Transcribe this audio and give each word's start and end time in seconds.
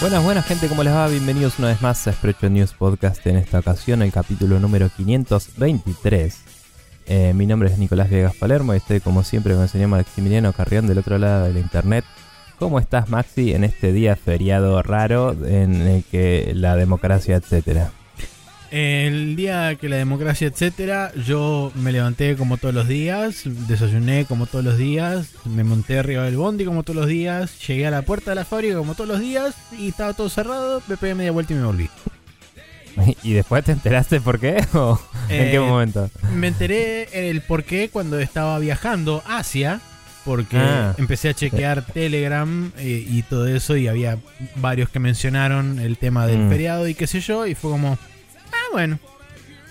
Buenas, 0.00 0.24
buenas 0.24 0.46
gente, 0.46 0.66
¿cómo 0.66 0.82
les 0.82 0.94
va? 0.94 1.08
Bienvenidos 1.08 1.58
una 1.58 1.68
vez 1.68 1.82
más 1.82 2.08
a 2.08 2.12
Sprecho 2.14 2.48
News 2.48 2.72
Podcast, 2.72 3.26
en 3.26 3.36
esta 3.36 3.58
ocasión 3.58 4.00
el 4.00 4.10
capítulo 4.10 4.58
número 4.58 4.88
523. 4.96 6.42
Eh, 7.04 7.34
mi 7.34 7.46
nombre 7.46 7.68
es 7.68 7.76
Nicolás 7.76 8.08
Viegas 8.08 8.34
Palermo 8.34 8.72
y 8.72 8.78
estoy 8.78 9.00
como 9.00 9.22
siempre 9.24 9.52
con 9.52 9.64
el 9.64 9.68
señor 9.68 9.88
Maximiliano 9.88 10.54
Carrión 10.54 10.86
del 10.86 10.96
otro 10.96 11.18
lado 11.18 11.52
de 11.52 11.60
internet. 11.60 12.06
¿Cómo 12.58 12.78
estás 12.78 13.10
Maxi 13.10 13.52
en 13.52 13.62
este 13.62 13.92
día 13.92 14.16
feriado 14.16 14.82
raro 14.82 15.36
en 15.44 15.82
el 15.82 16.04
que 16.04 16.52
la 16.54 16.76
democracia, 16.76 17.36
etcétera? 17.36 17.90
El 18.70 19.34
día 19.34 19.74
que 19.74 19.88
la 19.88 19.96
democracia, 19.96 20.46
etcétera, 20.46 21.10
yo 21.26 21.72
me 21.74 21.90
levanté 21.90 22.36
como 22.36 22.56
todos 22.56 22.72
los 22.72 22.86
días, 22.86 23.42
desayuné 23.44 24.26
como 24.26 24.46
todos 24.46 24.64
los 24.64 24.78
días, 24.78 25.30
me 25.44 25.64
monté 25.64 25.98
arriba 25.98 26.22
del 26.24 26.36
bondi 26.36 26.64
como 26.64 26.84
todos 26.84 26.96
los 26.96 27.08
días, 27.08 27.50
llegué 27.66 27.86
a 27.88 27.90
la 27.90 28.02
puerta 28.02 28.30
de 28.30 28.36
la 28.36 28.44
fábrica 28.44 28.76
como 28.76 28.94
todos 28.94 29.08
los 29.08 29.18
días 29.18 29.56
y 29.76 29.88
estaba 29.88 30.14
todo 30.14 30.28
cerrado, 30.28 30.82
me 30.86 30.96
pegué 30.96 31.16
media 31.16 31.32
vuelta 31.32 31.52
y 31.52 31.56
me 31.56 31.64
volví. 31.64 31.90
¿Y 33.24 33.32
después 33.32 33.64
te 33.64 33.72
enteraste 33.72 34.20
por 34.20 34.38
qué? 34.38 34.64
¿O 34.74 35.00
en 35.28 35.50
qué 35.50 35.56
Eh, 35.56 35.60
momento? 35.60 36.08
Me 36.36 36.46
enteré 36.48 37.28
el 37.28 37.40
por 37.42 37.64
qué 37.64 37.88
cuando 37.88 38.20
estaba 38.20 38.56
viajando 38.60 39.22
hacia, 39.26 39.80
porque 40.24 40.56
Ah. 40.58 40.94
empecé 40.96 41.30
a 41.30 41.34
chequear 41.34 41.84
Telegram 41.86 42.70
eh, 42.78 43.04
y 43.08 43.22
todo 43.22 43.48
eso 43.48 43.76
y 43.76 43.88
había 43.88 44.18
varios 44.56 44.90
que 44.90 45.00
mencionaron 45.00 45.80
el 45.80 45.96
tema 45.96 46.26
del 46.28 46.38
Mm. 46.46 46.48
feriado 46.50 46.86
y 46.86 46.94
qué 46.94 47.08
sé 47.08 47.20
yo 47.20 47.46
y 47.48 47.54
fue 47.56 47.70
como, 47.72 47.98
ah 48.52 48.68
bueno, 48.72 48.98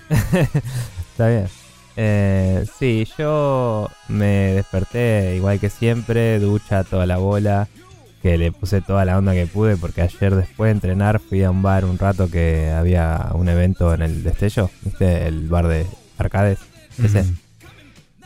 Está 1.11 1.27
bien. 1.27 1.47
Eh, 1.95 2.65
sí, 2.77 3.07
yo 3.17 3.89
me 4.07 4.53
desperté 4.53 5.35
igual 5.35 5.59
que 5.59 5.69
siempre, 5.69 6.39
ducha 6.39 6.83
toda 6.83 7.05
la 7.05 7.17
bola, 7.17 7.67
que 8.21 8.37
le 8.37 8.51
puse 8.51 8.81
toda 8.81 9.05
la 9.05 9.17
onda 9.17 9.33
que 9.33 9.47
pude 9.47 9.77
porque 9.77 10.01
ayer 10.01 10.35
después 10.35 10.69
de 10.69 10.71
entrenar 10.71 11.19
fui 11.19 11.43
a 11.43 11.51
un 11.51 11.61
bar 11.61 11.85
un 11.85 11.97
rato 11.97 12.29
que 12.29 12.69
había 12.69 13.31
un 13.33 13.49
evento 13.49 13.93
en 13.93 14.01
el 14.01 14.23
destello, 14.23 14.69
¿viste? 14.81 15.27
El 15.27 15.47
bar 15.47 15.67
de 15.67 15.85
arcades. 16.17 16.59
Ese. 17.03 17.23
Mm. 17.23 17.37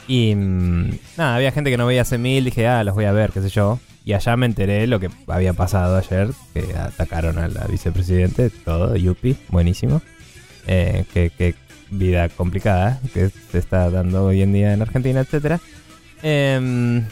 Y 0.08 0.36
nada, 1.18 1.36
había 1.36 1.52
gente 1.52 1.72
que 1.72 1.78
no 1.78 1.86
veía 1.86 2.02
hace 2.02 2.18
mil, 2.18 2.46
dije, 2.46 2.68
ah, 2.68 2.84
los 2.84 2.94
voy 2.94 3.06
a 3.06 3.12
ver, 3.12 3.32
qué 3.32 3.42
sé 3.42 3.50
yo. 3.50 3.80
Y 4.06 4.14
allá 4.14 4.36
me 4.36 4.46
enteré 4.46 4.86
lo 4.86 5.00
que 5.00 5.10
había 5.28 5.54
pasado 5.54 5.96
ayer, 5.96 6.30
que 6.54 6.76
atacaron 6.76 7.38
a 7.38 7.48
la 7.48 7.66
vicepresidente, 7.68 8.50
todo, 8.50 8.96
Yupi, 8.98 9.38
buenísimo. 9.50 10.02
Eh, 10.68 11.06
que 11.14 11.56
vida 11.98 12.30
complicada 12.30 13.00
que 13.14 13.30
se 13.30 13.58
está 13.58 13.90
dando 13.90 14.26
hoy 14.26 14.42
en 14.42 14.54
día 14.54 14.74
en 14.74 14.82
Argentina, 14.82 15.22
etcétera. 15.22 15.60
Em, 16.22 17.06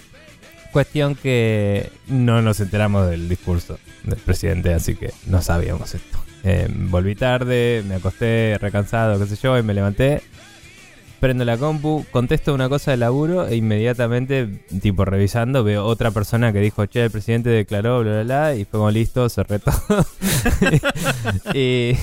cuestión 0.71 1.15
que 1.15 1.89
no 2.07 2.41
nos 2.41 2.59
enteramos 2.59 3.09
del 3.09 3.27
discurso 3.29 3.77
del 4.03 4.19
presidente, 4.19 4.73
así 4.73 4.95
que 4.95 5.11
no 5.27 5.41
sabíamos 5.41 5.93
esto. 5.93 6.17
Em, 6.43 6.89
volví 6.89 7.15
tarde, 7.15 7.83
me 7.87 7.95
acosté 7.95 8.57
recansado, 8.59 9.19
qué 9.19 9.27
sé 9.27 9.35
yo, 9.41 9.57
y 9.57 9.63
me 9.63 9.73
levanté. 9.73 10.21
Prendo 11.19 11.45
la 11.45 11.55
compu, 11.55 12.03
contesto 12.09 12.51
una 12.51 12.67
cosa 12.67 12.89
de 12.89 12.97
laburo 12.97 13.47
e 13.47 13.55
inmediatamente, 13.55 14.63
tipo 14.81 15.05
revisando, 15.05 15.63
veo 15.63 15.85
otra 15.85 16.09
persona 16.09 16.51
que 16.51 16.59
dijo, 16.59 16.87
che, 16.87 17.03
el 17.03 17.11
presidente 17.11 17.49
declaró, 17.49 18.01
bla, 18.01 18.11
bla, 18.11 18.23
bla, 18.23 18.55
y 18.55 18.65
fue 18.65 18.79
como 18.79 18.89
listo, 18.89 19.29
cerré 19.29 19.59
todo. 19.59 20.03
y, 21.53 21.95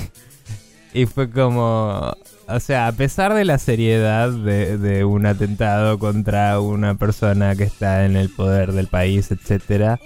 y 0.92 1.06
fue 1.06 1.30
como, 1.30 2.16
o 2.48 2.60
sea, 2.60 2.88
a 2.88 2.92
pesar 2.92 3.34
de 3.34 3.44
la 3.44 3.58
seriedad 3.58 4.30
de, 4.30 4.78
de 4.78 5.04
un 5.04 5.26
atentado 5.26 5.98
contra 5.98 6.60
una 6.60 6.94
persona 6.94 7.54
que 7.56 7.64
está 7.64 8.04
en 8.04 8.16
el 8.16 8.30
poder 8.30 8.72
del 8.72 8.86
país, 8.86 9.30
etcétera, 9.30 10.00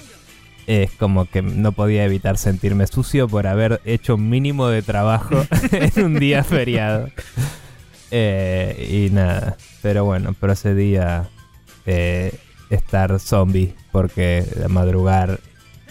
es 0.67 0.91
como 0.93 1.27
que 1.27 1.43
no 1.43 1.73
podía 1.73 2.05
evitar 2.05 2.39
sentirme 2.39 2.87
sucio 2.87 3.29
por 3.29 3.47
haber 3.47 3.81
hecho 3.85 4.15
un 4.15 4.29
mínimo 4.29 4.69
de 4.69 4.83
trabajo 4.83 5.45
en 5.73 6.05
un 6.05 6.19
día 6.19 6.45
feriado. 6.45 7.09
Eh, 8.11 9.09
y 9.09 9.15
nada, 9.15 9.57
pero 9.81 10.05
bueno, 10.05 10.35
procedí 10.35 10.97
a 10.97 11.31
eh, 11.87 12.35
estar 12.71 13.19
zombie 13.19 13.75
porque 13.91 14.45
madrugar 14.69 15.41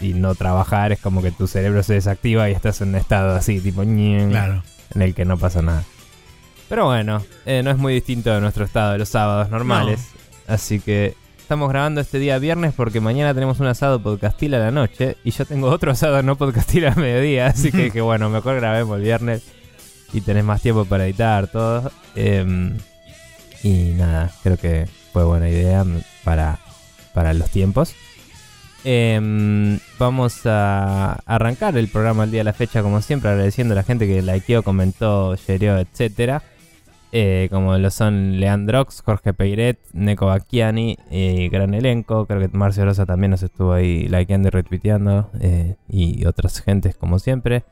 y 0.00 0.14
no 0.14 0.34
trabajar 0.34 0.92
es 0.92 1.00
como 1.00 1.22
que 1.22 1.30
tu 1.30 1.46
cerebro 1.46 1.82
se 1.82 1.94
desactiva 1.94 2.48
y 2.48 2.52
estás 2.52 2.80
en 2.80 2.90
un 2.90 2.94
estado 2.96 3.34
así, 3.34 3.60
tipo 3.60 3.82
claro. 3.82 4.62
En 4.94 5.02
el 5.02 5.14
que 5.14 5.24
no 5.24 5.38
pasa 5.38 5.62
nada. 5.62 5.84
Pero 6.68 6.86
bueno, 6.86 7.22
eh, 7.44 7.62
no 7.62 7.70
es 7.70 7.76
muy 7.76 7.94
distinto 7.94 8.32
de 8.32 8.40
nuestro 8.40 8.64
estado 8.64 8.92
de 8.92 8.98
los 8.98 9.08
sábados 9.08 9.50
normales. 9.50 10.08
Así 10.46 10.80
que 10.80 11.14
estamos 11.38 11.68
grabando 11.68 12.00
este 12.00 12.18
día 12.18 12.38
viernes 12.38 12.72
porque 12.74 13.00
mañana 13.00 13.34
tenemos 13.34 13.60
un 13.60 13.66
asado 13.66 14.02
podcastil 14.02 14.54
a 14.54 14.58
la 14.58 14.70
noche 14.70 15.16
y 15.22 15.32
yo 15.32 15.44
tengo 15.44 15.68
otro 15.68 15.90
asado 15.92 16.22
no 16.22 16.36
podcastil 16.36 16.86
a 16.86 16.94
mediodía. 16.94 17.48
Así 17.48 17.70
que, 17.70 17.90
que 17.90 18.00
bueno, 18.02 18.30
mejor 18.30 18.56
grabemos 18.56 18.96
el 18.96 19.02
viernes 19.02 19.42
y 20.12 20.20
tenés 20.20 20.44
más 20.44 20.62
tiempo 20.62 20.84
para 20.84 21.04
editar 21.04 21.46
todo. 21.48 21.90
Em, 22.14 22.78
y 23.62 23.92
nada, 23.96 24.30
creo 24.42 24.56
que 24.56 24.88
fue 25.12 25.24
buena 25.24 25.48
idea 25.48 25.84
para, 26.24 26.58
para 27.12 27.34
los 27.34 27.50
tiempos. 27.50 27.94
Em, 28.84 29.78
vamos 29.98 30.44
a 30.44 31.12
arrancar 31.24 31.76
el 31.76 31.88
programa 31.88 32.24
el 32.24 32.32
día 32.32 32.40
de 32.40 32.44
la 32.44 32.52
fecha, 32.52 32.82
como 32.82 33.00
siempre, 33.00 33.30
agradeciendo 33.30 33.74
a 33.74 33.76
la 33.76 33.84
gente 33.84 34.06
que 34.06 34.22
likeó, 34.22 34.62
comentó, 34.62 35.36
shareó, 35.36 35.78
etcétera. 35.78 36.42
Eh, 37.14 37.48
como 37.50 37.76
lo 37.76 37.90
son 37.90 38.40
Leandrox, 38.40 39.02
Jorge 39.02 39.34
Peiret, 39.34 39.78
Neko 39.92 40.26
Bacchiani, 40.26 40.96
eh, 41.10 41.48
gran 41.52 41.74
elenco. 41.74 42.26
Creo 42.26 42.40
que 42.40 42.48
Marcio 42.56 42.86
Rosa 42.86 43.04
también 43.04 43.30
nos 43.32 43.42
estuvo 43.42 43.74
ahí 43.74 44.08
likeando 44.08 44.48
y 44.48 44.50
retuiteando. 44.50 45.30
eh, 45.40 45.76
y 45.88 46.24
otras 46.24 46.60
gentes, 46.62 46.96
como 46.96 47.18
siempre. 47.18 47.64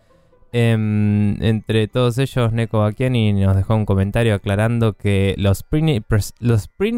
Em, 0.53 1.43
entre 1.43 1.89
todos 1.89 2.19
ellos, 2.19 2.53
Neko 2.53 2.81
Bacchiani 2.81 3.33
nos 3.33 3.57
dejó 3.57 3.75
un 3.77 3.87
comentario 3.87 4.35
aclarando 4.35 4.93
que 4.93 5.35
los 5.39 5.63
Prini 5.63 6.01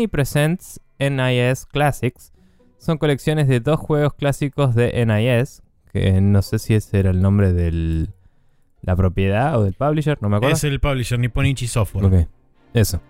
Presents 0.09 0.81
NIS 0.99 1.67
Classics 1.67 2.33
son 2.83 2.99
colecciones 2.99 3.47
de 3.47 3.61
dos 3.61 3.79
juegos 3.79 4.13
clásicos 4.15 4.75
de 4.75 5.07
NIS. 5.07 5.63
Que 5.93 6.21
no 6.21 6.43
sé 6.43 6.59
si 6.59 6.75
ese 6.75 6.99
era 6.99 7.11
el 7.11 7.21
nombre 7.21 7.53
de 7.53 8.09
la 8.81 8.97
propiedad 8.97 9.59
o 9.59 9.65
del 9.65 9.75
publisher, 9.75 10.19
no 10.21 10.29
me 10.29 10.37
acuerdo. 10.37 10.57
Es 10.57 10.65
el 10.65 10.81
publisher 10.81 11.19
Nipponichi 11.19 11.69
Software. 11.69 12.07
Ok, 12.07 12.29
eso. 12.75 13.01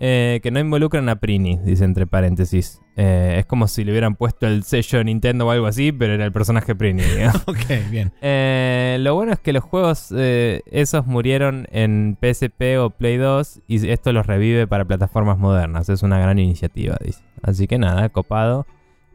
Eh, 0.00 0.40
que 0.42 0.50
no 0.50 0.58
involucran 0.58 1.08
a 1.08 1.16
Prini, 1.16 1.60
dice 1.64 1.84
entre 1.84 2.08
paréntesis. 2.08 2.80
Eh, 2.96 3.36
es 3.38 3.46
como 3.46 3.68
si 3.68 3.84
le 3.84 3.92
hubieran 3.92 4.16
puesto 4.16 4.48
el 4.48 4.64
sello 4.64 5.04
Nintendo 5.04 5.46
o 5.46 5.50
algo 5.50 5.66
así, 5.66 5.92
pero 5.92 6.14
era 6.14 6.24
el 6.24 6.32
personaje 6.32 6.74
Prini. 6.74 7.02
ok, 7.46 7.90
bien. 7.90 8.12
Eh, 8.22 8.96
lo 8.98 9.14
bueno 9.14 9.32
es 9.32 9.38
que 9.38 9.52
los 9.52 9.62
juegos 9.62 10.10
esos 10.10 11.06
murieron 11.06 11.68
en 11.70 12.18
PSP 12.20 12.78
o 12.80 12.90
Play 12.90 13.18
2 13.18 13.60
y 13.68 13.88
esto 13.90 14.12
los 14.12 14.26
revive 14.26 14.66
para 14.66 14.84
plataformas 14.84 15.38
modernas. 15.38 15.88
Es 15.90 16.02
una 16.02 16.18
gran 16.18 16.40
iniciativa, 16.40 16.96
dice. 17.04 17.22
Así 17.42 17.68
que 17.68 17.78
nada, 17.78 18.08
copado. 18.08 18.66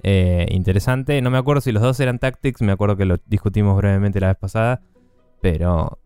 Eh, 0.03 0.47
interesante. 0.51 1.21
No 1.21 1.29
me 1.31 1.37
acuerdo 1.37 1.61
si 1.61 1.71
los 1.71 1.81
dos 1.83 1.99
eran 1.99 2.19
Tactics, 2.19 2.61
me 2.61 2.71
acuerdo 2.71 2.97
que 2.97 3.05
lo 3.05 3.17
discutimos 3.25 3.75
brevemente 3.77 4.19
la 4.19 4.27
vez 4.27 4.37
pasada. 4.37 4.81
Pero, 5.41 5.99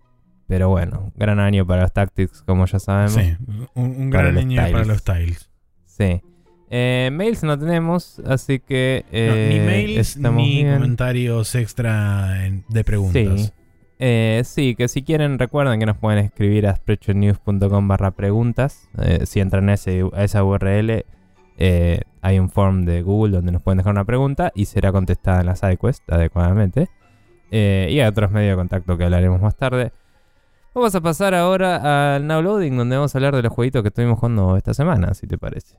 pero 0.47 0.69
bueno, 0.69 1.11
gran 1.15 1.39
año 1.39 1.65
para 1.65 1.83
los 1.83 1.93
Tactics, 1.93 2.41
como 2.43 2.65
ya 2.65 2.79
sabemos. 2.79 3.13
Sí, 3.13 3.35
un, 3.75 4.09
gran 4.09 4.37
año 4.37 4.61
para 4.61 4.85
los 4.85 5.03
tiles. 5.03 5.49
Sí. 5.85 6.21
Eh, 6.73 7.09
mails 7.11 7.43
no 7.43 7.59
tenemos, 7.59 8.19
así 8.25 8.59
que. 8.59 9.03
No, 9.11 9.17
eh, 9.17 9.49
ni 9.51 9.59
mails 9.65 10.17
ni 10.17 10.61
bien. 10.63 10.73
comentarios 10.75 11.53
extra 11.55 12.49
de 12.69 12.83
preguntas. 12.83 13.41
Sí. 13.41 13.51
Eh, 14.03 14.41
sí, 14.45 14.73
que 14.75 14.87
si 14.87 15.03
quieren 15.03 15.37
recuerden 15.37 15.79
que 15.79 15.85
nos 15.85 15.97
pueden 15.97 16.25
escribir 16.25 16.65
a 16.67 16.75
sprechonews.com 16.75 17.87
barra 17.87 18.11
preguntas. 18.11 18.89
Eh, 18.97 19.25
si 19.25 19.41
entran 19.41 19.69
a, 19.69 19.73
ese- 19.75 20.09
a 20.13 20.23
esa 20.23 20.43
URL 20.43 21.05
eh, 21.57 22.01
hay 22.21 22.39
un 22.39 22.49
form 22.49 22.85
de 22.85 23.01
Google 23.01 23.37
donde 23.37 23.51
nos 23.51 23.61
pueden 23.61 23.77
dejar 23.77 23.91
una 23.91 24.05
pregunta 24.05 24.51
y 24.55 24.65
será 24.65 24.91
contestada 24.91 25.41
en 25.41 25.47
la 25.47 25.55
SideQuest 25.55 26.11
adecuadamente. 26.11 26.89
Eh, 27.51 27.89
y 27.91 27.99
hay 27.99 28.07
otros 28.07 28.31
medios 28.31 28.51
de 28.51 28.55
contacto 28.55 28.97
que 28.97 29.03
hablaremos 29.03 29.41
más 29.41 29.55
tarde. 29.55 29.91
Vamos 30.73 30.95
a 30.95 31.01
pasar 31.01 31.35
ahora 31.35 32.15
al 32.15 32.25
Now 32.25 32.41
Loading 32.41 32.77
donde 32.77 32.95
vamos 32.95 33.13
a 33.13 33.17
hablar 33.17 33.35
de 33.35 33.41
los 33.41 33.51
jueguitos 33.51 33.81
que 33.81 33.89
estuvimos 33.89 34.19
jugando 34.19 34.55
esta 34.55 34.73
semana, 34.73 35.13
si 35.13 35.27
te 35.27 35.37
parece. 35.37 35.75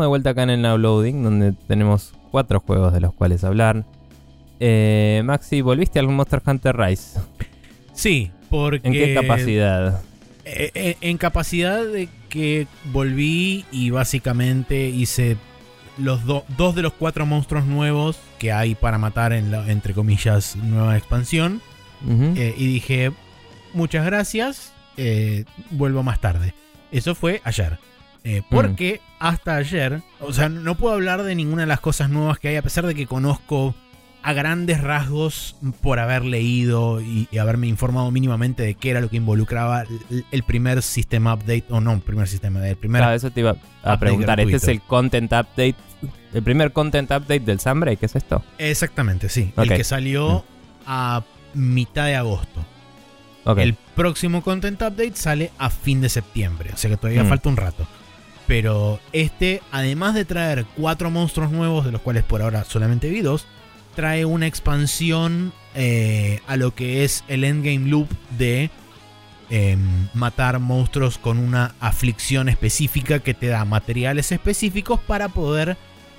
Estamos 0.00 0.06
de 0.06 0.08
vuelta 0.08 0.30
acá 0.30 0.44
en 0.44 0.50
el 0.50 0.62
Now 0.62 0.78
Loading, 0.78 1.22
donde 1.22 1.52
tenemos 1.52 2.14
cuatro 2.30 2.58
juegos 2.60 2.94
de 2.94 3.00
los 3.00 3.12
cuales 3.12 3.44
hablar. 3.44 3.84
Eh, 4.58 5.20
Maxi, 5.26 5.60
¿volviste 5.60 5.98
a 5.98 6.00
algún 6.00 6.16
Monster 6.16 6.40
Hunter 6.42 6.74
Rise? 6.74 7.20
Sí, 7.92 8.30
porque... 8.48 8.88
¿En 8.88 8.94
qué 8.94 9.12
capacidad? 9.12 10.00
Eh, 10.46 10.70
eh, 10.74 10.96
en 11.02 11.18
capacidad 11.18 11.84
de 11.84 12.08
que 12.30 12.66
volví 12.94 13.66
y 13.70 13.90
básicamente 13.90 14.88
hice 14.88 15.36
los 15.98 16.24
dos 16.24 16.74
de 16.74 16.80
los 16.80 16.94
cuatro 16.94 17.26
monstruos 17.26 17.66
nuevos 17.66 18.18
que 18.38 18.52
hay 18.52 18.74
para 18.74 18.96
matar 18.96 19.34
en 19.34 19.50
la, 19.50 19.70
entre 19.70 19.92
comillas, 19.92 20.56
nueva 20.56 20.96
expansión. 20.96 21.60
Eh, 22.08 22.54
y 22.56 22.66
dije, 22.68 23.12
muchas 23.74 24.06
gracias, 24.06 24.72
eh, 24.96 25.44
vuelvo 25.72 26.02
más 26.02 26.22
tarde. 26.22 26.54
Eso 26.90 27.14
fue 27.14 27.42
ayer. 27.44 27.89
Eh, 28.24 28.42
porque 28.50 29.00
hasta 29.18 29.56
ayer, 29.56 30.02
o 30.20 30.32
sea, 30.32 30.48
no 30.48 30.74
puedo 30.74 30.94
hablar 30.94 31.22
de 31.22 31.34
ninguna 31.34 31.62
de 31.62 31.68
las 31.68 31.80
cosas 31.80 32.10
nuevas 32.10 32.38
que 32.38 32.48
hay, 32.48 32.56
a 32.56 32.62
pesar 32.62 32.86
de 32.86 32.94
que 32.94 33.06
conozco 33.06 33.74
a 34.22 34.34
grandes 34.34 34.82
rasgos 34.82 35.56
por 35.80 35.98
haber 35.98 36.22
leído 36.26 37.00
y, 37.00 37.26
y 37.30 37.38
haberme 37.38 37.66
informado 37.68 38.10
mínimamente 38.10 38.62
de 38.62 38.74
qué 38.74 38.90
era 38.90 39.00
lo 39.00 39.08
que 39.08 39.16
involucraba 39.16 39.82
el, 40.10 40.24
el 40.30 40.42
primer 40.42 40.82
sistema 40.82 41.32
update, 41.32 41.64
o 41.70 41.80
no, 41.80 41.98
primer 42.00 42.28
sistema, 42.28 42.66
el 42.68 42.76
primer... 42.76 43.00
Claro, 43.00 43.14
eso 43.16 43.30
te 43.30 43.40
iba 43.40 43.56
a 43.82 43.98
preguntar. 43.98 44.38
Este 44.40 44.56
es 44.56 44.68
el 44.68 44.82
content 44.82 45.32
update. 45.32 45.76
El 46.34 46.42
primer 46.42 46.72
content 46.72 47.10
update 47.10 47.40
del 47.40 47.58
Sunbreak, 47.60 47.98
¿qué 48.00 48.06
es 48.06 48.16
esto? 48.16 48.44
Exactamente, 48.58 49.30
sí. 49.30 49.52
Ok. 49.56 49.64
El 49.64 49.76
que 49.78 49.84
salió 49.84 50.44
a 50.86 51.22
mitad 51.54 52.04
de 52.04 52.16
agosto. 52.16 52.64
El 53.56 53.74
próximo 53.96 54.42
Content 54.42 54.80
Update 54.82 55.16
sale 55.16 55.50
a 55.58 55.70
fin 55.70 56.00
de 56.02 56.08
septiembre, 56.10 56.70
o 56.72 56.76
sea 56.76 56.90
que 56.90 56.96
todavía 56.98 57.24
Mm. 57.24 57.28
falta 57.28 57.48
un 57.48 57.56
rato. 57.56 57.86
Pero 58.50 58.98
este, 59.12 59.62
además 59.70 60.16
de 60.16 60.24
traer 60.24 60.66
cuatro 60.76 61.08
monstruos 61.08 61.52
nuevos, 61.52 61.84
de 61.84 61.92
los 61.92 62.00
cuales 62.00 62.24
por 62.24 62.42
ahora 62.42 62.64
solamente 62.64 63.08
vi 63.08 63.20
dos, 63.20 63.46
trae 63.94 64.24
una 64.24 64.48
expansión 64.48 65.52
eh, 65.76 66.40
a 66.48 66.56
lo 66.56 66.74
que 66.74 67.04
es 67.04 67.22
el 67.28 67.44
endgame 67.44 67.88
loop 67.88 68.08
de 68.36 68.68
em, 69.50 70.08
matar 70.14 70.58
monstruos 70.58 71.16
con 71.16 71.38
una 71.38 71.76
aflicción 71.78 72.48
específica 72.48 73.20
que 73.20 73.34
te 73.34 73.46
da 73.46 73.64
materiales 73.64 74.32
específicos 74.32 74.98
para 74.98 75.28
poder 75.28 75.76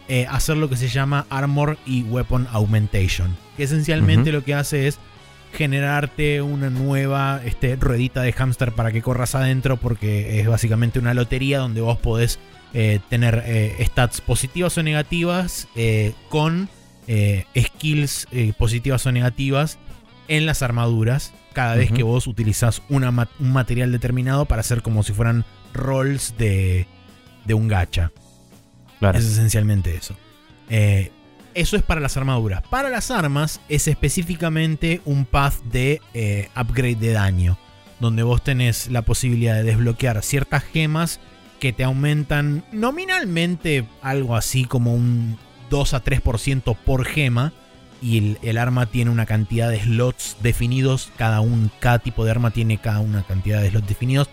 eh, 0.08 0.26
hacer 0.30 0.56
lo 0.56 0.70
que 0.70 0.78
se 0.78 0.88
llama 0.88 1.26
Armor 1.30 1.80
y 1.86 2.04
Weapon 2.04 2.48
Augmentation. 2.54 3.36
Que 3.58 3.64
esencialmente 3.64 4.32
lo 4.32 4.46
que 4.46 4.54
hace 4.54 4.88
es 4.88 5.00
generarte 5.54 6.42
una 6.42 6.70
nueva 6.70 7.42
este, 7.44 7.76
ruedita 7.76 8.22
de 8.22 8.34
hámster 8.34 8.72
para 8.72 8.92
que 8.92 9.02
corras 9.02 9.36
adentro 9.36 9.78
porque 9.78 10.40
es 10.40 10.48
básicamente 10.48 11.00
una 11.00 11.14
lotería 11.14 11.60
donde 11.60 11.82
vos 11.82 11.98
podés 11.98 12.40
eh, 12.74 13.00
tener 13.10 13.44
eh, 13.46 13.76
stats 13.86 14.22
positivas 14.22 14.78
o 14.78 14.84
negativas 14.84 15.68
eh, 15.76 16.14
con 16.30 16.70
skills 17.58 18.28
positivas 18.58 19.06
o 19.06 19.12
negativas 19.12 19.78
en 20.30 20.46
las 20.46 20.62
armaduras 20.62 21.34
cada 21.52 21.76
vez 21.76 21.92
que 21.92 22.04
vos 22.04 22.26
utilizás 22.28 22.82
una 22.88 23.10
un 23.40 23.52
material 23.52 23.92
determinado 23.92 24.46
para 24.46 24.62
hacer 24.62 24.82
como 24.82 25.04
si 25.04 25.12
fueran 25.12 25.44
rolls 25.74 26.36
de, 26.38 26.88
de 27.46 27.54
un 27.54 27.68
gacha. 27.68 28.12
claro. 29.00 29.20
Es 29.20 29.26
esencialmente 29.26 29.96
eso. 29.96 30.16
Eh, 30.70 31.12
eso 31.56 31.76
es 31.76 31.84
para 31.84 32.02
las 32.02 32.18
armaduras. 32.18 32.62
Para 32.70 32.90
las 32.90 33.12
armas 33.12 33.62
es 33.70 33.88
específicamente 33.88 35.02
un 35.06 35.26
path 35.26 35.62
de 35.64 36.02
eh, 36.14 36.50
upgrade 36.56 36.96
de 36.96 37.12
daño. 37.14 37.58
Donde 38.00 38.24
vos 38.24 38.44
tenés 38.44 38.90
la 38.90 39.04
posibilidad 39.04 39.56
de 39.56 39.64
desbloquear 39.64 40.24
ciertas 40.24 40.64
gemas 40.64 41.20
que 41.60 41.74
te 41.74 41.84
aumentan 41.84 42.64
nominalmente 42.72 43.86
algo 44.02 44.36
así 44.36 44.66
como 44.66 44.96
un 44.96 45.38
2 45.70 45.94
a 45.94 46.04
3% 46.04 46.76
por 46.76 47.06
gema. 47.06 47.54
Y 48.02 48.38
el, 48.42 48.58
arma 48.58 48.88
tiene 48.88 49.12
una 49.12 49.28
cantidad 49.28 49.70
de 49.70 49.80
slots 49.80 50.38
definidos. 50.42 51.12
Cada, 51.18 51.42
un, 51.42 51.70
cada 51.80 52.00
tipo 52.00 52.26
de 52.26 52.32
arma 52.32 52.50
tiene 52.50 52.80
cada 52.80 53.00
una 53.00 53.22
cantidad 53.24 53.62
de 53.62 53.70
slots 53.70 53.88
definidos. 53.88 54.30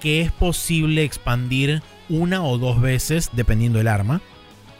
Que 0.00 0.20
es 0.20 0.30
posible 0.30 1.02
expandir 1.02 1.82
una 2.08 2.44
o 2.44 2.56
dos 2.58 2.80
veces 2.80 3.30
dependiendo 3.32 3.78
del 3.78 3.88
arma. 3.88 4.20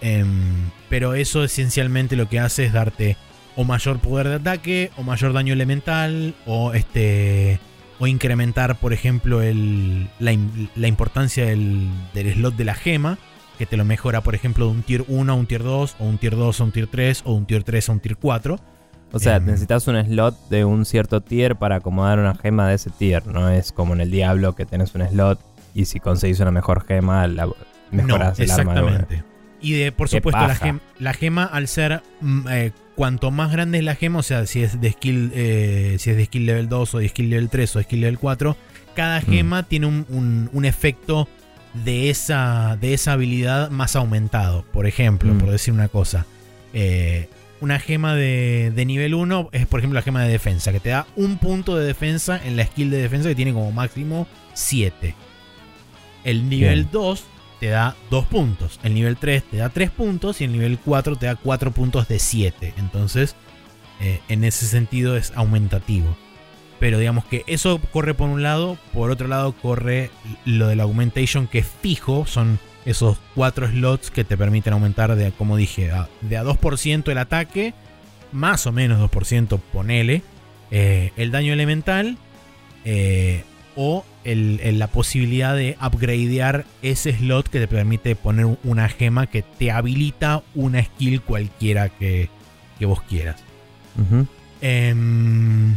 Em, 0.01 0.71
pero 0.89 1.15
eso 1.15 1.45
esencialmente 1.45 2.17
lo 2.17 2.29
que 2.29 2.41
hace 2.41 2.65
es 2.65 2.73
darte 2.73 3.17
o 3.57 3.65
mayor 3.65 3.99
poder 3.99 4.29
de 4.29 4.35
ataque, 4.37 4.91
o 4.97 5.03
mayor 5.03 5.33
daño 5.33 5.53
elemental, 5.53 6.35
o 6.47 6.73
este. 6.73 7.59
O 7.99 8.07
incrementar, 8.07 8.77
por 8.77 8.95
ejemplo, 8.95 9.43
el, 9.43 10.09
la, 10.19 10.35
la 10.75 10.89
importancia 10.89 11.45
del, 11.45 11.87
del 12.15 12.33
slot 12.33 12.57
de 12.57 12.65
la 12.65 12.75
gema. 12.75 13.19
Que 13.59 13.67
te 13.67 13.77
lo 13.77 13.85
mejora, 13.85 14.23
por 14.23 14.35
ejemplo, 14.35 14.65
de 14.65 14.71
un 14.71 14.83
tier 14.83 15.05
1 15.07 15.31
a 15.31 15.35
un 15.35 15.45
tier 15.45 15.63
2, 15.63 15.97
o 15.99 16.05
un 16.07 16.17
tier 16.17 16.35
2 16.35 16.61
a 16.61 16.65
un 16.65 16.73
tier 16.73 16.87
3, 16.87 17.23
o 17.27 17.35
un 17.35 17.45
tier 17.45 17.63
3 17.63 17.89
a 17.91 17.93
un 17.93 18.01
tier 18.01 18.17
4. 18.17 18.59
O 19.13 19.19
sea, 19.19 19.37
Em. 19.37 19.45
necesitas 19.45 19.87
un 19.87 20.03
slot 20.03 20.49
de 20.49 20.65
un 20.65 20.87
cierto 20.87 21.21
tier 21.21 21.57
para 21.57 21.77
acomodar 21.77 22.19
una 22.21 22.35
gema 22.35 22.67
de 22.69 22.77
ese 22.77 22.89
tier. 22.89 23.27
No 23.27 23.51
es 23.51 23.71
como 23.73 23.93
en 23.93 24.01
el 24.01 24.11
Diablo 24.11 24.55
que 24.55 24.65
tenés 24.65 24.95
un 24.95 25.07
slot 25.07 25.39
y 25.75 25.85
si 25.85 26.01
conseguís 26.01 26.41
una 26.41 26.53
mejor 26.53 26.85
gema, 26.87 27.27
la, 27.27 27.51
mejoras 27.91 28.39
no, 28.39 28.45
el 28.45 28.51
arma. 28.51 28.73
exactamente. 28.73 29.25
Y 29.63 29.73
de, 29.73 29.93
por 29.93 30.09
supuesto, 30.09 30.41
la, 30.41 30.49
paja. 30.49 30.67
gem- 30.67 30.81
la 30.99 31.13
gema, 31.13 31.45
al 31.45 31.69
ser 31.69 32.03
mm, 32.21 32.49
eh, 32.51 32.73
cuanto 32.95 33.31
más 33.31 33.53
grande 33.53 33.79
es 33.79 33.85
la 33.85 33.95
gema, 33.95 34.21
o 34.21 34.23
sea, 34.23 34.47
si 34.47 34.63
es 34.63 34.81
de 34.81 34.93
skill, 34.93 35.33
eh, 35.35 35.97
si 35.99 36.11
es 36.11 36.17
de 36.17 36.25
skill 36.25 36.47
level 36.47 36.69
2 36.69 36.95
o 36.95 36.99
de 36.99 37.09
skill 37.09 37.31
level 37.31 37.49
3 37.51 37.77
o 37.77 37.79
de 37.79 37.85
skill 37.85 38.01
level 38.01 38.19
4, 38.19 38.57
cada 38.95 39.21
Mm. 39.21 39.25
gema 39.25 39.63
tiene 39.65 39.87
un, 39.87 40.07
un- 40.09 40.51
un 40.53 40.65
efecto 40.65 41.29
de 41.75 42.11
esa, 42.11 42.77
de 42.81 42.95
esa 42.95 43.13
habilidad 43.13 43.71
más 43.71 43.97
aumentado. 43.97 44.65
Por 44.73 44.87
ejemplo, 44.87 45.33
Mm. 45.35 45.39
por 45.39 45.51
decir 45.51 45.73
una 45.75 45.89
cosa, 45.89 46.27
eh, 46.73 47.29
una 47.61 47.79
gema 47.79 48.15
de, 48.15 48.73
de 48.75 48.87
nivel 48.87 49.13
1 49.15 49.51
es, 49.53 49.67
por 49.67 49.81
ejemplo, 49.81 49.99
la 49.99 50.03
gema 50.03 50.23
de 50.25 50.31
defensa, 50.31 50.73
que 50.73 50.81
te 50.81 50.89
da 50.89 51.07
un 51.17 51.37
punto 51.39 51.77
de 51.77 51.85
defensa 51.87 52.41
en 52.43 52.57
la 52.57 52.65
skill 52.65 52.91
de 52.91 52.97
defensa 53.03 53.29
que 53.29 53.35
tiene 53.35 53.53
como 53.53 53.71
máximo 53.73 54.27
7. 54.55 55.15
El 56.25 56.49
nivel 56.49 56.81
Bien. 56.85 56.89
2 56.93 57.25
te 57.61 57.69
da 57.69 57.95
2 58.11 58.27
puntos. 58.27 58.81
El 58.83 58.95
nivel 58.95 59.17
3 59.17 59.45
te 59.45 59.59
da 59.59 59.69
3 59.69 59.91
puntos. 59.91 60.41
Y 60.41 60.45
el 60.45 60.53
nivel 60.53 60.79
4 60.79 61.15
te 61.17 61.27
da 61.27 61.37
4 61.37 61.71
puntos 61.71 62.09
de 62.09 62.19
7. 62.19 62.75
Entonces, 62.79 63.37
eh, 64.01 64.21
en 64.29 64.43
ese 64.45 64.67
sentido 64.67 65.17
es 65.17 65.33
aumentativo. 65.37 66.17
Pero 66.81 66.99
digamos 66.99 67.27
que 67.27 67.45
eso 67.47 67.79
corre 67.93 68.15
por 68.15 68.29
un 68.31 68.43
lado. 68.43 68.79
Por 68.95 69.11
otro 69.11 69.29
lado 69.29 69.53
corre 69.53 70.11
lo 70.47 70.67
del 70.69 70.81
augmentation 70.81 71.47
que 71.47 71.59
es 71.59 71.67
fijo. 71.83 72.25
Son 72.27 72.59
esos 72.87 73.19
4 73.35 73.69
slots 73.69 74.11
que 74.11 74.25
te 74.25 74.39
permiten 74.39 74.73
aumentar 74.73 75.15
de, 75.15 75.31
como 75.33 75.57
dije, 75.59 75.91
a- 75.91 76.09
de 76.23 76.39
a 76.39 76.43
2% 76.43 77.11
el 77.13 77.19
ataque. 77.19 77.75
Más 78.33 78.67
o 78.67 78.73
menos 78.73 78.99
2% 78.99 79.59
ponele. 79.73 80.23
eh, 80.71 81.13
el 81.17 81.31
daño 81.33 81.53
elemental. 81.53 82.17
eh, 82.85 83.45
o 83.77 84.05
el- 84.25 84.61
el- 84.63 84.79
la 84.79 84.87
posibilidad 84.89 85.55
de 85.57 85.77
upgradear 85.85 86.65
ese 86.83 87.17
slot 87.17 87.49
que 87.49 87.61
te 87.61 87.69
permite 87.69 88.15
poner 88.17 88.59
una 88.65 88.89
gema 88.89 89.27
que 89.27 89.43
te 89.43 89.71
habilita 89.71 90.43
una 90.55 90.83
skill 90.85 91.21
cualquiera 91.23 91.89
que, 91.89 92.29
que 92.79 92.87
vos 92.87 93.03
quieras. 93.03 93.37
Em, 94.61 95.77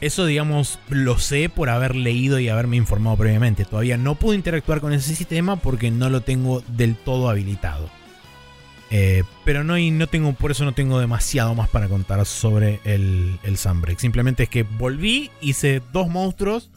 eso, 0.00 0.26
digamos, 0.26 0.78
lo 0.88 1.18
sé 1.18 1.48
por 1.48 1.70
haber 1.70 1.96
leído 1.96 2.38
y 2.38 2.48
haberme 2.48 2.76
informado 2.76 3.16
previamente. 3.16 3.64
Todavía 3.64 3.96
no 3.96 4.14
pude 4.16 4.36
interactuar 4.36 4.80
con 4.80 4.92
ese 4.92 5.14
sistema 5.14 5.56
porque 5.56 5.90
no 5.90 6.10
lo 6.10 6.20
tengo 6.20 6.62
del 6.68 6.94
todo 6.96 7.30
habilitado. 7.30 7.88
Eh, 8.90 9.24
pero 9.44 9.64
no, 9.64 9.76
y 9.78 9.90
no 9.90 10.06
tengo, 10.06 10.34
por 10.34 10.50
eso 10.50 10.64
no 10.64 10.72
tengo 10.72 11.00
demasiado 11.00 11.54
más 11.54 11.68
para 11.68 11.88
contar 11.88 12.24
sobre 12.26 12.80
el, 12.84 13.38
el 13.42 13.56
Sunbreak. 13.56 13.98
Simplemente 13.98 14.44
es 14.44 14.48
que 14.50 14.62
volví, 14.62 15.30
hice 15.40 15.80
dos 15.92 16.08
monstruos 16.08 16.70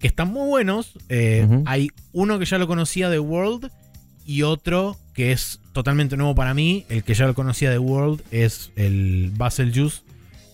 que 0.00 0.06
están 0.08 0.28
muy 0.32 0.48
buenos. 0.48 0.94
Eh. 1.08 1.46
Hay 1.66 1.90
uno 2.12 2.38
que 2.38 2.44
ya 2.46 2.58
lo 2.58 2.66
conocía 2.66 3.08
de 3.10 3.18
World 3.20 3.70
y 4.26 4.42
otro 4.42 4.96
que 5.14 5.32
es 5.32 5.60
totalmente 5.72 6.16
nuevo 6.16 6.34
para 6.34 6.54
mí. 6.54 6.84
El 6.88 7.04
que 7.04 7.14
ya 7.14 7.26
lo 7.26 7.34
conocía 7.34 7.70
de 7.70 7.78
World 7.78 8.22
es 8.30 8.70
el 8.76 9.30
Basel 9.36 9.72
Juice, 9.74 10.00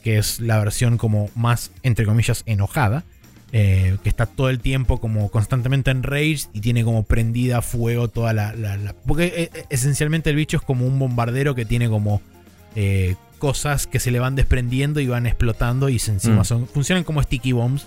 que 0.03 0.19
es 0.19 0.41
la 0.41 0.59
versión 0.59 0.99
como 0.99 1.31
más, 1.35 1.71
entre 1.83 2.05
comillas, 2.07 2.43
enojada. 2.47 3.05
eh, 3.53 3.97
que 4.03 4.09
está 4.09 4.26
todo 4.26 4.50
el 4.50 4.59
tiempo 4.59 4.99
como 5.00 5.31
constantemente 5.31 5.93
en 5.93 6.03
rage 6.03 6.41
y 6.53 6.61
tiene 6.61 6.83
como 6.85 7.05
prendida 7.05 7.59
a 7.59 7.62
fuego 7.62 8.09
toda 8.09 8.33
la... 8.33 8.53
la- 8.55 8.76
la- 8.76 8.93
porque 8.93 9.50
eh, 9.55 9.65
esencialmente 9.71 10.31
el 10.31 10.37
bicho 10.37 10.57
es 10.57 10.62
como 10.65 10.85
un 10.85 10.99
bombardero 10.99 11.55
que 11.55 11.65
tiene 11.65 11.88
como 11.88 12.21
eh, 12.75 13.15
cosas 13.38 13.87
que 13.87 14.00
se 14.00 14.11
le 14.11 14.19
van 14.19 14.35
desprendiendo 14.35 14.99
y 14.99 15.07
van 15.07 15.26
explotando 15.26 15.88
y 15.88 16.00
se 16.00 16.11
encima 16.11 16.41
Mm. 16.43 16.45
son, 16.45 16.67
funcionan 16.67 17.05
como 17.05 17.23
sticky 17.23 17.53
bombs. 17.53 17.87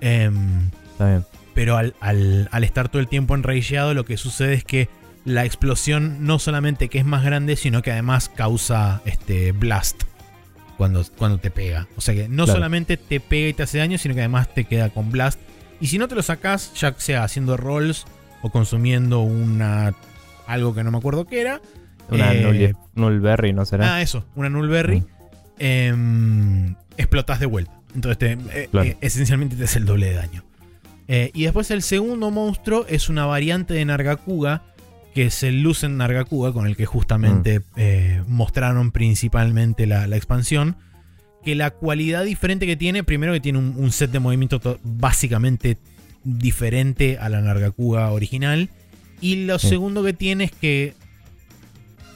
Em, 0.00 0.70
Está 0.92 1.08
bien. 1.08 1.24
pero 1.54 1.76
al, 1.76 1.94
al- 2.00 2.48
al 2.52 2.64
estar 2.64 2.88
todo 2.88 3.00
el 3.00 3.08
tiempo 3.08 3.34
enrageado, 3.34 3.94
lo 3.94 4.04
que 4.04 4.16
sucede 4.16 4.54
es 4.54 4.64
que 4.64 4.88
la 5.24 5.44
explosión 5.44 6.26
no 6.26 6.38
solamente 6.38 6.88
que 6.88 6.98
es 6.98 7.04
más 7.04 7.24
grande, 7.24 7.56
sino 7.56 7.80
que 7.82 7.90
además 7.92 8.28
causa 8.28 9.00
este 9.06 9.52
blast 9.52 10.02
cuando, 10.76 11.04
cuando 11.16 11.38
te 11.38 11.50
pega. 11.50 11.86
O 11.96 12.00
sea 12.00 12.14
que 12.14 12.28
no 12.28 12.44
Claro. 12.44 12.58
solamente 12.58 12.96
te 12.96 13.20
pega 13.20 13.48
y 13.48 13.54
te 13.54 13.62
hace 13.62 13.78
daño, 13.78 13.96
sino 13.98 14.14
que 14.14 14.20
además 14.20 14.52
te 14.52 14.64
queda 14.64 14.90
con 14.90 15.10
blast. 15.10 15.40
Y 15.80 15.86
si 15.86 15.98
no 15.98 16.08
te 16.08 16.14
lo 16.14 16.22
sacas, 16.22 16.72
ya 16.74 16.94
sea 16.98 17.24
haciendo 17.24 17.56
rolls 17.56 18.04
o 18.42 18.50
consumiendo 18.50 19.20
una 19.20 19.94
algo 20.46 20.74
que 20.74 20.84
no 20.84 20.90
me 20.90 20.98
acuerdo 20.98 21.24
qué 21.26 21.40
era, 21.40 21.60
Una 22.10 22.34
Eh, 22.34 22.42
null- 22.42 22.76
Nullberry, 22.96 23.54
¿no 23.54 23.64
será? 23.64 23.94
Ah, 23.94 24.02
eso, 24.02 24.26
una 24.34 24.50
Nullberry. 24.50 25.02
em, 25.58 26.74
explotas 26.98 27.40
de 27.40 27.46
vuelta. 27.46 27.72
Entonces, 27.94 28.18
te- 28.18 28.32
eh, 28.62 28.68
Claro. 28.70 28.88
eh, 28.88 28.96
esencialmente 29.00 29.56
te 29.56 29.64
hace 29.64 29.78
el 29.78 29.84
doble 29.84 30.06
de 30.06 30.14
daño. 30.14 30.44
Eh, 31.06 31.30
y 31.34 31.44
después 31.44 31.70
el 31.70 31.82
segundo 31.82 32.30
monstruo 32.30 32.86
es 32.88 33.08
una 33.08 33.26
variante 33.26 33.74
de 33.74 33.84
Nargacuga, 33.84 34.62
que 35.14 35.26
es 35.26 35.42
el 35.42 35.62
Lucent 35.62 35.94
Nargacuga, 35.96 36.52
con 36.52 36.66
el 36.66 36.76
que 36.76 36.86
justamente 36.86 37.60
eh, 37.76 38.22
mostraron 38.26 38.90
principalmente 38.90 39.86
la, 39.86 40.06
la 40.06 40.16
expansión. 40.16 40.76
Que 41.44 41.54
la 41.54 41.70
cualidad 41.70 42.24
diferente 42.24 42.66
que 42.66 42.74
tiene, 42.76 43.04
primero 43.04 43.32
que 43.34 43.40
tiene 43.40 43.58
un, 43.58 43.74
un 43.76 43.92
set 43.92 44.10
de 44.10 44.18
movimiento 44.18 44.60
to- 44.60 44.80
básicamente 44.82 45.76
diferente 46.24 47.18
a 47.20 47.28
la 47.28 47.42
Nargacuga 47.42 48.10
original. 48.10 48.70
Y 49.20 49.44
lo 49.44 49.58
Sí. 49.58 49.68
segundo 49.68 50.02
que 50.02 50.14
tiene 50.14 50.44
es 50.44 50.52
que 50.52 50.94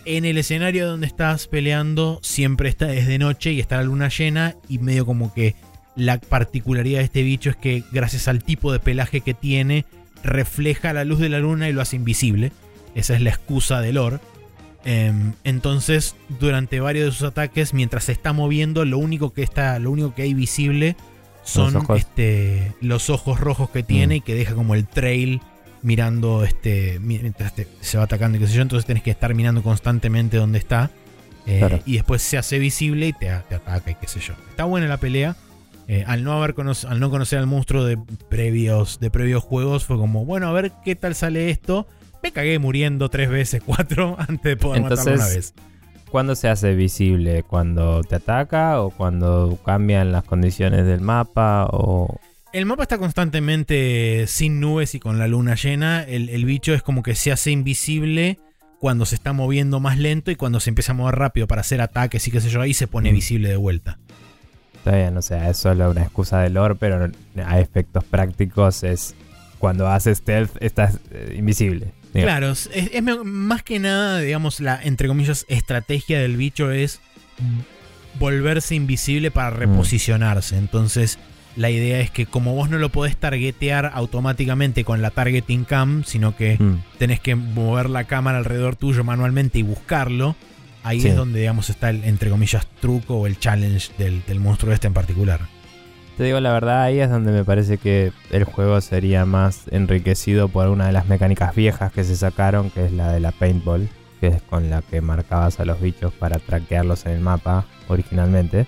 en 0.06 0.24
el 0.24 0.38
escenario 0.38 0.86
donde 0.88 1.06
estás 1.06 1.46
peleando 1.46 2.18
siempre 2.22 2.70
está, 2.70 2.92
es 2.94 3.06
de 3.06 3.18
noche 3.18 3.52
y 3.52 3.60
está 3.60 3.76
la 3.76 3.82
luna 3.84 4.08
llena 4.08 4.56
y 4.68 4.78
medio 4.78 5.04
como 5.04 5.34
que 5.34 5.54
la 5.98 6.18
particularidad 6.18 7.00
de 7.00 7.04
este 7.04 7.22
bicho 7.22 7.50
es 7.50 7.56
que 7.56 7.82
gracias 7.92 8.26
al 8.28 8.42
tipo 8.42 8.72
de 8.72 8.78
pelaje 8.80 9.20
que 9.20 9.34
tiene 9.34 9.84
refleja 10.22 10.92
la 10.94 11.04
luz 11.04 11.18
de 11.18 11.28
la 11.28 11.38
luna 11.40 11.68
y 11.68 11.72
lo 11.72 11.82
hace 11.82 11.96
invisible. 11.96 12.52
Esa 12.94 13.14
es 13.14 13.20
la 13.20 13.30
excusa 13.30 13.80
del 13.82 13.96
Lore. 13.96 14.18
Em, 14.84 15.32
entonces, 15.44 16.14
durante 16.40 16.80
varios 16.80 17.06
de 17.06 17.12
sus 17.12 17.26
ataques, 17.28 17.74
mientras 17.74 18.04
se 18.04 18.12
está 18.12 18.32
moviendo, 18.32 18.84
lo 18.84 18.96
único 18.98 19.32
que 19.32 19.42
está, 19.42 19.78
lo 19.78 19.90
único 19.90 20.14
que 20.14 20.22
hay 20.22 20.34
visible 20.34 20.96
son 21.44 21.74
Los 21.74 21.82
ojos. 21.84 21.98
este, 22.00 22.72
los 22.80 23.10
ojos 23.10 23.38
rojos 23.40 23.70
que 23.70 23.82
tiene 23.82 24.14
Mm. 24.14 24.18
y 24.18 24.20
que 24.22 24.34
deja 24.34 24.54
como 24.54 24.74
el 24.74 24.86
trail 24.86 25.40
mirando 25.82 26.42
este 26.44 26.98
mientras 27.00 27.54
te- 27.54 27.68
se 27.80 27.98
va 27.98 28.04
atacando 28.04 28.36
y 28.36 28.40
qué 28.40 28.46
sé 28.48 28.54
yo. 28.54 28.62
Entonces 28.62 28.86
tenés 28.86 29.02
que 29.02 29.10
estar 29.10 29.34
mirando 29.34 29.62
constantemente 29.62 30.36
dónde 30.36 30.58
está. 30.58 30.90
Eh, 31.46 31.58
Claro. 31.60 31.80
Y 31.86 31.94
después 31.94 32.20
se 32.22 32.36
hace 32.38 32.58
visible 32.58 33.06
y 33.08 33.12
te, 33.12 33.26
te 33.48 33.54
ataca 33.54 33.90
y 33.90 33.94
qué 33.94 34.06
sé 34.06 34.20
yo. 34.20 34.34
Está 34.50 34.64
buena 34.64 34.86
la 34.88 34.96
pelea. 34.98 35.36
Eh, 35.88 36.04
al, 36.06 36.22
no 36.22 36.32
haber 36.32 36.54
al 36.86 37.00
no 37.00 37.10
conocer 37.10 37.38
al 37.38 37.46
monstruo 37.46 37.84
de 37.84 37.98
previos, 38.28 39.00
de 39.00 39.10
previos 39.10 39.42
juegos, 39.42 39.84
fue 39.84 39.96
como, 39.96 40.24
bueno, 40.24 40.46
a 40.48 40.52
ver 40.52 40.72
qué 40.84 40.94
tal 40.94 41.14
sale 41.14 41.50
esto. 41.50 41.86
Me 42.22 42.30
cagué 42.30 42.58
muriendo 42.58 43.08
tres 43.08 43.30
veces, 43.30 43.62
cuatro, 43.66 44.16
antes 44.18 44.42
de 44.42 44.56
poder 44.56 44.82
matarlo 44.82 45.14
una 45.14 45.26
vez. 45.28 45.54
¿Cuándo 46.10 46.34
se 46.34 46.48
hace 46.48 46.74
visible? 46.74 47.42
¿Cuando 47.42 48.02
te 48.02 48.14
ataca 48.16 48.80
o 48.80 48.90
cuando 48.90 49.58
cambian 49.64 50.12
las 50.12 50.24
condiciones 50.24 50.86
del 50.86 51.00
mapa? 51.00 51.66
O... 51.70 52.18
El 52.52 52.64
mapa 52.66 52.82
está 52.82 52.96
constantemente 52.98 54.24
sin 54.26 54.60
nubes 54.60 54.94
y 54.94 55.00
con 55.00 55.18
la 55.18 55.28
luna 55.28 55.54
llena. 55.54 56.02
El, 56.02 56.28
el 56.30 56.44
bicho 56.44 56.72
es 56.74 56.82
como 56.82 57.02
que 57.02 57.14
se 57.14 57.30
hace 57.32 57.50
invisible 57.50 58.38
cuando 58.78 59.04
se 59.06 59.16
está 59.16 59.32
moviendo 59.32 59.80
más 59.80 59.98
lento 59.98 60.30
y 60.30 60.36
cuando 60.36 60.60
se 60.60 60.70
empieza 60.70 60.92
a 60.92 60.94
mover 60.94 61.16
rápido 61.16 61.46
para 61.46 61.60
hacer 61.62 61.80
ataques 61.80 62.26
y 62.26 62.30
qué 62.30 62.40
sé 62.40 62.48
yo, 62.48 62.60
ahí 62.60 62.72
se 62.74 62.86
pone 62.86 63.10
Mm. 63.10 63.14
visible 63.14 63.48
de 63.48 63.56
vuelta. 63.56 63.98
Está 64.78 64.96
bien, 64.96 65.16
o 65.16 65.22
sea, 65.22 65.50
es 65.50 65.56
solo 65.56 65.90
una 65.90 66.02
excusa 66.02 66.40
de 66.40 66.50
lore, 66.50 66.74
pero 66.74 67.10
a 67.44 67.60
efectos 67.60 68.04
prácticos 68.04 68.82
es 68.82 69.14
cuando 69.58 69.88
haces 69.88 70.18
stealth 70.18 70.52
estás 70.60 70.98
eh, 71.10 71.34
invisible. 71.36 71.92
digamos. 72.14 72.68
Claro, 72.68 72.82
es, 72.92 73.24
más 73.24 73.62
que 73.62 73.78
nada, 73.78 74.20
digamos, 74.20 74.60
la 74.60 74.80
entre 74.82 75.08
comillas 75.08 75.44
estrategia 75.48 76.20
del 76.20 76.36
bicho 76.36 76.70
es 76.70 77.00
volverse 78.18 78.74
invisible 78.74 79.30
para 79.30 79.50
reposicionarse. 79.50 80.56
Entonces, 80.56 81.18
la 81.56 81.70
idea 81.70 82.00
es 82.00 82.10
que 82.10 82.26
como 82.26 82.54
vos 82.54 82.70
no 82.70 82.78
lo 82.78 82.88
podés 82.90 83.16
targetear 83.16 83.90
automáticamente 83.94 84.84
con 84.84 85.02
la 85.02 85.10
targeting 85.10 85.64
cam, 85.64 86.04
sino 86.04 86.36
que 86.36 86.56
Mm, 86.58 86.82
tenés 86.98 87.20
que 87.20 87.34
mover 87.34 87.90
la 87.90 88.04
cámara 88.04 88.38
alrededor 88.38 88.76
tuyo 88.76 89.04
manualmente 89.04 89.58
y 89.58 89.62
buscarlo, 89.62 90.36
ahí 90.88 91.00
Sí. 91.00 91.08
es 91.08 91.16
donde, 91.16 91.40
digamos, 91.40 91.70
está 91.70 91.90
el, 91.90 92.04
entre 92.04 92.30
comillas, 92.30 92.66
truco 92.80 93.16
o 93.18 93.26
el 93.26 93.38
challenge 93.38 93.92
del, 93.98 94.22
del 94.26 94.40
monstruo 94.40 94.72
este 94.72 94.86
en 94.86 94.94
particular. 94.94 95.40
Te 96.16 96.24
digo 96.24 96.40
la 96.40 96.52
verdad, 96.52 96.82
ahí 96.82 96.98
es 96.98 97.08
donde 97.10 97.30
me 97.30 97.44
parece 97.44 97.78
que 97.78 98.10
el 98.30 98.42
juego 98.42 98.80
sería 98.80 99.24
más 99.24 99.66
enriquecido 99.70 100.48
por 100.48 100.66
una 100.68 100.86
de 100.86 100.92
las 100.92 101.06
mecánicas 101.06 101.54
viejas 101.54 101.92
que 101.92 102.02
se 102.02 102.16
sacaron, 102.16 102.70
que 102.70 102.86
es 102.86 102.92
la 102.92 103.12
de 103.12 103.20
la 103.20 103.30
paintball, 103.30 103.88
que 104.20 104.26
es 104.26 104.42
con 104.42 104.68
la 104.68 104.82
que 104.82 105.00
marcabas 105.00 105.60
a 105.60 105.64
los 105.64 105.80
bichos 105.80 106.12
para 106.12 106.40
traquearlos 106.40 107.06
en 107.06 107.12
el 107.12 107.20
mapa 107.20 107.66
originalmente, 107.86 108.66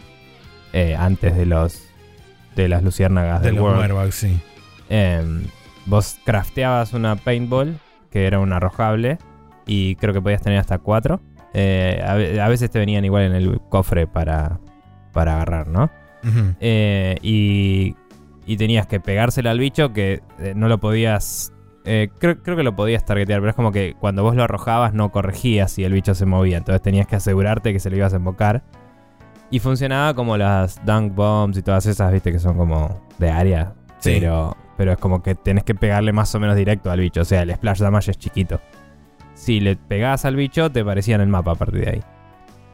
eh, 0.73 0.95
antes 0.97 1.37
de 1.37 1.45
los 1.47 1.83
de 2.55 2.69
las 2.69 2.85
luciérnagas 2.85 3.41
De 3.43 3.49
del 3.49 3.57
los 3.57 3.65
World. 3.65 4.13
Sí. 4.13 4.39
Em, 4.89 5.43
vos 5.87 6.19
crafteabas 6.25 6.93
una 6.93 7.17
paintball, 7.17 7.79
que 8.13 8.27
era 8.27 8.39
un 8.39 8.53
arrojable, 8.53 9.19
y 9.67 9.97
creo 9.97 10.15
que 10.15 10.21
podías 10.23 10.43
tener 10.43 10.59
hasta 10.61 10.79
cuatro. 10.79 11.21
Eh, 11.55 12.03
a, 12.07 12.15
ve- 12.15 12.41
a 12.41 12.49
veces 12.49 12.71
te 12.71 12.79
venían 12.79 13.05
igual 13.05 13.25
en 13.25 13.35
el 13.35 13.61
cofre 13.69 14.07
para, 14.07 14.61
para 15.13 15.35
agarrar, 15.37 15.69
¿no? 15.69 15.91
Eh, 16.61 17.17
y, 17.23 17.97
y 18.47 18.57
tenías 18.57 18.87
que 18.87 19.01
pegársela 19.01 19.51
al 19.51 19.59
bicho 19.59 19.93
que 19.93 20.23
eh, 20.39 20.53
no 20.55 20.69
lo 20.69 20.79
podías... 20.79 21.53
eh, 21.85 22.11
creo, 22.19 22.43
creo 22.43 22.57
que 22.57 22.63
lo 22.63 22.77
podías 22.77 23.05
targetear, 23.05 23.41
pero 23.41 23.51
es 23.51 23.57
como 23.57 23.73
que 23.73 23.95
cuando 23.99 24.23
vos 24.23 24.37
lo 24.37 24.43
arrojabas 24.45 24.93
no 24.93 25.11
corregías 25.11 25.73
si 25.73 25.83
el 25.85 25.93
bicho 25.93 26.15
se 26.15 26.27
movía. 26.27 26.59
Entonces 26.59 26.83
tenías 26.83 27.07
que 27.07 27.17
asegurarte 27.17 27.73
que 27.73 27.81
se 27.81 27.91
lo 27.91 27.97
ibas 27.97 28.13
a 28.13 28.17
invocar. 28.17 28.63
Y 29.51 29.59
funcionaba 29.59 30.15
como 30.15 30.37
las 30.37 30.85
dunk 30.85 31.15
bombs 31.15 31.57
y 31.57 31.63
todas 31.63 31.85
esas, 31.87 32.13
viste, 32.13 32.31
que 32.31 32.39
son 32.39 32.57
como 32.57 33.01
de 33.19 33.31
área. 33.31 33.73
Sí. 33.99 34.19
Pero, 34.21 34.57
pero 34.77 34.93
es 34.93 34.99
como 34.99 35.23
que 35.23 35.35
tenés 35.35 35.65
que 35.65 35.75
pegarle 35.75 36.13
más 36.13 36.33
o 36.35 36.39
menos 36.41 36.55
directo 36.55 36.91
al 36.91 37.01
bicho. 37.01 37.23
O 37.23 37.25
sea, 37.25 37.43
el 37.43 37.53
splash 37.55 37.81
damage 37.81 38.13
es 38.13 38.19
chiquito. 38.19 38.61
Si 39.41 39.59
le 39.61 39.77
pegabas 39.77 40.25
al 40.27 40.37
bicho, 40.37 40.71
te 40.71 40.85
parecía 40.85 41.15
en 41.15 41.23
el 41.23 41.29
mapa 41.29 41.53
a 41.53 41.55
partir 41.55 41.81
de 41.85 41.91
ahí. 41.91 42.03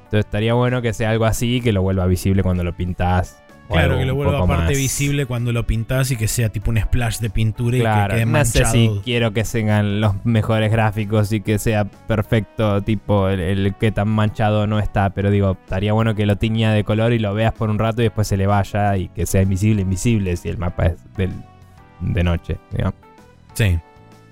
Entonces 0.04 0.24
estaría 0.26 0.54
bueno 0.54 0.82
que 0.82 0.92
sea 0.92 1.10
algo 1.10 1.24
así, 1.24 1.60
que 1.60 1.72
lo 1.72 1.82
vuelva 1.82 2.06
visible 2.06 2.42
cuando 2.42 2.64
lo 2.64 2.76
pintás. 2.76 3.40
Claro, 3.68 3.98
que 3.98 4.04
lo 4.04 4.14
vuelva 4.14 4.38
aparte 4.38 4.62
más- 4.62 4.76
visible 4.76 5.26
cuando 5.26 5.52
lo 5.52 5.66
pintas 5.66 6.10
y 6.12 6.16
que 6.16 6.28
sea 6.28 6.50
tipo 6.50 6.70
un 6.70 6.78
splash 6.80 7.18
de 7.18 7.30
pintura 7.30 7.76
y 7.76 7.80
que 7.80 7.84
Claro, 7.84 8.14
quede 8.14 8.24
no 8.26 8.30
manchado. 8.32 8.66
sé 8.66 8.70
si 8.72 9.00
quiero 9.04 9.32
que 9.32 9.42
tengan 9.42 10.00
los 10.00 10.24
mejores 10.24 10.70
gráficos 10.70 11.32
y 11.32 11.40
que 11.40 11.58
sea 11.58 11.84
perfecto, 11.84 12.80
tipo 12.82 13.28
el, 13.28 13.40
el 13.40 13.74
que 13.74 13.90
tan 13.90 14.08
manchado 14.08 14.68
no 14.68 14.78
está, 14.78 15.10
pero 15.10 15.30
digo, 15.32 15.56
estaría 15.60 15.92
bueno 15.92 16.14
que 16.14 16.26
lo 16.26 16.36
tiña 16.36 16.72
de 16.72 16.84
color 16.84 17.12
y 17.12 17.18
lo 17.18 17.34
veas 17.34 17.52
por 17.54 17.68
un 17.70 17.78
rato 17.80 18.02
y 18.02 18.04
después 18.04 18.28
se 18.28 18.36
le 18.36 18.46
vaya 18.46 18.96
y 18.96 19.08
que 19.08 19.26
sea 19.26 19.42
invisible, 19.42 19.82
invisible 19.82 20.36
si 20.36 20.48
el 20.48 20.58
mapa 20.58 20.86
es 20.86 21.14
del, 21.16 21.32
de 22.00 22.22
noche, 22.22 22.58
digamos. 22.70 22.94
Sí, 23.54 23.78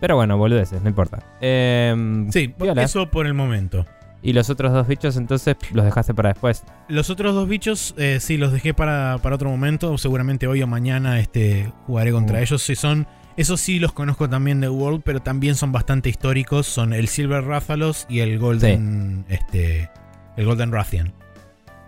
Pero 0.05 0.17
bueno, 0.17 0.37
boludeces, 0.37 0.83
no 0.83 0.91
importa. 0.91 1.23
Em, 1.41 2.31
sí 2.31 2.49
piola. 2.49 2.83
eso 2.83 3.11
por 3.11 3.27
el 3.27 3.33
momento. 3.33 3.87
Y 4.21 4.35
los 4.35 4.51
otros 4.51 4.71
dos 4.71 4.87
bichos 4.87 5.17
entonces 5.17 5.57
los 5.73 5.83
dejaste 5.83 6.13
para 6.13 6.29
después. 6.29 6.63
Los 6.89 7.09
otros 7.09 7.35
dos 7.35 7.49
bichos, 7.49 7.95
eh, 7.97 8.19
sí, 8.21 8.37
los 8.37 8.53
dejé 8.53 8.75
para, 8.75 9.17
para 9.23 9.37
otro 9.37 9.49
momento. 9.49 9.97
Seguramente 9.97 10.47
hoy 10.47 10.61
o 10.61 10.67
mañana 10.67 11.19
este, 11.21 11.73
jugaré 11.87 12.13
contra 12.13 12.39
Uh. 12.39 12.43
ellos. 12.43 12.63
Sí, 12.63 12.77
son, 12.77 13.07
esos 13.39 13.63
sí 13.63 13.79
los 13.79 13.95
conozco 13.95 14.29
también 14.29 14.61
de 14.61 14.69
World, 14.69 15.01
pero 15.07 15.21
también 15.21 15.55
son 15.55 15.73
bastante 15.73 16.11
históricos. 16.11 16.67
Son 16.67 16.93
el 16.93 17.09
Silver 17.09 17.43
Rathalos 17.43 18.05
y 18.11 18.21
el 18.21 18.39
Golden, 18.39 19.25
este, 19.31 19.89
el 20.37 20.45
Golden 20.45 20.71
Rathian. 20.71 21.15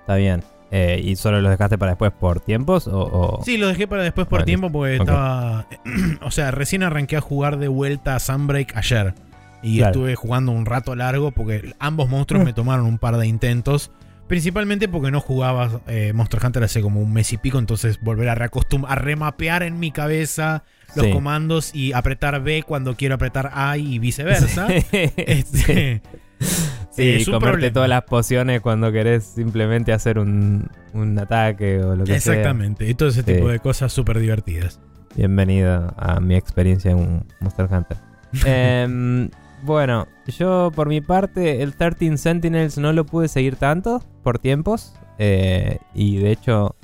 Está 0.00 0.16
bien. 0.16 0.42
Eh, 0.72 1.00
¿Y 1.04 1.14
solo 1.16 1.40
los 1.40 1.50
dejaste 1.50 1.78
para 1.78 1.92
después 1.92 2.12
por 2.12 2.40
tiempos? 2.40 2.88
O, 2.88 2.98
o- 3.38 3.44
Sí, 3.44 3.56
los 3.56 3.68
dejé 3.70 3.86
para 3.86 4.02
después 4.02 4.26
por 4.26 4.42
tiempo 4.44 4.70
porque 4.72 4.96
estaba. 4.96 5.66
o 6.22 6.30
sea, 6.30 6.50
recién 6.50 6.82
arranqué 6.82 7.16
a 7.16 7.20
jugar 7.20 7.58
de 7.58 7.68
vuelta 7.68 8.16
a 8.16 8.18
Sunbreak 8.20 8.76
ayer. 8.76 9.14
Y 9.62 9.78
Claro. 9.78 9.92
estuve 9.92 10.14
jugando 10.16 10.52
un 10.52 10.66
rato 10.66 10.94
largo 10.94 11.30
porque 11.32 11.72
ambos 11.78 12.08
monstruos 12.08 12.44
me 12.44 12.52
tomaron 12.52 12.86
un 12.86 12.98
par 12.98 13.16
de 13.16 13.26
intentos. 13.26 13.90
Principalmente 14.28 14.88
porque 14.88 15.12
no 15.12 15.20
jugaba 15.20 15.80
eh, 15.86 16.12
Monster 16.12 16.40
Hunter 16.44 16.64
hace 16.64 16.82
como 16.82 17.00
un 17.00 17.12
mes 17.12 17.32
y 17.32 17.36
pico. 17.38 17.58
Entonces 17.60 18.00
volver 18.00 18.28
a 18.28 18.32
a 18.32 18.94
remapear 18.96 19.62
en 19.62 19.78
mi 19.78 19.92
cabeza 19.92 20.64
los 20.96 21.06
Sí. 21.06 21.12
comandos 21.12 21.74
y 21.74 21.92
apretar 21.92 22.42
B 22.42 22.64
cuando 22.66 22.96
quiero 22.96 23.14
apretar 23.14 23.50
A 23.54 23.76
y 23.76 23.98
viceversa. 24.00 24.66
Este, 24.92 26.02
Sí, 26.40 26.60
es 26.98 27.28
un 27.28 27.34
comerte 27.34 27.52
problema. 27.52 27.72
todas 27.74 27.88
las 27.88 28.02
pociones 28.04 28.60
cuando 28.60 28.90
querés 28.92 29.24
simplemente 29.24 29.92
hacer 29.92 30.18
un, 30.18 30.68
un 30.94 31.18
ataque 31.18 31.82
o 31.82 31.94
lo 31.96 32.04
que 32.04 32.18
sea. 32.20 32.34
Exactamente. 32.34 32.88
Y 32.88 32.94
todo 32.94 33.08
ese 33.10 33.22
tipo 33.22 33.46
Sí. 33.46 33.52
de 33.52 33.58
cosas 33.60 33.92
súper 33.92 34.18
divertidas. 34.18 34.80
Bienvenido 35.16 35.94
a 35.96 36.20
mi 36.20 36.34
experiencia 36.36 36.90
en 36.90 37.24
Monster 37.40 37.68
Hunter. 37.70 37.96
Em, 38.46 39.30
bueno, 39.62 40.06
yo 40.26 40.70
por 40.74 40.88
mi 40.88 41.00
parte, 41.00 41.62
el 41.62 41.74
13 41.74 42.16
Sentinels 42.18 42.76
no 42.78 42.92
lo 42.92 43.06
pude 43.06 43.28
seguir 43.28 43.56
tanto 43.56 44.02
por 44.22 44.38
tiempos. 44.38 44.94
eh, 45.18 45.78
y 45.94 46.18
de 46.18 46.30
hecho, 46.32 46.76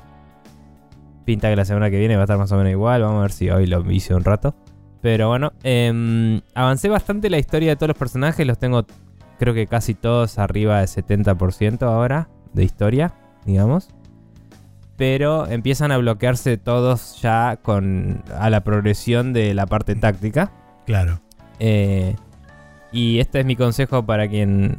pinta 1.24 1.50
que 1.50 1.56
la 1.56 1.64
semana 1.64 1.90
que 1.90 1.98
viene 1.98 2.16
va 2.16 2.22
a 2.22 2.24
estar 2.24 2.38
más 2.38 2.50
o 2.52 2.56
menos 2.56 2.70
igual. 2.72 3.02
Vamos 3.02 3.18
a 3.18 3.22
ver 3.22 3.32
si 3.32 3.50
hoy 3.50 3.66
lo 3.66 3.88
hice 3.90 4.14
un 4.14 4.24
rato. 4.24 4.54
Pero 5.02 5.28
bueno, 5.28 5.52
em, 5.64 6.40
avancé 6.54 6.88
bastante 6.88 7.28
la 7.28 7.38
historia 7.38 7.70
de 7.70 7.76
todos 7.76 7.88
los 7.88 7.96
personajes. 7.98 8.46
Los 8.46 8.58
tengo, 8.58 8.86
creo 9.42 9.54
que 9.54 9.66
casi 9.66 9.94
todos 9.94 10.38
arriba 10.38 10.78
de 10.78 10.86
70% 10.86 11.82
ahora 11.82 12.28
de 12.52 12.62
historia, 12.62 13.12
digamos. 13.44 13.88
Pero 14.96 15.48
empiezan 15.48 15.90
a 15.90 15.98
bloquearse 15.98 16.58
todos 16.58 17.20
ya 17.20 17.58
con 17.60 18.22
a 18.38 18.50
la 18.50 18.62
progresión 18.62 19.32
de 19.32 19.52
la 19.52 19.66
parte 19.66 19.96
táctica. 19.96 20.52
Claro. 20.86 21.20
Eh, 21.58 22.14
Y 22.92 23.18
este 23.18 23.40
es 23.40 23.44
mi 23.44 23.56
consejo 23.56 24.06
para 24.06 24.28
quien 24.28 24.76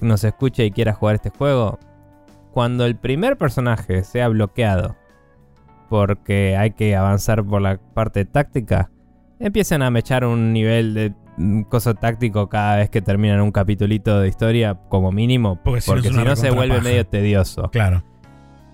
nos 0.00 0.22
escuche 0.22 0.64
y 0.64 0.70
quiera 0.70 0.92
jugar 0.92 1.16
este 1.16 1.30
juego. 1.30 1.80
Cuando 2.52 2.86
el 2.86 2.94
primer 2.94 3.36
personaje 3.36 4.04
sea 4.04 4.28
bloqueado 4.28 4.94
porque 5.88 6.56
hay 6.56 6.70
que 6.70 6.94
avanzar 6.94 7.42
por 7.44 7.60
la 7.60 7.78
parte 7.78 8.24
táctica, 8.24 8.88
empiecen 9.40 9.82
a 9.82 9.90
mechar 9.90 10.24
un 10.24 10.52
nivel 10.52 10.94
de 10.94 11.12
mm, 11.36 11.62
coso 11.62 11.94
táctico 11.94 12.48
cada 12.48 12.76
vez 12.76 12.90
que 12.90 13.02
terminan 13.02 13.40
un 13.40 13.52
capitulito 13.52 14.20
de 14.20 14.28
historia 14.28 14.78
como 14.88 15.12
mínimo, 15.12 15.60
Porque 15.62 15.80
si 15.80 15.90
no 16.10 16.36
si 16.36 16.42
se 16.42 16.50
vuelve 16.50 16.76
paja. 16.76 16.88
medio 16.88 17.06
tedioso. 17.06 17.70
Claro. 17.70 18.02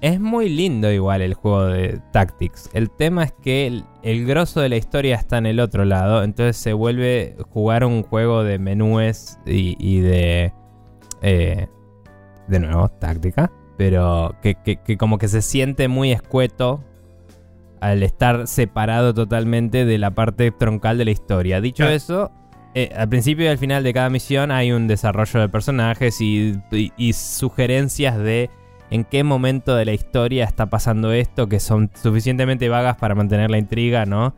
Es 0.00 0.19
muy 0.19 0.49
lindo 0.49 0.90
igual 0.90 1.23
el 1.23 1.35
juego 1.35 1.66
de 1.66 2.00
Tactics. 2.11 2.71
El 2.73 2.90
tema 2.90 3.23
es 3.23 3.33
que 3.40 3.69
el, 3.69 3.85
el 4.02 4.26
grosso 4.26 4.61
de 4.61 4.69
la 4.69 4.76
historia 4.76 5.14
está 5.14 5.38
en 5.38 5.47
el 5.47 5.61
otro 5.61 5.85
lado. 5.85 6.25
Entonces 6.25 6.57
se 6.57 6.73
vuelve 6.73 7.37
jugar 7.50 7.85
un 7.85 8.02
juego 8.02 8.42
de 8.42 8.59
menúes 8.59 9.38
y, 9.47 9.76
y 9.78 10.00
de... 10.00 10.52
eh, 11.23 11.69
de 12.49 12.59
nuevo, 12.61 12.88
táctica. 12.88 13.52
Pero 13.78 14.35
que, 14.42 14.57
que- 14.57 14.78
que 14.83 14.97
como 14.97 15.19
que 15.19 15.28
se 15.28 15.40
siente 15.40 15.87
muy 15.87 16.11
escueto 16.11 16.83
al 17.81 18.02
estar 18.02 18.49
separado 18.49 19.14
totalmente 19.14 19.85
de 19.85 19.99
la 19.99 20.11
parte 20.12 20.50
troncal 20.50 20.99
de 20.99 21.04
la 21.04 21.11
historia. 21.12 21.61
Dicho 21.61 21.85
Claro. 21.85 21.95
eso, 21.95 22.31
eh, 22.75 22.91
al 22.97 23.09
principio 23.09 23.45
y 23.45 23.49
al 23.49 23.59
final 23.59 23.83
de 23.85 23.93
cada 23.93 24.09
misión 24.11 24.50
hay 24.50 24.73
un 24.73 24.87
desarrollo 24.88 25.41
de 25.41 25.49
personajes 25.49 26.21
y, 26.21 26.59
y- 26.71 26.93
y 26.97 27.12
sugerencias 27.12 28.17
de 28.19 28.49
en 28.91 29.05
qué 29.05 29.25
momento 29.25 29.75
de 29.76 29.85
la 29.87 29.93
historia 29.93 30.45
está 30.45 30.67
pasando 30.67 31.12
esto, 31.12 31.49
que 31.49 31.61
son 31.61 31.91
suficientemente 31.95 32.69
vagas 32.69 32.97
para 32.97 33.14
mantener 33.14 33.50
la 33.50 33.59
intriga, 33.59 34.05
¿no? 34.07 34.35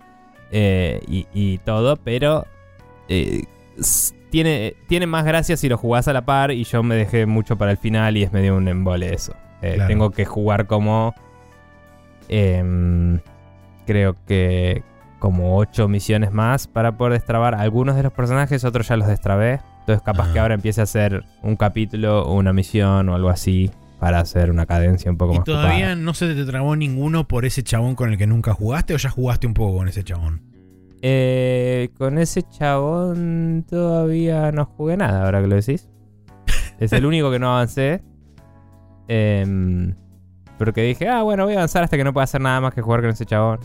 Eh, 0.52 1.00
y, 1.08 1.26
y 1.34 1.58
todo, 1.58 1.96
pero 1.96 2.46
eh, 3.08 3.44
tiene, 4.30 4.74
tiene 4.88 5.06
más 5.06 5.24
gracia 5.24 5.56
si 5.56 5.68
lo 5.68 5.76
jugás 5.76 6.06
a 6.06 6.12
la 6.12 6.24
par 6.24 6.52
y 6.52 6.62
yo 6.64 6.82
me 6.84 6.94
dejé 6.94 7.26
mucho 7.26 7.56
para 7.56 7.72
el 7.72 7.78
final 7.78 8.16
y 8.16 8.22
es 8.22 8.32
medio 8.32 8.56
un 8.56 8.68
embole 8.68 9.12
eso. 9.12 9.34
Claro. 9.60 9.86
Tengo 9.88 10.10
que 10.10 10.24
jugar 10.24 10.66
como... 10.66 11.14
em, 12.28 13.20
creo 13.86 14.16
que 14.26 14.82
como 15.24 15.56
8 15.56 15.88
misiones 15.88 16.32
más 16.32 16.66
para 16.66 16.98
poder 16.98 17.14
destrabar 17.14 17.54
algunos 17.54 17.96
de 17.96 18.02
los 18.02 18.12
personajes, 18.12 18.62
otros 18.62 18.86
ya 18.88 18.98
los 18.98 19.08
destrabé. 19.08 19.60
Entonces 19.80 20.02
capaz 20.02 20.28
Ah. 20.28 20.32
que 20.34 20.38
ahora 20.38 20.52
empiece 20.54 20.82
a 20.82 20.84
hacer 20.84 21.24
un 21.42 21.56
capítulo 21.56 22.24
o 22.24 22.34
una 22.34 22.52
misión 22.52 23.08
o 23.08 23.14
algo 23.14 23.30
así 23.30 23.70
para 23.98 24.18
hacer 24.20 24.50
una 24.50 24.66
cadencia 24.66 25.10
un 25.10 25.16
poco 25.16 25.32
¿Y 25.32 25.36
más 25.38 25.44
todavía 25.46 25.94
no 25.96 26.12
se 26.12 26.34
te 26.34 26.44
trabó 26.44 26.76
ninguno 26.76 27.26
por 27.26 27.46
ese 27.46 27.62
chabón 27.62 27.94
con 27.94 28.10
el 28.10 28.18
que 28.18 28.26
nunca 28.26 28.52
jugaste 28.52 28.92
o 28.92 28.98
ya 28.98 29.08
jugaste 29.08 29.46
un 29.46 29.54
poco 29.54 29.78
con 29.78 29.88
ese 29.88 30.04
chabón? 30.04 30.42
Eh, 31.00 31.88
con 31.96 32.18
ese 32.18 32.42
chabón 32.42 33.64
todavía 33.66 34.52
no 34.52 34.66
jugué 34.66 34.98
nada, 34.98 35.24
ahora 35.24 35.40
que 35.40 35.46
lo 35.46 35.56
decís. 35.56 35.88
Es 36.78 36.92
el 36.92 37.06
único 37.06 37.30
que 37.30 37.38
no 37.38 37.48
avancé. 37.54 38.02
Em, 39.08 39.94
porque 40.58 40.82
dije, 40.82 41.08
ah, 41.08 41.22
bueno, 41.22 41.44
voy 41.44 41.54
a 41.54 41.56
avanzar 41.56 41.82
hasta 41.82 41.96
que 41.96 42.04
no 42.04 42.12
pueda 42.12 42.24
hacer 42.24 42.42
nada 42.42 42.60
más 42.60 42.74
que 42.74 42.82
jugar 42.82 43.00
con 43.00 43.08
ese 43.10 43.24
chabón. 43.24 43.60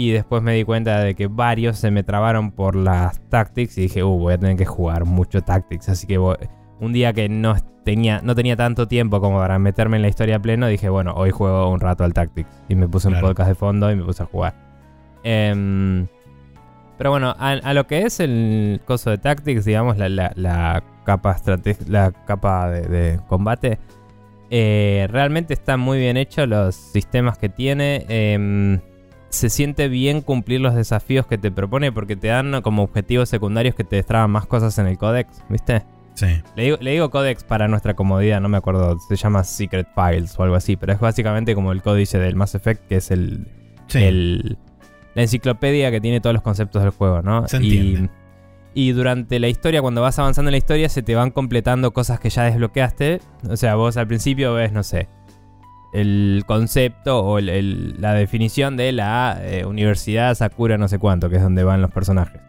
Y 0.00 0.12
después 0.12 0.42
me 0.42 0.54
di 0.54 0.64
cuenta 0.64 1.00
de 1.00 1.14
que 1.14 1.26
varios 1.26 1.76
se 1.76 1.90
me 1.90 2.02
trabaron 2.02 2.52
por 2.52 2.74
las 2.74 3.20
tactics 3.28 3.76
y 3.76 3.82
dije, 3.82 4.02
uh, 4.02 4.08
voy 4.08 4.32
a 4.32 4.38
tener 4.38 4.56
que 4.56 4.64
jugar 4.64 5.04
mucho 5.04 5.42
tactics. 5.42 5.90
Así 5.90 6.06
que 6.06 6.16
voy- 6.16 6.36
un 6.78 6.94
día 6.94 7.12
que 7.12 7.28
no 7.28 7.54
tenía, 7.84 8.22
no 8.22 8.34
tenía 8.34 8.56
tanto 8.56 8.88
tiempo 8.88 9.20
como 9.20 9.36
para 9.38 9.58
meterme 9.58 9.96
en 9.96 10.02
la 10.02 10.08
historia 10.08 10.40
pleno, 10.40 10.68
dije, 10.68 10.88
bueno, 10.88 11.12
hoy 11.14 11.32
juego 11.32 11.70
un 11.70 11.80
rato 11.80 12.04
al 12.04 12.14
tactics. 12.14 12.48
Y 12.70 12.76
me 12.76 12.88
puse 12.88 13.08
un 13.08 13.14
podcast 13.20 13.48
de 13.50 13.54
fondo 13.54 13.90
y 13.92 13.96
me 13.96 14.02
puse 14.04 14.22
a 14.22 14.26
jugar. 14.26 14.54
Em, 15.22 16.06
pero 16.96 17.10
bueno, 17.10 17.34
a, 17.38 17.50
a 17.50 17.74
lo 17.74 17.86
que 17.86 18.02
es 18.04 18.20
el 18.20 18.80
coso 18.86 19.10
de 19.10 19.18
tactics, 19.18 19.66
digamos, 19.66 19.98
la, 19.98 20.08
la- 20.08 20.32
la 20.34 20.82
capa, 21.04 21.36
la 21.88 22.12
capa 22.26 22.70
de, 22.70 22.80
de 22.88 23.20
combate, 23.28 23.78
eh, 24.48 25.06
realmente 25.10 25.52
están 25.52 25.78
muy 25.80 25.98
bien 25.98 26.16
hechos 26.16 26.48
los 26.48 26.74
sistemas 26.74 27.36
que 27.36 27.50
tiene. 27.50 28.06
em, 28.08 28.80
se 29.30 29.48
siente 29.48 29.88
bien 29.88 30.20
cumplir 30.20 30.60
los 30.60 30.74
desafíos 30.74 31.26
que 31.26 31.38
te 31.38 31.50
propone 31.50 31.90
porque 31.92 32.16
te 32.16 32.28
dan 32.28 32.60
como 32.62 32.82
objetivos 32.82 33.28
secundarios 33.28 33.74
que 33.74 33.84
te 33.84 33.96
destraban 33.96 34.30
más 34.30 34.46
cosas 34.46 34.76
en 34.78 34.86
el 34.86 34.98
códex, 34.98 35.42
¿viste? 35.48 35.82
Sí. 36.14 36.26
Le 36.56 36.64
digo, 36.64 36.76
le 36.80 36.90
digo 36.90 37.08
códex 37.10 37.44
para 37.44 37.68
nuestra 37.68 37.94
comodidad, 37.94 38.40
no 38.40 38.48
me 38.48 38.58
acuerdo, 38.58 38.98
se 39.08 39.16
llama 39.16 39.42
Secret 39.44 39.86
Files 39.94 40.38
o 40.38 40.42
algo 40.42 40.56
así, 40.56 40.76
pero 40.76 40.92
es 40.92 41.00
básicamente 41.00 41.54
como 41.54 41.72
el 41.72 41.80
códice 41.82 42.18
del 42.18 42.36
Mass 42.36 42.54
Effect, 42.54 42.86
que 42.88 42.96
es 42.96 43.10
el, 43.10 43.46
Sí. 43.86 44.02
el- 44.02 44.58
la 45.14 45.22
enciclopedia 45.22 45.90
que 45.90 46.00
tiene 46.00 46.20
todos 46.20 46.34
los 46.34 46.42
conceptos 46.42 46.82
del 46.82 46.90
juego, 46.92 47.22
¿no? 47.22 47.48
Se 47.48 47.58
y, 47.62 48.08
y 48.74 48.92
durante 48.92 49.40
la 49.40 49.48
historia, 49.48 49.80
cuando 49.82 50.02
vas 50.02 50.18
avanzando 50.18 50.48
en 50.48 50.52
la 50.52 50.58
historia, 50.58 50.88
se 50.88 51.02
te 51.02 51.14
van 51.16 51.30
completando 51.32 51.92
cosas 51.92 52.20
que 52.20 52.30
ya 52.30 52.44
desbloqueaste. 52.44 53.20
O 53.48 53.56
sea, 53.56 53.74
vos 53.74 53.96
al 53.96 54.06
principio 54.06 54.54
ves, 54.54 54.72
no 54.72 54.82
sé, 54.84 55.08
el 55.92 56.44
concepto 56.46 57.20
o 57.24 57.38
el- 57.38 57.48
el- 57.48 58.00
la 58.00 58.14
definición 58.14 58.76
de 58.76 58.92
la 58.92 59.38
eh, 59.42 59.64
Universidad 59.64 60.34
Sakura 60.34 60.78
no 60.78 60.88
sé 60.88 60.98
cuánto, 60.98 61.28
que 61.30 61.36
es 61.36 61.42
donde 61.42 61.64
van 61.64 61.82
los 61.82 61.90
personajes. 61.90 62.40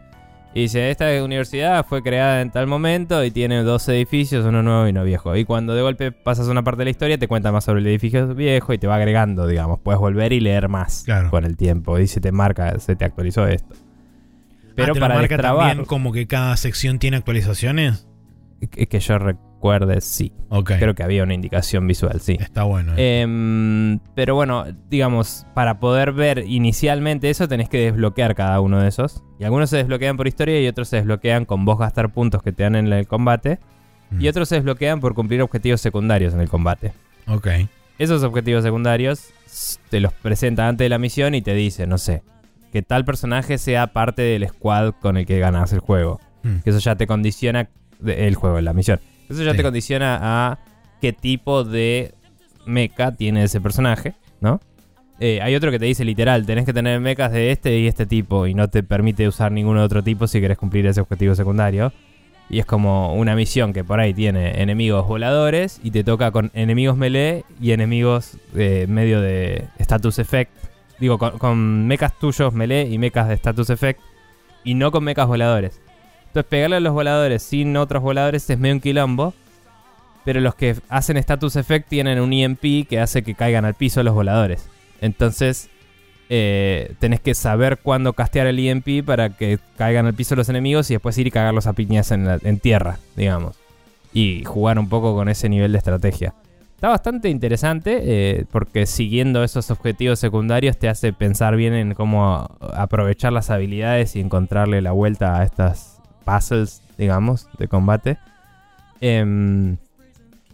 Y 0.54 0.60
dice, 0.62 0.90
esta 0.90 1.06
universidad 1.24 1.86
fue 1.86 2.02
creada 2.02 2.42
en 2.42 2.50
tal 2.50 2.66
momento 2.66 3.24
y 3.24 3.30
tiene 3.30 3.62
dos 3.62 3.88
edificios, 3.88 4.44
uno 4.44 4.62
nuevo 4.62 4.86
y 4.86 4.90
uno 4.90 5.02
viejo. 5.02 5.34
Y 5.34 5.46
cuando 5.46 5.74
de 5.74 5.80
golpe 5.80 6.12
pasas 6.12 6.46
una 6.48 6.62
parte 6.62 6.80
de 6.80 6.84
la 6.84 6.90
historia, 6.90 7.16
te 7.16 7.26
cuenta 7.26 7.50
más 7.52 7.64
sobre 7.64 7.80
el 7.80 7.86
edificio 7.86 8.34
viejo 8.34 8.74
y 8.74 8.78
te 8.78 8.86
va 8.86 8.96
agregando, 8.96 9.46
digamos. 9.46 9.80
Puedes 9.80 9.98
volver 9.98 10.34
y 10.34 10.40
leer 10.40 10.68
más 10.68 11.04
Claro. 11.06 11.30
con 11.30 11.46
el 11.46 11.56
tiempo. 11.56 11.98
Y 11.98 12.06
se 12.06 12.20
te 12.20 12.32
marca, 12.32 12.78
se 12.80 12.96
te 12.96 13.04
actualizó 13.06 13.46
esto. 13.48 13.74
Pero 14.76 14.90
Ah, 14.90 14.94
¿te 14.94 15.00
lo 15.00 15.04
para 15.04 15.14
marca 15.14 15.34
destrabar, 15.36 15.68
también 15.68 15.86
como 15.86 16.12
que 16.12 16.26
cada 16.26 16.54
sección 16.58 16.98
tiene 16.98 17.16
actualizaciones? 17.16 18.06
que 18.70 18.86
que 18.86 19.00
yo 19.00 19.18
recuerde, 19.62 20.00
sí. 20.00 20.32
Ok. 20.48 20.72
Creo 20.78 20.94
que 20.96 21.04
había 21.04 21.22
una 21.22 21.34
indicación 21.34 21.86
visual, 21.86 22.20
sí. 22.20 22.36
Está 22.40 22.64
bueno. 22.64 22.94
eh. 22.96 23.20
Em, 23.20 24.00
pero 24.16 24.34
bueno, 24.34 24.64
digamos, 24.90 25.46
para 25.54 25.78
poder 25.78 26.12
ver 26.12 26.44
inicialmente 26.48 27.30
eso 27.30 27.46
tenés 27.46 27.68
que 27.68 27.78
desbloquear 27.78 28.34
cada 28.34 28.58
uno 28.60 28.80
de 28.80 28.88
esos. 28.88 29.22
Y 29.38 29.44
algunos 29.44 29.70
se 29.70 29.76
desbloquean 29.76 30.16
por 30.16 30.26
historia 30.26 30.60
y 30.60 30.66
otros 30.66 30.88
se 30.88 30.96
desbloquean 30.96 31.44
con 31.44 31.64
vos 31.64 31.78
gastar 31.78 32.12
puntos 32.12 32.42
que 32.42 32.50
te 32.50 32.64
dan 32.64 32.74
en 32.74 32.92
el 32.92 33.06
combate. 33.06 33.60
Mm. 34.10 34.20
Y 34.20 34.28
otros 34.28 34.48
se 34.48 34.56
desbloquean 34.56 34.98
por 34.98 35.14
cumplir 35.14 35.40
objetivos 35.42 35.80
secundarios 35.80 36.34
en 36.34 36.40
el 36.40 36.48
combate. 36.48 36.92
Ok. 37.28 37.46
Esos 38.00 38.24
objetivos 38.24 38.64
secundarios 38.64 39.30
te 39.90 40.00
los 40.00 40.12
presenta 40.12 40.66
antes 40.66 40.84
de 40.86 40.88
la 40.88 40.98
misión 40.98 41.36
y 41.36 41.42
te 41.42 41.54
dice, 41.54 41.86
no 41.86 41.98
sé, 41.98 42.24
que 42.72 42.82
tal 42.82 43.04
personaje 43.04 43.58
sea 43.58 43.92
parte 43.92 44.22
del 44.22 44.48
squad 44.48 44.94
con 45.00 45.16
el 45.16 45.24
que 45.24 45.38
ganas 45.38 45.72
el 45.72 45.78
juego. 45.78 46.20
Mm. 46.42 46.58
Que 46.64 46.70
eso 46.70 46.80
ya 46.80 46.96
te 46.96 47.06
condiciona 47.06 47.68
el 48.04 48.34
juego, 48.34 48.60
la 48.60 48.72
misión. 48.72 48.98
Eso 49.32 49.42
ya 49.42 49.52
Sí. 49.52 49.56
te 49.58 49.62
condiciona 49.62 50.18
a 50.20 50.58
qué 51.00 51.12
tipo 51.12 51.64
de 51.64 52.14
mecha 52.66 53.12
tiene 53.12 53.44
ese 53.44 53.60
personaje, 53.60 54.14
¿no? 54.40 54.60
Eh, 55.20 55.40
hay 55.42 55.54
otro 55.54 55.70
que 55.70 55.78
te 55.78 55.84
dice 55.84 56.04
literal, 56.04 56.46
tenés 56.46 56.64
que 56.64 56.72
tener 56.72 56.98
mechas 57.00 57.30
de 57.32 57.50
este 57.52 57.78
y 57.78 57.86
este 57.86 58.06
tipo 58.06 58.46
y 58.46 58.54
no 58.54 58.68
te 58.68 58.82
permite 58.82 59.28
usar 59.28 59.52
ninguno 59.52 59.80
de 59.80 59.86
otro 59.86 60.02
tipo 60.02 60.26
si 60.26 60.40
querés 60.40 60.58
cumplir 60.58 60.86
ese 60.86 61.00
objetivo 61.00 61.34
secundario. 61.34 61.92
Y 62.50 62.58
es 62.58 62.66
como 62.66 63.14
una 63.14 63.34
misión 63.36 63.72
que 63.72 63.82
por 63.84 64.00
ahí 64.00 64.12
tiene 64.12 64.60
enemigos 64.60 65.06
voladores 65.06 65.80
y 65.82 65.90
te 65.92 66.04
toca 66.04 66.32
con 66.32 66.50
enemigos 66.54 66.96
melee 66.96 67.44
y 67.60 67.70
enemigos 67.70 68.36
eh, 68.56 68.86
medio 68.88 69.20
de 69.20 69.64
status 69.78 70.18
effect. 70.18 70.50
Digo, 70.98 71.18
con, 71.18 71.38
con 71.38 71.86
mechas 71.86 72.18
tuyos 72.18 72.52
melee 72.52 72.88
y 72.90 72.98
mechas 72.98 73.28
de 73.28 73.34
status 73.34 73.70
effect 73.70 74.00
y 74.64 74.74
no 74.74 74.90
con 74.90 75.04
mechas 75.04 75.26
voladores. 75.28 75.80
Entonces 76.32 76.48
pegarle 76.48 76.76
a 76.76 76.80
los 76.80 76.94
voladores 76.94 77.42
sin 77.42 77.76
otros 77.76 78.02
voladores 78.02 78.48
es 78.48 78.58
medio 78.58 78.76
un 78.76 78.80
quilombo. 78.80 79.34
Pero 80.24 80.40
los 80.40 80.54
que 80.54 80.76
hacen 80.88 81.18
status 81.18 81.56
effect 81.56 81.90
tienen 81.90 82.20
un 82.20 82.32
EMP 82.32 82.88
que 82.88 83.00
hace 83.00 83.22
que 83.22 83.34
caigan 83.34 83.66
al 83.66 83.74
piso 83.74 84.02
los 84.02 84.14
voladores. 84.14 84.66
Entonces 85.02 85.68
eh, 86.30 86.94
tenés 87.00 87.20
que 87.20 87.34
saber 87.34 87.80
cuándo 87.82 88.14
castear 88.14 88.46
el 88.46 88.58
EMP 88.58 89.04
para 89.04 89.36
que 89.36 89.58
caigan 89.76 90.06
al 90.06 90.14
piso 90.14 90.34
los 90.34 90.48
enemigos 90.48 90.90
y 90.90 90.94
después 90.94 91.18
ir 91.18 91.26
y 91.26 91.30
cagarlos 91.30 91.66
a 91.66 91.74
piñas 91.74 92.10
en, 92.12 92.60
tierra, 92.60 92.98
digamos. 93.14 93.56
Y 94.14 94.44
jugar 94.44 94.78
un 94.78 94.88
poco 94.88 95.14
con 95.14 95.28
ese 95.28 95.50
nivel 95.50 95.72
de 95.72 95.78
estrategia. 95.78 96.32
Está 96.76 96.88
bastante 96.88 97.28
interesante 97.28 98.00
eh, 98.04 98.46
porque 98.50 98.86
siguiendo 98.86 99.44
esos 99.44 99.70
objetivos 99.70 100.18
secundarios 100.18 100.78
te 100.78 100.88
hace 100.88 101.12
pensar 101.12 101.56
bien 101.56 101.74
en 101.74 101.92
cómo 101.92 102.56
aprovechar 102.74 103.34
las 103.34 103.50
habilidades 103.50 104.16
y 104.16 104.20
encontrarle 104.20 104.80
la 104.80 104.92
vuelta 104.92 105.38
a 105.38 105.44
estas 105.44 105.91
puzzles, 106.22 106.82
digamos, 106.98 107.48
de 107.58 107.68
combate. 107.68 108.18
Em, 109.00 109.76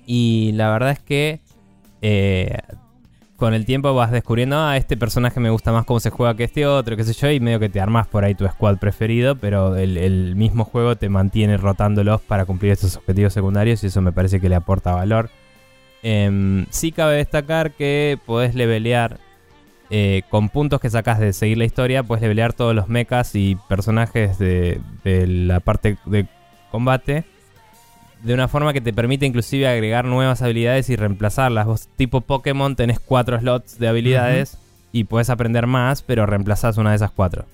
y 0.07 0.53
la 0.53 0.71
verdad 0.71 0.93
es 0.93 1.01
que 1.01 1.41
eh, 2.01 2.59
con 3.37 3.55
el 3.55 3.65
tiempo 3.67 3.95
vas 3.95 4.11
descubriendo, 4.11 4.59
ah, 4.59 4.77
este 4.77 4.97
personaje 4.97 5.39
me 5.39 5.51
gusta 5.51 5.71
más 5.71 5.85
cómo 5.85 6.01
se 6.01 6.11
juega 6.11 6.35
que 6.35 6.45
este 6.45 6.67
otro, 6.67 6.97
qué 6.97 7.05
sé 7.05 7.13
yo, 7.13 7.31
y 7.31 7.39
medio 7.39 7.61
que 7.61 7.69
te 7.69 7.81
armas 7.81 8.09
por 8.09 8.25
ahí 8.25 8.35
tu 8.35 8.45
squad 8.49 8.79
preferido, 8.79 9.37
pero 9.37 9.77
el, 9.77 10.35
mismo 10.35 10.65
juego 10.65 10.97
te 10.97 11.09
mantiene 11.09 11.57
rotándolos 11.57 12.21
para 12.21 12.47
cumplir 12.47 12.73
estos 12.73 12.97
objetivos 12.97 13.33
secundarios 13.33 13.85
y 13.85 13.87
eso 13.89 14.01
me 14.01 14.11
parece 14.11 14.41
que 14.41 14.49
le 14.49 14.57
aporta 14.57 14.93
valor. 14.93 15.31
Em, 16.03 16.67
sí 16.71 16.91
cabe 16.91 17.17
destacar 17.17 17.73
que 17.73 18.19
podés 18.27 18.57
levelear 18.57 19.19
eh, 19.90 20.22
con 20.31 20.48
puntos 20.48 20.81
que 20.81 20.90
sacas 20.90 21.18
de 21.18 21.33
seguir 21.33 21.59
la 21.59 21.64
historia, 21.64 22.03
puedes 22.03 22.22
levelear 22.22 22.53
todos 22.53 22.74
los 22.74 22.88
mechas 22.88 23.35
y 23.35 23.57
personajes 23.68 24.38
de, 24.38 24.81
de 25.05 25.27
la 25.27 25.61
parte 25.61 25.96
de 26.07 26.27
combate 26.70 27.24
de 28.22 28.35
una 28.35 28.48
forma 28.48 28.72
que 28.72 28.81
te 28.81 28.92
permite 28.92 29.27
inclusive 29.27 29.68
agregar 29.68 30.05
nuevas 30.05 30.42
habilidades 30.42 30.90
y 30.90 30.96
reemplazarlas. 30.96 31.66
Vos 31.66 31.88
tipo 31.96 32.20
Pokémon 32.20 32.74
tenés 32.77 33.01
cuatro 33.01 33.38
slots 33.38 33.79
de 33.79 33.88
habilidades 33.88 34.59
y 34.92 35.05
puedes 35.05 35.31
aprender 35.31 35.66
más, 35.66 36.03
pero 36.03 36.27
reemplazás 36.27 36.79
una 36.79 36.90
de 36.90 36.96
esas 36.96 37.11
cuatro. 37.11 37.44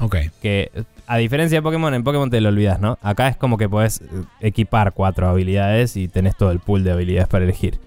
Ok. 0.00 0.16
Que 0.40 0.70
a 1.06 1.16
diferencia 1.18 1.58
de 1.58 1.62
Pokémon, 1.62 1.92
en 1.94 2.02
Pokémon 2.04 2.30
te 2.30 2.40
lo 2.40 2.48
olvidas, 2.48 2.80
¿no? 2.80 2.98
Acá 3.02 3.28
es 3.28 3.36
como 3.36 3.58
que 3.58 3.68
podés 3.68 4.00
eh, 4.00 4.06
equipar 4.40 4.92
cuatro 4.92 5.28
habilidades 5.28 5.96
y 5.96 6.08
tenés 6.08 6.36
todo 6.36 6.50
el 6.50 6.58
pool 6.58 6.84
de 6.84 6.92
habilidades 6.92 7.28
para 7.28 7.44
elegir. 7.44 7.78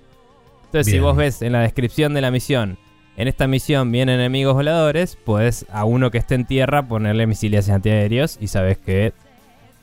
Entonces, 0.65 0.91
si 0.91 0.99
vos 0.99 1.15
ves 1.15 1.41
en 1.41 1.51
la 1.51 1.62
descripción 1.62 2.13
de 2.13 2.21
la 2.21 2.32
misión, 2.32 2.77
en 3.17 3.28
esta 3.28 3.47
misión 3.47 3.91
vienen 3.91 4.19
enemigos 4.19 4.54
voladores, 4.56 5.15
podés 5.15 5.65
a 5.71 5.86
uno 5.86 6.10
que 6.12 6.17
esté 6.17 6.36
en 6.36 6.45
tierra 6.45 6.84
ponerle 6.88 7.28
misiles 7.28 7.69
antiaéreos 7.69 8.38
y 8.41 8.47
sabes 8.47 8.78
que 8.78 9.13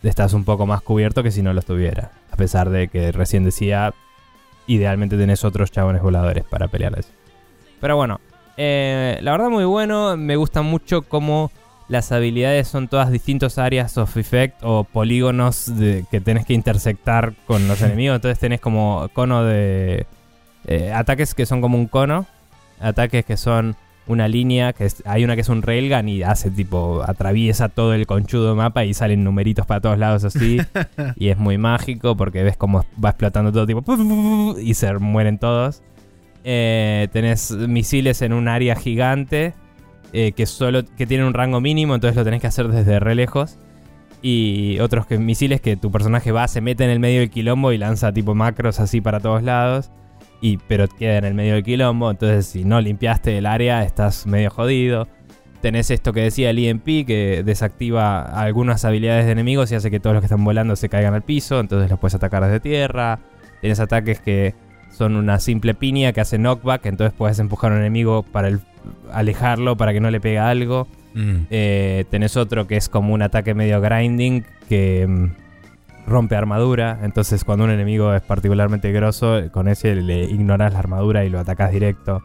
estás 0.02 0.32
un 0.32 0.44
poco 0.44 0.66
más 0.66 0.82
cubierto 0.82 1.22
que 1.22 1.30
si 1.30 1.42
no 1.42 1.52
lo 1.52 1.60
estuviera. 1.60 2.10
A 2.32 2.36
pesar 2.36 2.70
de 2.70 2.88
que 2.88 3.12
recién 3.12 3.44
decía, 3.44 3.92
idealmente 4.66 5.16
tenés 5.16 5.44
otros 5.44 5.70
chabones 5.70 6.02
voladores 6.02 6.44
para 6.44 6.68
pelearles. 6.68 7.10
Pero 7.80 7.96
bueno, 7.96 8.20
eh, 8.56 9.18
la 9.22 9.32
verdad 9.32 9.48
muy 9.50 9.64
bueno, 9.64 10.16
me 10.16 10.36
gusta 10.36 10.62
mucho 10.62 11.02
cómo 11.02 11.50
las 11.88 12.12
habilidades 12.12 12.68
son 12.68 12.86
todas 12.88 13.10
distintas 13.10 13.58
áreas 13.58 13.98
of 13.98 14.16
effect 14.16 14.56
o 14.62 14.84
polígonos 14.84 15.76
de- 15.78 16.04
que 16.10 16.20
tenés 16.20 16.46
que 16.46 16.54
intersectar 16.54 17.34
con 17.46 17.66
los 17.68 17.80
enemigos. 17.82 18.16
Entonces 18.16 18.38
tenés 18.38 18.60
como 18.60 19.08
cono 19.12 19.44
de... 19.44 20.06
eh, 20.66 20.92
ataques 20.94 21.34
que 21.34 21.46
son 21.46 21.60
como 21.60 21.76
un 21.78 21.86
cono, 21.88 22.26
ataques 22.80 23.24
que 23.24 23.36
son 23.36 23.76
una 24.06 24.26
línea, 24.26 24.72
que 24.72 24.86
es- 24.86 25.02
hay 25.06 25.22
una 25.24 25.34
que 25.36 25.42
es 25.42 25.48
un 25.48 25.62
railgun 25.62 26.08
y 26.08 26.22
hace 26.22 26.50
tipo, 26.50 27.02
atraviesa 27.06 27.68
todo 27.68 27.94
el 27.94 28.06
conchudo 28.06 28.56
mapa 28.56 28.84
y 28.84 28.92
salen 28.94 29.22
numeritos 29.22 29.66
para 29.66 29.80
todos 29.80 29.98
lados 29.98 30.24
así. 30.24 30.58
y 31.16 31.28
es 31.28 31.38
muy 31.38 31.58
mágico 31.58 32.16
porque 32.16 32.42
ves 32.42 32.56
cómo 32.56 32.84
va 33.02 33.10
explotando 33.10 33.52
todo 33.52 33.66
tipo 33.66 33.84
y 34.58 34.74
se 34.74 34.92
mueren 34.98 35.38
todos. 35.38 35.82
Eh, 36.42 37.08
tenés 37.12 37.50
misiles 37.52 38.22
en 38.22 38.32
un 38.32 38.48
área 38.48 38.74
gigante 38.74 39.52
eh, 40.12 40.32
que 40.32 40.46
solo 40.46 40.82
que 40.96 41.06
tienen 41.06 41.26
un 41.26 41.34
rango 41.34 41.60
mínimo, 41.60 41.94
entonces 41.94 42.16
lo 42.16 42.24
tenés 42.24 42.40
que 42.40 42.46
hacer 42.48 42.66
desde 42.68 42.98
re 42.98 43.14
lejos. 43.14 43.58
Y 44.22 44.78
otros 44.80 45.06
que, 45.06 45.18
misiles 45.18 45.60
que 45.60 45.76
tu 45.76 45.90
personaje 45.90 46.32
va, 46.32 46.46
se 46.48 46.60
mete 46.60 46.84
en 46.84 46.90
el 46.90 46.98
medio 46.98 47.20
del 47.20 47.30
quilombo 47.30 47.72
y 47.72 47.78
lanza 47.78 48.12
tipo 48.12 48.34
macros 48.34 48.80
así 48.80 49.00
para 49.00 49.20
todos 49.20 49.42
lados. 49.42 49.90
Y, 50.40 50.56
pero 50.56 50.88
queda 50.88 51.18
en 51.18 51.24
el 51.24 51.34
medio 51.34 51.54
del 51.54 51.62
quilombo, 51.62 52.10
entonces 52.10 52.46
si 52.46 52.64
no 52.64 52.80
limpiaste 52.80 53.36
el 53.36 53.46
área 53.46 53.82
estás 53.84 54.26
medio 54.26 54.50
jodido. 54.50 55.06
Tenés 55.60 55.90
esto 55.90 56.14
que 56.14 56.22
decía 56.22 56.48
el 56.48 56.58
EMP 56.58 57.06
que 57.06 57.42
desactiva 57.44 58.22
algunas 58.22 58.86
habilidades 58.86 59.26
de 59.26 59.32
enemigos 59.32 59.70
y 59.70 59.74
hace 59.74 59.90
que 59.90 60.00
todos 60.00 60.14
los 60.14 60.22
que 60.22 60.26
están 60.26 60.42
volando 60.42 60.74
se 60.76 60.88
caigan 60.88 61.12
al 61.12 61.20
piso, 61.22 61.60
entonces 61.60 61.90
los 61.90 61.98
puedes 61.98 62.14
atacar 62.14 62.42
desde 62.42 62.60
tierra. 62.60 63.18
Tienes 63.60 63.78
ataques 63.80 64.20
que 64.20 64.54
son 64.90 65.16
una 65.16 65.38
simple 65.38 65.74
piña 65.74 66.14
que 66.14 66.22
hace 66.22 66.38
knockback, 66.38 66.86
entonces 66.86 67.12
puedes 67.16 67.38
empujar 67.38 67.72
a 67.72 67.74
un 67.74 67.80
enemigo 67.82 68.22
para 68.22 68.48
el- 68.48 68.60
alejarlo 69.12 69.76
para 69.76 69.92
que 69.92 70.00
no 70.00 70.10
le 70.10 70.20
pegue 70.20 70.38
algo. 70.38 70.88
Mm. 71.12 71.36
Eh, 71.50 72.04
tenés 72.10 72.38
otro 72.38 72.66
que 72.66 72.76
es 72.78 72.88
como 72.88 73.12
un 73.12 73.20
ataque 73.20 73.52
medio 73.52 73.82
grinding 73.82 74.44
que 74.68 75.06
mm, 75.06 75.26
rompe 76.06 76.36
armadura. 76.36 76.98
Entonces, 77.02 77.44
cuando 77.44 77.64
un 77.64 77.70
enemigo 77.70 78.14
es 78.14 78.22
particularmente 78.22 78.92
grosso, 78.92 79.40
con 79.52 79.68
ese 79.68 79.94
le 79.94 80.24
ignoras 80.24 80.72
la 80.72 80.78
armadura 80.78 81.24
y 81.24 81.30
lo 81.30 81.38
atacas 81.38 81.72
directo. 81.72 82.22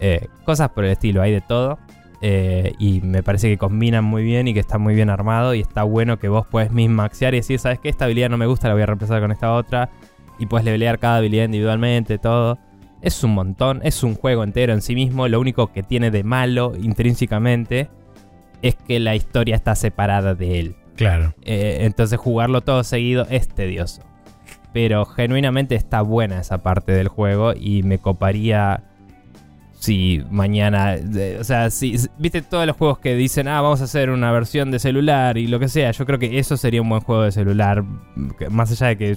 Eh, 0.00 0.28
cosas 0.44 0.70
por 0.70 0.84
el 0.84 0.92
estilo, 0.92 1.22
hay 1.22 1.32
de 1.32 1.40
todo. 1.40 1.78
Eh, 2.22 2.74
y 2.78 3.00
me 3.00 3.22
parece 3.22 3.48
que 3.48 3.56
combinan 3.56 4.04
muy 4.04 4.22
bien 4.22 4.46
y 4.46 4.54
que 4.54 4.60
está 4.60 4.78
muy 4.78 4.94
bien 4.94 5.10
armado. 5.10 5.54
Y 5.54 5.60
está 5.60 5.82
bueno 5.82 6.18
que 6.18 6.28
vos 6.28 6.46
puedes 6.46 6.70
min-maxear 6.72 7.34
y 7.34 7.38
decir, 7.38 7.58
¿sabes 7.58 7.78
qué? 7.78 7.88
Esta 7.88 8.06
habilidad 8.06 8.30
no 8.30 8.38
me 8.38 8.46
gusta, 8.46 8.68
la 8.68 8.74
voy 8.74 8.82
a 8.82 8.86
reemplazar 8.86 9.20
con 9.20 9.32
esta 9.32 9.52
otra. 9.52 9.90
Y 10.38 10.46
puedes 10.46 10.64
levelear 10.64 10.98
cada 10.98 11.16
habilidad 11.16 11.44
individualmente, 11.44 12.18
todo. 12.18 12.58
Es 13.02 13.24
un 13.24 13.34
montón, 13.34 13.80
es 13.82 14.02
un 14.02 14.14
juego 14.14 14.44
entero 14.44 14.72
en 14.72 14.82
sí 14.82 14.94
mismo. 14.94 15.28
Lo 15.28 15.40
único 15.40 15.72
que 15.72 15.82
tiene 15.82 16.10
de 16.10 16.24
malo 16.24 16.72
intrínsecamente 16.80 17.90
es 18.62 18.74
que 18.74 19.00
la 19.00 19.14
historia 19.14 19.56
está 19.56 19.74
separada 19.74 20.34
de 20.34 20.60
él. 20.60 20.76
Claro. 21.00 21.32
Eh, 21.44 21.78
entonces 21.80 22.18
jugarlo 22.18 22.60
todo 22.60 22.84
seguido 22.84 23.26
es 23.30 23.48
tedioso. 23.48 24.02
Pero 24.74 25.06
genuinamente 25.06 25.74
está 25.74 26.02
buena 26.02 26.38
esa 26.40 26.62
parte 26.62 26.92
del 26.92 27.08
juego 27.08 27.54
y 27.58 27.82
me 27.82 27.96
coparía 27.98 28.82
si 29.78 30.22
mañana... 30.30 30.96
o 31.40 31.44
sea, 31.44 31.70
si... 31.70 31.96
Viste 32.18 32.42
todos 32.42 32.66
los 32.66 32.76
juegos 32.76 32.98
que 32.98 33.14
dicen, 33.14 33.48
ah, 33.48 33.62
vamos 33.62 33.80
a 33.80 33.84
hacer 33.84 34.10
una 34.10 34.30
versión 34.30 34.70
de 34.70 34.78
celular 34.78 35.38
y 35.38 35.46
lo 35.46 35.58
que 35.58 35.68
sea. 35.68 35.90
Yo 35.92 36.04
creo 36.04 36.18
que 36.18 36.38
eso 36.38 36.58
sería 36.58 36.82
un 36.82 36.90
buen 36.90 37.00
juego 37.00 37.22
de 37.22 37.32
celular. 37.32 37.82
Más 38.50 38.70
allá 38.72 38.88
de 38.88 38.98
que 38.98 39.16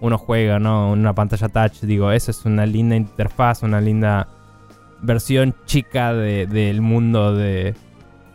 uno 0.00 0.16
juega, 0.16 0.60
¿no? 0.60 0.92
Una 0.92 1.12
pantalla 1.12 1.48
touch. 1.48 1.80
Digo, 1.82 2.12
eso 2.12 2.30
es 2.30 2.44
una 2.44 2.66
linda 2.66 2.94
interfaz, 2.94 3.64
una 3.64 3.80
linda 3.80 4.28
versión 5.02 5.56
chica 5.66 6.14
de- 6.14 6.46
del 6.46 6.80
mundo 6.82 7.34
de 7.34 7.74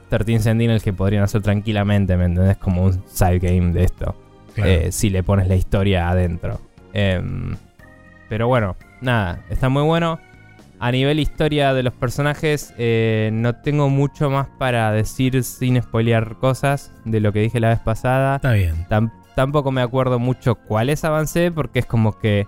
13 0.09 0.39
Sentinels 0.39 0.83
que 0.83 0.93
podrían 0.93 1.23
hacer 1.23 1.41
tranquilamente, 1.41 2.15
¿me 2.17 2.25
entendés? 2.25 2.57
Como 2.57 2.83
un 2.83 3.03
side 3.07 3.39
game 3.39 3.71
de 3.73 3.83
esto. 3.83 4.15
Claro. 4.53 4.69
eh, 4.69 4.91
si 4.91 5.09
le 5.09 5.21
pones 5.23 5.47
la 5.49 5.55
historia 5.55 6.09
adentro. 6.09 6.61
Em, 6.93 7.55
pero 8.29 8.47
bueno, 8.47 8.75
nada, 9.01 9.39
está 9.49 9.67
muy 9.69 9.83
bueno. 9.83 10.19
A 10.79 10.91
nivel 10.91 11.19
historia 11.19 11.73
de 11.73 11.83
los 11.83 11.93
personajes, 11.93 12.73
eh, 12.77 13.29
no 13.33 13.55
tengo 13.55 13.89
mucho 13.89 14.29
más 14.29 14.47
para 14.57 14.91
decir 14.91 15.43
sin 15.43 15.81
spoilear 15.81 16.35
cosas 16.37 16.91
de 17.05 17.19
lo 17.19 17.31
que 17.33 17.39
dije 17.39 17.59
la 17.59 17.69
vez 17.69 17.79
pasada. 17.79 18.35
Está 18.37 18.51
bien. 18.53 18.85
Tam- 18.89 19.11
tampoco 19.35 19.71
me 19.71 19.81
acuerdo 19.81 20.19
mucho 20.19 20.55
cuáles 20.55 21.03
avancé 21.03 21.51
porque 21.51 21.79
es 21.79 21.85
como 21.85 22.13
que 22.17 22.47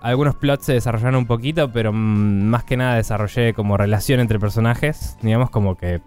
algunos 0.00 0.36
plots 0.36 0.66
se 0.66 0.72
desarrollaron 0.74 1.16
un 1.16 1.26
poquito, 1.26 1.70
pero 1.72 1.92
mm, 1.92 1.96
más 2.44 2.64
que 2.64 2.76
nada 2.76 2.94
desarrollé 2.96 3.54
como 3.54 3.76
relación 3.76 4.20
entre 4.20 4.38
personajes, 4.38 5.16
digamos 5.22 5.50
como 5.50 5.76
que 5.76 6.00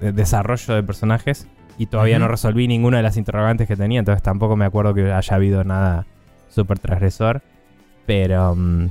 de- 0.00 0.12
desarrollo 0.12 0.74
de 0.74 0.82
personajes 0.82 1.46
y 1.78 1.86
todavía 1.86 2.18
no 2.18 2.28
resolví 2.28 2.66
ninguna 2.68 2.98
de 2.98 3.02
las 3.02 3.16
interrogantes 3.16 3.66
que 3.68 3.76
tenía, 3.76 4.00
entonces 4.00 4.22
tampoco 4.22 4.56
me 4.56 4.64
acuerdo 4.66 4.92
que 4.94 5.10
haya 5.12 5.34
habido 5.36 5.64
nada 5.64 6.06
súper 6.48 6.78
transgresor, 6.78 7.42
pero 8.06 8.54
mm, 8.54 8.90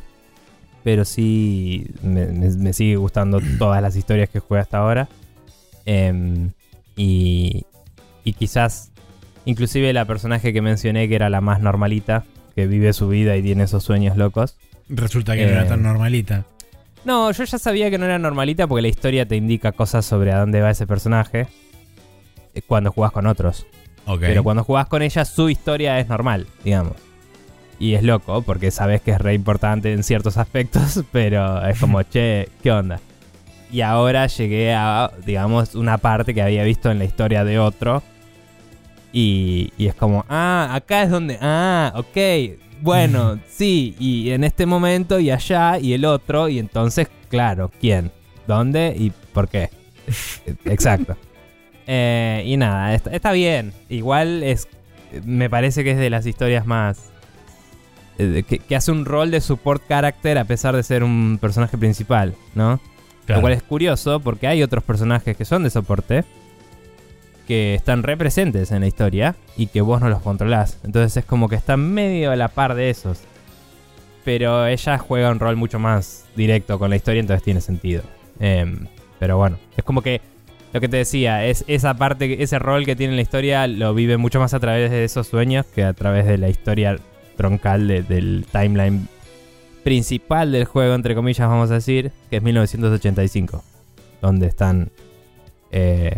pero 0.84 1.04
sí 1.06 1.88
me, 2.02 2.26
me- 2.28 2.50
me 2.56 2.74
sigue 2.74 2.96
gustando 2.96 3.40
todas 3.60 3.82
las 3.82 3.96
historias 3.96 4.30
que 4.30 4.40
jugué 4.40 4.62
hasta 4.62 4.78
ahora. 4.80 5.08
Em, 5.86 6.52
y, 6.96 7.66
y 8.24 8.34
quizás, 8.34 8.92
inclusive 9.46 9.92
la 9.94 10.06
personaje 10.06 10.54
que 10.54 10.62
mencioné 10.62 11.08
que 11.10 11.16
era 11.16 11.30
la 11.30 11.42
más 11.42 11.62
normalita, 11.62 12.24
que 12.56 12.68
vive 12.68 12.94
su 12.94 13.08
vida 13.08 13.36
y 13.38 13.42
tiene 13.44 13.64
esos 13.64 13.84
sueños 13.84 14.18
locos. 14.18 14.58
Resulta 14.90 15.36
que 15.36 15.46
no 15.46 15.52
era 15.52 15.64
Eh, 15.64 15.68
tan 15.68 15.84
normalita. 15.84 16.46
No, 17.06 17.32
yo 17.32 17.44
ya 17.44 17.58
sabía 17.58 17.90
que 17.90 17.98
no 17.98 18.06
era 18.06 18.20
normalita 18.20 18.68
porque 18.68 18.82
la 18.82 18.88
historia 18.88 19.26
te 19.26 19.36
indica 19.36 19.72
cosas 19.72 20.06
sobre 20.06 20.32
a 20.32 20.40
dónde 20.40 20.62
va 20.62 20.70
ese 20.70 20.86
personaje 20.86 21.48
eh, 22.54 22.62
cuando 22.62 22.92
jugás 22.92 23.12
con 23.12 23.26
otros. 23.26 23.66
Ok. 24.06 24.22
Pero 24.22 24.44
cuando 24.44 24.64
jugás 24.64 24.88
con 24.88 25.02
ella, 25.02 25.24
su 25.26 25.50
historia 25.50 26.00
es 26.00 26.10
normal, 26.10 26.48
digamos. 26.64 26.94
Y 27.80 27.94
es 27.94 28.04
loco, 28.04 28.42
porque 28.42 28.72
sabes 28.72 29.02
que 29.02 29.12
es 29.12 29.20
re 29.20 29.34
importante 29.34 29.94
en 29.94 30.04
ciertos 30.04 30.38
aspectos, 30.38 31.04
pero 31.12 31.66
es 31.66 31.80
como, 31.80 32.02
che, 32.04 32.50
¿qué 32.62 32.72
onda? 32.72 33.00
Y 33.72 33.82
ahora 33.82 34.28
llegué 34.28 34.74
a, 34.74 35.12
digamos, 35.26 35.76
una 35.76 36.00
parte 36.00 36.34
que 36.34 36.42
había 36.42 36.64
visto 36.64 36.92
en 36.92 37.00
la 37.00 37.06
historia 37.06 37.44
de 37.44 37.60
otro. 37.60 38.04
Y, 39.14 39.72
y 39.78 39.88
es 39.88 39.96
como, 39.96 40.26
ah, 40.28 40.70
acá 40.74 41.04
es 41.04 41.10
donde, 41.10 41.38
ah, 41.42 41.94
ok, 41.96 42.18
bueno, 42.82 43.40
sí, 43.48 43.96
y 44.00 44.32
en 44.32 44.44
este 44.44 44.66
momento 44.66 45.20
y 45.20 45.32
allá 45.32 45.80
y 45.80 45.94
el 45.94 46.06
otro, 46.06 46.50
y 46.50 46.60
entonces, 46.60 47.08
claro, 47.30 47.72
¿quién? 47.80 48.12
¿Dónde 48.48 48.96
y 48.98 49.12
por 49.34 49.48
qué? 49.48 49.70
Exacto. 50.66 51.16
Eh, 51.88 52.44
y 52.46 52.58
nada, 52.58 52.94
está, 52.94 53.12
está 53.12 53.32
bien. 53.32 53.74
Igual 53.90 54.44
es. 54.44 54.68
Me 55.26 55.50
parece 55.50 55.84
que 55.84 55.92
es 55.92 55.98
de 55.98 56.10
las 56.10 56.26
historias 56.26 56.66
más. 56.66 57.10
eh, 58.18 58.44
que, 58.48 58.60
que 58.60 58.76
hace 58.76 58.92
un 58.92 59.06
rol 59.06 59.32
de 59.32 59.42
support 59.42 59.82
character 59.88 60.38
a 60.38 60.46
pesar 60.46 60.76
de 60.76 60.84
ser 60.84 61.04
un 61.04 61.38
personaje 61.42 61.78
principal, 61.78 62.36
¿no? 62.56 62.80
Claro. 63.26 63.40
Lo 63.40 63.42
cual 63.42 63.54
es 63.54 63.64
curioso 63.64 64.20
porque 64.20 64.48
hay 64.48 64.62
otros 64.64 64.84
personajes 64.84 65.36
que 65.38 65.46
son 65.46 65.64
de 65.64 65.70
soporte 65.70 66.26
que 67.50 67.74
están 67.74 68.04
representes 68.04 68.72
en 68.72 68.82
la 68.82 68.88
historia 68.88 69.36
y 69.58 69.66
que 69.68 69.82
vos 69.82 70.00
no 70.00 70.08
los 70.08 70.22
controlás. 70.22 70.78
Entonces 70.84 71.18
es 71.18 71.26
como 71.26 71.50
que 71.50 71.56
están 71.56 71.80
medio 71.94 72.30
a 72.32 72.36
la 72.36 72.48
par 72.50 72.76
de 72.76 72.92
esos. 72.92 73.22
Pero 74.24 74.68
ella 74.68 75.00
juega 75.00 75.32
un 75.32 75.40
rol 75.40 75.56
mucho 75.56 75.80
más 75.80 76.26
directo 76.36 76.78
con 76.78 76.92
la 76.92 76.96
historia, 76.96 77.22
entonces 77.22 77.42
tiene 77.44 77.60
sentido. 77.62 78.04
Em, 78.40 78.86
pero 79.18 79.38
bueno, 79.38 79.58
es 79.76 79.84
como 79.84 80.04
que 80.04 80.22
lo 80.74 80.80
que 80.80 80.88
te 80.88 80.98
decía, 80.98 81.44
es 81.46 81.66
esa 81.68 81.96
parte, 81.96 82.44
ese 82.44 82.60
rol 82.60 82.86
que 82.86 82.96
tiene 82.96 83.14
en 83.14 83.18
la 83.18 83.24
historia 83.24 83.66
lo 83.66 83.96
vive 83.96 84.18
mucho 84.18 84.40
más 84.40 84.54
a 84.54 84.60
través 84.60 84.92
de 84.92 85.04
esos 85.04 85.26
sueños 85.26 85.66
que 85.66 85.84
a 85.84 85.94
través 85.94 86.28
de 86.28 86.38
la 86.38 86.50
historia 86.50 86.98
troncal 87.36 87.88
de- 87.88 88.04
del 88.04 88.46
timeline 88.52 89.08
principal 89.84 90.52
del 90.52 90.66
juego, 90.66 90.94
entre 90.94 91.16
comillas, 91.16 91.48
vamos 91.50 91.72
a 91.72 91.76
decir, 91.76 92.12
que 92.30 92.38
es 92.38 92.44
1985, 92.44 93.64
donde 94.22 94.46
están 94.46 94.92
eh, 95.72 96.18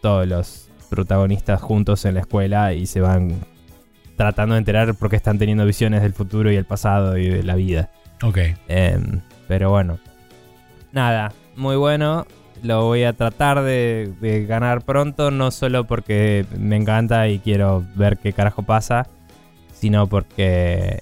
todos 0.00 0.26
los 0.26 0.68
protagonistas 0.92 1.62
juntos 1.62 2.04
en 2.04 2.12
la 2.14 2.20
escuela 2.20 2.74
y 2.74 2.84
se 2.84 3.00
van 3.00 3.34
tratando 4.18 4.54
de 4.54 4.58
enterar 4.58 4.94
por 4.94 5.08
qué 5.08 5.16
están 5.16 5.38
teniendo 5.38 5.64
visiones 5.64 6.02
del 6.02 6.12
futuro 6.12 6.52
y 6.52 6.56
el 6.56 6.66
pasado 6.66 7.16
y 7.16 7.30
de 7.30 7.42
la 7.42 7.54
vida. 7.54 7.88
Ok. 8.22 8.36
Em, 8.68 9.22
pero 9.48 9.70
bueno. 9.70 9.98
Nada, 10.92 11.32
muy 11.56 11.76
bueno. 11.76 12.26
Lo 12.62 12.84
voy 12.84 13.04
a 13.04 13.14
tratar 13.14 13.62
de, 13.62 14.12
de 14.20 14.44
ganar 14.44 14.82
pronto, 14.82 15.30
no 15.30 15.50
solo 15.50 15.86
porque 15.86 16.44
me 16.58 16.76
encanta 16.76 17.26
y 17.28 17.38
quiero 17.38 17.82
ver 17.94 18.18
qué 18.18 18.34
carajo 18.34 18.62
pasa, 18.62 19.08
sino 19.72 20.06
porque 20.08 21.00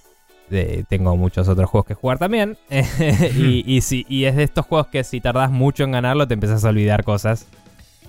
eh, 0.53 0.85
tengo 0.89 1.17
muchos 1.17 1.49
otros 1.49 1.69
juegos 1.69 1.89
que 1.89 1.95
jugar 1.95 2.19
también. 2.19 2.57
y, 3.37 3.65
y, 3.67 3.81
si, 3.81 4.07
y 4.09 4.27
es 4.27 4.37
de 4.37 4.45
estos 4.45 4.67
juegos 4.67 4.87
que 4.87 5.03
si 5.03 5.21
tardas 5.21 5.51
mucho 5.51 5.83
en 5.83 5.91
ganarlo 5.91 6.29
te 6.29 6.35
empiezas 6.35 6.65
a 6.65 6.69
olvidar 6.69 7.03
cosas 7.03 7.49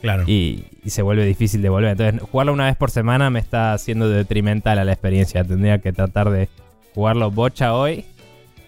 Claro. 0.02 0.24
y, 0.28 0.66
y 0.84 0.90
se 0.90 1.02
vuelve 1.04 1.26
difícil 1.26 1.62
de 1.62 1.70
volver. 1.70 1.92
Entonces, 1.92 2.22
jugarlo 2.32 2.54
una 2.54 2.66
vez 2.66 2.76
por 2.76 2.90
semana 2.92 3.30
me 3.30 3.40
está 3.40 3.74
haciendo 3.74 4.10
detrimental 4.10 4.80
a 4.80 4.84
la 4.86 4.92
experiencia. 4.94 5.44
Tendría 5.44 5.78
que 5.80 5.94
tratar 5.94 6.30
de 6.32 6.50
jugarlo 6.96 7.30
bocha 7.32 7.74
hoy 7.76 8.06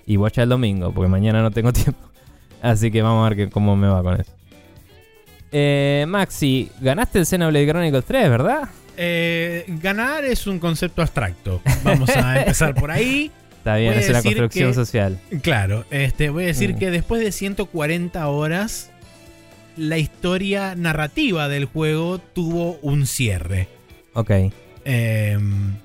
y 0.06 0.16
bocha 0.18 0.44
el 0.44 0.50
domingo, 0.50 0.92
porque 0.92 1.10
mañana 1.10 1.42
no 1.42 1.52
tengo 1.52 1.74
tiempo. 1.74 2.00
Así 2.62 2.92
que 2.92 3.02
vamos 3.02 3.26
a 3.26 3.30
ver 3.30 3.38
que- 3.38 3.50
cómo 3.52 3.76
me 3.76 3.88
va 3.88 4.04
con 4.04 4.22
eso. 4.22 4.32
Eh, 5.52 6.06
Maxi, 6.08 6.70
ganaste 6.82 7.20
el 7.20 7.26
Xenoblade 7.26 7.68
Chronicles 7.68 8.06
3, 8.06 8.30
¿verdad? 8.30 8.70
Eh, 8.98 9.66
ganar 9.82 10.24
es 10.26 10.48
un 10.48 10.60
concepto 10.60 11.02
abstracto. 11.02 11.62
Vamos 11.84 12.10
a 12.10 12.40
empezar 12.42 12.74
por 12.76 12.90
ahí. 12.92 13.32
Está 13.58 13.76
bien, 13.78 13.94
Voy 13.94 14.04
es 14.04 14.10
una 14.10 14.22
construcción 14.24 14.70
que- 14.70 14.74
social. 14.76 15.20
Claro, 15.42 15.86
este, 15.90 16.30
voy 16.30 16.44
a 16.44 16.48
decir 16.48 16.76
Mm. 16.76 16.80
que 16.80 16.92
después 16.92 17.22
de 17.24 17.32
140 17.32 18.28
horas, 18.28 18.92
la 19.78 19.98
historia 19.98 20.76
narrativa 20.76 21.48
del 21.50 21.66
juego 21.66 22.20
tuvo 22.20 22.78
un 22.82 23.08
cierre. 23.08 23.68
Ok. 24.14 24.32
Em, 24.86 25.76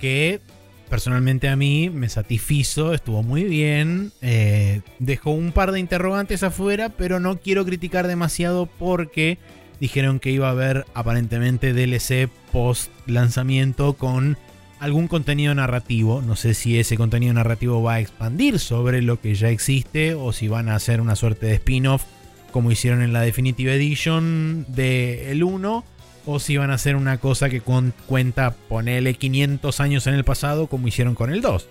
que 0.00 0.40
personalmente 0.88 1.48
a 1.48 1.56
mí 1.56 1.88
me 1.90 2.08
satisfizo, 2.08 2.92
estuvo 2.94 3.22
muy 3.22 3.44
bien. 3.44 4.12
eh, 4.22 4.80
dejó 4.98 5.30
un 5.30 5.52
par 5.52 5.72
de 5.72 5.80
interrogantes 5.80 6.42
afuera, 6.42 6.88
pero 6.88 7.20
no 7.20 7.38
quiero 7.38 7.64
criticar 7.64 8.06
demasiado 8.08 8.66
porque 8.66 9.38
dijeron 9.80 10.18
que 10.20 10.30
iba 10.30 10.48
a 10.48 10.52
haber 10.52 10.84
aparentemente 10.94 11.72
DLC 11.72 12.28
post 12.52 12.90
lanzamiento 13.06 13.94
con 13.94 14.36
algún 14.80 15.08
contenido 15.08 15.54
narrativo. 15.54 16.22
No 16.22 16.36
sé 16.36 16.54
si 16.54 16.78
ese 16.78 16.96
contenido 16.96 17.32
narrativo 17.34 17.82
va 17.82 17.94
a 17.94 18.00
expandir 18.00 18.58
sobre 18.58 19.02
lo 19.02 19.20
que 19.20 19.34
ya 19.34 19.48
existe 19.48 20.14
o 20.14 20.32
si 20.32 20.48
van 20.48 20.68
a 20.68 20.74
hacer 20.74 21.00
una 21.00 21.16
suerte 21.16 21.46
de 21.46 21.54
spin-off 21.54 22.04
como 22.50 22.70
hicieron 22.70 23.02
en 23.02 23.12
la 23.12 23.20
Definitive 23.22 23.74
Edition 23.74 24.64
de 24.68 25.30
el 25.30 25.42
1 25.44 25.84
o 26.26 26.38
si 26.38 26.56
van 26.56 26.70
a 26.70 26.74
hacer 26.74 26.96
una 26.96 27.18
cosa 27.18 27.48
que 27.48 27.60
con- 27.60 27.94
cuenta, 28.06 28.54
ponele 28.68 29.14
500 29.14 29.80
años 29.80 30.06
en 30.06 30.14
el 30.14 30.24
pasado 30.24 30.66
como 30.66 30.86
hicieron 30.88 31.14
con 31.14 31.32
el 31.32 31.40
2. 31.40 31.68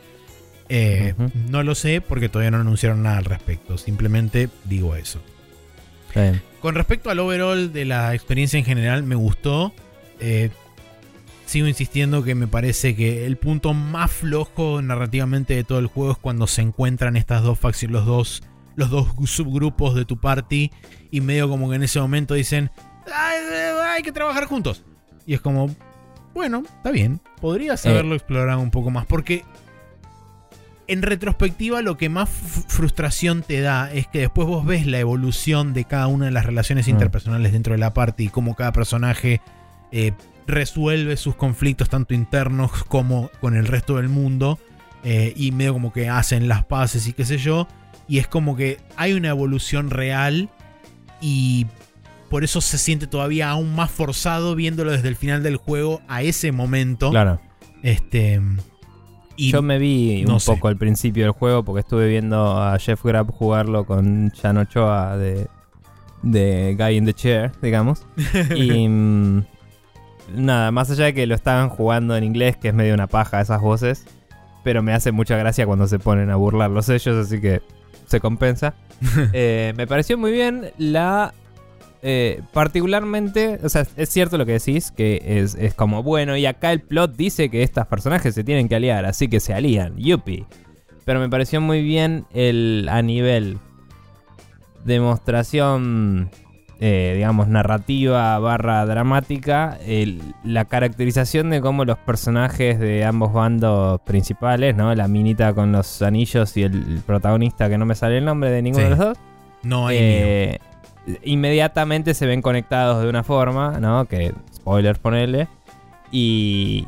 Eh. 0.69 1.13
No 1.49 1.63
lo 1.63 1.73
sé 1.75 2.01
porque 2.01 2.29
todavía 2.29 2.51
no 2.51 2.57
anunciaron 2.57 3.01
nada 3.03 3.17
al 3.17 3.25
respecto, 3.25 3.77
simplemente 3.77 4.49
digo 4.65 4.95
eso. 4.95 5.19
Bien. 6.15 6.41
Con 6.61 6.75
respecto 6.75 7.09
al 7.09 7.19
overall 7.19 7.71
de 7.71 7.85
la 7.85 8.13
experiencia 8.13 8.57
en 8.59 8.65
general, 8.65 9.03
me 9.03 9.15
gustó. 9.15 9.73
Eh, 10.19 10.49
sigo 11.45 11.67
insistiendo 11.67 12.23
que 12.23 12.35
me 12.35 12.47
parece 12.47 12.95
que 12.95 13.25
el 13.25 13.37
punto 13.37 13.73
más 13.73 14.11
flojo 14.11 14.81
narrativamente 14.81 15.55
de 15.55 15.63
todo 15.63 15.79
el 15.79 15.87
juego 15.87 16.11
es 16.11 16.17
cuando 16.17 16.45
se 16.47 16.61
encuentran 16.61 17.15
estas 17.15 17.41
dos 17.43 17.57
facciones, 17.57 17.93
los 17.93 18.05
dos, 18.05 18.43
los 18.79 18.89
dos 18.89 19.07
subgrupos 19.25 19.93
de 19.93 20.05
tu 20.05 20.17
party 20.19 20.71
y 21.11 21.21
medio 21.21 21.47
como 21.49 21.69
que 21.69 21.75
en 21.75 21.83
ese 21.83 21.99
momento 21.99 22.33
dicen, 22.33 22.71
"Ay, 23.13 23.37
hay 23.95 24.01
que 24.01 24.11
trabajar 24.11 24.45
juntos. 24.45 24.83
Y 25.25 25.33
es 25.35 25.41
como, 25.41 25.69
bueno, 26.33 26.63
está 26.77 26.89
bien, 26.91 27.21
podrías 27.41 27.85
Eh. 27.85 27.89
haberlo 27.89 28.15
explorado 28.15 28.59
un 28.59 28.71
poco 28.71 28.89
más, 28.89 29.05
porque 29.05 29.43
en 30.87 31.03
retrospectiva 31.03 31.81
lo 31.83 31.97
que 31.97 32.09
más 32.09 32.29
frustración 32.29 33.43
te 33.43 33.61
da 33.61 33.91
es 33.93 34.07
que 34.07 34.19
después 34.19 34.47
vos 34.47 34.65
ves 34.65 34.87
la 34.87 34.97
evolución 34.97 35.73
de 35.73 35.85
cada 35.85 36.07
una 36.07 36.25
de 36.25 36.31
las 36.31 36.45
relaciones 36.45 36.87
Mm. 36.87 36.91
interpersonales 36.91 37.51
dentro 37.51 37.73
de 37.73 37.77
la 37.79 37.93
party 37.93 38.25
y 38.25 38.29
cómo 38.29 38.55
cada 38.55 38.71
personaje 38.71 39.41
eh, 39.91 40.13
resuelve 40.47 41.15
sus 41.17 41.35
conflictos 41.35 41.89
tanto 41.89 42.13
internos 42.15 42.83
como 42.85 43.29
con 43.41 43.55
el 43.55 43.65
resto 43.67 43.97
del 43.97 44.07
mundo 44.09 44.57
eh, 45.03 45.33
y 45.35 45.51
medio 45.51 45.73
como 45.73 45.93
que 45.93 46.09
hacen 46.09 46.47
las 46.47 46.63
paces 46.65 47.07
y 47.07 47.13
qué 47.13 47.23
sé 47.25 47.37
yo 47.37 47.67
y 48.09 48.17
es 48.17 48.27
como 48.27 48.55
que 48.57 48.77
hay 48.97 49.13
una 49.13 49.29
evolución 49.29 49.89
real 49.89 50.49
y 51.21 51.67
por 52.29 52.43
eso 52.43 52.59
se 52.61 52.77
siente 52.77 53.07
todavía 53.07 53.49
aún 53.49 53.73
más 53.75 53.89
forzado 53.91 54.55
viéndolo 54.55 54.91
desde 54.91 55.07
el 55.07 55.15
final 55.15 55.41
del 55.43 55.55
juego 55.57 56.01
a 56.07 56.21
ese 56.23 56.51
momento 56.51 57.09
Claro. 57.11 57.39
este 57.83 58.41
y 59.35 59.51
Yo 59.51 59.61
me 59.61 59.77
vi 59.79 60.23
no 60.27 60.33
un 60.33 60.39
sé. 60.41 60.51
poco 60.51 60.67
al 60.67 60.75
principio 60.77 61.23
del 61.23 61.31
juego 61.31 61.63
porque 61.63 61.79
estuve 61.79 62.09
viendo 62.09 62.61
a 62.61 62.77
Jeff 62.77 63.01
Grapp 63.05 63.29
jugarlo 63.31 63.85
con 63.85 64.31
Jan 64.31 64.57
Ochoa 64.57 65.15
de, 65.17 65.47
de 66.23 66.75
Guy 66.77 66.97
in 66.97 67.05
the 67.05 67.13
Chair, 67.13 67.51
digamos. 67.61 68.05
y 68.55 68.85
mm, 68.89 69.45
nada, 70.35 70.71
más 70.71 70.91
allá 70.91 71.05
de 71.05 71.13
que 71.13 71.25
lo 71.25 71.35
estaban 71.35 71.69
jugando 71.69 72.17
en 72.17 72.25
inglés, 72.25 72.57
que 72.57 72.67
es 72.67 72.73
medio 72.73 72.93
una 72.93 73.07
paja 73.07 73.39
esas 73.39 73.61
voces, 73.61 74.05
pero 74.65 74.83
me 74.83 74.91
hace 74.93 75.13
mucha 75.13 75.37
gracia 75.37 75.65
cuando 75.65 75.87
se 75.87 75.99
ponen 75.99 76.29
a 76.31 76.35
burlar 76.35 76.69
los 76.69 76.89
ellos, 76.89 77.25
así 77.25 77.39
que 77.39 77.61
se 78.09 78.19
compensa. 78.19 78.73
Eh, 79.33 79.73
me 79.77 79.87
pareció 79.87 80.17
muy 80.17 80.31
bien 80.31 80.71
la... 80.77 81.33
eh, 82.01 82.41
particularmente, 82.51 83.59
o 83.63 83.69
sea, 83.69 83.85
es 83.95 84.09
cierto 84.09 84.37
lo 84.37 84.45
que 84.45 84.53
decís, 84.53 84.91
que 84.91 85.21
es, 85.23 85.55
es 85.55 85.73
como 85.73 86.03
bueno, 86.03 86.35
y 86.35 86.45
acá 86.45 86.71
el 86.73 86.81
plot 86.81 87.15
dice 87.15 87.49
que 87.49 87.63
estos 87.63 87.87
personajes 87.87 88.35
se 88.35 88.43
tienen 88.43 88.67
que 88.67 88.75
aliar, 88.75 89.05
así 89.05 89.29
que 89.29 89.39
se 89.39 89.53
alían, 89.53 89.95
yupi. 89.97 90.45
Pero 91.05 91.19
me 91.19 91.29
pareció 91.29 91.61
muy 91.61 91.81
bien 91.81 92.25
el 92.33 92.87
a 92.91 93.01
nivel 93.01 93.57
demostración, 94.85 96.29
eh, 96.81 97.13
digamos, 97.15 97.47
narrativa 97.49 98.39
barra 98.39 98.85
dramática, 98.85 99.77
el- 99.85 100.21
la 100.43 100.65
caracterización 100.65 101.49
de 101.49 101.59
cómo 101.61 101.83
los 101.85 101.97
personajes 101.97 102.79
de 102.79 103.03
ambos 103.03 103.33
bandos 103.33 103.99
principales, 104.01 104.75
¿no? 104.75 104.95
La 104.95 105.07
minita 105.09 105.53
con 105.53 105.71
los 105.73 106.01
anillos 106.01 106.55
y 106.55 106.63
el 106.63 107.01
protagonista 107.05 107.67
que 107.69 107.77
no 107.77 107.85
me 107.85 107.95
sale 107.95 108.17
el 108.19 108.25
nombre 108.25 108.49
de 108.51 108.61
ninguno 108.61 108.85
Sí. 108.85 108.89
de 108.91 108.95
los 108.97 108.99
dos. 109.07 109.17
no 109.63 109.87
hay 109.87 109.97
Eh, 109.99 110.59
inmediatamente 111.23 112.13
se 112.13 112.25
ven 112.25 112.41
conectados 112.41 113.03
de 113.03 113.09
una 113.09 113.23
forma, 113.23 113.79
¿no? 113.79 114.05
Que, 114.05 114.33
spoilers, 114.53 114.99
ponele. 114.99 115.47
Y, 116.11 116.87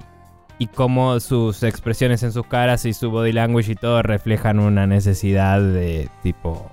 y 0.57 0.67
cómo 0.67 1.19
sus 1.19 1.63
expresiones 1.63 2.23
en 2.23 2.31
sus 2.31 2.45
caras 2.45 2.85
y 2.85 2.93
su 2.93 3.11
body 3.11 3.31
language 3.33 3.73
y 3.73 3.75
todo 3.75 4.01
reflejan 4.03 4.59
una 4.59 4.87
necesidad 4.87 5.59
de 5.61 6.09
tipo... 6.23 6.71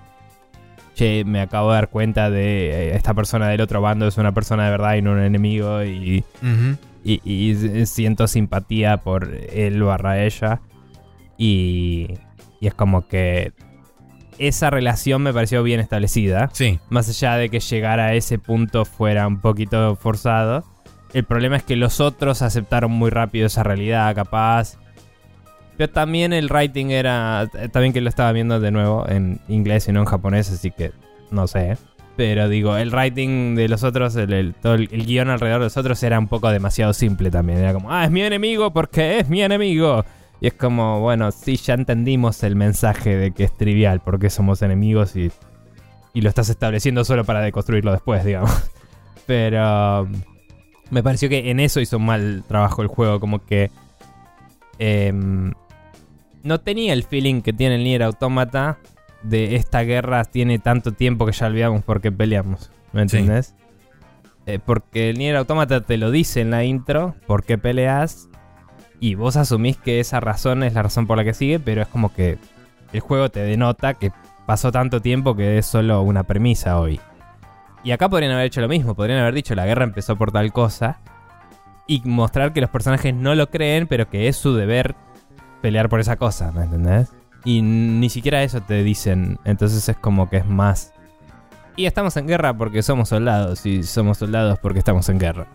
Che, 0.99 1.23
me 1.25 1.41
acabo 1.41 1.69
de 1.69 1.75
dar 1.77 1.91
cuenta 1.91 2.29
de 2.29 2.71
eh, 2.71 2.97
esta 2.97 3.15
persona 3.15 3.49
del 3.49 3.61
otro 3.61 3.81
bando 3.81 4.09
es 4.09 4.19
una 4.19 4.33
persona 4.33 4.65
de 4.65 4.73
verdad 4.73 4.97
y 4.97 5.03
no 5.03 5.13
un 5.13 5.21
enemigo 5.21 5.85
y, 5.85 6.25
y, 7.05 7.87
siento 7.87 8.27
simpatía 8.27 8.97
por 8.97 9.33
él 9.33 9.81
barra 9.85 10.25
ella. 10.25 10.61
Y, 11.37 12.09
y 12.61 12.67
es 12.67 12.75
como 12.75 13.07
que 13.07 13.53
esa 14.39 14.71
relación 14.71 15.23
me 15.23 15.33
pareció 15.33 15.63
bien 15.63 15.79
establecida. 15.79 16.51
Sí, 16.53 16.81
Más 16.91 17.09
allá 17.09 17.37
de 17.37 17.49
que 17.49 17.61
llegar 17.61 18.01
a 18.01 18.15
ese 18.15 18.41
punto 18.41 18.85
fuera 18.85 19.29
un 19.29 19.41
poquito 19.41 19.95
forzado. 19.95 20.65
El 21.15 21.23
problema 21.23 21.59
es 21.59 21.63
que 21.63 21.77
los 21.77 22.01
otros 22.01 22.43
aceptaron 22.43 22.91
muy 22.91 23.11
rápido 23.11 23.47
esa 23.47 23.63
realidad, 23.63 24.13
capaz. 24.17 24.79
Pero 25.79 25.91
también 25.93 26.33
el 26.35 26.51
writing 26.51 26.91
era. 26.91 27.49
eh, 27.55 27.69
También 27.71 27.95
que 27.95 28.01
lo 28.03 28.11
estaba 28.11 28.31
viendo 28.33 28.61
de 28.61 28.71
nuevo 28.71 29.09
en 29.09 29.41
inglés 29.49 29.89
y 29.89 29.93
no 29.93 30.01
en 30.01 30.07
japonés, 30.07 30.51
así 30.51 30.71
que 30.71 30.93
no 31.31 31.47
sé. 31.47 31.79
Pero 32.17 32.49
digo, 32.49 32.77
el 32.77 32.91
writing 32.93 33.55
de 33.55 33.69
los 33.69 33.85
otros, 33.85 34.17
el, 34.17 34.33
el- 34.33 34.55
todo 34.55 34.77
guion 34.77 35.31
alrededor 35.31 35.61
de 35.61 35.67
los 35.67 35.77
otros 35.77 36.03
era 36.03 36.19
un 36.19 36.27
poco 36.27 36.51
demasiado 36.51 36.93
simple 36.93 37.31
también. 37.31 37.61
Era 37.61 37.73
como, 37.73 37.93
ah, 37.93 38.05
es 38.05 38.11
mi 38.11 38.23
enemigo 38.23 38.73
porque 38.73 39.21
es 39.21 39.29
mi 39.29 39.41
enemigo. 39.41 40.05
Y 40.41 40.49
es 40.49 40.55
como, 40.55 41.01
bueno, 41.01 41.31
sí, 41.31 41.57
ya 41.57 41.75
entendimos 41.75 42.43
el 42.43 42.57
mensaje 42.57 43.17
de 43.17 43.31
que 43.31 43.45
es 43.45 43.57
trivial 43.57 44.01
porque 44.01 44.31
somos 44.31 44.63
enemigos 44.63 45.15
y, 45.17 45.31
y 46.13 46.21
lo 46.23 46.29
estás 46.29 46.49
estableciendo 46.49 47.05
solo 47.05 47.25
para 47.25 47.41
deconstruirlo 47.41 47.93
después, 47.93 48.25
digamos. 48.25 48.51
Pero 49.27 50.09
me 50.91 51.03
pareció 51.05 51.29
que 51.29 51.51
en 51.51 51.61
eso 51.61 51.81
hizo 51.81 51.99
mal 52.01 52.43
trabajo 52.49 52.83
el 52.83 52.89
juego, 52.89 53.21
como 53.21 53.45
que 53.45 53.71
em, 54.79 55.53
no 56.43 56.61
tenía 56.61 56.93
el 56.93 57.05
feeling 57.05 57.41
que 57.43 57.53
tiene 57.53 57.77
el 57.77 57.85
Nier 57.85 58.03
Automata 58.03 58.79
de 59.23 59.57
esta 59.57 59.83
guerra 59.83 60.25
tiene 60.25 60.59
tanto 60.59 60.93
tiempo 60.93 61.27
que 61.27 61.33
ya 61.33 61.47
olvidamos 61.47 61.83
por 61.83 62.01
qué 62.01 62.13
peleamos. 62.13 62.71
¿Me 62.93 63.09
Sí. 63.09 63.19
entendés? 63.19 63.55
Eh, 64.47 64.59
porque 64.65 65.11
el 65.11 65.19
Nier 65.19 65.37
Automata 65.37 65.81
te 65.83 65.97
lo 65.99 66.11
dice 66.11 66.41
en 66.41 66.51
la 66.51 66.65
intro, 66.65 67.15
por 67.27 67.45
qué 67.45 67.59
peleas, 67.59 68.29
y 69.01 69.15
vos 69.15 69.37
asumís 69.37 69.77
que 69.77 70.01
esa 70.01 70.21
razón 70.21 70.63
es 70.63 70.73
la 70.75 70.83
razón 70.83 71.07
por 71.07 71.17
la 71.19 71.25
que 71.25 71.35
sigue, 71.35 71.61
pero 71.61 71.83
es 71.83 71.89
como 71.89 72.15
que 72.15 72.39
el 72.93 73.01
juego 73.01 73.29
te 73.29 73.41
denota 73.41 73.95
que 73.95 74.11
pasó 74.47 74.73
tanto 74.73 75.03
tiempo 75.03 75.37
que 75.37 75.59
es 75.59 75.67
solo 75.67 76.01
una 76.03 76.23
premisa 76.23 76.81
hoy. 76.81 76.99
Y 77.85 77.91
acá 77.93 78.09
podrían 78.09 78.33
haber 78.33 78.47
hecho 78.47 78.61
lo 78.63 78.69
mismo, 78.69 78.95
podrían 78.95 79.19
haber 79.21 79.35
dicho 79.35 79.55
la 79.55 79.67
guerra 79.67 79.85
empezó 79.85 80.17
por 80.17 80.33
tal 80.33 80.53
cosa. 80.53 81.01
y 81.91 82.03
mostrar 82.05 82.53
que 82.53 82.61
los 82.61 82.69
personajes 82.69 83.15
no 83.15 83.35
lo 83.35 83.49
creen, 83.51 83.87
pero 83.87 84.11
que 84.11 84.29
es 84.29 84.37
su 84.37 84.55
deber 84.55 84.95
pelear 85.61 85.89
por 85.89 86.01
esa 86.01 86.17
cosa, 86.17 86.53
¿me 86.53 86.65
entendés? 86.65 87.11
Y 87.45 87.63
ni 87.63 88.11
siquiera 88.11 88.43
eso 88.43 88.61
te 88.61 88.83
dicen, 88.83 89.39
entonces 89.45 89.89
es 89.89 89.97
como 89.97 90.29
que 90.29 90.39
es 90.39 90.47
más. 90.47 90.93
Y 91.77 91.87
estamos 91.87 92.17
en 92.17 92.27
guerra 92.27 92.57
porque 92.57 92.83
somos 92.83 93.09
soldados, 93.09 93.65
y 93.65 93.83
somos 93.83 94.19
soldados 94.19 94.59
porque 94.59 94.81
estamos 94.81 95.09
en 95.09 95.19
guerra. 95.19 95.47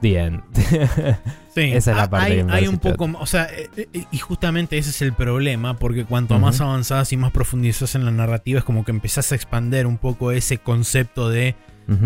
Bien. 0.00 0.42
Sí, 1.52 1.62
Esa 1.62 1.90
es 1.90 1.96
la 1.96 2.08
parte 2.08 2.30
hay, 2.30 2.36
que 2.36 2.44
me 2.44 2.52
hay 2.52 2.68
un 2.68 2.78
poco, 2.78 3.10
o 3.18 3.26
sea, 3.26 3.48
eh, 3.52 3.68
eh, 3.76 4.04
y 4.12 4.18
justamente 4.18 4.78
ese 4.78 4.90
es 4.90 5.02
el 5.02 5.12
problema, 5.12 5.76
porque 5.78 6.04
cuanto 6.04 6.38
más 6.38 6.60
avanzás 6.60 7.12
y 7.12 7.16
más 7.16 7.32
profundizás 7.32 7.96
en 7.96 8.04
la 8.04 8.12
narrativa, 8.12 8.60
es 8.60 8.64
como 8.64 8.84
que 8.84 8.92
empezás 8.92 9.32
a 9.32 9.34
expander 9.34 9.88
un 9.88 9.98
poco 9.98 10.30
ese 10.30 10.58
concepto 10.58 11.28
de 11.28 11.56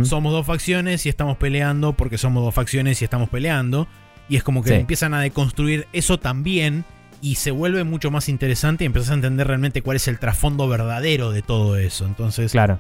somos 0.05 0.33
dos 0.33 0.47
facciones 0.47 1.05
y 1.05 1.11
estamos 1.11 1.37
peleando 1.37 1.93
porque 1.93 2.17
somos 2.17 2.43
dos 2.43 2.55
facciones 2.55 3.03
y 3.03 3.05
estamos 3.05 3.29
peleando. 3.29 3.87
Y 4.29 4.37
es 4.37 4.43
como 4.43 4.63
que 4.63 4.71
Sí. 4.71 4.75
empiezan 4.77 5.13
a 5.15 5.21
deconstruir 5.21 5.87
eso 5.93 6.19
también 6.19 6.85
y 7.21 7.35
se 7.37 7.51
vuelve 7.51 7.85
mucho 7.85 8.11
más 8.11 8.29
interesante 8.29 8.85
y 8.85 8.87
empiezas 8.87 9.11
a 9.11 9.15
entender 9.15 9.47
realmente 9.47 9.83
cuál 9.83 9.97
es 9.97 10.09
el 10.09 10.19
trasfondo 10.19 10.69
verdadero 10.69 11.31
de 11.31 11.43
todo 11.43 11.77
eso. 11.77 12.07
Entonces, 12.07 12.53
Claro. 12.53 12.79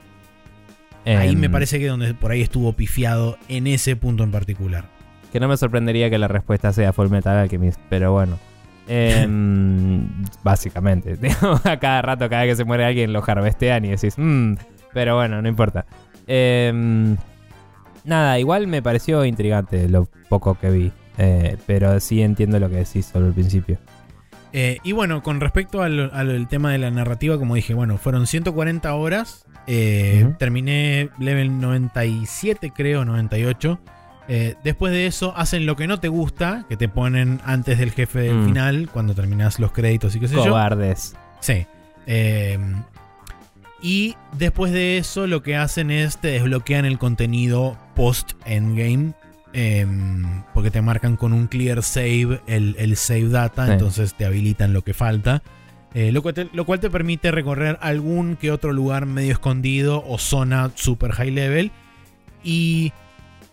ahí 1.06 1.30
Em, 1.30 1.38
me 1.38 1.50
parece 1.50 1.78
que 1.78 1.86
donde 1.86 2.14
por 2.14 2.30
ahí 2.30 2.40
estuvo 2.42 2.72
pifiado 2.72 3.38
en 3.48 3.66
ese 3.66 3.94
punto 3.96 4.24
en 4.24 4.30
particular. 4.30 4.84
Que 5.32 5.40
no 5.40 5.48
me 5.48 5.56
sorprendería 5.56 6.08
que 6.10 6.18
la 6.18 6.28
respuesta 6.28 6.72
sea 6.72 6.92
Full 6.92 7.08
Metal 7.08 7.36
Alchemist, 7.36 7.80
pero 7.90 8.12
bueno. 8.12 8.38
Em, 8.86 10.06
básicamente. 10.44 11.18
a 11.64 11.78
cada 11.78 12.02
rato, 12.02 12.28
cada 12.28 12.42
vez 12.42 12.52
que 12.52 12.56
se 12.56 12.64
muere 12.64 12.84
alguien, 12.84 13.12
lo 13.12 13.22
harvestean 13.26 13.84
y 13.84 13.88
decís, 13.90 14.14
"Mm", 14.16 14.54
pero 14.92 15.16
bueno, 15.16 15.40
no 15.42 15.48
importa. 15.48 15.86
Em, 16.26 17.16
nada, 18.04 18.38
igual 18.38 18.66
me 18.66 18.80
pareció 18.82 19.24
intrigante 19.24 19.88
lo 19.88 20.08
poco 20.28 20.54
que 20.58 20.70
vi. 20.70 20.92
Eh, 21.18 21.56
pero 21.66 21.98
sí 22.00 22.22
entiendo 22.22 22.58
lo 22.58 22.68
que 22.70 22.76
decís 22.76 23.06
sobre 23.06 23.28
el 23.28 23.32
principio. 23.32 23.78
Eh, 24.52 24.78
y 24.84 24.92
bueno, 24.92 25.22
con 25.22 25.40
respecto 25.40 25.82
al, 25.82 26.10
al 26.14 26.46
tema 26.48 26.70
de 26.70 26.78
la 26.78 26.90
narrativa, 26.90 27.38
como 27.38 27.56
dije, 27.56 27.74
bueno, 27.74 27.98
fueron 27.98 28.26
140 28.26 28.94
horas. 28.94 29.46
eh, 29.66 30.22
Ujú. 30.24 30.34
Terminé 30.38 31.08
level 31.18 31.58
97, 31.60 32.70
creo, 32.74 33.04
98. 33.04 33.80
Eh, 34.28 34.54
después 34.62 34.92
de 34.92 35.06
eso, 35.06 35.34
hacen 35.36 35.66
lo 35.66 35.74
que 35.76 35.86
no 35.86 35.98
te 36.00 36.08
gusta, 36.08 36.66
que 36.68 36.76
te 36.76 36.88
ponen 36.88 37.40
antes 37.44 37.78
del 37.78 37.90
jefe 37.90 38.20
del 38.20 38.36
Mm. 38.36 38.46
final, 38.46 38.88
cuando 38.92 39.14
terminas 39.14 39.58
los 39.58 39.72
créditos 39.72 40.14
y 40.16 40.20
qué 40.20 40.28
sé 40.28 40.36
yo. 40.36 40.44
Cobardes. 40.44 41.16
Sí. 41.40 41.66
Eh, 42.06 42.58
y 43.82 44.16
después 44.38 44.72
de 44.72 44.98
eso, 44.98 45.26
lo 45.26 45.42
que 45.42 45.56
hacen 45.56 45.90
es 45.90 46.18
te 46.18 46.28
desbloquean 46.28 46.84
el 46.84 46.98
contenido 46.98 47.76
post-endgame. 47.94 49.12
Eh, 49.54 49.86
porque 50.52 50.70
te 50.70 50.82
marcan 50.82 51.16
con 51.16 51.32
un 51.32 51.46
clear 51.46 51.82
save 51.82 52.40
el, 52.46 52.76
el 52.78 52.96
save 52.96 53.28
data, 53.28 53.66
Sí. 53.66 53.72
entonces 53.72 54.14
te 54.14 54.26
habilitan 54.26 54.72
lo 54.74 54.82
que 54.82 54.92
falta. 54.94 55.42
Eh, 55.94 56.10
lo, 56.10 56.22
cual 56.22 56.34
te, 56.34 56.48
lo 56.52 56.64
cual 56.66 56.80
te 56.80 56.90
permite 56.90 57.30
recorrer 57.30 57.78
algún 57.80 58.34
que 58.36 58.50
otro 58.50 58.72
lugar 58.72 59.06
medio 59.06 59.32
escondido 59.32 60.04
o 60.06 60.18
zona 60.18 60.72
super 60.74 61.12
high 61.12 61.30
level. 61.30 61.70
Y 62.42 62.92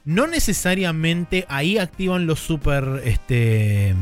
no 0.06 0.26
necesariamente 0.26 1.46
ahí 1.50 1.78
activan 1.78 2.26
los 2.26 2.40
super, 2.40 3.04
este, 3.06 3.94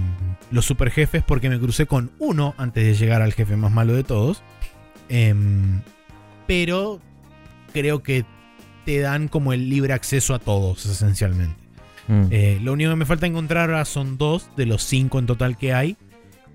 los 0.52 0.64
super 0.66 0.90
jefes 0.90 1.22
porque 1.22 1.50
me 1.50 1.60
crucé 1.60 1.86
con 1.86 2.12
uno 2.18 2.56
antes 2.58 2.86
de 2.86 2.96
llegar 2.96 3.22
al 3.22 3.34
jefe 3.34 3.58
más 3.58 3.74
malo 3.74 3.94
de 3.94 4.06
todos. 4.06 4.42
Em, 5.10 5.82
pero 6.48 7.02
creo 7.74 8.02
que 8.04 8.24
te 8.86 9.00
dan 9.00 9.28
como 9.28 9.52
el 9.52 9.70
libre 9.70 9.92
acceso 9.92 10.34
a 10.34 10.40
todos, 10.40 10.86
esencialmente. 10.86 11.59
Mm. 12.10 12.26
Eh, 12.32 12.60
lo 12.62 12.74
único 12.74 12.90
que 12.90 12.96
me 12.96 13.06
falta 13.06 13.28
encontrar 13.28 13.70
ahora 13.70 13.86
son 13.86 14.18
dos 14.18 14.50
de 14.58 14.66
los 14.66 14.84
cinco 14.84 15.20
en 15.20 15.28
total 15.28 15.58
que 15.58 15.74
hay. 15.74 15.96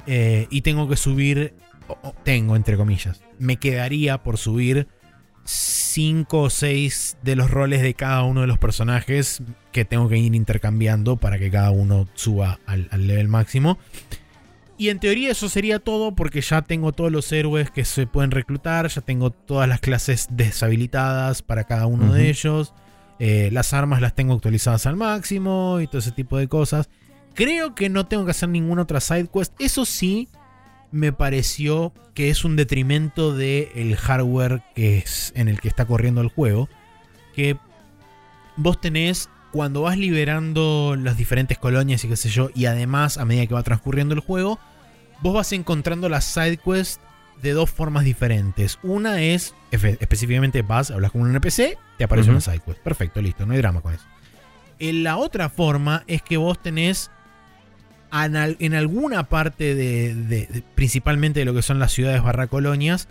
Eh, 0.07 0.49
y 0.51 0.61
tengo 0.63 0.89
que 0.89 0.97
subir. 0.97 1.55
tengo, 2.25 2.57
entre 2.57 2.77
comillas. 2.77 3.23
Me 3.39 3.57
quedaría 3.57 4.23
por 4.23 4.37
subir 4.37 4.89
cinco 5.45 6.43
o 6.43 6.51
seis 6.51 7.17
de 7.23 7.37
los 7.37 7.51
roles 7.51 7.83
de 7.83 7.95
cada 7.95 8.25
uno 8.25 8.41
de 8.41 8.47
los 8.47 8.59
personajes 8.59 9.43
que 9.73 9.85
tengo 9.85 10.09
que 10.09 10.19
ir 10.19 10.35
intercambiando 10.35 11.17
para 11.17 11.39
que 11.39 11.51
cada 11.51 11.71
uno 11.71 12.09
suba 12.15 12.59
al, 12.67 12.89
al 12.91 13.07
level 13.07 13.29
máximo. 13.29 13.79
Y 14.77 14.89
en 14.89 14.99
teoría 14.99 15.31
eso 15.31 15.49
sería 15.49 15.79
todo 15.79 16.17
porque 16.17 16.41
ya 16.41 16.63
tengo 16.63 16.91
todos 16.91 17.13
los 17.13 17.31
héroes 17.31 17.71
que 17.71 17.85
se 17.85 18.09
pueden 18.09 18.33
reclutar, 18.33 18.89
ya 18.89 19.03
tengo 19.03 19.31
todas 19.31 19.69
las 19.69 19.79
clases 19.79 20.27
deshabilitadas 20.31 21.43
para 21.43 21.63
cada 21.65 21.87
uno 21.87 22.13
de 22.13 22.29
ellos. 22.29 22.75
Eh, 23.19 23.51
las 23.53 23.73
armas 23.73 24.01
las 24.01 24.15
tengo 24.15 24.35
actualizadas 24.35 24.87
al 24.87 24.97
máximo 24.97 25.81
y 25.81 25.87
todo 25.87 25.99
ese 25.99 26.13
tipo 26.13 26.37
de 26.39 26.49
cosas. 26.49 26.89
Creo 27.35 27.75
que 27.75 27.89
no 27.89 28.07
tengo 28.07 28.25
que 28.25 28.33
hacer 28.33 28.49
ninguna 28.49 28.83
otra 28.83 29.01
side 29.01 29.29
quest. 29.33 29.53
Eso 29.59 29.85
sí, 29.85 30.29
me 30.91 31.13
pareció 31.13 31.93
que 32.15 32.31
es 32.31 32.45
un 32.45 32.57
detrimento 32.57 33.35
del 33.37 33.97
hardware 33.97 34.63
que 34.75 34.99
es 34.99 35.33
en 35.35 35.49
el 35.49 35.61
que 35.61 35.69
está 35.69 35.87
corriendo 35.87 36.21
el 36.21 36.29
juego. 36.29 36.69
Que 37.35 37.57
vos 38.57 38.81
tenés 38.81 39.29
cuando 39.51 39.83
vas 39.83 39.99
liberando 39.99 40.97
las 40.99 41.17
diferentes 41.17 41.59
colonias 41.59 42.05
y 42.05 42.09
qué 42.09 42.17
sé 42.17 42.29
yo, 42.29 42.51
y 42.55 42.67
además 42.67 43.19
a 43.19 43.25
medida 43.25 43.47
que 43.47 43.55
va 43.55 43.63
transcurriendo 43.63 44.15
el 44.15 44.21
juego, 44.21 44.59
vos 45.23 45.35
vas 45.35 45.53
encontrando 45.53 46.09
las 46.09 46.25
side 46.25 46.57
quests 46.57 47.01
de 47.45 47.53
dos 47.53 47.71
formas 47.71 48.03
diferentes. 48.05 48.79
Una 48.83 49.23
es, 49.23 49.55
específicamente 49.71 50.63
vas, 50.63 50.91
hablas 50.91 51.13
con 51.13 51.21
un 51.21 51.31
NPC, 51.31 51.79
te 51.99 52.05
aparece 52.05 52.31
Ujú. 52.31 52.33
una 52.33 52.41
side 52.41 52.61
quest. 52.67 52.79
Perfecto, 52.81 53.23
listo, 53.23 53.47
no 53.47 53.53
hay 53.53 53.59
drama 53.59 53.81
con 53.81 53.95
eso. 53.95 54.05
En 54.81 55.05
la 55.05 55.17
otra 55.17 55.49
forma 55.49 56.03
es 56.09 56.21
que 56.23 56.37
vos 56.37 56.61
tenés 56.61 57.11
en, 58.13 58.37
al- 58.37 58.57
en 58.59 58.75
alguna 58.75 59.29
parte 59.29 59.75
de, 59.75 60.15
de- 60.15 60.47
de- 60.47 60.63
principalmente 60.75 61.41
de 61.41 61.45
lo 61.47 61.55
que 61.55 61.63
son 61.63 61.79
las 61.79 61.93
ciudades 61.93 62.23
barra 62.23 62.47
colonias, 62.49 63.09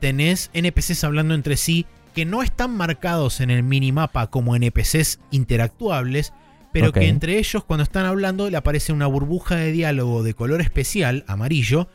tenés 0.00 0.50
NPCs 0.54 1.04
hablando 1.04 1.34
entre 1.34 1.56
sí 1.56 1.86
que 2.14 2.24
no 2.24 2.42
están 2.42 2.76
marcados 2.76 3.40
en 3.40 3.50
el 3.50 3.62
minimapa 3.62 4.26
como 4.28 4.54
NPCs 4.56 5.18
interactuables, 5.30 6.32
pero 6.72 6.92
que 6.92 7.08
entre 7.08 7.38
ellos 7.38 7.64
cuando 7.64 7.82
están 7.84 8.06
hablando 8.06 8.48
le 8.50 8.56
aparece 8.56 8.92
una 8.92 9.06
burbuja 9.06 9.56
de 9.56 9.72
diálogo 9.72 10.22
de 10.22 10.34
color 10.34 10.60
especial, 10.62 11.24
amarillo, 11.26 11.88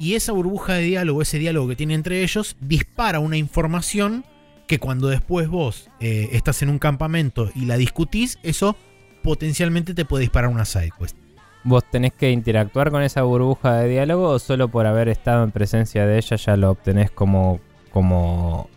y 0.00 0.14
esa 0.14 0.32
burbuja 0.32 0.74
de 0.74 0.82
diálogo, 0.82 1.20
ese 1.20 1.38
diálogo 1.38 1.68
que 1.68 1.76
tiene 1.76 1.94
entre 1.94 2.22
ellos, 2.22 2.56
dispara 2.58 3.20
una 3.20 3.36
información 3.36 4.24
que 4.66 4.78
cuando 4.78 5.08
después 5.08 5.48
vos 5.48 5.90
eh, 6.00 6.30
estás 6.32 6.62
en 6.62 6.70
un 6.70 6.78
campamento 6.78 7.50
y 7.54 7.66
la 7.66 7.76
discutís, 7.76 8.38
eso 8.42 8.76
potencialmente 9.22 9.92
te 9.92 10.06
puede 10.06 10.22
disparar 10.22 10.50
una 10.50 10.64
sidequest. 10.64 11.16
¿Vos 11.64 11.84
tenés 11.90 12.14
que 12.14 12.30
interactuar 12.30 12.90
con 12.90 13.02
esa 13.02 13.22
burbuja 13.22 13.74
de 13.74 13.90
diálogo 13.90 14.30
o 14.30 14.38
solo 14.38 14.68
por 14.68 14.86
haber 14.86 15.10
estado 15.10 15.44
en 15.44 15.50
presencia 15.50 16.06
de 16.06 16.16
ella 16.16 16.36
ya 16.36 16.56
lo 16.56 16.70
obtenés 16.70 17.10
como, 17.10 17.60
como 17.90 18.70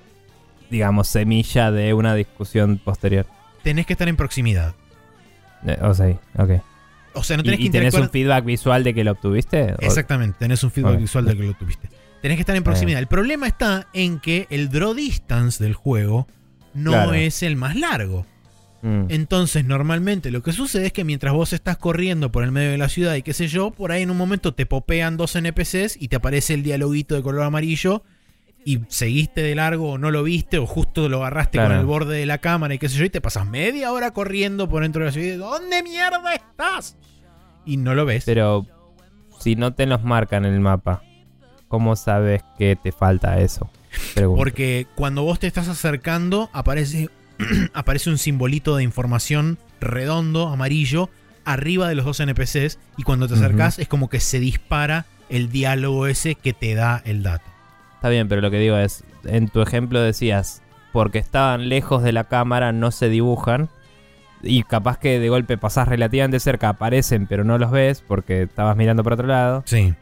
digamos, 0.69 1.07
semilla 1.07 1.71
de 1.71 1.93
una 1.93 2.15
discusión 2.15 2.81
posterior? 2.83 3.25
Tenés 3.63 3.86
que 3.86 3.93
estar 3.93 4.09
en 4.09 4.17
proximidad. 4.17 4.75
Eh, 5.65 5.77
o 5.81 5.93
sea, 5.93 6.19
ok. 6.38 6.62
O 7.15 7.23
sea, 7.23 7.38
no 7.38 7.41
¿Y, 7.41 7.45
tenés 7.45 7.60
que 7.60 7.63
y 7.65 7.69
tenés 7.69 7.88
interactuar. 7.93 8.04
un 8.04 8.10
feedback 8.10 8.45
visual 8.45 8.84
de 8.84 8.93
que 8.93 9.04
lo 9.04 9.12
obtuviste? 9.12 9.76
Exactamente, 9.80 10.38
tenés 10.39 10.63
un 10.63 10.71
feedback 10.71 10.99
visual 10.99 11.26
de 11.26 11.36
que 11.38 11.43
lo 11.43 11.54
tuviste. 11.54 11.89
Tenés 12.21 12.38
que 12.38 12.41
estar 12.41 12.56
en 12.56 12.63
proximidad. 12.63 12.99
El 12.99 13.08
problema 13.08 13.47
está 13.47 13.88
en 13.93 14.19
que 14.19 14.47
el 14.49 14.69
draw 14.69 14.93
distance 14.93 15.63
del 15.63 15.73
juego 15.73 16.28
no 16.73 16.91
Claro. 16.91 17.13
es 17.13 17.43
el 17.43 17.56
más 17.58 17.76
largo. 17.76 18.26
Mm, 18.82 19.05
Entonces, 19.09 19.64
normalmente 19.66 20.30
lo 20.32 20.41
que 20.43 20.51
sucede 20.51 20.88
es 20.88 20.93
que 20.93 21.03
mientras 21.03 21.34
vos 21.34 21.53
estás 21.53 21.78
corriendo 21.78 22.32
por 22.32 22.43
el 22.43 22.51
medio 22.51 22.72
de 22.72 22.78
la 22.78 22.89
ciudad 22.89 23.16
y 23.16 23.22
qué 23.22 23.34
sé 23.34 23.47
yo, 23.47 23.72
por 23.72 23.91
ahí 23.91 24.01
en 24.03 24.11
un 24.11 24.18
momento 24.18 24.53
te 24.53 24.66
popean 24.66 25.16
dos 25.18 25.36
NPCs 25.36 25.95
y 26.01 26.07
te 26.09 26.16
aparece 26.18 26.53
el 26.53 26.64
dialoguito 26.64 27.16
de 27.16 27.22
color 27.22 27.43
amarillo 27.43 28.03
y 28.66 28.80
seguiste 28.88 29.41
de 29.41 29.55
largo 29.55 29.91
o 29.91 29.97
no 29.97 30.09
lo 30.11 30.24
viste 30.24 30.57
o 30.57 30.66
justo 30.66 31.09
lo 31.09 31.18
agarraste 31.18 31.57
Claro. 31.57 31.70
con 31.72 31.80
el 31.80 31.86
borde 31.86 32.18
de 32.18 32.26
la 32.26 32.38
cámara 32.38 32.74
y 32.74 32.80
qué 32.80 32.88
sé 32.89 32.97
yo 32.97 33.05
y 33.05 33.09
te 33.09 33.20
pasas 33.22 33.45
media 33.45 33.91
hora 33.91 34.11
corriendo 34.11 34.70
por 34.70 34.84
dentro 34.84 35.01
de 35.01 35.07
la 35.07 35.11
ciudad. 35.11 35.34
y, 35.36 35.38
¿Dónde 35.38 35.84
mierda 35.84 36.34
estás? 36.34 36.95
Y 37.66 37.78
no 37.78 37.93
lo 37.95 38.05
ves. 38.05 38.24
Pero 38.26 38.66
si 39.39 39.55
no 39.55 39.74
te 39.74 39.86
los 39.86 40.03
marcan 40.03 40.45
en 40.45 40.53
el 40.53 40.59
mapa, 40.59 41.01
¿cómo 41.68 41.95
sabes 41.95 42.41
que 42.57 42.76
te 42.76 42.91
falta 42.91 43.39
eso? 43.39 43.70
Pregunto. 44.16 44.38
Porque 44.39 44.88
cuando 44.95 45.24
vos 45.24 45.39
te 45.39 45.47
estás 45.47 45.68
acercando, 45.68 46.49
aparece, 46.53 47.09
aparece 47.74 48.09
un 48.09 48.18
simbolito 48.18 48.76
de 48.76 48.84
información 48.84 49.57
redondo, 49.80 50.47
amarillo, 50.47 51.09
arriba 51.45 51.88
de 51.89 51.95
los 51.95 52.05
dos 52.05 52.20
NPCs. 52.20 52.80
Y 52.97 53.03
cuando 53.03 53.28
te 53.28 53.34
Ujú. 53.34 53.43
acercás, 53.43 53.80
es 53.80 53.88
como 53.88 54.09
que 54.09 54.20
se 54.20 54.39
dispara 54.39 55.05
el 55.30 55.49
diálogo 55.49 56.07
ese 56.07 56.36
que 56.36 56.53
te 56.53 56.74
da 56.76 57.01
el 57.05 57.24
dato. 57.24 57.45
Está 58.04 58.10
bien, 58.10 58.28
pero 58.28 58.41
lo 58.41 58.51
que 58.51 58.60
digo 58.60 58.76
es, 58.76 59.06
en 59.24 59.47
tu 59.47 59.62
ejemplo 59.62 60.01
decías, 60.01 60.62
porque 60.91 61.20
estaban 61.20 61.70
lejos 61.70 62.04
de 62.04 62.12
la 62.12 62.26
cámara, 62.26 62.74
no 62.74 62.91
se 62.91 63.08
dibujan. 63.08 63.70
Y 64.41 64.64
capaz 64.64 64.97
que 64.97 65.22
de 65.22 65.30
golpe 65.30 65.58
pasás 65.58 65.88
relativamente 65.88 66.41
cerca, 66.41 66.68
aparecen, 66.68 67.28
pero 67.28 67.45
no 67.45 67.58
los 67.58 67.72
ves 67.72 68.04
porque 68.06 68.41
estabas 68.41 68.76
mirando 68.76 69.06
por 69.06 69.14
otro 69.14 69.28
lado. 69.28 69.64
Sí. 69.66 69.93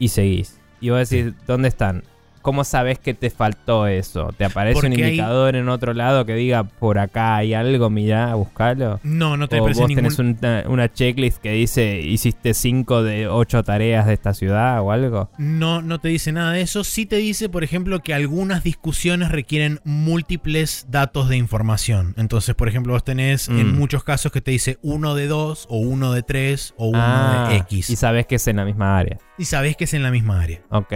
Y 0.00 0.08
seguís. 0.08 0.58
Y 0.80 0.90
vos 0.90 1.08
decís, 1.08 1.34
¿dónde 1.46 1.68
están? 1.68 2.02
¿Cómo 2.44 2.62
sabes 2.62 2.98
que 2.98 3.14
te 3.14 3.30
faltó 3.30 3.86
eso? 3.86 4.28
¿Te 4.36 4.44
aparece 4.44 4.86
un 4.86 4.92
hay- 4.92 5.00
indicador 5.02 5.56
en 5.56 5.68
otro 5.70 5.94
lado 5.94 6.26
que 6.26 6.34
diga 6.34 6.62
por 6.62 6.98
acá 6.98 7.36
hay 7.36 7.54
algo, 7.54 7.88
mirá, 7.88 8.34
buscalo? 8.34 9.00
No, 9.02 9.36
no 9.38 9.48
te 9.48 9.56
o 9.58 9.62
aparece 9.62 9.80
vos 9.80 9.88
ningún... 9.88 10.04
tenés 10.04 10.18
una, 10.18 10.64
una 10.68 10.92
checklist 10.92 11.38
que 11.38 11.52
dice 11.52 12.00
hiciste 12.00 12.52
5 12.52 13.02
de 13.02 13.28
8 13.28 13.62
tareas 13.64 14.06
de 14.06 14.12
esta 14.12 14.34
ciudad 14.34 14.80
o 14.82 14.92
algo. 14.92 15.30
No, 15.38 15.80
no 15.80 15.98
te 16.00 16.08
dice 16.10 16.30
nada 16.32 16.52
de 16.52 16.60
eso. 16.60 16.84
Sí 16.84 17.06
te 17.06 17.16
dice, 17.16 17.48
por 17.48 17.64
ejemplo, 17.64 18.00
que 18.00 18.12
algunas 18.12 18.62
discusiones 18.62 19.32
requieren 19.32 19.80
múltiples 19.84 20.86
datos 20.90 21.28
de 21.30 21.36
información. 21.38 22.14
Entonces, 22.18 22.54
por 22.54 22.68
ejemplo, 22.68 22.92
vos 22.92 23.04
tenés 23.04 23.48
en 23.48 23.72
Mm. 23.72 23.78
muchos 23.78 24.04
casos 24.04 24.30
que 24.32 24.40
te 24.42 24.50
dice 24.50 24.78
uno 24.82 25.14
de 25.14 25.26
2 25.28 25.66
o 25.70 25.78
uno 25.78 26.12
de 26.12 26.22
3 26.22 26.74
o 26.76 26.88
uno 26.88 26.98
Ah, 27.02 27.46
de 27.50 27.56
X. 27.56 27.88
Y 27.90 27.96
sabes 27.96 28.26
que 28.26 28.34
es 28.34 28.46
en 28.48 28.56
la 28.56 28.64
misma 28.66 28.98
área. 28.98 29.18
Y 29.38 29.46
sabés 29.46 29.76
que 29.76 29.84
es 29.84 29.94
en 29.94 30.02
la 30.02 30.10
misma 30.10 30.42
área. 30.42 30.60
Ok, 30.68 30.92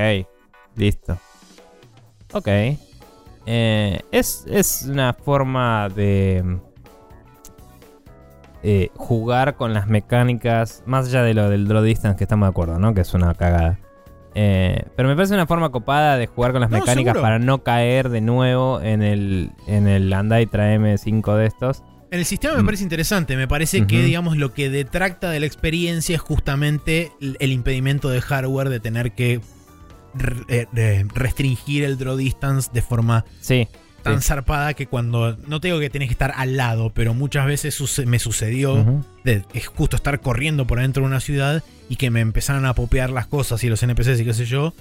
listo. 0.76 1.18
Ok. 2.32 2.48
Eh, 3.46 4.00
es, 4.12 4.44
es 4.48 4.82
una 4.88 5.14
forma 5.14 5.88
de 5.88 6.58
eh, 8.62 8.90
jugar 8.96 9.54
con 9.56 9.72
las 9.72 9.86
mecánicas, 9.88 10.82
más 10.86 11.06
allá 11.08 11.22
de 11.22 11.34
lo 11.34 11.48
del 11.48 11.66
draw 11.68 11.82
distance, 11.82 12.16
que 12.18 12.24
estamos 12.24 12.46
de 12.46 12.50
acuerdo, 12.50 12.78
¿no? 12.78 12.92
Que 12.94 13.02
es 13.02 13.14
una 13.14 13.34
cagada. 13.34 13.78
Eh, 14.34 14.84
pero 14.94 15.08
me 15.08 15.16
parece 15.16 15.34
una 15.34 15.46
forma 15.46 15.70
copada 15.70 16.16
de 16.16 16.26
jugar 16.26 16.52
con 16.52 16.60
las 16.60 16.70
No, 16.70 16.78
mecánicas 16.78 17.12
seguro. 17.14 17.22
para 17.22 17.38
no 17.38 17.62
caer 17.62 18.08
de 18.10 18.20
nuevo 18.20 18.80
en 18.82 19.02
el, 19.02 19.50
en 19.66 19.88
el 19.88 20.12
anda 20.12 20.40
y 20.40 20.46
traeme 20.46 20.98
5 20.98 21.34
de 21.36 21.46
estos. 21.46 21.82
En 22.10 22.18
el 22.20 22.24
sistema 22.24 22.54
me 22.56 22.62
Mm. 22.62 22.66
parece 22.66 22.82
interesante. 22.84 23.36
Me 23.36 23.48
parece 23.48 23.86
que, 23.86 24.02
digamos, 24.02 24.36
lo 24.36 24.52
que 24.54 24.70
detracta 24.70 25.30
de 25.30 25.40
la 25.40 25.46
experiencia 25.46 26.14
es 26.14 26.20
justamente 26.20 27.12
el 27.20 27.52
impedimento 27.52 28.08
de 28.10 28.20
hardware 28.20 28.68
de 28.70 28.80
tener 28.80 29.12
que 29.12 29.40
restringir 30.18 31.84
el 31.84 31.98
draw 31.98 32.16
distance 32.16 32.70
de 32.72 32.82
forma 32.82 33.24
Sí, 33.40 33.68
tan 34.02 34.20
Sí. 34.20 34.28
zarpada 34.28 34.74
que 34.74 34.86
cuando. 34.86 35.36
No 35.46 35.60
te 35.60 35.68
digo 35.68 35.80
que 35.80 35.90
tenés 35.90 36.08
que 36.08 36.12
estar 36.12 36.32
al 36.36 36.56
lado, 36.56 36.90
pero 36.94 37.14
muchas 37.14 37.46
veces 37.46 37.80
me 38.06 38.18
sucedió 38.18 39.02
de 39.24 39.42
es 39.54 39.66
justo 39.66 39.96
estar 39.96 40.20
corriendo 40.20 40.66
por 40.66 40.78
adentro 40.78 41.02
de 41.02 41.08
una 41.08 41.20
ciudad 41.20 41.62
y 41.88 41.96
que 41.96 42.10
me 42.10 42.20
empezaron 42.20 42.66
a 42.66 42.74
popear 42.74 43.10
las 43.10 43.26
cosas 43.26 43.62
y 43.64 43.68
los 43.68 43.82
NPCs 43.82 44.20
y 44.20 44.24
qué 44.24 44.34
sé 44.34 44.44
yo. 44.44 44.72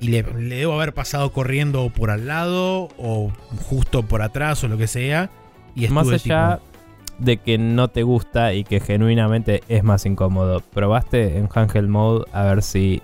Y 0.00 0.08
le, 0.08 0.22
le 0.22 0.56
debo 0.56 0.74
haber 0.74 0.92
pasado 0.92 1.32
corriendo 1.32 1.88
por 1.90 2.10
al 2.10 2.26
lado 2.26 2.88
o 2.98 3.32
justo 3.68 4.02
por 4.02 4.22
atrás 4.22 4.62
o 4.64 4.68
lo 4.68 4.76
que 4.76 4.88
sea. 4.88 5.30
Y 5.76 5.86
Más 5.88 6.08
allá 6.08 6.56
tipo, 6.58 7.24
de 7.24 7.36
que 7.36 7.58
no 7.58 7.88
te 7.88 8.02
gusta 8.02 8.54
y 8.54 8.64
que 8.64 8.80
genuinamente 8.80 9.62
es 9.68 9.84
más 9.84 10.04
incómodo, 10.04 10.60
¿probaste 10.60 11.38
en 11.38 11.48
handheld 11.52 11.88
mode 11.88 12.24
a 12.32 12.42
ver 12.42 12.62
si 12.62 13.02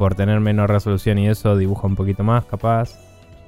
por 0.00 0.14
tener 0.14 0.40
menos 0.40 0.66
resolución 0.66 1.18
y 1.18 1.28
eso 1.28 1.58
dibuja 1.58 1.86
un 1.86 1.94
poquito 1.94 2.24
más, 2.24 2.46
capaz? 2.46 2.98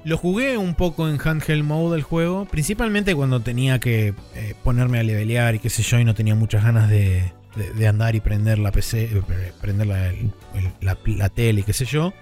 Lo 0.03 0.19
jugué 0.19 0.55
un 0.55 0.75
poco 0.75 1.09
en 1.09 1.17
handheld 1.19 1.63
mode 1.63 1.97
el 1.97 2.03
juego, 2.03 2.45
principalmente 2.45 3.15
cuando 3.15 3.39
tenía 3.39 3.79
que 3.79 4.13
eh, 4.35 4.53
ponerme 4.63 4.99
a 4.99 5.03
levelear 5.03 5.55
y 5.55 5.59
qué 5.59 5.71
sé 5.71 5.81
yo, 5.81 5.97
y 5.97 6.05
no 6.05 6.13
tenía 6.13 6.35
muchas 6.35 6.63
ganas 6.63 6.91
de, 6.91 7.31
de- 7.55 7.73
de 7.73 7.87
andar 7.87 8.13
y 8.13 8.19
prender 8.19 8.59
la 8.59 8.71
PC, 8.71 9.05
eh, 9.05 9.21
pre- 9.25 9.51
prender 9.59 9.87
la, 9.87 10.09
el- 10.09 10.29
la- 10.81 10.97
la 11.07 11.29
tele 11.29 11.61
y 11.61 11.63
qué 11.63 11.73
sé 11.73 11.85
yo. 11.85 12.13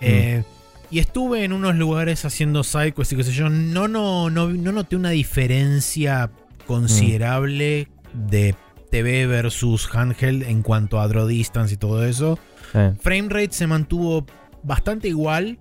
Eh, 0.00 0.44
y 0.90 0.98
estuve 0.98 1.44
en 1.44 1.52
unos 1.52 1.74
lugares 1.74 2.24
haciendo 2.24 2.64
sidequests 2.64 3.12
y 3.12 3.16
qué 3.16 3.24
sé 3.24 3.32
yo. 3.32 3.50
No, 3.50 3.86
no, 3.86 4.30
no, 4.30 4.48
no 4.48 4.72
noté 4.72 4.96
una 4.96 5.10
diferencia 5.10 6.30
considerable 6.66 7.88
de 8.14 8.54
TV 9.02 9.26
versus 9.26 9.88
handheld 9.92 10.42
en 10.44 10.62
cuanto 10.62 11.00
a 11.00 11.08
draw 11.08 11.26
distance 11.26 11.74
y 11.74 11.76
todo 11.76 12.04
eso. 12.06 12.38
Eh, 12.74 12.92
Frame 13.00 13.28
rate 13.28 13.52
se 13.52 13.66
mantuvo 13.66 14.24
bastante 14.62 15.08
igual. 15.08 15.58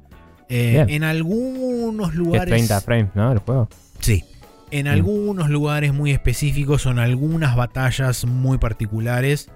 Eh, 0.50 0.86
en 0.90 1.04
algunos 1.04 2.10
es 2.12 2.16
lugares. 2.16 2.50
30 2.50 2.82
frames, 2.82 3.12
¿no? 3.16 3.32
El 3.32 3.40
juego. 3.40 3.70
Sí. 4.00 4.24
En 4.70 4.86
Mm. 4.86 4.90
algunos 4.90 5.50
lugares 5.50 5.94
muy 5.94 6.12
específicos 6.12 6.86
en 6.86 7.00
algunas 7.00 7.56
batallas 7.56 8.26
muy 8.26 8.58
particulares. 8.58 9.50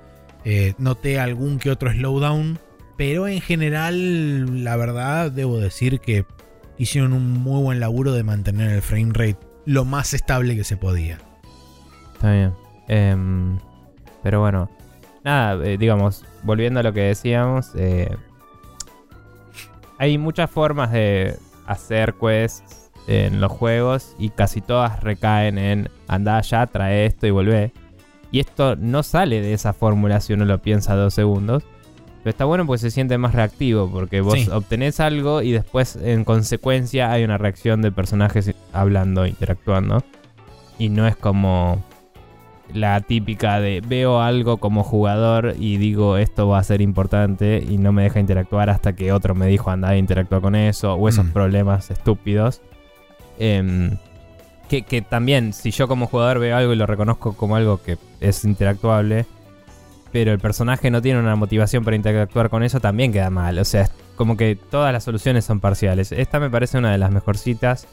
eh, 0.50 0.76
noté 0.78 1.20
algún 1.20 1.60
que 1.60 1.70
otro 1.72 1.92
slowdown. 1.92 2.58
Pero 2.96 3.28
en 3.28 3.42
general, 3.42 4.64
la 4.64 4.76
verdad, 4.78 5.30
debo 5.32 5.60
decir 5.60 6.00
que 6.00 6.26
hicieron 6.78 7.12
un 7.12 7.34
muy 7.34 7.62
buen 7.62 7.80
laburo 7.82 8.14
de 8.14 8.24
mantener 8.24 8.72
el 8.72 8.82
frame 8.82 9.12
rate 9.14 9.38
lo 9.66 9.84
más 9.84 10.14
estable 10.14 10.56
que 10.56 10.64
se 10.64 10.78
podía. 10.78 11.18
Está 12.14 12.32
bien. 12.32 12.54
Em, 12.88 13.58
pero 14.24 14.40
bueno, 14.40 14.70
nada, 15.24 15.64
eh, 15.66 15.78
digamos, 15.78 16.24
volviendo 16.44 16.80
a 16.80 16.84
lo 16.84 16.94
que 16.94 17.02
decíamos, 17.02 17.72
eh, 17.76 18.16
hay 19.98 20.18
muchas 20.18 20.50
formas 20.50 20.92
de 20.92 21.38
hacer 21.66 22.14
quests 22.16 22.92
en 23.08 23.40
los 23.42 23.52
juegos 23.52 24.16
y 24.20 24.30
casi 24.30 24.62
todas 24.62 25.02
recaen 25.02 25.58
en 25.58 25.90
anda 26.08 26.38
allá, 26.38 26.66
trae 26.68 27.06
esto 27.06 27.26
y 27.28 27.32
volvé. 27.32 27.72
Y 28.32 28.40
esto 28.42 28.76
no 28.76 29.04
sale 29.04 29.42
de 29.42 29.54
esa 29.54 29.72
fórmula 29.74 30.20
si 30.20 30.34
uno 30.34 30.46
lo 30.46 30.62
piensa 30.62 30.96
dos 30.96 31.14
segundos. 31.14 31.64
Pero 32.24 32.30
está 32.32 32.44
bueno 32.44 32.66
porque 32.66 32.80
se 32.82 32.92
siente 32.92 33.18
más 33.18 33.34
reactivo, 33.34 33.90
porque 33.90 34.20
vos 34.20 34.34
Sí. 34.34 34.50
obtenés 34.52 35.00
algo 35.00 35.42
y 35.42 35.54
después 35.54 35.96
en 35.96 36.26
consecuencia 36.26 37.10
hay 37.12 37.24
una 37.24 37.38
reacción 37.38 37.82
de 37.82 37.92
personajes 37.92 38.54
hablando, 38.74 39.26
interactuando. 39.26 40.04
Y 40.78 40.90
no 40.90 41.08
es 41.08 41.16
como 41.16 41.82
la 42.74 43.00
típica 43.02 43.60
de 43.60 43.82
veo 43.86 44.22
algo 44.22 44.58
como 44.58 44.84
jugador 44.84 45.56
y 45.58 45.78
digo 45.78 46.18
esto 46.18 46.48
va 46.50 46.60
a 46.60 46.64
ser 46.64 46.82
importante 46.82 47.64
y 47.68 47.78
no 47.78 47.92
me 47.94 48.04
deja 48.04 48.20
interactuar 48.20 48.70
hasta 48.70 48.94
que 48.94 49.12
otro 49.14 49.36
me 49.36 49.48
dijo 49.48 49.72
anda 49.72 49.94
e 49.96 49.98
interactúa 49.98 50.42
con 50.42 50.56
eso 50.56 50.94
o 50.96 51.08
esos 51.10 51.26
Mm. 51.28 51.32
problemas 51.32 51.90
estúpidos. 51.92 52.62
Em, 53.40 53.98
que, 54.70 54.82
que 54.82 55.02
también 55.02 55.54
si 55.54 55.72
yo 55.72 55.88
como 55.88 56.08
jugador 56.08 56.40
veo 56.40 56.58
algo 56.58 56.74
y 56.74 56.76
lo 56.76 56.86
reconozco 56.86 57.34
como 57.34 57.56
algo 57.56 57.82
que 57.82 57.98
es 58.20 58.44
interactuable, 58.44 59.26
pero 60.12 60.32
el 60.34 60.40
personaje 60.40 60.92
no 60.92 61.02
tiene 61.02 61.20
una 61.20 61.36
motivación 61.36 61.84
para 61.84 61.96
interactuar 61.96 62.50
con 62.50 62.64
eso, 62.64 62.80
también 62.80 63.12
queda 63.14 63.30
mal. 63.30 63.60
O 63.60 63.66
sea, 63.66 63.84
es 63.84 63.92
como 64.16 64.36
que 64.36 64.56
todas 64.56 64.92
las 64.92 65.04
soluciones 65.04 65.46
son 65.46 65.60
parciales. 65.60 66.12
Esta 66.12 66.40
me 66.40 66.50
parece 66.50 66.78
una 66.78 66.92
de 66.92 66.98
las 66.98 67.12
mejorcitas. 67.12 67.88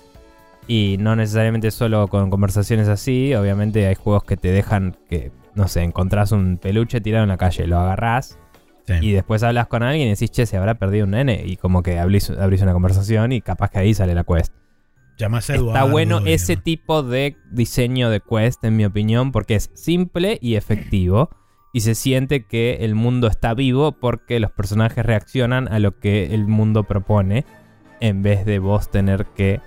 Y 0.67 0.97
no 0.99 1.15
necesariamente 1.17 1.71
solo 1.71 2.09
con 2.09 2.31
conversaciones 2.31 2.89
así. 2.89 3.35
Obviamente 3.35 3.87
hay 3.87 3.95
juegos 3.95 4.25
que 4.25 4.37
te 4.37 4.49
dejan 4.49 4.97
que, 5.09 5.31
no 5.55 5.69
sé, 5.69 5.83
encontrás 5.83 6.33
un 6.33 6.59
peluche 6.59 7.01
tirado 7.01 7.25
en 7.25 7.29
la 7.29 7.37
calle, 7.37 7.67
lo 7.67 7.79
agarrás 7.79 8.39
y 9.01 9.13
después 9.13 9.43
hablas 9.43 9.67
con 9.69 9.83
alguien 9.83 10.09
y 10.09 10.11
decís, 10.11 10.31
che, 10.31 10.47
se 10.47 10.57
habrá 10.57 10.75
perdido 10.75 11.05
un 11.05 11.13
nene. 11.13 11.43
Y 11.47 11.57
como 11.57 11.83
que 11.83 11.99
abrís, 11.99 12.31
abrís 12.31 12.63
una 12.63 12.73
conversación 12.73 13.33
y 13.33 13.41
capaz 13.41 13.71
que 13.71 13.79
ahí 13.79 13.95
sale 13.95 14.15
la 14.15 14.25
quest. 14.25 14.53
Llamás 15.17 15.49
a 15.49 15.55
Está 15.55 15.65
Eduardo 15.65 15.91
bueno 15.91 16.21
y 16.27 16.33
ese 16.33 16.57
tipo 16.57 17.03
de 17.03 17.37
diseño 17.51 18.11
de 18.11 18.21
quest, 18.21 18.63
en 18.65 18.77
mi 18.77 18.85
opinión, 18.85 19.33
porque 19.33 19.55
es 19.55 19.71
simple 19.75 20.39
y 20.41 20.57
efectivo. 20.57 21.31
Y 21.73 21.81
se 21.81 21.95
siente 21.95 22.47
que 22.47 22.79
el 22.81 22.95
mundo 22.95 23.27
está 23.27 23.55
vivo 23.55 23.93
porque 23.93 24.39
los 24.39 24.53
personajes 24.53 25.05
reaccionan 25.05 25.67
a 25.73 25.79
lo 25.79 25.99
que 25.99 26.35
el 26.35 26.47
mundo 26.47 26.85
propone. 26.85 27.45
En 28.01 28.23
vez 28.23 28.45
de 28.45 28.59
vos 28.59 28.91
tener 28.91 29.27
que 29.35 29.61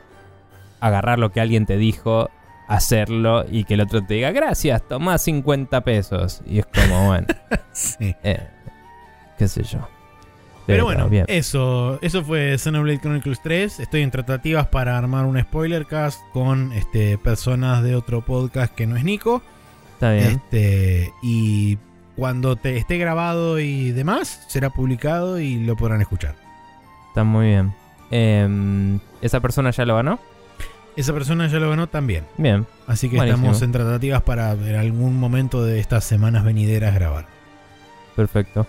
agarrar 0.79 1.19
lo 1.19 1.31
que 1.31 1.41
alguien 1.41 1.65
te 1.65 1.77
dijo, 1.77 2.29
hacerlo 2.67 3.45
y 3.49 3.63
que 3.63 3.75
el 3.75 3.81
otro 3.81 4.03
te 4.05 4.15
diga, 4.15 4.31
gracias, 4.31 4.81
toma 4.87 5.17
50 5.17 5.81
pesos. 5.81 6.41
Y 6.45 6.59
es 6.59 6.65
como, 6.65 7.05
bueno, 7.07 7.27
Sí. 7.71 8.15
eh, 8.23 8.47
qué 9.37 9.47
sé 9.47 9.63
yo. 9.63 9.87
Pero 10.65 10.83
bueno, 10.83 11.07
bien. 11.07 11.23
eso, 11.29 11.97
eso 12.01 12.25
fue 12.25 12.57
Xenoblade 12.57 12.99
Chronicles 12.99 13.39
3. 13.41 13.79
Estoy 13.79 14.01
en 14.01 14.11
tratativas 14.11 14.67
para 14.67 14.97
armar 14.97 15.25
un 15.25 15.39
spoiler 15.41 15.85
cast 15.85 16.19
con 16.33 16.73
este, 16.73 17.17
personas 17.17 17.81
de 17.83 17.95
otro 17.95 18.19
podcast 18.25 18.75
que 18.75 18.85
no 18.85 18.97
es 18.97 19.05
Nico. 19.05 19.41
Está 19.93 20.11
bien. 20.11 20.41
Este, 20.43 21.13
y 21.23 21.77
cuando 22.17 22.57
te 22.57 22.75
esté 22.75 22.97
grabado 22.97 23.59
y 23.59 23.91
demás, 23.91 24.43
será 24.49 24.69
publicado 24.69 25.39
y 25.39 25.55
lo 25.63 25.77
podrán 25.77 26.01
escuchar. 26.01 26.35
Está 27.07 27.23
muy 27.23 27.45
bien. 27.45 27.73
Em, 28.11 28.99
¿Esa 29.21 29.39
persona 29.39 29.71
ya 29.71 29.85
lo 29.85 29.95
ganó? 29.95 30.19
Esa 30.97 31.13
persona 31.13 31.47
ya 31.47 31.59
lo 31.59 31.69
ganó 31.69 31.87
también. 31.87 32.25
Bien. 32.37 32.65
Así 32.87 33.09
que 33.09 33.15
Buenísimo. 33.17 33.45
estamos 33.45 33.61
en 33.61 33.71
tratativas 33.71 34.21
para 34.23 34.51
en 34.53 34.75
algún 34.75 35.17
momento 35.19 35.63
de 35.63 35.79
estas 35.79 36.03
semanas 36.03 36.43
venideras 36.43 36.93
grabar. 36.95 37.25
Perfecto. 38.15 38.65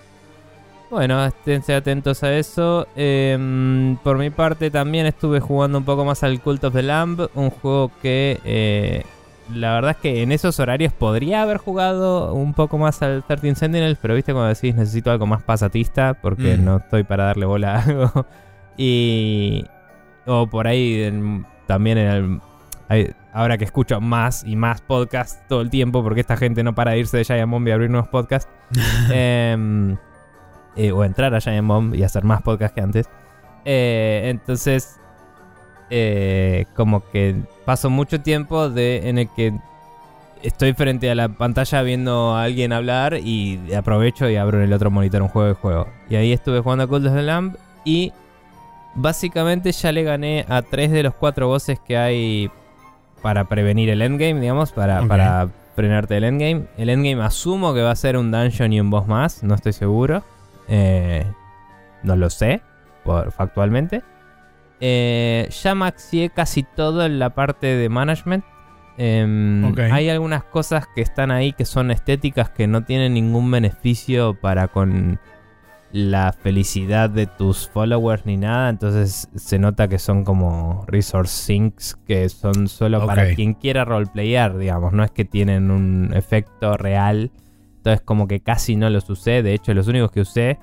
Bueno, 0.91 1.23
esténse 1.25 1.73
atentos 1.75 2.23
a 2.23 2.33
eso. 2.37 2.87
Em, 2.95 3.97
por 3.97 4.17
mi 4.17 4.29
parte 4.29 4.71
también 4.71 5.05
estuve 5.05 5.39
jugando 5.39 5.77
un 5.77 5.83
poco 5.85 6.05
más 6.05 6.23
al 6.23 6.39
Cult 6.41 6.63
of 6.63 6.73
the 6.73 6.81
Lamb, 6.83 7.27
un 7.35 7.49
juego 7.49 7.91
que 8.01 8.39
eh, 8.43 9.03
la 9.53 9.73
verdad 9.73 9.91
es 9.91 9.97
que 9.97 10.21
en 10.23 10.31
esos 10.31 10.59
horarios 10.59 10.93
podría 10.93 11.41
haber 11.43 11.57
jugado 11.57 12.33
un 12.33 12.53
poco 12.53 12.77
más 12.77 13.01
al 13.01 13.23
13 13.23 13.55
Sentinels, 13.55 13.97
pero 14.01 14.13
viste 14.15 14.33
cuando 14.33 14.49
decís 14.49 14.73
necesito 14.75 15.09
algo 15.11 15.25
más 15.27 15.41
pasatista 15.43 16.15
porque 16.15 16.57
Mm. 16.57 16.65
no 16.65 16.77
estoy 16.77 17.03
para 17.03 17.25
darle 17.25 17.45
bola 17.45 17.75
a 17.77 17.83
algo. 17.83 18.25
y... 18.77 19.65
O 20.25 20.45
por 20.47 20.67
ahí 20.67 21.09
también 21.69 21.97
en 21.99 22.07
el... 22.09 22.41
hay- 22.89 23.13
ahora 23.31 23.57
que 23.59 23.63
escucho 23.63 24.01
más 24.01 24.43
y 24.43 24.55
más 24.55 24.81
podcasts 24.81 25.39
todo 25.47 25.61
el 25.61 25.69
tiempo, 25.69 26.01
porque 26.03 26.19
esta 26.21 26.35
gente 26.35 26.63
no 26.63 26.73
para 26.75 26.91
de 26.91 26.99
irse 26.99 27.15
de 27.15 27.23
Giant 27.23 27.49
Bomb 27.49 27.67
y 27.67 27.71
abrir 27.71 27.89
nuevos 27.89 28.09
podcasts, 28.09 28.49
Em, 29.11 29.95
eh, 30.75 30.91
o 30.91 31.03
entrar 31.03 31.33
a 31.35 31.39
Giant 31.39 31.67
Bomb 31.67 31.93
y 31.95 32.03
hacer 32.03 32.23
más 32.23 32.41
podcasts 32.41 32.73
que 32.75 32.81
antes. 32.81 33.07
Eh, 33.65 34.23
entonces, 34.25 34.99
eh, 35.91 36.65
como 36.75 37.07
que 37.11 37.35
paso 37.65 37.89
mucho 37.89 38.19
tiempo 38.21 38.69
de, 38.69 39.07
en 39.09 39.19
el 39.19 39.29
que 39.35 39.53
estoy 40.41 40.73
frente 40.73 41.11
a 41.11 41.15
la 41.15 41.29
pantalla 41.29 41.81
viendo 41.83 42.35
a 42.35 42.43
alguien 42.43 42.71
hablar 42.73 43.15
y 43.15 43.73
aprovecho 43.75 44.29
y 44.29 44.37
abro 44.37 44.57
en 44.57 44.63
el 44.63 44.73
otro 44.73 44.89
monitor 44.89 45.21
un 45.21 45.27
juego 45.27 45.47
de 45.49 45.53
juego. 45.53 45.87
Y 46.09 46.15
ahí 46.15 46.31
estuve 46.33 46.61
jugando 46.61 46.85
a 46.85 46.87
Cult 46.87 47.05
of 47.05 47.13
the 47.13 47.21
Lamb 47.21 47.55
y 47.85 48.11
básicamente 48.99 49.71
ya 49.71 49.91
le 49.91 50.03
gané 50.03 50.45
a 50.49 50.61
tres 50.61 50.91
de 50.91 51.03
los 51.03 51.13
cuatro 51.13 51.47
bosses 51.47 51.79
que 51.79 51.97
hay 51.97 52.51
para 53.21 53.45
prevenir 53.45 53.89
el 53.89 54.01
endgame, 54.01 54.39
digamos, 54.39 54.71
para, 54.71 55.49
frenarte 55.75 56.17
el 56.17 56.25
endgame. 56.25 56.65
El 56.77 56.89
endgame 56.89 57.23
asumo 57.23 57.73
que 57.73 57.81
va 57.81 57.91
a 57.91 57.95
ser 57.95 58.17
un 58.17 58.31
dungeon 58.31 58.73
y 58.73 58.81
un 58.81 58.89
boss 58.89 59.07
más, 59.07 59.43
no 59.43 59.55
estoy 59.55 59.73
seguro. 59.73 60.23
Eh, 60.67 61.25
no 62.03 62.15
lo 62.15 62.29
sé, 62.29 62.61
por, 63.03 63.31
factualmente. 63.31 64.03
Eh, 64.81 65.49
ya 65.63 65.75
maxié 65.75 66.29
casi 66.29 66.63
todo 66.63 67.05
en 67.05 67.19
la 67.19 67.31
parte 67.31 67.67
de 67.67 67.89
management. 67.89 68.43
Em. 68.97 69.73
Hay 69.91 70.09
algunas 70.09 70.43
cosas 70.43 70.85
que 70.93 71.01
están 71.01 71.31
ahí 71.31 71.53
que 71.53 71.63
son 71.63 71.89
estéticas 71.91 72.49
que 72.49 72.67
no 72.67 72.83
tienen 72.83 73.13
ningún 73.13 73.49
beneficio 73.49 74.33
para 74.33 74.67
con 74.67 75.19
la 75.91 76.33
felicidad 76.33 77.09
de 77.09 77.27
tus 77.27 77.67
followers 77.69 78.25
ni 78.25 78.37
nada. 78.37 78.69
Entonces 78.69 79.29
se 79.35 79.59
nota 79.59 79.87
que 79.87 79.99
son 79.99 80.23
como 80.23 80.85
resource 80.87 81.33
sinks 81.45 81.97
que 82.05 82.29
son 82.29 82.67
solo 82.67 83.05
para 83.05 83.33
quien 83.33 83.53
quiera 83.53 83.85
roleplayar, 83.85 84.57
digamos. 84.57 84.93
No 84.93 85.03
es 85.03 85.11
que 85.11 85.25
tienen 85.25 85.71
un 85.71 86.11
efecto 86.13 86.77
real. 86.77 87.31
Entonces 87.77 88.01
como 88.01 88.27
que 88.27 88.41
casi 88.41 88.75
no 88.75 88.89
los 88.89 89.09
usé. 89.09 89.41
De 89.43 89.53
hecho, 89.53 89.73
los 89.73 89.87
únicos 89.87 90.11
que 90.11 90.21
usé 90.21 90.59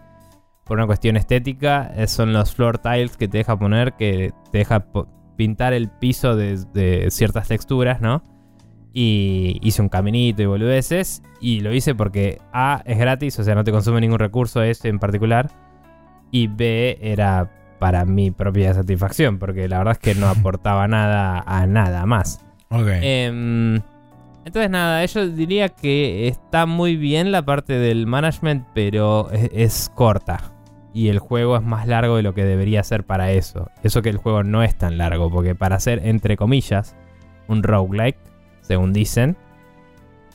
por 0.64 0.78
una 0.78 0.86
cuestión 0.86 1.16
estética 1.16 1.92
eh, 1.96 2.06
son 2.06 2.32
los 2.32 2.54
floor 2.54 2.78
tiles 2.78 3.16
que 3.16 3.28
te 3.28 3.38
deja 3.38 3.56
poner, 3.58 3.94
que 3.94 4.32
te 4.50 4.58
deja 4.58 4.86
pintar 5.36 5.72
el 5.72 5.88
piso 5.88 6.34
de, 6.34 6.58
de 6.72 7.10
ciertas 7.10 7.48
texturas, 7.48 8.00
¿no? 8.00 8.22
Y 8.98 9.58
hice 9.60 9.82
un 9.82 9.90
caminito 9.90 10.40
y 10.40 10.46
boludeces. 10.46 11.22
Y 11.38 11.60
lo 11.60 11.74
hice 11.74 11.94
porque 11.94 12.40
A 12.54 12.80
es 12.86 12.96
gratis, 12.96 13.38
o 13.38 13.44
sea, 13.44 13.54
no 13.54 13.62
te 13.62 13.70
consume 13.70 14.00
ningún 14.00 14.18
recurso 14.18 14.62
ese 14.62 14.88
en 14.88 14.98
particular. 14.98 15.50
Y 16.30 16.46
B 16.46 16.96
era 17.02 17.50
para 17.78 18.06
mi 18.06 18.30
propia 18.30 18.72
satisfacción, 18.72 19.38
porque 19.38 19.68
la 19.68 19.76
verdad 19.76 19.92
es 19.92 19.98
que 19.98 20.18
no 20.18 20.28
aportaba 20.30 20.88
nada 20.88 21.44
a 21.46 21.66
nada 21.66 22.06
más. 22.06 22.40
Ok. 22.70 22.88
Em, 23.02 23.82
entonces 24.46 24.70
nada, 24.70 25.04
yo 25.04 25.28
diría 25.28 25.68
que 25.68 26.26
está 26.28 26.64
muy 26.64 26.96
bien 26.96 27.32
la 27.32 27.44
parte 27.44 27.74
del 27.74 28.06
management, 28.06 28.66
pero 28.72 29.30
es, 29.30 29.50
es 29.52 29.92
corta. 29.94 30.52
Y 30.94 31.08
el 31.08 31.18
juego 31.18 31.58
es 31.58 31.62
más 31.62 31.86
largo 31.86 32.16
de 32.16 32.22
lo 32.22 32.32
que 32.32 32.46
debería 32.46 32.82
ser 32.82 33.04
para 33.04 33.30
eso. 33.30 33.68
Eso 33.82 34.00
que 34.00 34.08
el 34.08 34.16
juego 34.16 34.42
no 34.42 34.62
es 34.62 34.74
tan 34.74 34.96
largo, 34.96 35.30
porque 35.30 35.54
para 35.54 35.76
hacer, 35.76 36.00
entre 36.02 36.38
comillas, 36.38 36.96
un 37.46 37.62
roguelike, 37.62 38.16
según 38.66 38.92
dicen, 38.92 39.36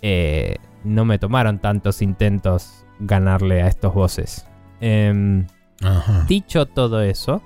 eh, 0.01 0.57
no 0.83 1.05
me 1.05 1.19
tomaron 1.19 1.59
tantos 1.59 2.01
intentos 2.01 2.85
ganarle 2.99 3.61
a 3.61 3.67
estos 3.67 3.93
bosses. 3.93 4.47
Em, 4.79 5.45
Ajá. 5.83 6.25
Dicho 6.27 6.65
todo 6.65 7.01
eso, 7.01 7.41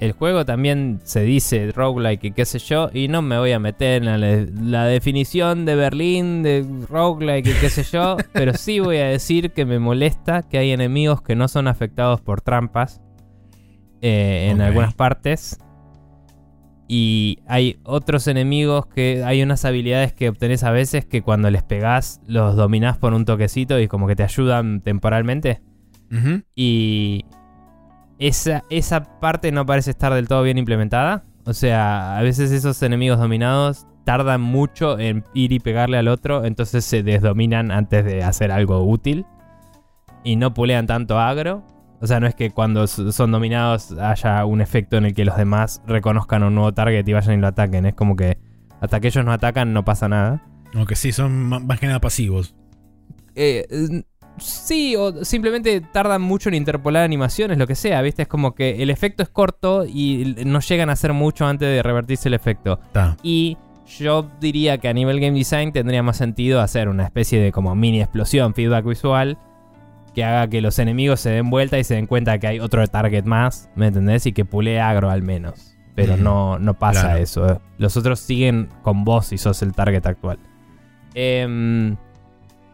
el 0.00 0.12
juego 0.12 0.44
también 0.44 1.00
se 1.04 1.22
dice 1.22 1.72
roguelike 1.72 2.24
y 2.24 2.32
qué 2.32 2.44
sé 2.44 2.58
yo, 2.58 2.90
y 2.92 3.08
no 3.08 3.22
me 3.22 3.38
voy 3.38 3.52
a 3.52 3.58
meter 3.58 4.02
en 4.02 4.20
la, 4.20 4.46
la 4.62 4.84
definición 4.86 5.64
de 5.64 5.76
Berlín 5.76 6.42
de 6.42 6.66
roguelike 6.88 7.48
y 7.48 7.52
qué 7.60 7.68
sé 7.68 7.82
yo, 7.84 8.16
pero 8.32 8.54
sí 8.54 8.80
voy 8.80 8.96
a 8.96 9.06
decir 9.06 9.52
que 9.52 9.64
me 9.64 9.78
molesta 9.78 10.42
que 10.42 10.58
hay 10.58 10.72
enemigos 10.72 11.22
que 11.22 11.36
no 11.36 11.48
son 11.48 11.68
afectados 11.68 12.20
por 12.20 12.40
trampas 12.40 13.00
eh, 14.00 14.48
en 14.50 14.60
algunas 14.62 14.94
partes. 14.94 15.58
Y 16.92 17.38
hay 17.46 17.78
otros 17.84 18.26
enemigos 18.26 18.84
que 18.84 19.22
hay 19.22 19.44
unas 19.44 19.64
habilidades 19.64 20.12
que 20.12 20.28
obtenés 20.28 20.64
a 20.64 20.72
veces 20.72 21.04
que 21.04 21.22
cuando 21.22 21.48
les 21.48 21.62
pegás 21.62 22.20
los 22.26 22.56
dominás 22.56 22.98
por 22.98 23.14
un 23.14 23.24
toquecito 23.24 23.78
y 23.78 23.86
como 23.86 24.08
que 24.08 24.16
te 24.16 24.24
ayudan 24.24 24.80
temporalmente. 24.80 25.62
Y 26.56 27.26
esa, 28.18 28.64
esa 28.70 29.20
parte 29.20 29.52
no 29.52 29.64
parece 29.66 29.92
estar 29.92 30.12
del 30.12 30.26
todo 30.26 30.42
bien 30.42 30.58
implementada. 30.58 31.22
O 31.44 31.54
sea, 31.54 32.18
a 32.18 32.22
veces 32.22 32.50
esos 32.50 32.82
enemigos 32.82 33.20
dominados 33.20 33.86
tardan 34.02 34.40
mucho 34.40 34.98
en 34.98 35.22
ir 35.32 35.52
y 35.52 35.60
pegarle 35.60 35.96
al 35.96 36.08
otro, 36.08 36.44
entonces 36.44 36.84
se 36.84 37.04
desdominan 37.04 37.70
antes 37.70 38.04
de 38.04 38.24
hacer 38.24 38.50
algo 38.50 38.82
útil. 38.82 39.26
Y 40.24 40.34
no 40.34 40.54
pulean 40.54 40.88
tanto 40.88 41.20
agro. 41.20 41.62
O 42.00 42.06
sea, 42.06 42.18
no 42.18 42.26
es 42.26 42.34
que 42.34 42.50
cuando 42.50 42.86
son 42.86 43.30
dominados 43.30 43.92
haya 43.92 44.44
un 44.46 44.60
efecto 44.60 44.96
en 44.96 45.04
el 45.06 45.14
que 45.14 45.24
los 45.24 45.36
demás 45.36 45.82
reconozcan 45.86 46.42
un 46.42 46.54
nuevo 46.54 46.72
target 46.72 47.06
y 47.06 47.12
vayan 47.12 47.38
y 47.38 47.40
lo 47.40 47.48
ataquen. 47.48 47.84
Es 47.86 47.94
como 47.94 48.16
que 48.16 48.38
hasta 48.80 49.00
que 49.00 49.08
ellos 49.08 49.24
no 49.24 49.32
atacan 49.32 49.72
no 49.72 49.84
pasa 49.84 50.08
nada. 50.08 50.42
Aunque 50.74 50.96
sí, 50.96 51.12
son 51.12 51.32
más 51.66 51.78
que 51.78 51.86
nada 51.86 52.00
pasivos. 52.00 52.54
Eh, 53.34 53.66
eh, 53.70 54.02
sí, 54.38 54.96
o 54.96 55.24
simplemente 55.24 55.80
tardan 55.80 56.22
mucho 56.22 56.48
en 56.48 56.54
interpolar 56.54 57.04
animaciones, 57.04 57.58
lo 57.58 57.66
que 57.66 57.74
sea, 57.74 58.00
¿viste? 58.02 58.22
Es 58.22 58.28
como 58.28 58.54
que 58.54 58.82
el 58.82 58.88
efecto 58.88 59.22
es 59.22 59.28
corto 59.28 59.84
y 59.84 60.36
no 60.46 60.60
llegan 60.60 60.88
a 60.88 60.94
hacer 60.94 61.12
mucho 61.12 61.46
antes 61.46 61.68
de 61.68 61.82
revertirse 61.82 62.28
el 62.28 62.34
efecto. 62.34 62.80
Está. 62.86 63.16
Y 63.22 63.58
yo 63.98 64.30
diría 64.40 64.78
que 64.78 64.88
a 64.88 64.92
nivel 64.92 65.20
game 65.20 65.36
design 65.36 65.72
tendría 65.72 66.02
más 66.02 66.16
sentido 66.16 66.60
hacer 66.60 66.88
una 66.88 67.04
especie 67.04 67.40
de 67.40 67.52
como 67.52 67.74
mini 67.74 68.00
explosión, 68.00 68.54
feedback 68.54 68.86
visual, 68.86 69.38
que 70.14 70.24
haga 70.24 70.48
que 70.48 70.60
los 70.60 70.78
enemigos 70.78 71.20
se 71.20 71.30
den 71.30 71.50
vuelta 71.50 71.78
y 71.78 71.84
se 71.84 71.94
den 71.94 72.06
cuenta 72.06 72.38
que 72.38 72.46
hay 72.48 72.60
otro 72.60 72.86
target 72.88 73.24
más, 73.24 73.70
¿me 73.76 73.86
entendés? 73.88 74.26
Y 74.26 74.32
que 74.32 74.44
pulee 74.44 74.80
agro 74.80 75.10
al 75.10 75.22
menos. 75.22 75.76
Pero 75.94 76.14
Ujú. 76.14 76.22
no, 76.22 76.58
no 76.58 76.74
pasa 76.74 77.02
Claro. 77.02 77.18
eso. 77.18 77.60
Los 77.78 77.96
otros 77.96 78.20
siguen 78.20 78.68
con 78.82 79.04
vos 79.04 79.26
si 79.26 79.38
sos 79.38 79.62
el 79.62 79.72
target 79.72 80.06
actual. 80.06 80.38
Em, 81.14 81.96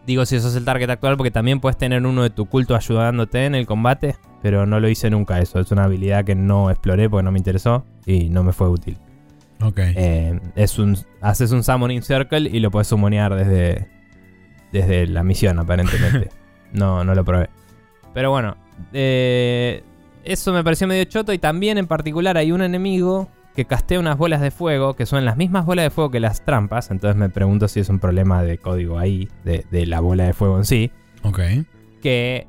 digo 0.07 0.25
si 0.27 0.39
sos 0.41 0.55
el 0.57 0.65
target 0.65 0.91
actual 0.91 1.17
porque 1.17 1.31
también 1.31 1.61
puedes 1.61 1.77
tener 1.77 2.05
uno 2.07 2.23
de 2.23 2.31
tu 2.31 2.47
culto 2.47 2.77
ayudándote 2.77 3.45
en 3.47 3.55
el 3.55 3.67
combate, 3.67 4.17
pero 4.43 4.67
no 4.67 4.81
lo 4.81 4.89
hice 4.89 5.11
nunca 5.11 5.39
eso. 5.41 5.59
Es 5.61 5.71
una 5.73 5.85
habilidad 5.85 6.25
que 6.25 6.35
no 6.35 6.71
exploré 6.71 7.09
porque 7.11 7.25
no 7.25 7.33
me 7.33 7.39
interesó 7.39 7.85
y 8.05 8.29
no 8.29 8.43
me 8.45 8.53
fue 8.53 8.69
útil. 8.69 8.99
Ok. 9.63 9.79
Eh, 9.79 10.39
es 10.55 10.79
un, 10.79 10.97
haces 11.23 11.51
un 11.53 11.65
summoning 11.65 12.03
circle 12.03 12.49
y 12.51 12.61
lo 12.61 12.71
puedes 12.71 12.89
summonear 12.89 13.35
desde, 13.35 13.89
desde 14.73 15.07
la 15.07 15.23
misión, 15.23 15.59
aparentemente. 15.59 16.29
no, 16.73 17.05
no 17.05 17.15
lo 17.15 17.25
probé. 17.25 17.49
Pero 18.15 18.31
bueno, 18.31 18.57
eh, 18.93 19.83
eso 20.25 20.53
me 20.53 20.65
pareció 20.65 20.87
medio 20.87 21.05
choto. 21.05 21.33
Y 21.33 21.39
también, 21.39 21.79
en 21.79 21.87
particular, 21.87 22.37
hay 22.37 22.53
un 22.53 22.63
enemigo 22.63 23.29
que 23.55 23.65
castea 23.65 23.99
unas 23.99 24.19
bolas 24.19 24.43
de 24.43 24.51
fuego 24.51 24.95
que 24.95 25.07
son 25.07 25.25
las 25.25 25.39
mismas 25.39 25.65
bolas 25.65 25.85
de 25.85 25.91
fuego 25.91 26.11
que 26.11 26.21
las 26.21 26.45
trampas. 26.45 26.91
Entonces 26.91 27.17
me 27.17 27.31
pregunto 27.31 27.69
si 27.69 27.81
es 27.81 27.89
un 27.89 27.99
problema 27.99 28.43
de 28.43 28.59
código 28.59 28.99
ahí, 28.99 29.29
de, 29.45 29.65
de 29.71 29.87
la 29.87 30.01
bola 30.01 30.25
de 30.25 30.35
fuego 30.35 30.59
en 30.59 30.67
sí. 30.67 30.91
Ok. 31.23 31.41
Que 32.03 32.47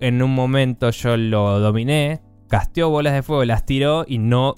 en 0.00 0.22
un 0.22 0.34
momento 0.34 0.90
yo 0.90 1.16
lo 1.16 1.60
dominé, 1.60 2.20
casteó 2.48 2.90
bolas 2.90 3.14
de 3.14 3.22
fuego, 3.22 3.44
las 3.44 3.64
tiró 3.64 4.04
y 4.06 4.18
no, 4.18 4.54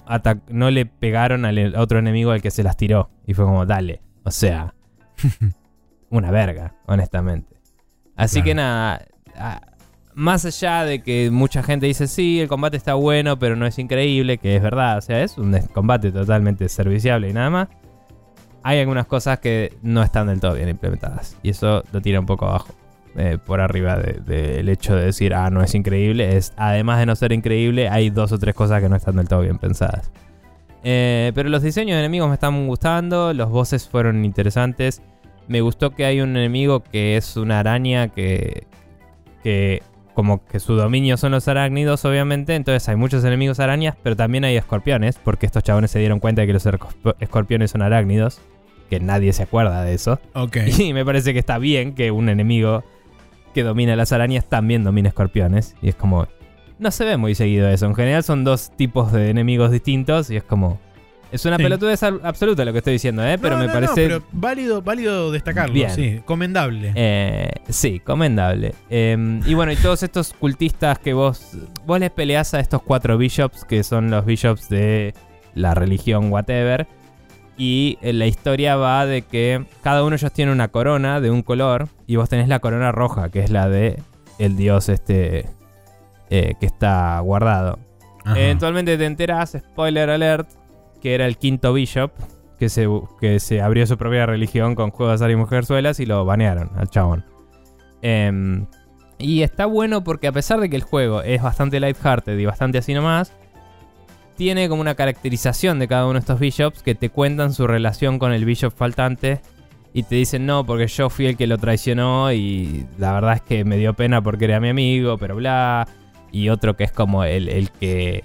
no 0.49 0.71
le 0.71 0.85
pegaron 0.85 1.45
al 1.45 1.75
otro 1.75 1.99
enemigo 1.99 2.31
al 2.31 2.41
que 2.41 2.51
se 2.51 2.63
las 2.63 2.75
tiró. 2.77 3.09
Y 3.25 3.33
fue 3.33 3.45
como, 3.45 3.65
dale. 3.65 4.01
O 4.23 4.31
sea, 4.31 4.73
una 6.09 6.31
verga, 6.31 6.75
honestamente. 6.85 7.56
Así 8.17 8.41
Claro. 8.41 8.45
que 8.45 8.55
nada, 8.55 9.05
más 10.15 10.43
allá 10.45 10.83
de 10.83 11.01
que 11.03 11.29
mucha 11.31 11.61
gente 11.63 11.85
dice, 11.85 12.07
sí, 12.07 12.39
el 12.41 12.47
combate 12.47 12.75
está 12.75 12.95
bueno, 12.95 13.37
pero 13.39 13.55
no 13.55 13.65
es 13.67 13.77
increíble, 13.79 14.39
que 14.39 14.55
es 14.55 14.61
verdad, 14.61 14.97
o 14.97 15.01
sea, 15.01 15.21
es 15.23 15.37
un 15.37 15.57
combate 15.73 16.11
totalmente 16.11 16.67
serviciable 16.69 17.29
y 17.29 17.33
nada 17.33 17.49
más. 17.51 17.67
Hay 18.63 18.79
algunas 18.79 19.05
cosas 19.05 19.39
que 19.39 19.77
no 19.83 20.01
están 20.03 20.27
del 20.27 20.39
todo 20.41 20.55
bien 20.55 20.67
implementadas. 20.67 21.37
Y 21.43 21.51
eso 21.51 21.83
lo 21.93 22.01
tira 22.01 22.19
un 22.19 22.25
poco 22.25 22.45
abajo. 22.47 22.73
eh, 23.19 23.39
por 23.43 23.61
arriba 23.61 23.95
de- 23.97 24.19
del 24.23 24.69
hecho 24.69 24.95
de 24.95 25.05
decir, 25.05 25.33
ah, 25.33 25.49
no 25.49 25.63
es 25.63 25.73
increíble. 25.73 26.37
Es, 26.37 26.53
además 26.55 26.99
de 26.99 27.07
no 27.07 27.15
ser 27.15 27.31
increíble, 27.31 27.89
hay 27.89 28.11
dos 28.11 28.31
o 28.31 28.37
tres 28.37 28.53
cosas 28.53 28.79
que 28.79 28.89
no 28.89 28.95
están 28.95 29.15
del 29.15 29.27
todo 29.27 29.41
bien 29.41 29.57
pensadas. 29.57 30.11
Eh, 30.83 31.31
pero 31.33 31.49
los 31.49 31.63
diseños 31.63 31.95
de 31.95 31.99
enemigos 32.01 32.27
me 32.27 32.35
están 32.35 32.67
gustando. 32.67 33.33
Los 33.33 33.49
bosses 33.49 33.87
fueron 33.89 34.23
interesantes. 34.23 35.01
Me 35.47 35.61
gustó 35.61 35.91
que 35.91 36.05
hay 36.05 36.21
un 36.21 36.35
enemigo 36.35 36.83
que 36.83 37.17
es 37.17 37.37
una 37.37 37.59
araña 37.59 38.09
que. 38.09 38.65
que. 39.43 39.81
como 40.13 40.43
que 40.45 40.59
su 40.59 40.75
dominio 40.75 41.15
son 41.17 41.31
los 41.31 41.47
arácnidos, 41.47 42.03
obviamente. 42.05 42.55
Entonces 42.55 42.87
hay 42.89 42.95
muchos 42.95 43.23
enemigos 43.23 43.59
arañas, 43.59 43.95
pero 44.03 44.15
también 44.15 44.43
hay 44.45 44.57
escorpiones. 44.57 45.17
Porque 45.23 45.45
estos 45.45 45.63
chabones 45.63 45.91
se 45.91 45.99
dieron 45.99 46.19
cuenta 46.19 46.41
de 46.41 46.47
que 46.47 46.53
los 46.53 46.65
escorp- 46.65 47.15
escorpiones 47.19 47.71
son 47.71 47.81
arácnidos. 47.81 48.41
Que 48.89 48.99
nadie 48.99 49.33
se 49.33 49.43
acuerda 49.43 49.83
de 49.83 49.93
eso. 49.93 50.19
Ok. 50.33 50.57
Y 50.79 50.93
me 50.93 51.05
parece 51.05 51.33
que 51.33 51.39
está 51.39 51.57
bien 51.57 51.93
que 51.93 52.11
un 52.11 52.29
enemigo 52.29 52.83
que 53.53 53.63
domina 53.63 53.95
las 53.95 54.11
arañas 54.11 54.45
también 54.45 54.83
domine 54.83 55.09
escorpiones. 55.09 55.75
Y 55.81 55.89
es 55.89 55.95
como. 55.95 56.27
No 56.79 56.91
se 56.91 57.05
ve 57.05 57.17
muy 57.17 57.33
seguido 57.35 57.67
eso. 57.69 57.85
En 57.87 57.95
general 57.95 58.23
son 58.23 58.43
dos 58.43 58.69
tipos 58.75 59.11
de 59.11 59.29
enemigos 59.29 59.71
distintos. 59.71 60.29
Y 60.29 60.35
es 60.37 60.43
como. 60.43 60.79
Es 61.31 61.45
una 61.45 61.57
Sí. 61.57 61.63
pelotudez 61.63 62.01
absoluta 62.03 62.63
lo 62.63 62.71
que 62.71 62.77
estoy 62.77 62.93
diciendo, 62.93 63.25
¿eh? 63.25 63.37
Pero 63.37 63.55
No, 63.55 63.61
me 63.61 63.67
no, 63.67 63.73
no, 63.73 63.79
parece 63.79 64.07
pero 64.07 64.23
válido, 64.31 64.81
válido 64.81 65.31
destacarlo, 65.31 65.73
Bien. 65.73 65.89
sí. 65.91 66.21
Comendable. 66.25 66.93
Eh, 66.95 67.51
sí, 67.69 67.99
comendable. 67.99 68.73
Eh, 68.89 69.41
y 69.45 69.53
bueno, 69.53 69.71
y 69.71 69.75
todos 69.75 70.03
estos 70.03 70.33
cultistas 70.33 70.99
que 70.99 71.13
vos. 71.13 71.57
Vos 71.85 71.99
les 71.99 72.11
peleás 72.11 72.53
a 72.53 72.59
estos 72.61 72.81
cuatro 72.81 73.17
bishops, 73.17 73.65
que 73.65 73.83
son 73.83 74.09
los 74.09 74.25
bishops 74.25 74.69
de 74.69 75.13
la 75.53 75.73
religión, 75.73 76.31
whatever. 76.31 76.87
Y 77.57 77.97
eh, 78.01 78.13
la 78.13 78.27
historia 78.27 78.75
va 78.75 79.05
de 79.05 79.23
que 79.23 79.65
cada 79.81 80.01
uno 80.03 80.11
de 80.11 80.15
ellos 80.17 80.31
tiene 80.31 80.51
una 80.51 80.67
corona 80.69 81.19
de 81.19 81.31
un 81.31 81.41
color. 81.41 81.87
Y 82.05 82.15
vos 82.15 82.29
tenés 82.29 82.47
la 82.47 82.59
corona 82.59 82.91
roja, 82.91 83.29
que 83.29 83.39
es 83.39 83.49
la 83.49 83.67
de 83.67 83.99
el 84.39 84.55
dios 84.55 84.87
este. 84.89 85.45
eh, 86.29 86.53
que 86.59 86.65
está 86.65 87.19
guardado. 87.21 87.79
Ajá. 88.25 88.39
Eventualmente 88.39 88.97
te 88.97 89.05
enteras, 89.05 89.57
spoiler 89.57 90.09
alert, 90.09 90.49
que 91.01 91.15
era 91.15 91.25
el 91.25 91.37
quinto 91.37 91.73
bishop 91.73 92.11
que 92.59 92.69
se, 92.69 92.87
que 93.19 93.39
se 93.39 93.61
abrió 93.61 93.85
su 93.85 93.97
propia 93.97 94.25
religión 94.25 94.75
con 94.75 94.91
juegos 94.91 95.19
de 95.19 95.25
azar 95.25 95.31
y 95.31 95.35
mujerzuelas 95.35 95.99
y 95.99 96.05
lo 96.05 96.25
banearon 96.25 96.71
al 96.75 96.89
chabón. 96.89 97.25
Em, 98.01 98.67
y 99.17 99.41
está 99.41 99.65
bueno 99.65 100.03
porque 100.03 100.27
a 100.27 100.31
pesar 100.31 100.59
de 100.59 100.69
que 100.69 100.75
el 100.75 100.83
juego 100.83 101.21
es 101.21 101.41
bastante 101.41 101.79
lighthearted 101.79 102.37
y 102.37 102.45
bastante 102.45 102.77
así 102.79 102.93
nomás, 102.93 103.33
tiene 104.35 104.69
como 104.69 104.81
una 104.81 104.95
caracterización 104.95 105.79
de 105.79 105.87
cada 105.87 106.05
uno 106.05 106.13
de 106.13 106.19
estos 106.19 106.39
bishops 106.39 106.83
que 106.83 106.95
te 106.95 107.09
cuentan 107.09 107.53
su 107.53 107.65
relación 107.65 108.19
con 108.19 108.31
el 108.31 108.45
bishop 108.45 108.73
faltante 108.73 109.41
y 109.93 110.03
te 110.03 110.15
dicen 110.15 110.45
no, 110.45 110.63
porque 110.63 110.87
yo 110.87 111.09
fui 111.09 111.25
el 111.25 111.37
que 111.37 111.47
lo 111.47 111.57
traicionó 111.57 112.31
y 112.31 112.85
la 112.99 113.13
verdad 113.13 113.33
es 113.33 113.41
que 113.41 113.65
me 113.65 113.77
dio 113.77 113.95
pena 113.95 114.21
porque 114.21 114.45
era 114.45 114.59
mi 114.59 114.69
amigo, 114.69 115.17
pero 115.17 115.35
bla. 115.35 115.87
Y 116.31 116.49
otro 116.49 116.75
que 116.75 116.83
es 116.83 116.91
como 116.91 117.23
el, 117.23 117.49
el 117.49 117.71
que 117.71 118.23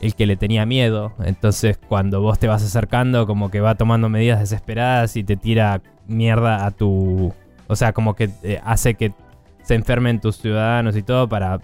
el 0.00 0.14
que 0.14 0.26
le 0.26 0.36
tenía 0.36 0.66
miedo. 0.66 1.12
Entonces 1.24 1.78
cuando 1.78 2.20
vos 2.20 2.38
te 2.38 2.46
vas 2.48 2.62
acercando 2.62 3.26
como 3.26 3.50
que 3.50 3.60
va 3.60 3.74
tomando 3.74 4.08
medidas 4.08 4.40
desesperadas 4.40 5.16
y 5.16 5.24
te 5.24 5.36
tira 5.36 5.80
mierda 6.06 6.64
a 6.66 6.70
tu... 6.70 7.32
O 7.68 7.76
sea, 7.76 7.92
como 7.92 8.14
que 8.14 8.30
eh, 8.42 8.60
hace 8.64 8.94
que 8.94 9.12
se 9.62 9.74
enfermen 9.74 10.20
tus 10.20 10.38
ciudadanos 10.38 10.96
y 10.96 11.02
todo 11.02 11.28
para 11.28 11.60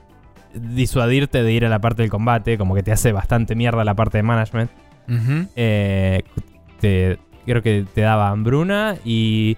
disuadirte 0.54 1.42
de 1.42 1.52
ir 1.52 1.64
a 1.66 1.68
la 1.68 1.80
parte 1.80 2.02
del 2.02 2.10
combate, 2.10 2.56
como 2.58 2.74
que 2.74 2.82
te 2.82 2.92
hace 2.92 3.12
bastante 3.12 3.54
mierda 3.54 3.84
la 3.84 3.94
parte 3.94 4.18
de 4.18 4.22
management. 4.22 4.70
Eh, 5.56 6.22
te- 6.80 7.18
creo 7.44 7.62
que 7.62 7.84
te 7.94 8.00
daba 8.02 8.28
hambruna 8.28 8.96
y 9.04 9.56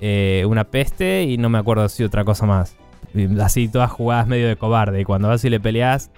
eh, 0.00 0.44
una 0.48 0.64
peste 0.64 1.24
y 1.24 1.38
no 1.38 1.48
me 1.48 1.58
acuerdo 1.58 1.88
si 1.88 2.04
otra 2.04 2.24
cosa 2.24 2.46
más. 2.46 2.76
Así 3.40 3.68
todas 3.68 3.90
jugadas 3.90 4.26
medio 4.28 4.46
de 4.48 4.56
cobarde. 4.56 5.00
Y 5.00 5.04
cuando 5.04 5.28
vas 5.28 5.44
y 5.44 5.50
le 5.50 5.58
peleas, 5.60 6.10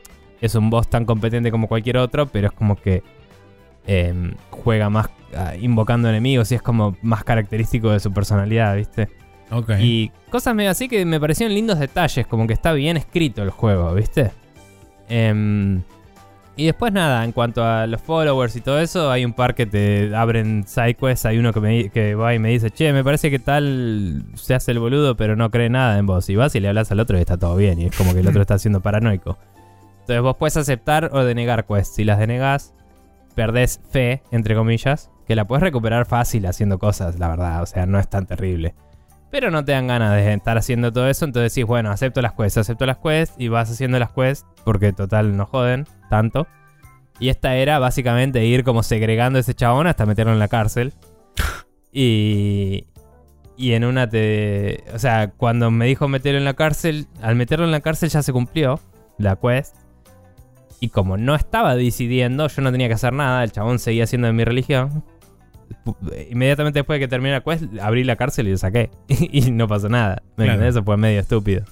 es 0.42 0.54
un 0.56 0.68
boss 0.68 0.88
tan 0.88 1.06
competente 1.06 1.50
como 1.50 1.68
cualquier 1.68 1.96
otro, 1.96 2.26
pero 2.26 2.48
es 2.48 2.52
como 2.52 2.76
que 2.76 3.02
em, 3.86 4.34
juega 4.50 4.90
más 4.90 5.08
ah, 5.34 5.54
invocando 5.58 6.08
enemigos 6.08 6.50
y 6.52 6.56
es 6.56 6.62
como 6.62 6.96
más 7.00 7.24
característico 7.24 7.90
de 7.90 8.00
su 8.00 8.12
personalidad, 8.12 8.76
¿viste? 8.76 9.08
Ok. 9.50 9.70
Y 9.78 10.10
cosas 10.30 10.54
medio 10.54 10.70
así 10.70 10.88
que 10.88 11.04
me 11.06 11.20
parecieron 11.20 11.54
lindos 11.54 11.78
detalles, 11.78 12.26
como 12.26 12.46
que 12.46 12.54
está 12.54 12.72
bien 12.72 12.96
escrito 12.96 13.42
el 13.42 13.50
juego, 13.50 13.94
¿viste? 13.94 14.32
Em, 15.08 15.82
y 16.56 16.66
después 16.66 16.92
nada, 16.92 17.24
en 17.24 17.32
cuanto 17.32 17.64
a 17.64 17.86
los 17.86 18.02
followers 18.02 18.56
y 18.56 18.60
todo 18.60 18.80
eso, 18.80 19.10
hay 19.10 19.24
un 19.24 19.32
par 19.32 19.54
que 19.54 19.64
te 19.64 20.14
abren 20.14 20.64
sidequests, 20.66 21.24
hay 21.24 21.38
uno 21.38 21.52
que, 21.52 21.60
me, 21.60 21.88
que 21.90 22.14
va 22.14 22.34
y 22.34 22.38
me 22.38 22.50
dice, 22.50 22.70
che, 22.70 22.92
me 22.92 23.04
parece 23.04 23.30
que 23.30 23.38
tal 23.38 24.24
se 24.34 24.54
hace 24.54 24.72
el 24.72 24.80
boludo, 24.80 25.16
pero 25.16 25.36
no 25.36 25.50
cree 25.50 25.70
nada 25.70 25.98
en 25.98 26.06
vos. 26.06 26.28
Y 26.28 26.36
vas 26.36 26.54
y 26.54 26.60
le 26.60 26.68
hablas 26.68 26.90
al 26.90 27.00
otro 27.00 27.16
y 27.16 27.20
está 27.20 27.38
todo 27.38 27.56
bien, 27.56 27.78
y 27.78 27.86
es 27.86 27.96
como 27.96 28.12
que 28.12 28.20
el 28.20 28.28
otro 28.28 28.40
está 28.42 28.58
siendo 28.58 28.80
paranoico. 28.80 29.38
Entonces 30.02 30.22
vos 30.22 30.36
puedes 30.36 30.56
aceptar 30.56 31.10
o 31.12 31.24
denegar 31.24 31.64
quests. 31.64 31.94
Si 31.94 32.04
las 32.04 32.18
denegas, 32.18 32.74
perdés 33.34 33.80
fe, 33.90 34.22
entre 34.30 34.54
comillas, 34.54 35.10
que 35.26 35.36
la 35.36 35.46
puedes 35.46 35.62
recuperar 35.62 36.06
fácil 36.06 36.46
haciendo 36.46 36.78
cosas, 36.78 37.18
la 37.18 37.28
verdad, 37.28 37.62
o 37.62 37.66
sea, 37.66 37.86
no 37.86 37.98
es 37.98 38.08
tan 38.08 38.26
terrible. 38.26 38.74
Pero 39.30 39.50
no 39.50 39.64
te 39.64 39.72
dan 39.72 39.86
ganas 39.86 40.12
de 40.12 40.34
estar 40.34 40.58
haciendo 40.58 40.92
todo 40.92 41.08
eso, 41.08 41.24
entonces 41.24 41.54
decís, 41.54 41.66
bueno, 41.66 41.90
acepto 41.90 42.20
las 42.20 42.34
quests, 42.34 42.58
acepto 42.58 42.84
las 42.84 42.98
quests 42.98 43.34
y 43.38 43.48
vas 43.48 43.70
haciendo 43.70 43.98
las 43.98 44.12
quests 44.12 44.44
porque 44.64 44.92
total 44.92 45.36
no 45.36 45.46
joden 45.46 45.86
tanto. 46.10 46.46
Y 47.18 47.28
esta 47.28 47.54
era 47.54 47.78
básicamente 47.78 48.44
ir 48.44 48.64
como 48.64 48.82
segregando 48.82 49.38
a 49.38 49.40
ese 49.40 49.54
chabón 49.54 49.86
hasta 49.86 50.06
meterlo 50.06 50.32
en 50.32 50.38
la 50.38 50.48
cárcel. 50.48 50.92
Y, 51.94 52.86
y 53.54 53.74
en 53.74 53.84
una 53.84 54.08
te... 54.08 54.82
O 54.94 54.98
sea, 54.98 55.30
cuando 55.30 55.70
me 55.70 55.84
dijo 55.84 56.08
meterlo 56.08 56.38
en 56.38 56.46
la 56.46 56.54
cárcel, 56.54 57.06
al 57.20 57.36
meterlo 57.36 57.66
en 57.66 57.70
la 57.70 57.82
cárcel 57.82 58.08
ya 58.08 58.22
se 58.22 58.32
cumplió 58.32 58.80
la 59.18 59.36
quest. 59.36 59.76
Y 60.82 60.88
como 60.88 61.16
no 61.16 61.36
estaba 61.36 61.76
decidiendo, 61.76 62.48
yo 62.48 62.60
no 62.60 62.72
tenía 62.72 62.88
que 62.88 62.94
hacer 62.94 63.12
nada, 63.12 63.44
el 63.44 63.52
chabón 63.52 63.78
seguía 63.78 64.04
siendo 64.08 64.26
de 64.26 64.32
mi 64.32 64.44
religión. 64.44 65.04
Pu- 65.84 65.96
Inmediatamente 66.30 66.80
después 66.80 66.96
de 66.98 67.06
que 67.06 67.08
terminé 67.08 67.30
la 67.32 67.40
quest, 67.42 67.64
abrí 67.80 68.02
la 68.02 68.16
cárcel 68.16 68.48
y 68.48 68.50
lo 68.50 68.58
saqué. 68.58 68.90
y 69.08 69.52
no 69.52 69.68
pasó 69.68 69.88
nada. 69.88 70.22
¿Me 70.36 70.44
Claro. 70.46 70.66
Eso 70.66 70.82
fue 70.82 70.96
medio 70.96 71.20
estúpido. 71.20 71.62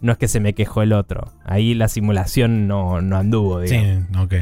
No 0.00 0.12
es 0.12 0.18
que 0.18 0.28
se 0.28 0.40
me 0.40 0.54
quejó 0.54 0.80
el 0.80 0.94
otro. 0.94 1.30
Ahí 1.44 1.74
la 1.74 1.88
simulación 1.88 2.66
no, 2.66 3.02
no 3.02 3.16
anduvo, 3.18 3.60
digamos. 3.60 4.06
Sí, 4.10 4.18
ok. 4.18 4.34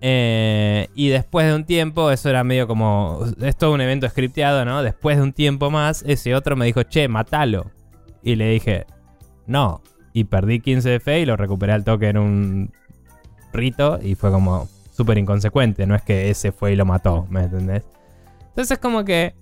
Eh, 0.00 0.88
y 0.94 1.08
después 1.10 1.46
de 1.46 1.54
un 1.54 1.64
tiempo, 1.64 2.10
eso 2.10 2.30
era 2.30 2.42
medio 2.44 2.66
como. 2.66 3.20
Es 3.42 3.56
todo 3.56 3.72
un 3.74 3.80
evento 3.82 4.08
scripteado, 4.08 4.64
¿no? 4.64 4.82
Después 4.82 5.16
de 5.18 5.22
un 5.24 5.32
tiempo 5.32 5.70
más, 5.70 6.02
ese 6.06 6.34
otro 6.34 6.56
me 6.56 6.64
dijo, 6.66 6.82
che, 6.84 7.06
matalo. 7.08 7.70
Y 8.22 8.36
le 8.36 8.48
dije, 8.50 8.86
no. 9.46 9.82
Y 10.14 10.24
perdí 10.24 10.60
15 10.60 10.88
de 10.88 11.00
fe 11.00 11.20
y 11.20 11.26
lo 11.26 11.36
recuperé 11.36 11.72
al 11.72 11.84
toque 11.84 12.08
en 12.08 12.18
un 12.18 12.72
rito. 13.52 13.98
Y 14.02 14.14
fue 14.14 14.30
como 14.30 14.68
súper 14.92 15.18
inconsecuente. 15.18 15.86
No 15.86 15.94
es 15.94 16.02
que 16.02 16.30
ese 16.30 16.52
fue 16.52 16.72
y 16.72 16.76
lo 16.76 16.84
mató, 16.84 17.26
¿me 17.30 17.44
entendés? 17.44 17.84
Entonces, 18.48 18.78
como 18.78 19.04
que. 19.04 19.34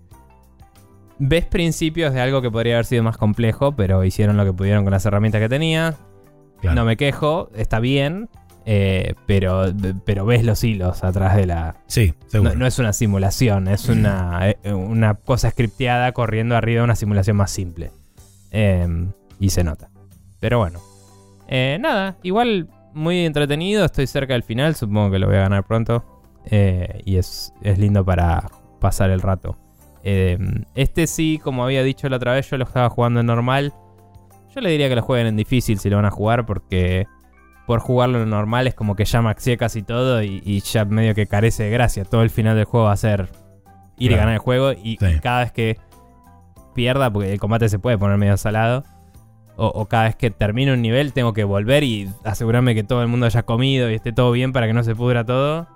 Ves 1.23 1.45
principios 1.45 2.15
de 2.15 2.21
algo 2.23 2.41
que 2.41 2.51
podría 2.51 2.75
haber 2.77 2.87
sido 2.87 3.03
más 3.03 3.19
complejo, 3.19 3.73
pero 3.73 4.05
hicieron 4.05 4.39
lo 4.39 4.45
que 4.47 4.55
pudieron 4.55 4.85
con 4.85 4.93
las 4.93 5.05
herramientas 5.05 5.41
que 5.43 5.51
tenía. 5.51 5.97
Claro. 6.63 6.77
No 6.77 6.85
me 6.87 6.97
quejo, 6.97 7.51
está 7.55 7.79
bien. 7.79 8.31
eh, 8.65 9.15
pero, 9.27 9.65
pero 10.05 10.25
ves 10.25 10.45
los 10.45 10.63
hilos 10.65 11.05
atrás 11.05 11.37
de 11.37 11.45
la. 11.47 11.77
Sí, 11.89 12.15
seguro. 12.27 12.53
No, 12.53 12.61
no 12.61 12.67
es 12.67 12.79
una 12.79 12.93
simulación, 12.95 13.69
es 13.69 13.89
una, 13.91 14.49
eh, 14.51 14.73
una 14.73 15.15
cosa 15.15 15.51
scripteada 15.51 16.13
corriendo 16.13 16.57
arriba 16.57 16.81
de 16.81 16.85
una 16.85 16.97
simulación 16.97 17.37
más 17.37 17.51
simple. 17.51 17.91
Eh, 18.51 18.87
y 19.39 19.51
se 19.51 19.63
nota. 19.63 19.91
Pero 20.41 20.59
bueno. 20.59 20.81
Eh, 21.49 21.77
nada, 21.81 22.17
igual 22.23 22.69
muy 22.95 23.25
entretenido. 23.25 23.85
Estoy 23.85 24.07
cerca 24.07 24.33
del 24.35 24.43
final, 24.43 24.75
supongo 24.75 25.11
que 25.13 25.19
lo 25.19 25.27
voy 25.27 25.37
a 25.37 25.41
ganar 25.41 25.65
pronto. 25.65 26.05
Eh, 26.47 27.03
y 27.05 27.17
es, 27.17 27.53
es 27.63 27.79
lindo 27.79 28.05
para 28.05 28.45
pasar 28.81 29.11
el 29.11 29.21
rato. 29.21 29.57
Eh, 30.03 30.39
este 30.75 31.07
sí, 31.07 31.39
como 31.43 31.65
había 31.65 31.83
dicho 31.83 32.09
la 32.09 32.17
otra 32.17 32.33
vez, 32.33 32.49
yo 32.51 32.57
lo 32.57 32.65
estaba 32.65 32.89
jugando 32.89 33.21
en 33.21 33.27
normal. 33.27 33.73
Yo 34.55 34.61
le 34.61 34.71
diría 34.71 34.89
que 34.89 34.97
lo 34.97 35.03
jueguen 35.03 35.27
en 35.29 35.37
difícil 35.37 35.79
si 35.79 35.91
lo 35.91 35.97
van 35.97 36.07
a 36.07 36.11
jugar 36.11 36.47
porque 36.47 37.07
por 37.67 37.79
jugarlo 37.81 38.23
en 38.23 38.31
normal 38.31 38.67
es 38.67 38.75
como 38.75 38.97
que 38.97 39.05
ya 39.05 39.23
maxié 39.23 39.57
casi 39.57 39.83
todo 39.83 40.23
y, 40.23 40.43
y 40.45 40.61
ya 40.61 40.85
medio 40.87 41.15
que 41.15 41.27
carece 41.27 41.65
de 41.65 41.71
gracia. 41.71 42.05
Todo 42.05 42.23
el 42.23 42.31
final 42.31 42.57
del 42.57 42.65
juego 42.65 42.87
va 42.87 42.93
a 42.93 42.97
ser 42.97 43.29
ir 43.99 44.07
y 44.07 44.09
Claro. 44.09 44.21
ganar 44.23 44.35
el 44.35 44.41
juego 44.41 44.73
y 44.73 44.97
Sí. 44.99 45.21
cada 45.23 45.41
vez 45.41 45.53
que 45.53 45.79
pierda, 46.75 47.13
porque 47.13 47.33
el 47.33 47.39
combate 47.39 47.69
se 47.69 47.79
puede 47.79 47.99
poner 47.99 48.17
medio 48.17 48.37
salado, 48.39 48.83
o, 49.57 49.67
o 49.67 49.87
cada 49.87 50.05
vez 50.05 50.17
que 50.17 50.31
termine 50.31 50.73
un 50.73 50.83
nivel 50.83 51.13
tengo 51.13 51.33
que 51.33 51.45
volver 51.45 51.85
y 51.85 52.09
asegurarme 52.25 52.75
que 52.75 52.85
todo 52.85 53.03
el 53.03 53.09
mundo 53.09 53.27
haya 53.27 53.43
comido 53.43 53.91
y 53.91 53.95
esté 53.95 54.13
todo 54.13 54.33
bien 54.33 54.53
para 54.53 54.67
que 54.67 54.73
no 54.73 54.83
se 54.83 54.95
pudra 54.95 55.25
todo. 55.25 55.67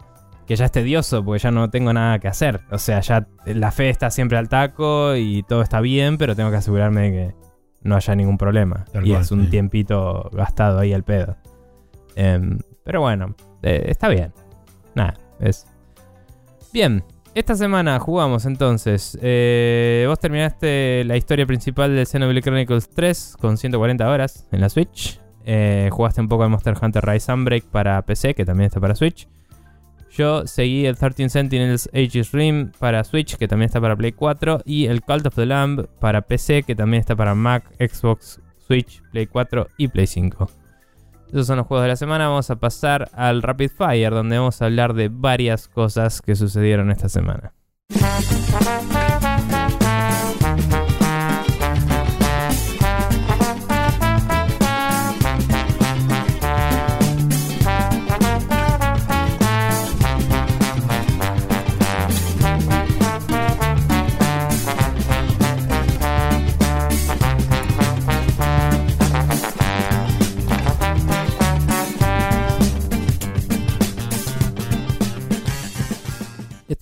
Que 0.47 0.57
ya 0.57 0.67
es 0.67 0.73
tedioso 0.73 1.25
porque 1.25 1.39
ya 1.39 1.51
no 1.51 1.71
tengo 1.71 1.93
nada 1.93 2.19
que 2.19 2.29
hacer. 2.29 2.61
O 2.71 2.79
sea, 2.79 3.01
ya 3.01 3.27
la 3.47 3.71
fe 3.71 3.89
está 3.89 4.11
siempre 4.11 4.37
al 4.37 4.51
taco 4.51 5.17
y 5.17 5.43
todo 5.45 5.63
está 5.63 5.81
bien, 5.81 6.19
pero 6.19 6.37
tengo 6.37 6.51
que 6.51 6.57
asegurarme 6.57 7.01
de 7.01 7.11
que 7.11 7.35
no 7.83 7.97
haya 7.97 8.15
ningún 8.15 8.37
problema. 8.37 8.85
Tal 8.93 9.07
y 9.07 9.11
cual, 9.11 9.23
es 9.23 9.31
un 9.31 9.45
sí. 9.45 9.51
tiempito 9.51 10.29
gastado 10.33 10.81
ahí 10.81 10.93
al 10.93 11.03
pedo. 11.03 11.37
Em, 12.17 12.59
pero 12.85 13.01
bueno, 13.01 13.35
eh, 13.63 13.85
está 13.89 14.09
bien. 14.09 14.33
Nada, 14.95 15.15
es. 15.41 15.67
Bien, 16.73 17.05
esta 17.35 17.55
semana 17.57 17.99
jugamos 17.99 18.47
entonces. 18.47 19.19
eh, 19.21 20.05
vos 20.09 20.19
terminaste 20.19 21.05
la 21.05 21.17
historia 21.17 21.47
principal 21.47 21.95
de 21.95 22.07
Xenoblade 22.07 22.43
Chronicles 22.43 22.89
3 22.91 23.37
con 23.41 23.57
140 23.57 24.09
horas 24.09 24.47
en 24.53 24.61
la 24.61 24.69
Switch. 24.69 25.21
Eh, 25.45 25.89
jugaste 25.93 26.21
un 26.21 26.29
poco 26.29 26.45
al 26.45 26.51
Monster 26.51 26.75
Hunter 26.81 27.05
Rise 27.05 27.27
Sunbreak 27.27 27.65
para 27.65 28.01
PC, 28.03 28.35
que 28.35 28.45
también 28.45 28.69
está 28.69 28.81
para 28.81 28.95
Switch. 28.95 29.29
Yo 30.11 30.47
seguí 30.47 30.87
el 30.87 30.97
13 30.97 31.29
Sentinels 31.29 31.91
Aegis 31.93 32.31
Rim 32.31 32.71
para 32.79 33.03
Switch, 33.03 33.37
que 33.37 33.49
también 33.49 33.67
está 33.67 33.81
para 33.81 33.97
Play 33.97 34.13
4. 34.13 34.63
Y 34.65 34.87
el 34.87 35.03
Cult 35.03 35.27
of 35.27 35.35
the 35.35 35.45
Lamb 35.45 35.87
para 35.99 36.23
PC, 36.23 36.63
que 36.63 36.77
también 36.77 37.01
está 37.01 37.17
para 37.17 37.35
Mac, 37.35 37.65
Xbox, 37.81 38.41
Switch, 38.65 39.03
Play 39.11 39.27
4 39.27 39.67
y 39.77 39.89
Play 39.89 40.07
5. 40.07 40.49
Esos 41.35 41.49
son 41.49 41.57
los 41.57 41.67
juegos 41.67 41.83
de 41.83 41.89
la 41.89 41.97
semana. 41.97 42.29
Vamos 42.29 42.49
a 42.51 42.61
pasar 42.61 43.11
al 43.13 43.43
Rapid 43.43 43.69
Fire, 43.77 44.11
donde 44.11 44.39
vamos 44.39 44.63
a 44.63 44.67
hablar 44.67 44.95
de 44.95 45.09
varias 45.09 45.67
cosas 45.67 46.23
que 46.23 46.37
sucedieron 46.37 46.93
esta 46.93 47.09
semana. 47.09 47.53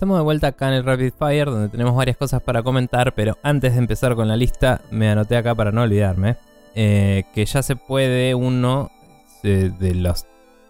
Estamos 0.03 0.19
de 0.19 0.23
vuelta 0.25 0.47
acá 0.47 0.67
en 0.67 0.73
el 0.73 0.83
Rapid 0.83 1.13
Fire, 1.17 1.45
donde 1.45 1.69
tenemos 1.69 1.95
varias 1.95 2.17
cosas 2.17 2.41
para 2.41 2.61
comentar, 2.61 3.15
pero 3.15 3.37
antes 3.41 3.71
de 3.71 3.79
empezar 3.79 4.15
con 4.15 4.27
la 4.27 4.35
lista, 4.35 4.81
me 4.91 5.09
anoté 5.09 5.37
acá 5.37 5.55
para 5.55 5.71
no 5.71 5.83
olvidarme, 5.83 6.35
eh, 6.75 7.23
que 7.33 7.45
ya 7.45 7.63
se 7.63 7.77
puede 7.77 8.35
uno 8.35 8.91
de, 9.43 9.69
de 9.69 9.95
los 9.95 10.25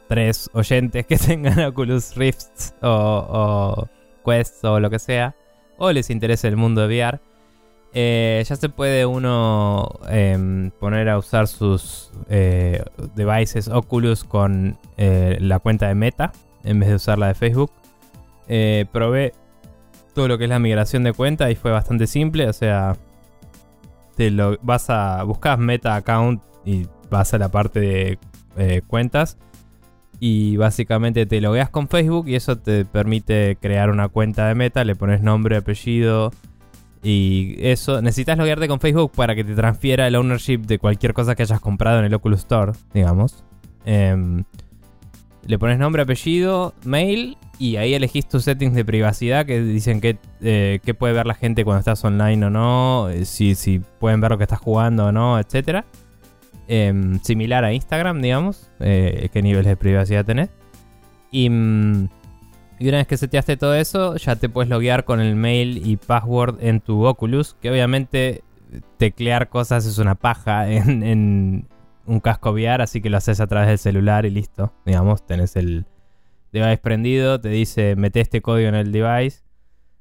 tres 0.08 0.52
oyentes 0.54 1.08
que 1.08 1.18
tengan 1.18 1.60
Oculus 1.62 2.16
Rifts 2.16 2.76
o, 2.84 2.88
o 2.88 3.90
Quest 4.24 4.64
o 4.66 4.80
lo 4.80 4.92
que 4.92 5.00
sea, 5.00 5.36
o 5.80 5.92
les 5.92 6.12
interese 6.12 6.48
el 6.48 6.56
mundo 6.56 6.88
de 6.88 6.96
VR, 6.96 7.20
eh, 7.96 8.44
ya 8.48 8.56
se 8.56 8.70
puede 8.70 9.08
uno 9.08 10.00
em, 10.10 10.70
poner 10.80 11.10
a 11.10 11.18
usar 11.18 11.48
sus 11.48 12.12
eh, 12.30 12.84
devices 13.16 13.68
Oculus 13.68 14.24
con 14.26 14.78
eh, 14.98 15.40
la 15.42 15.58
cuenta 15.58 15.88
de 15.88 15.96
Meta 15.96 16.34
en 16.64 16.80
vez 16.80 16.90
de 16.90 16.96
usar 16.96 17.18
la 17.18 17.30
de 17.30 17.34
Facebook. 17.34 17.72
Eh, 18.48 18.86
probé 18.92 19.34
todo 20.14 20.28
lo 20.28 20.38
que 20.38 20.46
es 20.46 20.50
la 20.50 20.60
migración 20.60 21.04
de 21.04 21.14
cuenta 21.14 21.50
y 21.52 21.56
fue 21.56 21.72
bastante 21.72 22.08
simple. 22.08 22.48
O 22.48 22.54
sea, 22.54 22.96
te 24.16 24.32
lo 24.32 24.58
vas 24.62 24.90
a 24.90 25.24
buscas 25.24 25.58
Meta 25.58 25.96
Account 25.96 26.42
y 26.66 26.88
vas 27.10 27.34
a 27.34 27.38
la 27.38 27.50
parte 27.50 27.80
de 27.80 28.20
eh, 28.58 28.82
cuentas 28.88 29.38
y 30.20 30.56
básicamente 30.58 31.26
te 31.26 31.42
logueas 31.42 31.70
con 31.70 31.88
Facebook 31.88 32.30
y 32.30 32.36
eso 32.36 32.58
te 32.58 32.86
permite 32.86 33.58
crear 33.60 33.90
una 33.90 34.08
cuenta 34.08 34.48
de 34.48 34.56
Meta, 34.56 34.86
le 34.86 34.96
pones 34.96 35.22
nombre, 35.22 35.58
apellido 35.58 36.32
y 37.02 37.56
eso. 37.60 38.02
Necesitas 38.02 38.38
loguearte 38.38 38.68
con 38.68 38.80
Facebook 38.80 39.12
para 39.12 39.36
que 39.36 39.44
te 39.44 39.54
transfiera 39.54 40.08
el 40.08 40.16
ownership 40.16 40.60
de 40.60 40.80
cualquier 40.80 41.14
cosa 41.14 41.36
que 41.36 41.44
hayas 41.44 41.60
comprado 41.60 42.00
en 42.00 42.06
el 42.06 42.14
Oculus 42.14 42.40
Store, 42.40 42.72
digamos. 42.94 43.44
Em, 43.86 44.46
le 45.46 45.60
pones 45.60 45.78
nombre, 45.78 46.02
apellido, 46.02 46.74
mail 46.86 47.38
y 47.60 47.76
ahí 47.76 47.94
elegís 47.94 48.28
tus 48.28 48.44
settings 48.44 48.74
de 48.74 48.86
privacidad 48.86 49.46
que 49.46 49.62
dicen 49.62 50.02
que, 50.02 50.18
eh, 50.42 50.80
puede 50.98 51.14
ver 51.14 51.26
la 51.26 51.36
gente 51.36 51.64
cuando 51.64 51.80
estás 51.80 52.04
online 52.04 52.46
o 52.46 52.50
no, 52.50 53.10
eh, 53.10 53.26
si, 53.26 53.56
si 53.56 53.80
pueden 53.80 54.22
ver 54.22 54.32
lo 54.32 54.38
que 54.38 54.44
estás 54.44 54.60
jugando 54.60 55.06
o 55.08 55.12
no, 55.12 55.40
etcétera. 55.40 55.86
Em, 56.68 57.20
similar 57.22 57.66
a 57.66 57.74
Instagram, 57.74 58.22
digamos, 58.22 58.72
eh, 58.80 59.30
qué 59.34 59.42
niveles 59.42 59.68
de 59.68 59.76
privacidad 59.76 60.26
tenés. 60.26 60.50
Y, 61.32 61.50
mm, 61.50 62.10
y 62.80 62.88
una 62.90 62.98
vez 62.98 63.08
que 63.08 63.18
seteaste 63.18 63.58
todo 63.58 63.76
eso, 63.76 64.16
ya 64.16 64.36
te 64.36 64.50
puedes 64.50 64.70
loguear 64.70 65.04
con 65.04 65.20
el 65.20 65.36
mail 65.36 65.86
y 65.86 65.98
password 65.98 66.58
en 66.62 66.80
tu 66.80 67.06
Oculus, 67.06 67.56
que 67.62 67.70
obviamente 67.70 68.44
teclear 68.98 69.50
cosas 69.50 69.86
es 69.86 69.98
una 70.00 70.16
paja 70.16 70.70
en 70.72 71.68
un 72.06 72.20
casco 72.20 72.52
VR, 72.52 72.84
así 72.84 73.02
que 73.02 73.10
lo 73.10 73.18
haces 73.18 73.40
a 73.40 73.48
través 73.48 73.70
del 73.70 73.78
celular 73.80 74.26
y 74.26 74.30
listo. 74.30 74.74
Digamos, 74.86 75.26
tenés 75.26 75.56
el 75.56 75.86
device 76.52 76.78
prendido, 76.78 77.40
te 77.40 77.50
dice 77.50 77.96
mete 77.96 78.22
este 78.22 78.42
código 78.42 78.70
en 78.70 78.76
el 78.76 78.92
device, 78.92 79.42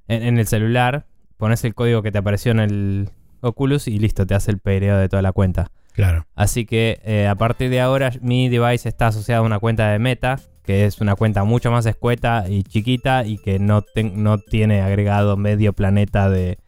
en, 0.09 0.22
en 0.22 0.38
el 0.38 0.46
celular, 0.46 1.07
pones 1.36 1.64
el 1.64 1.74
código 1.74 2.03
que 2.03 2.12
te 2.12 2.18
apareció 2.18 2.53
en 2.53 2.61
el 2.61 3.11
Oculus 3.42 3.88
y 3.88 3.98
listo, 3.98 4.26
te 4.26 4.34
hace 4.34 4.50
el 4.50 4.59
peireo 4.59 4.96
de 4.96 5.09
toda 5.09 5.22
la 5.22 5.32
cuenta. 5.32 5.70
Claro. 5.92 6.26
Así 6.34 6.64
que 6.64 7.00
eh, 7.05 7.26
a 7.26 7.34
partir 7.34 7.70
de 7.70 7.80
ahora 7.80 8.12
mi 8.20 8.48
device 8.48 8.88
está 8.88 9.09
asociado 9.09 9.42
a 9.42 9.46
una 9.46 9.59
cuenta 9.59 9.90
de 9.90 9.98
Meta, 9.98 10.38
que 10.64 10.86
es 10.86 11.00
una 11.00 11.16
cuenta 11.16 11.44
mucho 11.44 11.70
más 11.70 11.84
escueta 11.86 12.44
y 12.48 12.62
chiquita 12.62 13.24
y 13.24 13.38
que 13.38 13.59
no, 13.59 13.84
no 14.14 14.38
tiene 14.38 14.80
agregado 14.80 15.36
medio 15.36 15.72
planeta 15.72 16.30
de 16.30 16.59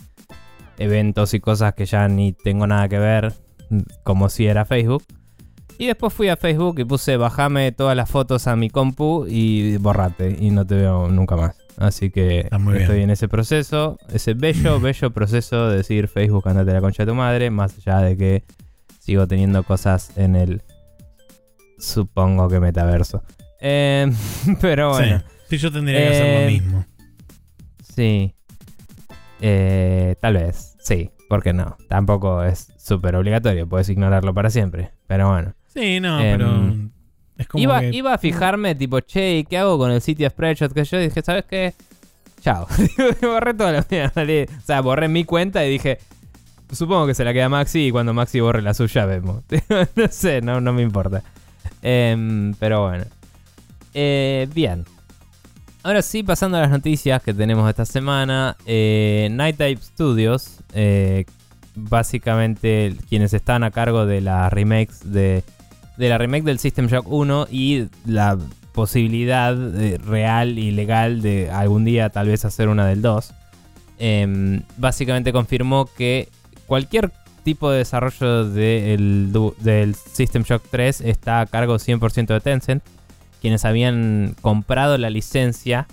eventos 0.78 1.32
y 1.32 1.40
cosas 1.40 1.74
que 1.74 1.86
ya 1.86 2.08
ni 2.08 2.32
tengo 2.32 2.66
nada 2.66 2.88
que 2.88 2.98
ver, 2.98 3.32
mm, 3.70 3.80
como 4.02 4.28
si 4.28 4.46
era 4.46 4.64
Facebook. 4.64 5.04
Y 5.78 5.86
después 5.86 6.12
fui 6.12 6.28
a 6.28 6.36
Facebook 6.36 6.78
y 6.78 6.84
puse 6.84 7.16
bajame 7.16 7.72
todas 7.72 7.96
las 7.96 8.08
fotos 8.08 8.46
a 8.46 8.54
mi 8.54 8.70
compu 8.70 9.26
y 9.28 9.76
borrate 9.78 10.36
y 10.38 10.50
no 10.50 10.66
te 10.66 10.76
veo 10.76 11.08
nunca 11.08 11.36
más. 11.36 11.56
Así 11.76 12.10
que 12.10 12.40
estoy 12.40 12.96
bien. 12.96 13.02
en 13.02 13.10
ese 13.10 13.28
proceso, 13.28 13.98
ese 14.12 14.34
bello, 14.34 14.80
bello 14.80 15.10
proceso 15.10 15.68
de 15.68 15.78
decir 15.78 16.06
Facebook, 16.06 16.48
andate 16.48 16.70
a 16.70 16.74
la 16.74 16.80
concha 16.80 17.04
de 17.04 17.10
tu 17.10 17.16
madre, 17.16 17.50
más 17.50 17.76
allá 17.78 17.98
de 17.98 18.16
que 18.16 18.44
sigo 19.00 19.26
teniendo 19.26 19.64
cosas 19.64 20.16
en 20.16 20.36
el, 20.36 20.62
supongo 21.78 22.48
que 22.48 22.60
metaverso. 22.60 23.24
Eh, 23.60 24.10
pero 24.60 24.90
bueno, 24.90 25.18
Sí. 25.18 25.24
Sí, 25.50 25.58
yo 25.58 25.72
tendría 25.72 25.98
que 25.98 26.08
hacer 26.08 26.40
lo 26.40 26.50
mismo. 26.50 26.84
sí. 27.82 28.34
Eh, 29.40 30.14
tal 30.20 30.34
vez, 30.34 30.76
sí, 30.80 31.10
¿por 31.28 31.42
qué 31.42 31.52
no? 31.52 31.76
Tampoco 31.88 32.42
es 32.44 32.72
súper 32.78 33.14
obligatorio, 33.16 33.68
puedes 33.68 33.88
ignorarlo 33.88 34.32
para 34.32 34.48
siempre. 34.48 34.92
Pero 35.06 35.28
bueno. 35.28 35.54
Sí, 35.74 36.00
no, 36.00 36.20
em, 36.20 36.38
pero. 36.38 36.74
Es 37.36 37.48
como. 37.48 37.62
Iba, 37.62 37.80
que- 37.80 37.90
iba 37.90 38.14
a 38.14 38.18
fijarme, 38.18 38.74
tipo, 38.74 39.00
che, 39.00 39.38
¿y 39.38 39.44
¿qué 39.44 39.58
hago 39.58 39.76
con 39.78 39.90
el 39.90 40.00
sitio 40.00 40.28
Spreadshot? 40.30 40.72
Que 40.72 40.84
yo 40.84 40.98
dije, 40.98 41.22
¿sabes 41.22 41.44
qué? 41.48 41.74
Chao. 42.40 42.66
borré 43.22 43.54
toda 43.54 43.72
la 43.72 43.86
mierda. 43.90 44.22
O 44.22 44.60
sea, 44.64 44.80
borré 44.82 45.08
mi 45.08 45.24
cuenta 45.24 45.64
y 45.64 45.70
dije, 45.70 45.98
supongo 46.70 47.06
que 47.06 47.14
se 47.14 47.24
la 47.24 47.32
queda 47.32 47.48
Maxi 47.48 47.86
y 47.86 47.90
cuando 47.90 48.12
Maxi 48.14 48.40
borre 48.40 48.62
la 48.62 48.74
suya 48.74 49.06
vemos. 49.06 49.42
no 49.96 50.08
sé, 50.08 50.42
no, 50.42 50.60
no 50.60 50.72
me 50.72 50.82
importa. 50.82 51.22
Em, 51.82 52.54
pero 52.58 52.86
bueno. 52.88 53.04
Eh, 53.94 54.48
bien. 54.54 54.84
Ahora 55.82 56.02
sí, 56.02 56.22
pasando 56.22 56.56
a 56.56 56.60
las 56.60 56.70
noticias 56.70 57.22
que 57.22 57.34
tenemos 57.34 57.68
esta 57.68 57.84
semana. 57.84 58.56
Eh, 58.66 59.28
Night 59.30 59.58
Dive 59.58 59.80
Studios, 59.82 60.60
eh, 60.72 61.24
básicamente 61.74 62.96
quienes 63.08 63.34
están 63.34 63.64
a 63.64 63.70
cargo 63.70 64.06
de 64.06 64.20
las 64.20 64.52
remakes 64.52 65.00
de, 65.12 65.44
de 65.96 66.08
la 66.08 66.18
remake 66.18 66.44
del 66.44 66.58
System 66.58 66.86
Shock 66.88 67.06
1 67.08 67.48
y 67.50 67.86
la 68.06 68.36
posibilidad 68.72 69.54
eh, 69.80 69.98
real 69.98 70.58
y 70.58 70.70
legal 70.72 71.22
de 71.22 71.50
algún 71.50 71.84
día 71.84 72.10
tal 72.10 72.26
vez 72.28 72.44
hacer 72.44 72.68
una 72.68 72.86
del 72.86 73.02
2. 73.02 73.32
em, 73.98 74.62
básicamente 74.76 75.32
confirmó 75.32 75.88
que 75.96 76.28
cualquier 76.66 77.12
tipo 77.44 77.70
de 77.70 77.78
desarrollo 77.78 78.44
du- 78.46 79.54
del 79.60 79.94
System 79.94 80.42
Shock 80.42 80.64
3 80.70 81.00
está 81.02 81.40
a 81.42 81.46
cargo 81.46 81.78
100% 81.78 82.34
de 82.34 82.40
Tencent, 82.40 82.82
quienes 83.40 83.64
habían 83.64 84.34
comprado 84.40 84.98
la 84.98 85.10
licencia 85.10 85.86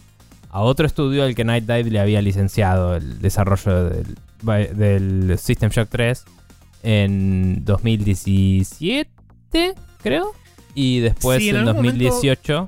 a 0.49 0.61
otro 0.61 0.87
estudio 0.87 1.23
al 1.23 1.35
que 1.35 1.43
Night 1.43 1.65
Dive 1.65 1.91
le 1.91 1.99
había 1.99 2.21
licenciado 2.21 2.95
el 2.95 3.19
desarrollo 3.19 3.89
del, 3.89 4.15
del 4.75 5.37
System 5.37 5.69
Shock 5.69 5.89
3 5.89 6.23
en 6.83 7.63
2017, 7.65 9.09
creo. 10.01 10.33
Y 10.73 10.99
después 10.99 11.39
Sí, 11.41 11.49
en 11.49 11.57
en, 11.57 11.67
algún 11.67 11.83
2018 11.85 12.67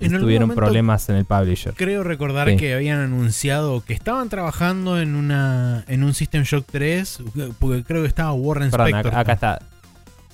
en 0.00 0.06
algún 0.14 0.20
tuvieron 0.20 0.48
momento- 0.48 0.60
problemas 0.60 1.08
en 1.08 1.16
el 1.16 1.24
publisher. 1.24 1.74
Creo 1.74 2.04
recordar 2.04 2.48
Sí. 2.50 2.56
que 2.56 2.74
habían 2.74 3.00
anunciado 3.00 3.80
que 3.84 3.94
estaban 3.94 4.28
trabajando 4.28 5.00
en 5.00 5.14
una 5.16 5.84
en 5.88 6.04
un 6.04 6.14
System 6.14 6.42
Shock 6.44 6.66
3, 6.70 7.20
porque 7.58 7.82
creo 7.84 8.02
que 8.02 8.08
estaba 8.08 8.32
Warren 8.32 8.70
Perdón, 8.70 8.88
Spector. 8.88 9.12
acá, 9.12 9.20
acá 9.20 9.32
está. 9.32 9.58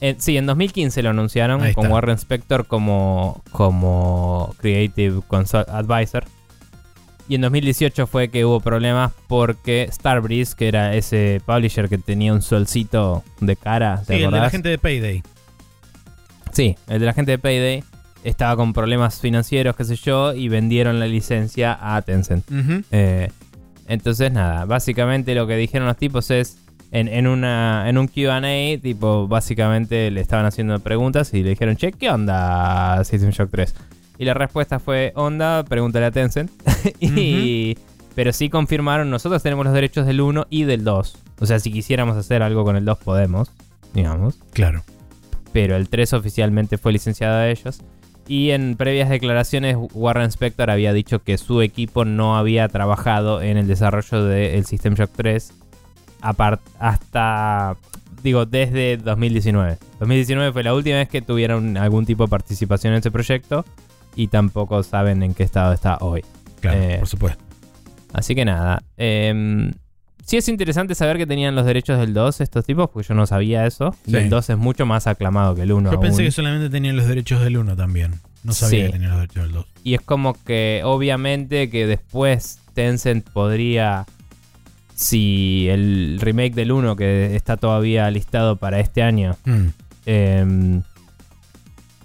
En- 0.00 0.20
sí, 0.20 0.36
en 0.36 0.44
2015 0.46 1.02
lo 1.02 1.10
anunciaron 1.10 1.62
Ahí 1.62 1.72
con 1.72 1.84
está. 1.84 1.94
Warren 1.94 2.16
Spector 2.18 2.66
como, 2.66 3.42
como 3.52 4.54
Creative 4.58 5.22
Consult 5.28 5.68
Advisor. 5.68 6.24
Y 7.26 7.36
en 7.36 7.40
2018 7.40 8.06
fue 8.06 8.28
que 8.28 8.44
hubo 8.44 8.60
problemas 8.60 9.12
porque 9.28 9.88
Starbreeze, 9.90 10.54
que 10.56 10.68
era 10.68 10.94
ese 10.94 11.40
publisher 11.46 11.88
que 11.88 11.96
tenía 11.96 12.34
un 12.34 12.42
solcito 12.42 13.22
de 13.40 13.56
cara, 13.56 14.02
¿te 14.06 14.18
Sí, 14.18 14.22
el 14.24 14.30
de 14.30 14.40
la 14.40 14.50
gente 14.50 14.68
de 14.68 14.76
Payday. 14.76 15.22
Sí, 16.54 16.76
el 16.88 17.00
de 17.00 17.06
la 17.06 17.12
gente 17.12 17.32
de 17.32 17.38
Payday 17.38 17.82
estaba 18.22 18.56
con 18.56 18.72
problemas 18.72 19.20
financieros, 19.20 19.74
qué 19.76 19.84
sé 19.84 19.96
yo, 19.96 20.32
y 20.32 20.48
vendieron 20.48 21.00
la 21.00 21.06
licencia 21.06 21.76
a 21.80 22.00
Tencent. 22.02 22.44
Eh, 22.90 23.28
entonces, 23.88 24.32
nada, 24.32 24.64
básicamente 24.64 25.34
lo 25.34 25.46
que 25.46 25.56
dijeron 25.56 25.86
los 25.86 25.96
tipos 25.96 26.30
es, 26.30 26.58
en, 26.92 27.08
en, 27.08 27.26
una, 27.26 27.88
en 27.88 27.98
un 27.98 28.06
QA, 28.06 28.40
tipo, 28.80 29.26
básicamente 29.26 30.12
le 30.12 30.20
estaban 30.20 30.46
haciendo 30.46 30.78
preguntas 30.78 31.34
y 31.34 31.42
le 31.42 31.50
dijeron, 31.50 31.76
che, 31.76 31.90
¿qué 31.90 32.08
onda 32.08 33.02
System 33.04 33.30
Shock 33.30 33.50
3? 33.50 33.74
Y 34.18 34.24
la 34.24 34.34
respuesta 34.34 34.78
fue, 34.78 35.12
onda, 35.16 35.64
pregúntale 35.64 36.06
a 36.06 36.12
Tencent. 36.12 36.52
y, 37.00 37.76
Pero 38.14 38.32
sí 38.32 38.48
confirmaron, 38.48 39.10
nosotros 39.10 39.42
tenemos 39.42 39.64
los 39.64 39.74
derechos 39.74 40.06
del 40.06 40.20
1 40.20 40.46
y 40.50 40.62
del 40.62 40.84
2. 40.84 41.18
O 41.40 41.46
sea, 41.46 41.58
si 41.58 41.72
quisiéramos 41.72 42.16
hacer 42.16 42.44
algo 42.44 42.64
con 42.64 42.76
el 42.76 42.84
2 42.84 42.98
podemos, 42.98 43.50
digamos 43.92 44.38
Claro. 44.52 44.84
Pero 45.54 45.74
el 45.76 45.88
3 45.88 46.12
oficialmente 46.12 46.76
fue 46.76 46.92
licenciado 46.92 47.36
a 47.38 47.48
ellos. 47.48 47.80
Y 48.26 48.50
en 48.50 48.74
previas 48.76 49.08
declaraciones, 49.08 49.76
Warren 49.94 50.26
Spector 50.28 50.70
había 50.70 50.92
dicho 50.92 51.20
que 51.22 51.38
su 51.38 51.62
equipo 51.62 52.04
no 52.04 52.36
había 52.36 52.68
trabajado 52.68 53.40
en 53.40 53.56
el 53.56 53.66
desarrollo 53.66 54.24
del 54.24 54.64
System 54.66 54.94
Shock 54.94 55.10
3 55.14 55.52
apart- 56.22 56.60
hasta, 56.78 57.76
digo, 58.22 58.46
desde 58.46 58.96
2019. 58.96 59.78
2019 60.00 60.52
fue 60.52 60.62
la 60.64 60.74
última 60.74 60.96
vez 60.96 61.08
que 61.08 61.22
tuvieron 61.22 61.76
algún 61.76 62.04
tipo 62.06 62.24
de 62.24 62.30
participación 62.30 62.94
en 62.94 62.98
ese 63.00 63.10
proyecto 63.10 63.64
y 64.16 64.28
tampoco 64.28 64.82
saben 64.82 65.22
en 65.22 65.34
qué 65.34 65.42
estado 65.42 65.72
está 65.72 65.98
hoy. 66.00 66.24
Claro, 66.60 66.80
Eh, 66.80 66.96
por 66.98 67.08
supuesto. 67.08 67.44
Así 68.14 68.34
que 68.34 68.44
nada. 68.44 68.82
em, 68.96 69.72
sí 70.24 70.36
es 70.36 70.48
interesante 70.48 70.94
saber 70.94 71.16
que 71.18 71.26
tenían 71.26 71.54
los 71.54 71.64
derechos 71.66 71.98
del 71.98 72.14
2 72.14 72.40
estos 72.40 72.64
tipos, 72.64 72.90
porque 72.90 73.08
yo 73.08 73.14
no 73.14 73.26
sabía 73.26 73.66
eso. 73.66 73.94
Y 74.06 74.16
el 74.16 74.28
2 74.30 74.50
es 74.50 74.58
mucho 74.58 74.86
más 74.86 75.06
aclamado 75.06 75.54
que 75.54 75.62
el 75.62 75.72
1. 75.72 75.92
Yo 75.92 76.00
pensé 76.00 76.24
que 76.24 76.30
solamente 76.30 76.70
tenían 76.70 76.96
los 76.96 77.06
derechos 77.06 77.40
del 77.42 77.56
1 77.56 77.76
también. 77.76 78.14
No 78.42 78.52
sabía 78.52 78.80
Sí. 78.80 78.86
que 78.86 78.92
tenían 78.92 79.10
los 79.12 79.20
derechos 79.20 79.42
del 79.44 79.52
2. 79.52 79.66
Y 79.84 79.94
es 79.94 80.00
como 80.00 80.34
que 80.44 80.82
obviamente 80.84 81.70
que 81.70 81.86
después 81.86 82.58
Tencent 82.74 83.28
podría, 83.30 84.04
si 84.94 85.68
el 85.70 86.18
remake 86.20 86.54
del 86.54 86.72
1 86.72 86.96
que 86.96 87.34
está 87.36 87.56
todavía 87.56 88.10
listado 88.10 88.56
para 88.56 88.80
este 88.80 89.02
año, 89.02 89.36
Mm. 89.44 89.66
em, 90.06 90.82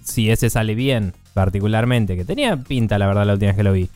si 0.02 0.30
ese 0.30 0.50
sale 0.50 0.74
bien, 0.74 1.12
particularmente, 1.34 2.16
que 2.16 2.24
tenía 2.24 2.56
pinta 2.56 2.98
la 2.98 3.06
verdad 3.06 3.26
la 3.26 3.34
última 3.34 3.48
vez 3.50 3.56
que 3.56 3.62
lo 3.62 3.72
vi. 3.72 3.88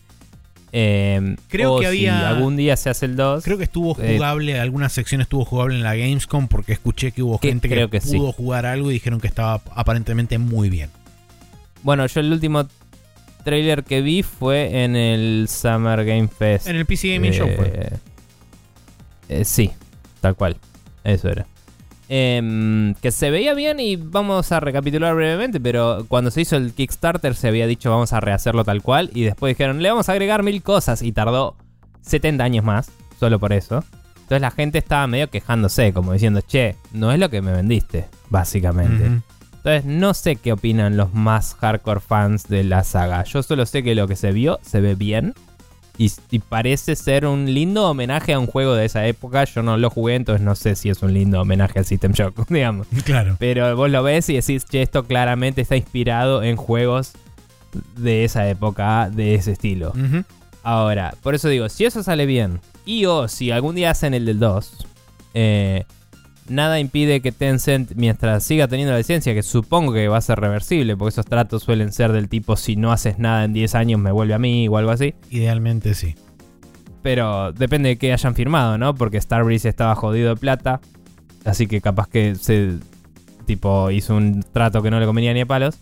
Em, 0.76 1.36
Creo 1.48 1.74
o 1.74 1.78
que 1.78 1.84
si 1.84 1.88
había- 2.08 2.28
algún 2.28 2.56
día 2.56 2.76
se 2.76 2.90
hace 2.90 3.06
el 3.06 3.14
2. 3.14 3.44
Creo 3.44 3.56
que 3.58 3.62
estuvo 3.64 3.96
Eh, 4.00 4.14
jugable, 4.16 4.58
alguna 4.58 4.88
sección 4.88 5.20
estuvo 5.20 5.44
jugable 5.44 5.76
en 5.76 5.84
la 5.84 5.94
Gamescom 5.94 6.48
porque 6.48 6.72
escuché 6.72 7.12
que 7.12 7.22
hubo 7.22 7.38
Que- 7.38 7.48
gente 7.50 7.68
que, 7.68 7.76
creo 7.76 7.90
que 7.90 8.00
sí. 8.00 8.16
pudo 8.16 8.32
jugar 8.32 8.66
algo 8.66 8.90
y 8.90 8.94
dijeron 8.94 9.20
que 9.20 9.28
estaba 9.28 9.62
aparentemente 9.74 10.36
muy 10.38 10.68
bien. 10.70 10.90
Bueno, 11.84 12.04
yo 12.06 12.18
el 12.20 12.32
último 12.32 12.66
trailer 13.44 13.84
que 13.84 14.00
vi 14.02 14.22
fue 14.24 14.82
en 14.84 14.96
el 14.96 15.46
Summer 15.48 16.04
Game 16.04 16.26
Fest. 16.28 16.66
En 16.66 16.74
el 16.76 16.86
PC 16.86 17.14
Gaming 17.14 17.32
Show 17.32 17.48
fue. 17.54 17.66
Eh, 17.72 17.90
eh, 19.28 19.44
sí, 19.44 19.70
tal 20.20 20.34
cual. 20.34 20.56
Eso 21.04 21.28
era. 21.28 21.46
Em, 22.08 22.94
que 22.96 23.10
se 23.10 23.30
veía 23.30 23.54
bien 23.54 23.80
y 23.80 23.96
vamos 23.96 24.52
a 24.52 24.60
recapitular 24.60 25.14
brevemente, 25.14 25.58
pero 25.58 26.04
cuando 26.06 26.30
se 26.30 26.42
hizo 26.42 26.56
el 26.56 26.74
Kickstarter 26.74 27.34
se 27.34 27.48
había 27.48 27.66
dicho 27.66 27.90
vamos 27.90 28.12
a 28.12 28.20
rehacerlo 28.20 28.62
tal 28.62 28.82
cual 28.82 29.10
y 29.14 29.22
después 29.22 29.52
dijeron 29.52 29.82
le 29.82 29.88
vamos 29.88 30.10
a 30.10 30.12
agregar 30.12 30.42
mil 30.42 30.62
cosas 30.62 31.00
y 31.00 31.12
tardó 31.12 31.56
70 32.02 32.44
años 32.44 32.64
más, 32.64 32.90
solo 33.18 33.38
por 33.38 33.52
eso. 33.52 33.82
Entonces 34.16 34.40
la 34.40 34.50
gente 34.50 34.78
estaba 34.78 35.06
medio 35.06 35.28
quejándose, 35.28 35.92
como 35.92 36.12
diciendo, 36.12 36.40
che, 36.40 36.76
no 36.92 37.12
es 37.12 37.18
lo 37.18 37.28
que 37.28 37.42
me 37.42 37.52
vendiste, 37.52 38.06
básicamente. 38.30 39.06
Entonces 39.56 39.84
no 39.84 40.14
sé 40.14 40.36
qué 40.36 40.52
opinan 40.52 40.96
los 40.96 41.12
más 41.12 41.54
hardcore 41.54 42.00
fans 42.00 42.48
de 42.48 42.64
la 42.64 42.84
saga. 42.84 43.24
Yo 43.24 43.42
solo 43.42 43.66
sé 43.66 43.82
que 43.82 43.94
lo 43.94 44.08
que 44.08 44.16
se 44.16 44.32
vio 44.32 44.60
se 44.62 44.80
ve 44.80 44.94
bien. 44.94 45.34
Y, 45.96 46.10
y 46.30 46.40
parece 46.40 46.96
ser 46.96 47.24
un 47.26 47.52
lindo 47.52 47.88
homenaje 47.88 48.32
a 48.32 48.38
un 48.38 48.46
juego 48.46 48.74
de 48.74 48.84
esa 48.84 49.06
época. 49.06 49.44
Yo 49.44 49.62
no 49.62 49.76
lo 49.76 49.90
jugué, 49.90 50.16
entonces 50.16 50.44
no 50.44 50.54
sé 50.54 50.74
si 50.74 50.88
es 50.88 51.02
un 51.02 51.14
lindo 51.14 51.40
homenaje 51.40 51.78
al 51.78 51.84
System 51.84 52.12
Shock, 52.12 52.46
digamos. 52.48 52.86
Claro. 53.04 53.36
Pero 53.38 53.76
vos 53.76 53.90
lo 53.90 54.02
ves 54.02 54.28
y 54.28 54.34
decís, 54.34 54.64
che, 54.64 54.82
esto 54.82 55.04
claramente 55.04 55.60
está 55.60 55.76
inspirado 55.76 56.42
en 56.42 56.56
juegos 56.56 57.12
de 57.96 58.24
esa 58.24 58.48
época, 58.48 59.10
de 59.10 59.34
ese 59.34 59.52
estilo. 59.52 59.92
Ahora, 60.62 61.14
por 61.22 61.34
eso 61.34 61.48
digo, 61.48 61.68
si 61.68 61.84
eso 61.84 62.02
sale 62.02 62.26
bien, 62.26 62.60
y 62.86 63.04
o 63.04 63.28
si 63.28 63.50
algún 63.50 63.74
día 63.74 63.90
hacen 63.90 64.14
el 64.14 64.24
del 64.24 64.38
2, 64.38 64.86
eh, 65.34 65.84
nada 66.48 66.80
impide 66.80 67.20
que 67.20 67.32
Tencent, 67.32 67.92
mientras 67.96 68.44
siga 68.44 68.68
teniendo 68.68 68.92
la 68.92 68.98
licencia, 68.98 69.34
que 69.34 69.42
supongo 69.42 69.92
que 69.92 70.08
va 70.08 70.18
a 70.18 70.20
ser 70.20 70.38
reversible, 70.38 70.96
porque 70.96 71.10
esos 71.10 71.26
tratos 71.26 71.62
suelen 71.62 71.92
ser 71.92 72.12
del 72.12 72.28
tipo, 72.28 72.56
si 72.56 72.76
no 72.76 72.92
haces 72.92 73.18
nada 73.18 73.44
en 73.44 73.52
10 73.52 73.74
años 73.74 74.00
me 74.00 74.12
vuelve 74.12 74.34
a 74.34 74.38
mí 74.38 74.68
o 74.68 74.76
algo 74.76 74.90
así. 74.90 75.14
Idealmente 75.30 75.94
sí. 75.94 76.14
Pero 77.02 77.52
depende 77.52 77.90
de 77.90 77.98
qué 77.98 78.12
hayan 78.12 78.34
firmado, 78.34 78.78
¿no? 78.78 78.94
Porque 78.94 79.20
Starbreeze 79.20 79.68
estaba 79.68 79.94
jodido 79.94 80.30
de 80.30 80.36
plata, 80.36 80.80
así 81.44 81.66
que 81.66 81.80
capaz 81.80 82.08
que 82.08 82.34
se 82.34 82.78
tipo 83.44 83.90
hizo 83.90 84.16
un 84.16 84.42
trato 84.52 84.82
que 84.82 84.90
no 84.90 84.98
le 84.98 85.06
convenía 85.06 85.34
ni 85.34 85.42
a 85.42 85.46
palos. 85.46 85.78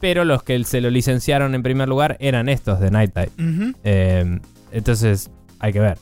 Pero 0.00 0.24
los 0.24 0.42
que 0.42 0.64
se 0.64 0.80
lo 0.80 0.90
licenciaron 0.90 1.54
en 1.54 1.62
primer 1.62 1.88
lugar 1.88 2.16
eran 2.20 2.48
estos 2.48 2.80
de 2.80 2.90
Night. 2.90 3.12
Eh, 3.84 4.40
entonces, 4.72 5.30
hay 5.58 5.72
que 5.72 5.80
ver. 5.80 5.98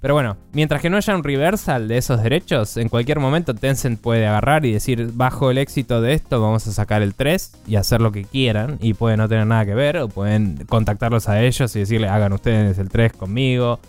Pero 0.00 0.14
bueno, 0.14 0.36
mientras 0.52 0.80
que 0.80 0.90
no 0.90 0.96
haya 0.96 1.16
un 1.16 1.24
reversal 1.24 1.88
de 1.88 1.98
esos 1.98 2.22
derechos, 2.22 2.76
en 2.76 2.88
cualquier 2.88 3.18
momento 3.18 3.54
Tencent 3.54 4.00
puede 4.00 4.26
agarrar 4.26 4.64
y 4.64 4.72
decir, 4.72 5.10
bajo 5.12 5.50
el 5.50 5.58
éxito 5.58 6.00
de 6.00 6.12
esto, 6.12 6.40
vamos 6.40 6.66
a 6.68 6.72
sacar 6.72 7.02
el 7.02 7.14
3 7.14 7.62
y 7.66 7.76
hacer 7.76 8.00
lo 8.00 8.12
que 8.12 8.24
quieran. 8.24 8.78
Y 8.80 8.94
puede 8.94 9.16
no 9.16 9.28
tener 9.28 9.46
nada 9.46 9.66
que 9.66 9.74
ver, 9.74 9.98
o 9.98 10.08
pueden 10.08 10.64
contactarlos 10.68 11.28
a 11.28 11.42
ellos 11.42 11.74
y 11.74 11.80
decirle, 11.80 12.08
hagan 12.08 12.32
ustedes 12.32 12.78
el 12.78 12.88
3 12.88 13.12
conmigo. 13.14 13.80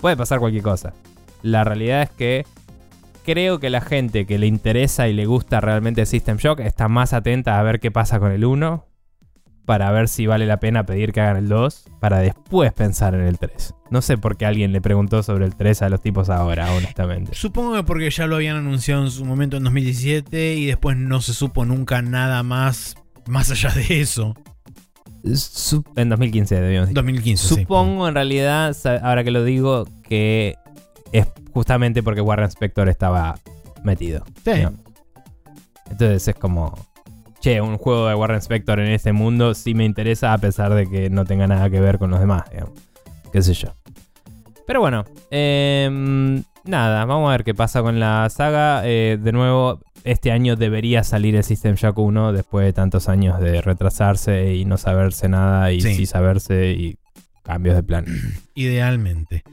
Puede 0.00 0.16
pasar 0.16 0.40
cualquier 0.40 0.62
cosa. 0.62 0.92
La 1.42 1.64
realidad 1.64 2.02
es 2.02 2.10
que 2.10 2.46
creo 3.24 3.58
que 3.58 3.70
la 3.70 3.80
gente 3.80 4.26
que 4.26 4.38
le 4.38 4.46
interesa 4.46 5.08
y 5.08 5.14
le 5.14 5.24
gusta 5.24 5.60
realmente 5.62 6.04
System 6.04 6.36
Shock 6.36 6.60
está 6.60 6.88
más 6.88 7.14
atenta 7.14 7.58
a 7.58 7.62
ver 7.62 7.80
qué 7.80 7.90
pasa 7.90 8.18
con 8.18 8.30
el 8.30 8.44
1 8.44 8.84
para 9.66 9.90
ver 9.90 10.08
si 10.08 10.26
vale 10.26 10.46
la 10.46 10.60
pena 10.60 10.86
pedir 10.86 11.12
que 11.12 11.20
hagan 11.20 11.36
el 11.36 11.48
2 11.48 11.90
para 12.00 12.20
después 12.20 12.72
pensar 12.72 13.14
en 13.14 13.22
el 13.22 13.38
3. 13.38 13.74
No 13.90 14.00
sé 14.00 14.16
por 14.16 14.36
qué 14.36 14.46
alguien 14.46 14.72
le 14.72 14.80
preguntó 14.80 15.22
sobre 15.22 15.44
el 15.44 15.54
3 15.54 15.82
a 15.82 15.88
los 15.88 16.00
tipos 16.00 16.30
ahora, 16.30 16.72
honestamente. 16.72 17.34
Supongo 17.34 17.74
que 17.74 17.82
porque 17.82 18.10
ya 18.10 18.26
lo 18.26 18.36
habían 18.36 18.56
anunciado 18.56 19.02
en 19.02 19.10
su 19.10 19.24
momento 19.24 19.58
en 19.58 19.64
2017 19.64 20.54
y 20.54 20.66
después 20.66 20.96
no 20.96 21.20
se 21.20 21.34
supo 21.34 21.64
nunca 21.64 22.00
nada 22.00 22.42
más 22.42 22.96
más 23.26 23.50
allá 23.50 23.70
de 23.70 24.00
eso. 24.00 24.34
En 25.96 26.08
2015 26.08 26.54
debíamos 26.60 26.88
decir. 26.88 26.94
2015. 26.94 27.48
sí. 27.48 27.54
Supongo 27.62 28.08
en 28.08 28.14
realidad, 28.14 28.76
ahora 29.02 29.24
que 29.24 29.32
lo 29.32 29.42
digo, 29.42 29.86
que 30.08 30.56
es 31.12 31.26
justamente 31.52 32.02
porque 32.02 32.20
Warren 32.20 32.48
Spector 32.48 32.88
estaba 32.88 33.38
metido. 33.82 34.24
Sí. 34.44 34.64
Entonces 35.90 36.28
es 36.28 36.34
como, 36.34 36.76
che, 37.46 37.60
un 37.60 37.78
juego 37.78 38.08
de 38.08 38.14
Warren 38.16 38.38
Spector 38.40 38.80
en 38.80 38.90
este 38.90 39.12
mundo 39.12 39.54
sí 39.54 39.72
me 39.72 39.84
interesa 39.84 40.32
a 40.32 40.38
pesar 40.38 40.74
de 40.74 40.90
que 40.90 41.10
no 41.10 41.24
tenga 41.24 41.46
nada 41.46 41.70
que 41.70 41.78
ver 41.80 41.96
con 41.98 42.10
los 42.10 42.18
demás, 42.18 42.42
digamos. 42.50 42.72
Qué 43.32 43.40
sé 43.40 43.54
yo. 43.54 43.68
Pero 44.66 44.80
bueno, 44.80 45.04
em, 45.30 46.42
nada, 46.64 47.04
vamos 47.04 47.28
a 47.28 47.32
ver 47.32 47.44
qué 47.44 47.54
pasa 47.54 47.82
con 47.82 48.00
la 48.00 48.28
saga. 48.30 48.82
Eh, 48.84 49.16
de 49.22 49.30
nuevo, 49.30 49.78
este 50.02 50.32
año 50.32 50.56
debería 50.56 51.04
salir 51.04 51.36
el 51.36 51.44
System 51.44 51.76
Shock 51.76 51.98
1 51.98 52.32
después 52.32 52.66
de 52.66 52.72
tantos 52.72 53.08
años 53.08 53.38
de 53.38 53.60
retrasarse 53.62 54.56
y 54.56 54.64
no 54.64 54.76
saberse 54.76 55.28
nada 55.28 55.70
y 55.70 55.80
Sí. 55.80 55.94
sí 55.94 56.06
saberse 56.06 56.72
y 56.72 56.98
cambios 57.44 57.76
de 57.76 57.84
plan. 57.84 58.06
Idealmente. 58.56 59.44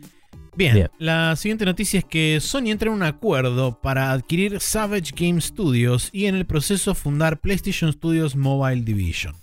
Bien, 0.56 0.74
Bien. 0.76 0.92
la 1.00 1.36
siguiente 1.36 1.66
noticia 1.66 2.00
es 2.00 2.06
que 2.06 2.40
Sony 2.40 2.68
entra 2.68 2.90
en 2.90 2.96
un 2.96 3.04
acuerdo 3.04 3.80
para 3.82 4.12
adquirir 4.12 4.60
Savage 4.60 5.12
Game 5.16 5.42
Studios 5.42 6.10
y 6.12 6.26
en 6.26 6.36
el 6.36 6.46
proceso 6.46 6.94
fundar 6.94 7.40
PlayStation 7.40 7.92
Studios 7.92 8.36
Mobile 8.36 8.82
Division. 8.82 9.36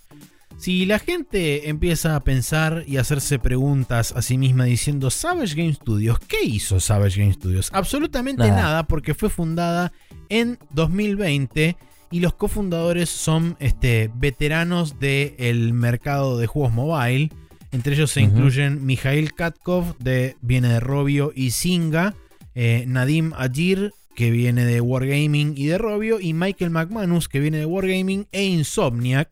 Si 0.57 0.85
la 0.85 0.99
gente 0.99 1.69
empieza 1.69 2.15
a 2.15 2.19
pensar 2.23 2.83
y 2.87 2.97
hacerse 2.97 3.39
preguntas 3.39 4.13
a 4.15 4.21
sí 4.21 4.37
misma 4.37 4.65
diciendo 4.65 5.09
Savage 5.09 5.55
Game 5.55 5.73
Studios, 5.73 6.19
¿qué 6.19 6.43
hizo 6.43 6.79
Savage 6.79 7.19
Game 7.19 7.33
Studios? 7.33 7.69
Absolutamente 7.73 8.43
Nada. 8.47 8.61
nada, 8.61 8.83
porque 8.83 9.15
fue 9.15 9.29
fundada 9.29 9.91
en 10.29 10.59
2020 10.69 11.75
y 12.11 12.19
los 12.19 12.35
cofundadores 12.35 13.09
son 13.09 13.55
este, 13.59 14.11
veteranos 14.13 14.99
del 14.99 15.73
mercado 15.73 16.37
de 16.37 16.45
juegos 16.45 16.73
mobile. 16.73 17.31
Entre 17.71 17.93
ellos 17.93 18.11
se 18.11 18.21
incluyen 18.21 18.85
Mikhail 18.85 19.33
Katkov, 19.33 19.97
de, 19.97 20.35
viene 20.41 20.67
de 20.67 20.79
Robio 20.81 21.31
y 21.33 21.51
Singa, 21.51 22.15
eh, 22.53 22.83
Nadim 22.85 23.33
Ajir, 23.33 23.93
que 24.13 24.29
viene 24.29 24.65
de 24.65 24.81
Wargaming 24.81 25.53
y 25.55 25.67
de 25.67 25.77
Robio, 25.77 26.19
y 26.19 26.33
Michael 26.33 26.71
McManus, 26.71 27.29
que 27.29 27.39
viene 27.39 27.59
de 27.59 27.65
Wargaming 27.65 28.27
e 28.31 28.43
Insomniac. 28.43 29.29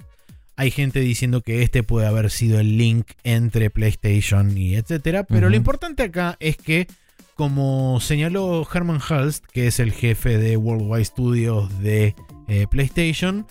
Hay 0.55 0.71
gente 0.71 0.99
diciendo 1.01 1.41
que 1.41 1.63
este 1.63 1.83
puede 1.83 2.07
haber 2.07 2.31
sido 2.31 2.59
el 2.59 2.77
link 2.77 3.11
entre 3.23 3.69
PlayStation 3.69 4.57
y 4.57 4.75
etcétera, 4.75 5.23
pero 5.23 5.49
lo 5.49 5.55
importante 5.55 6.03
acá 6.03 6.35
es 6.39 6.57
que, 6.57 6.87
como 7.35 7.99
señaló 8.01 8.67
Herman 8.71 8.99
Hulst, 8.99 9.45
que 9.45 9.67
es 9.67 9.79
el 9.79 9.91
jefe 9.91 10.37
de 10.37 10.57
Worldwide 10.57 11.05
Studios 11.05 11.81
de 11.81 12.13
eh, 12.47 12.67
PlayStation, 12.69 13.47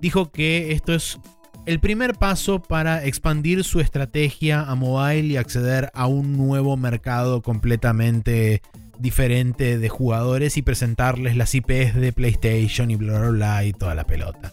dijo 0.00 0.30
que 0.30 0.72
esto 0.72 0.94
es 0.94 1.18
el 1.66 1.80
primer 1.80 2.14
paso 2.14 2.60
para 2.60 3.04
expandir 3.04 3.64
su 3.64 3.80
estrategia 3.80 4.62
a 4.62 4.74
mobile 4.74 5.28
y 5.28 5.36
acceder 5.36 5.90
a 5.94 6.06
un 6.06 6.36
nuevo 6.36 6.76
mercado 6.76 7.42
completamente 7.42 8.62
diferente 8.98 9.78
de 9.78 9.88
jugadores 9.88 10.56
y 10.56 10.62
presentarles 10.62 11.36
las 11.36 11.54
IPs 11.54 11.94
de 11.94 12.12
PlayStation 12.12 12.90
y 12.90 12.96
bla 12.96 13.18
bla 13.18 13.30
bla 13.30 13.64
y 13.64 13.72
toda 13.72 13.94
la 13.94 14.04
pelota. 14.04 14.52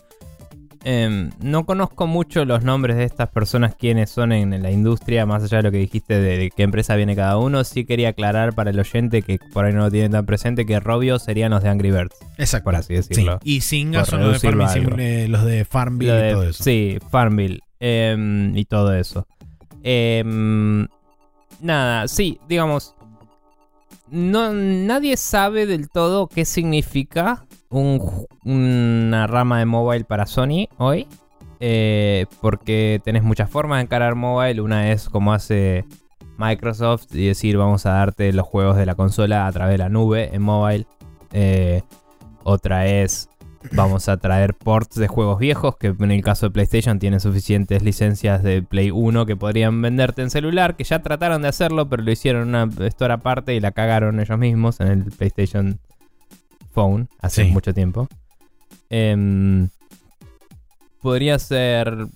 Em, 0.83 1.29
no 1.39 1.65
conozco 1.65 2.07
mucho 2.07 2.43
los 2.43 2.63
nombres 2.63 2.97
de 2.97 3.03
estas 3.03 3.29
personas, 3.29 3.75
quiénes 3.75 4.09
son 4.09 4.31
en 4.31 4.63
la 4.63 4.71
industria, 4.71 5.27
más 5.27 5.43
allá 5.43 5.57
de 5.57 5.63
lo 5.63 5.71
que 5.71 5.77
dijiste 5.77 6.19
de, 6.19 6.49
qué 6.49 6.63
empresa 6.63 6.95
viene 6.95 7.15
cada 7.15 7.37
uno. 7.37 7.63
Sí 7.63 7.85
quería 7.85 8.09
aclarar 8.09 8.53
para 8.55 8.71
el 8.71 8.79
oyente 8.79 9.21
que 9.21 9.37
por 9.53 9.65
ahí 9.65 9.73
no 9.73 9.81
lo 9.81 9.91
tienen 9.91 10.11
tan 10.11 10.25
presente 10.25 10.65
que 10.65 10.79
Robio 10.79 11.19
serían 11.19 11.51
los 11.51 11.61
de 11.61 11.69
Angry 11.69 11.91
Birds, 11.91 12.15
Exacto. 12.37 12.63
por 12.65 12.75
así 12.75 12.95
Sí. 12.95 13.09
decirlo. 13.09 13.39
Y 13.43 13.61
Singa 13.61 14.05
son 14.05 14.21
los 14.21 14.41
de, 14.41 14.51
Farmville, 14.51 15.27
los 15.27 15.45
de 15.45 15.65
Farmville 15.65 16.29
y 16.29 16.33
todo 16.33 16.43
eso. 16.43 16.63
Sí, 16.63 16.97
Farmville 17.11 17.59
em, 17.79 18.57
y 18.57 18.65
todo 18.65 18.95
eso. 18.95 19.27
Em, 19.83 20.87
nada, 21.59 22.07
sí, 22.07 22.39
digamos. 22.49 22.95
No, 24.09 24.51
nadie 24.51 25.15
sabe 25.15 25.65
del 25.65 25.89
todo 25.89 26.27
qué 26.27 26.43
significa 26.43 27.45
un 27.71 28.27
una 28.45 29.27
rama 29.27 29.59
de 29.59 29.65
mobile 29.65 30.05
para 30.05 30.25
Sony 30.25 30.67
hoy. 30.77 31.07
eh, 31.59 32.25
porque 32.41 33.01
tenés 33.03 33.23
muchas 33.23 33.49
formas 33.49 33.77
de 33.79 33.83
encarar 33.83 34.15
mobile. 34.15 34.61
Una 34.61 34.91
es 34.91 35.09
como 35.09 35.33
hace 35.33 35.85
Microsoft 36.37 37.13
y 37.13 37.27
decir 37.27 37.57
vamos 37.57 37.85
a 37.85 37.91
darte 37.91 38.33
los 38.33 38.47
juegos 38.47 38.77
de 38.77 38.85
la 38.85 38.95
consola 38.95 39.45
a 39.47 39.51
través 39.51 39.73
de 39.73 39.77
la 39.77 39.89
nube 39.89 40.29
en 40.33 40.41
mobile. 40.41 40.87
Eh, 41.33 41.83
otra 42.43 42.87
es 42.87 43.29
vamos 43.73 44.09
a 44.09 44.17
traer 44.17 44.55
ports 44.55 44.95
de 44.95 45.07
juegos 45.07 45.37
viejos, 45.37 45.77
que 45.77 45.87
en 45.87 46.11
el 46.11 46.23
caso 46.23 46.47
de 46.47 46.51
PlayStation 46.51 46.97
tienen 46.97 47.19
suficientes 47.19 47.83
licencias 47.83 48.41
de 48.41 48.63
Play 48.63 48.89
1 48.91 49.27
que 49.27 49.35
podrían 49.35 49.81
venderte 49.81 50.23
en 50.23 50.31
celular, 50.31 50.75
que 50.75 50.83
ya 50.83 51.03
trataron 51.03 51.43
de 51.43 51.49
hacerlo, 51.49 51.87
pero 51.87 52.01
lo 52.01 52.11
hicieron 52.11 52.47
una 52.49 52.67
store 52.87 53.13
aparte 53.13 53.53
y 53.53 53.59
la 53.59 53.71
cagaron 53.71 54.19
ellos 54.19 54.39
mismos 54.39 54.79
en 54.79 54.87
el 54.87 55.03
PlayStation 55.05 55.79
Phone 56.73 57.07
hace 57.19 57.45
Sí. 57.45 57.51
mucho 57.51 57.73
tiempo. 57.73 58.07
Em, 58.89 59.69
podría 61.01 61.39
ser 61.39 62.07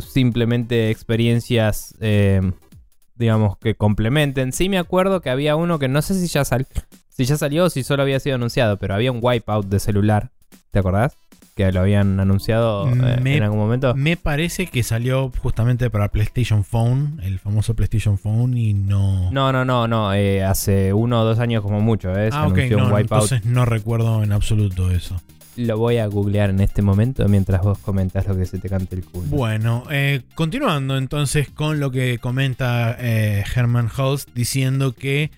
simplemente 0.00 0.90
experiencias, 0.90 1.94
em, 2.00 2.52
digamos, 3.16 3.58
que 3.58 3.74
complementen. 3.74 4.52
Sí 4.52 4.68
me 4.68 4.78
acuerdo 4.78 5.20
que 5.20 5.30
había 5.30 5.56
uno 5.56 5.78
que 5.78 5.88
no 5.88 6.02
sé 6.02 6.14
si 6.14 6.26
ya, 6.28 6.44
sal- 6.44 6.66
si 7.08 7.24
ya 7.24 7.36
salió 7.36 7.64
o 7.64 7.70
si 7.70 7.82
solo 7.82 8.02
había 8.02 8.20
sido 8.20 8.36
anunciado, 8.36 8.78
pero 8.78 8.94
había 8.94 9.12
un 9.12 9.20
wipeout 9.22 9.66
de 9.66 9.78
celular. 9.80 10.30
¿Te 10.70 10.78
acordás? 10.78 11.14
Que 11.54 11.70
lo 11.70 11.80
habían 11.80 12.18
anunciado 12.18 12.88
eh, 12.88 13.18
Me- 13.20 13.36
en 13.36 13.42
algún 13.42 13.58
momento. 13.58 13.94
Me 13.94 14.16
parece 14.16 14.66
que 14.68 14.82
salió 14.82 15.30
justamente 15.38 15.90
para 15.90 16.08
PlayStation 16.08 16.64
Phone, 16.64 17.20
el 17.22 17.38
famoso 17.38 17.74
PlayStation 17.74 18.16
Phone, 18.18 18.56
y 18.56 18.72
no. 18.72 19.30
No, 19.30 19.52
no, 19.52 19.62
no, 19.64 19.86
no. 19.86 20.14
eh, 20.14 20.42
hace 20.42 20.94
uno 20.94 21.20
o 21.20 21.24
dos 21.24 21.38
años 21.40 21.62
como 21.62 21.80
mucho, 21.80 22.10
¿eh? 22.18 22.30
Se 22.30 22.36
ah, 22.38 22.46
ok, 22.46 22.54
anunció 22.56 22.78
un 22.78 22.84
no, 22.88 22.94
wipeout. 22.94 23.22
entonces 23.24 23.44
no 23.44 23.64
recuerdo 23.66 24.22
en 24.22 24.32
absoluto 24.32 24.90
eso. 24.90 25.20
Lo 25.56 25.76
voy 25.76 25.98
a 25.98 26.06
googlear 26.06 26.48
en 26.48 26.60
este 26.60 26.80
momento 26.80 27.28
mientras 27.28 27.60
vos 27.60 27.76
comentás 27.76 28.26
lo 28.26 28.34
que 28.34 28.46
se 28.46 28.58
te 28.58 28.70
cante 28.70 28.96
el 28.96 29.04
culo. 29.04 29.26
Bueno, 29.28 29.84
eh, 29.90 30.22
continuando 30.34 30.96
entonces 30.96 31.50
con 31.50 31.78
lo 31.78 31.90
que 31.90 32.16
comenta 32.18 32.96
Herman 32.98 33.90
Holst 33.94 34.30
diciendo 34.34 34.92
que 34.94 35.30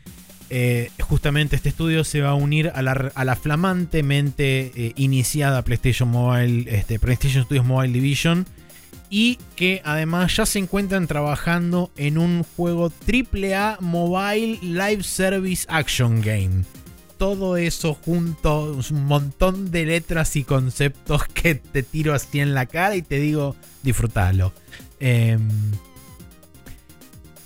eh, 0.51 0.91
justamente 1.01 1.57
este 1.57 1.71
estudio 1.71 2.05
se 2.05 2.21
va 2.21 2.31
a 2.31 2.35
unir 2.35 2.73
a 2.75 2.83
la, 2.83 3.37
flamantemente 3.37 4.73
eh, 4.75 4.93
iniciada 4.97 5.63
PlayStation 5.63 6.09
Mobile, 6.09 6.65
este, 6.75 6.99
PlayStation 6.99 7.45
Studios 7.45 7.65
Mobile 7.65 7.93
Division 7.93 8.47
y 9.11 9.39
que 9.57 9.81
además 9.85 10.37
ya 10.37 10.47
se 10.47 10.59
encuentran 10.59 11.07
trabajando 11.07 11.91
en 11.97 12.19
un 12.19 12.45
juego 12.57 12.93
AAA 13.07 13.79
Mobile 13.81 14.59
Live 14.63 15.03
Service 15.03 15.67
Action 15.69 16.21
Game. 16.21 16.65
Todo 17.19 17.57
eso 17.57 17.95
junto, 17.95 18.77
un 18.91 19.05
montón 19.05 19.71
de 19.71 19.87
letras 19.87 20.35
y 20.37 20.45
conceptos 20.45 21.27
que 21.35 21.55
te 21.55 21.83
tiro 21.83 22.13
así 22.13 22.41
en 22.41 22.55
la 22.55 22.67
cara 22.67 22.97
y 22.97 23.03
te 23.03 23.19
digo, 23.19 23.57
disfrútalo. 23.83 24.53
Em, 25.01 25.49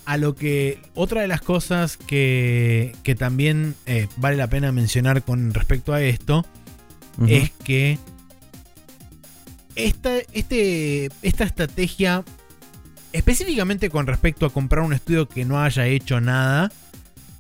a 0.09 0.17
lo 0.17 0.35
que 0.35 0.79
otra 0.95 1.21
de 1.21 1.29
las 1.29 1.43
cosas 1.43 1.99
que, 1.99 2.97
que 3.03 3.15
también 3.15 3.75
eh, 3.85 4.09
vale 4.17 4.39
la 4.39 4.47
pena 4.47 4.73
mencionar 4.73 5.23
con 5.23 5.53
respecto 5.53 5.93
a 5.93 6.01
esto 6.01 6.47
es 7.27 7.51
que 7.63 7.99
esta, 9.75 10.17
este, 10.33 11.11
esta 11.21 11.45
estrategia, 11.45 12.25
específicamente 13.13 13.91
con 13.91 14.07
respecto 14.07 14.47
a 14.47 14.51
comprar 14.51 14.83
un 14.83 14.95
estudio 14.95 15.29
que 15.29 15.45
no 15.45 15.61
haya 15.61 15.87
hecho 15.87 16.23
nada, 16.23 16.73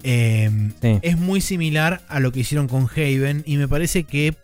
eh, 0.03 0.51
Sí. 0.83 0.99
es 1.01 1.16
muy 1.16 1.41
similar 1.41 2.03
a 2.09 2.21
lo 2.21 2.33
que 2.33 2.41
hicieron 2.41 2.69
con 2.69 2.87
Haven 2.95 3.45
y 3.47 3.57
me 3.57 3.66
parece 3.66 4.05
que 4.05 4.35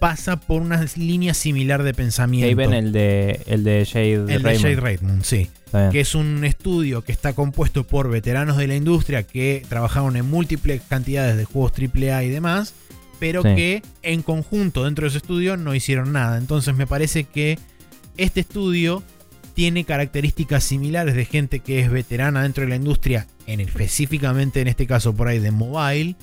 pasa 0.00 0.40
por 0.40 0.60
una 0.60 0.84
línea 0.96 1.34
similar 1.34 1.84
de 1.84 1.94
pensamiento. 1.94 2.50
Haven, 2.52 2.74
el 2.74 2.90
de, 2.92 3.42
el 3.46 3.62
de 3.62 3.84
Shade 3.84 4.12
El 4.14 4.26
de 4.26 4.38
Raymond. 4.38 4.62
Jade 4.62 4.76
Raymond, 4.80 5.22
sí. 5.22 5.48
Que 5.90 6.00
es 6.00 6.14
un 6.14 6.44
estudio 6.44 7.02
que 7.02 7.12
está 7.12 7.32
compuesto 7.34 7.84
por 7.86 8.10
veteranos 8.10 8.56
de 8.56 8.66
la 8.66 8.74
industria 8.76 9.22
que 9.24 9.64
trabajaron 9.68 10.16
en 10.16 10.28
múltiples 10.28 10.82
cantidades 10.88 11.36
de 11.36 11.44
juegos 11.44 11.72
AAA 11.72 12.24
y 12.24 12.28
demás, 12.30 12.74
pero 13.18 13.42
Sí. 13.42 13.54
que 13.54 13.82
en 14.02 14.22
conjunto 14.22 14.84
dentro 14.84 15.04
de 15.04 15.08
ese 15.08 15.18
estudio 15.18 15.56
no 15.56 15.74
hicieron 15.74 16.12
nada. 16.12 16.38
Entonces 16.38 16.74
me 16.74 16.86
parece 16.86 17.24
que 17.24 17.58
este 18.16 18.40
estudio 18.40 19.02
tiene 19.54 19.84
características 19.84 20.62
similares 20.62 21.14
de 21.16 21.24
gente 21.24 21.58
que 21.60 21.80
es 21.80 21.90
veterana 21.90 22.42
dentro 22.42 22.62
de 22.62 22.70
la 22.70 22.76
industria, 22.76 23.26
en 23.46 23.58
específicamente 23.60 24.60
en 24.60 24.68
este 24.68 24.86
caso 24.86 25.12
por 25.14 25.26
ahí 25.28 25.40
de 25.40 25.50
mobile. 25.50 26.14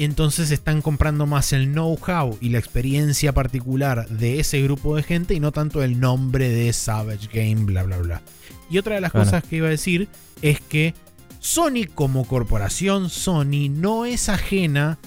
Entonces 0.00 0.52
están 0.52 0.80
comprando 0.80 1.26
más 1.26 1.52
el 1.52 1.72
know-how 1.72 2.38
y 2.40 2.50
la 2.50 2.58
experiencia 2.58 3.32
particular 3.32 4.08
de 4.08 4.38
ese 4.38 4.62
grupo 4.62 4.94
de 4.94 5.02
gente 5.02 5.34
y 5.34 5.40
no 5.40 5.50
tanto 5.50 5.82
el 5.82 5.98
nombre 5.98 6.48
de 6.50 6.72
Savage 6.72 7.28
Game, 7.32 7.64
bla, 7.64 7.82
bla, 7.82 7.98
bla. 7.98 8.22
Y 8.70 8.78
otra 8.78 8.94
de 8.96 9.00
las 9.00 9.12
cosas 9.12 9.42
que 9.44 9.56
iba 9.56 9.66
a 9.68 9.70
decir 9.70 10.08
es 10.42 10.60
que 10.60 10.94
Sony 11.40 11.86
como 11.94 12.26
corporación, 12.26 13.10
Sony 13.10 13.68
no 13.70 14.04
es 14.04 14.28
ajena 14.28 14.98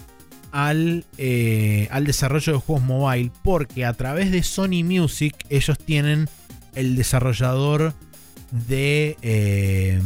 al, 0.52 1.06
eh, 1.18 1.88
al 1.92 2.06
desarrollo 2.06 2.54
de 2.54 2.60
juegos 2.60 2.84
mobile 2.86 3.32
porque 3.44 3.86
a 3.86 3.94
través 3.94 4.32
de 4.32 4.44
Sony 4.44 4.84
Music 4.84 5.36
ellos 5.50 5.78
tienen 5.78 6.28
el 6.76 6.96
desarrollador 6.96 7.94
de 8.68 9.16
eh, 9.22 10.02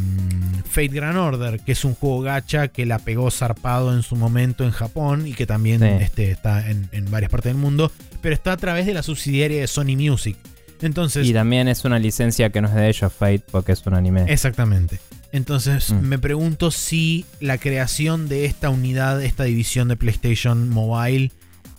Fate 0.68 0.88
Grand 0.88 1.16
Order, 1.18 1.58
que 1.60 1.72
es 1.72 1.84
un 1.84 1.94
juego 1.94 2.20
gacha 2.20 2.68
que 2.68 2.86
la 2.86 2.98
pegó 3.00 3.30
zarpado 3.30 3.92
en 3.92 4.02
su 4.02 4.14
momento 4.14 4.62
en 4.64 4.70
Japón 4.70 5.26
y 5.26 5.32
que 5.34 5.46
también 5.46 5.80
Sí. 5.80 5.86
este, 6.04 6.30
está 6.30 6.70
en, 6.70 6.88
en 6.92 7.10
varias 7.10 7.30
partes 7.30 7.50
del 7.52 7.60
mundo, 7.60 7.90
pero 8.20 8.34
está 8.34 8.52
a 8.52 8.56
través 8.56 8.86
de 8.86 8.94
la 8.94 9.02
subsidiaria 9.02 9.60
de 9.60 9.66
Sony 9.66 9.96
Music. 9.96 10.36
Entonces, 10.82 11.26
Y 11.26 11.32
también 11.32 11.68
es 11.68 11.84
una 11.84 11.98
licencia 11.98 12.50
que 12.50 12.60
no 12.60 12.68
es 12.68 12.74
de 12.74 12.88
ellos, 12.88 13.12
Fate, 13.12 13.42
porque 13.50 13.72
es 13.72 13.84
un 13.86 13.94
anime. 13.94 14.24
Exactamente. 14.32 14.98
Entonces 15.32 15.92
Mm. 15.92 16.00
me 16.00 16.18
pregunto 16.18 16.70
si 16.70 17.24
la 17.40 17.58
creación 17.58 18.28
de 18.28 18.44
esta 18.44 18.70
unidad, 18.70 19.22
esta 19.22 19.44
división 19.44 19.88
de 19.88 19.96
PlayStation 19.96 20.68
Mobile, 20.68 21.32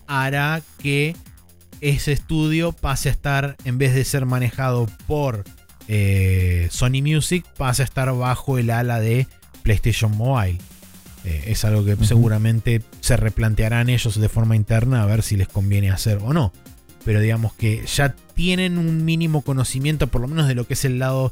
hará 0.07 0.61
que 0.79 1.15
ese 1.81 2.11
estudio 2.11 2.71
pase 2.71 3.09
a 3.09 3.11
estar, 3.11 3.55
en 3.65 3.77
vez 3.77 3.93
de 3.93 4.03
ser 4.03 4.25
manejado 4.25 4.87
por 5.05 5.43
eh, 5.89 6.67
Sony 6.71 7.01
Music, 7.01 7.45
pase 7.57 7.81
a 7.81 7.85
estar 7.85 8.11
bajo 8.13 8.57
el 8.57 8.69
ala 8.71 8.99
de 8.99 9.27
PlayStation 9.63 10.15
Mobile. 10.17 10.57
Eh, 11.23 11.43
es 11.47 11.63
algo 11.65 11.83
que 11.85 11.95
seguramente 12.05 12.81
se 12.99 13.15
replantearán 13.17 13.89
ellos 13.89 14.19
de 14.19 14.29
forma 14.29 14.55
interna 14.55 15.03
a 15.03 15.05
ver 15.05 15.23
si 15.23 15.35
les 15.37 15.47
conviene 15.47 15.89
hacer 15.89 16.19
o 16.21 16.33
no. 16.33 16.51
Pero 17.07 17.21
digamos 17.21 17.53
que 17.53 17.85
ya 17.85 18.13
tienen 18.35 18.77
un 18.77 19.05
mínimo 19.05 19.41
conocimiento, 19.41 20.07
por 20.07 20.19
lo 20.19 20.27
menos 20.27 20.45
de 20.45 20.55
lo 20.55 20.67
que 20.67 20.73
es 20.73 20.83
el 20.83 20.99
lado 20.99 21.31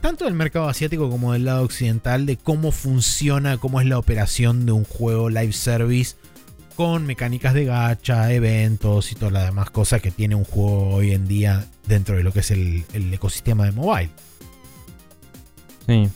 tanto 0.00 0.24
del 0.24 0.34
mercado 0.34 0.68
asiático 0.68 1.08
como 1.08 1.32
del 1.32 1.44
lado 1.44 1.62
occidental, 1.62 2.26
de 2.26 2.36
cómo 2.36 2.72
funciona, 2.72 3.56
cómo 3.58 3.80
es 3.80 3.86
la 3.86 4.00
operación 4.00 4.66
de 4.66 4.72
un 4.72 4.82
juego 4.82 5.30
live 5.30 5.52
service 5.52 6.16
con 6.74 7.06
mecánicas 7.06 7.54
de 7.54 7.66
gacha, 7.66 8.32
eventos 8.32 9.12
y 9.12 9.14
todas 9.14 9.32
las 9.32 9.44
demás 9.44 9.70
cosas 9.70 10.02
que 10.02 10.10
tiene 10.10 10.34
un 10.34 10.42
juego 10.42 10.88
hoy 10.88 11.12
en 11.12 11.28
día 11.28 11.66
dentro 11.86 12.16
de 12.16 12.24
lo 12.24 12.32
que 12.32 12.40
es 12.40 12.50
el, 12.50 12.84
ecosistema 12.92 13.64
de 13.64 13.70
mobile. 13.70 14.10
Sí. 15.86 16.08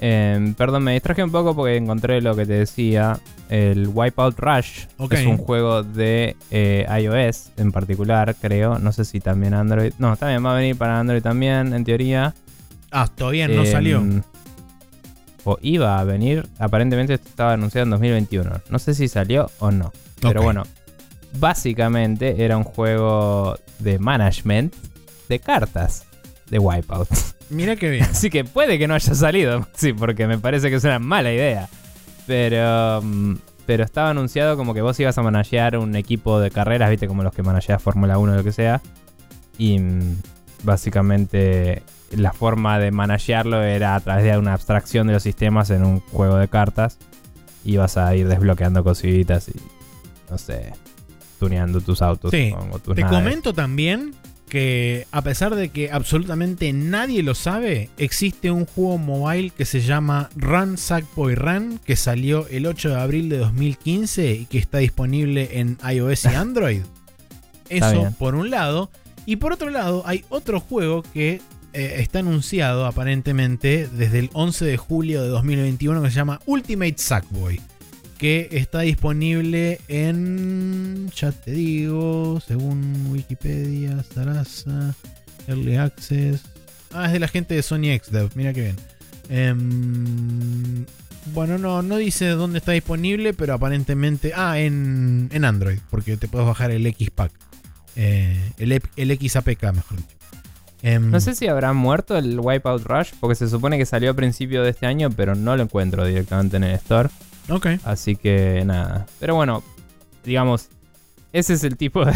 Em, 0.00 0.52
perdón, 0.52 0.84
me 0.84 0.92
distraje 0.92 1.24
un 1.24 1.32
poco 1.32 1.56
porque 1.56 1.76
encontré 1.76 2.20
lo 2.20 2.36
que 2.36 2.44
te 2.44 2.52
decía. 2.52 3.18
El 3.52 3.88
Wipeout 3.88 4.38
Rush 4.38 4.86
Ok. 4.96 5.12
es 5.12 5.26
un 5.26 5.36
juego 5.36 5.82
de 5.82 6.36
eh, 6.50 6.86
iOS 7.02 7.50
en 7.58 7.70
particular, 7.70 8.34
creo. 8.40 8.78
No 8.78 8.92
sé 8.92 9.04
si 9.04 9.20
también 9.20 9.52
Android. 9.52 9.92
No, 9.98 10.16
también 10.16 10.42
va 10.42 10.52
a 10.52 10.56
venir 10.56 10.74
para 10.76 10.98
Android 10.98 11.20
también, 11.20 11.74
en 11.74 11.84
teoría. 11.84 12.34
Ah, 12.90 13.08
todavía 13.14 13.48
no 13.48 13.62
Em, 13.62 13.70
salió. 13.70 14.02
O 15.44 15.58
iba 15.60 15.98
a 15.98 16.04
venir. 16.04 16.46
Aparentemente 16.58 17.12
estaba 17.14 17.52
anunciado 17.52 17.84
en 17.84 17.90
2021. 17.90 18.62
No 18.70 18.78
sé 18.78 18.94
si 18.94 19.06
salió 19.08 19.50
o 19.58 19.70
no. 19.70 19.92
Pero 20.22 20.42
bueno, 20.42 20.62
básicamente 21.38 22.44
era 22.44 22.56
un 22.56 22.64
juego 22.64 23.58
de 23.80 23.98
management 23.98 24.74
de 25.28 25.40
cartas 25.40 26.06
de 26.48 26.58
Wipeout. 26.58 27.08
Mira 27.50 27.76
qué 27.76 27.90
bien. 27.90 28.04
Así 28.10 28.30
que 28.30 28.44
puede 28.44 28.78
que 28.78 28.88
no 28.88 28.94
haya 28.94 29.14
salido. 29.14 29.66
Sí, 29.76 29.92
porque 29.92 30.26
me 30.26 30.38
parece 30.38 30.70
que 30.70 30.76
es 30.76 30.84
una 30.84 30.98
mala 30.98 31.32
idea. 31.32 31.68
Pero. 32.26 33.00
mm, 33.02 33.34
Pero 33.66 33.84
estaba 33.84 34.10
anunciado 34.10 34.56
como 34.56 34.74
que 34.74 34.82
vos 34.82 34.98
ibas 34.98 35.16
a 35.18 35.22
managear 35.22 35.76
un 35.78 35.94
equipo 35.96 36.40
de 36.40 36.50
carreras, 36.50 36.90
viste, 36.90 37.06
como 37.06 37.22
los 37.22 37.32
que 37.32 37.42
manageas 37.42 37.80
Fórmula 37.82 38.18
1 38.18 38.32
o 38.32 38.36
lo 38.36 38.44
que 38.44 38.52
sea. 38.52 38.80
Y 39.58 39.78
mm, 39.78 40.16
básicamente 40.64 41.82
la 42.10 42.32
forma 42.32 42.78
de 42.78 42.90
managearlo 42.90 43.62
era 43.62 43.94
a 43.94 44.00
través 44.00 44.24
de 44.24 44.36
una 44.36 44.52
abstracción 44.54 45.06
de 45.06 45.14
los 45.14 45.22
sistemas 45.22 45.70
en 45.70 45.84
un 45.84 46.00
juego 46.00 46.36
de 46.36 46.48
cartas. 46.48 46.98
Ibas 47.64 47.96
a 47.96 48.14
ir 48.16 48.28
desbloqueando 48.28 48.82
cositas 48.84 49.48
y. 49.48 49.54
No 50.30 50.38
sé. 50.38 50.72
Tuneando 51.38 51.80
tus 51.80 52.02
autos. 52.02 52.30
Sí. 52.30 52.50
supongo, 52.50 52.78
tus 52.80 52.94
Te 52.94 53.02
naves. 53.02 53.16
comento 53.18 53.52
también 53.52 54.14
que 54.52 55.06
a 55.12 55.22
pesar 55.22 55.54
de 55.54 55.70
que 55.70 55.90
absolutamente 55.90 56.74
nadie 56.74 57.22
lo 57.22 57.34
sabe, 57.34 57.88
existe 57.96 58.50
un 58.50 58.66
juego 58.66 58.98
mobile 58.98 59.48
que 59.48 59.64
se 59.64 59.80
llama 59.80 60.28
Run 60.36 60.76
Sackboy 60.76 61.36
Run, 61.36 61.80
que 61.82 61.96
salió 61.96 62.46
el 62.48 62.66
8 62.66 62.90
de 62.90 63.00
abril 63.00 63.30
de 63.30 63.38
2015 63.38 64.30
y 64.32 64.44
que 64.44 64.58
está 64.58 64.76
disponible 64.76 65.58
en 65.58 65.78
iOS 65.90 66.26
y 66.26 66.28
Android. 66.34 66.82
Eso 67.70 68.14
por 68.18 68.34
un 68.34 68.50
lado. 68.50 68.90
Y 69.24 69.36
por 69.36 69.54
otro 69.54 69.70
lado, 69.70 70.02
hay 70.04 70.22
otro 70.28 70.60
juego 70.60 71.02
que 71.02 71.40
eh, 71.72 71.94
está 72.00 72.18
anunciado 72.18 72.84
aparentemente 72.84 73.88
desde 73.90 74.18
el 74.18 74.28
11 74.34 74.66
de 74.66 74.76
julio 74.76 75.22
de 75.22 75.28
2021 75.28 76.02
que 76.02 76.10
se 76.10 76.16
llama 76.16 76.40
Ultimate 76.44 76.96
Sackboy. 76.98 77.58
Que 78.22 78.46
está 78.52 78.82
disponible 78.82 79.80
en, 79.88 81.10
ya 81.10 81.32
te 81.32 81.50
digo, 81.50 82.38
según 82.38 83.08
Wikipedia, 83.10 84.00
Sarasa, 84.14 84.94
Early 85.48 85.74
Access. 85.74 86.44
Ah, 86.92 87.06
es 87.06 87.12
de 87.14 87.18
la 87.18 87.26
gente 87.26 87.56
de 87.56 87.64
Sony 87.64 87.98
XDev, 88.00 88.30
mira 88.36 88.52
que 88.52 88.62
bien. 88.62 88.76
Em, 89.28 90.86
bueno, 91.34 91.58
no, 91.58 91.82
no 91.82 91.96
dice 91.96 92.28
dónde 92.28 92.58
está 92.58 92.70
disponible, 92.70 93.34
pero 93.34 93.54
aparentemente... 93.54 94.30
Ah, 94.36 94.60
en, 94.60 95.28
en 95.32 95.44
Android, 95.44 95.80
porque 95.90 96.16
te 96.16 96.28
puedes 96.28 96.46
bajar 96.46 96.70
el 96.70 96.86
X-Pack. 96.86 97.32
Eh, 97.96 98.52
el, 98.58 99.18
XAPK, 99.18 99.64
mejor 99.72 99.96
dicho. 99.96 100.16
Em, 100.82 101.10
No 101.10 101.18
sé 101.18 101.34
si 101.34 101.48
habrá 101.48 101.72
muerto 101.72 102.16
el 102.16 102.38
Wipeout 102.38 102.84
Rush, 102.84 103.10
porque 103.18 103.34
se 103.34 103.48
supone 103.48 103.78
que 103.78 103.84
salió 103.84 104.12
a 104.12 104.14
principio 104.14 104.62
de 104.62 104.70
este 104.70 104.86
año, 104.86 105.10
pero 105.10 105.34
no 105.34 105.56
lo 105.56 105.64
encuentro 105.64 106.06
directamente 106.06 106.56
en 106.56 106.62
el 106.62 106.74
store. 106.76 107.08
Ok. 107.48 107.66
Así 107.84 108.16
que 108.16 108.62
nada. 108.64 109.06
Pero 109.20 109.34
bueno, 109.34 109.62
digamos, 110.24 110.68
ese 111.32 111.54
es 111.54 111.64
el 111.64 111.76
tipo 111.76 112.04
de, 112.04 112.14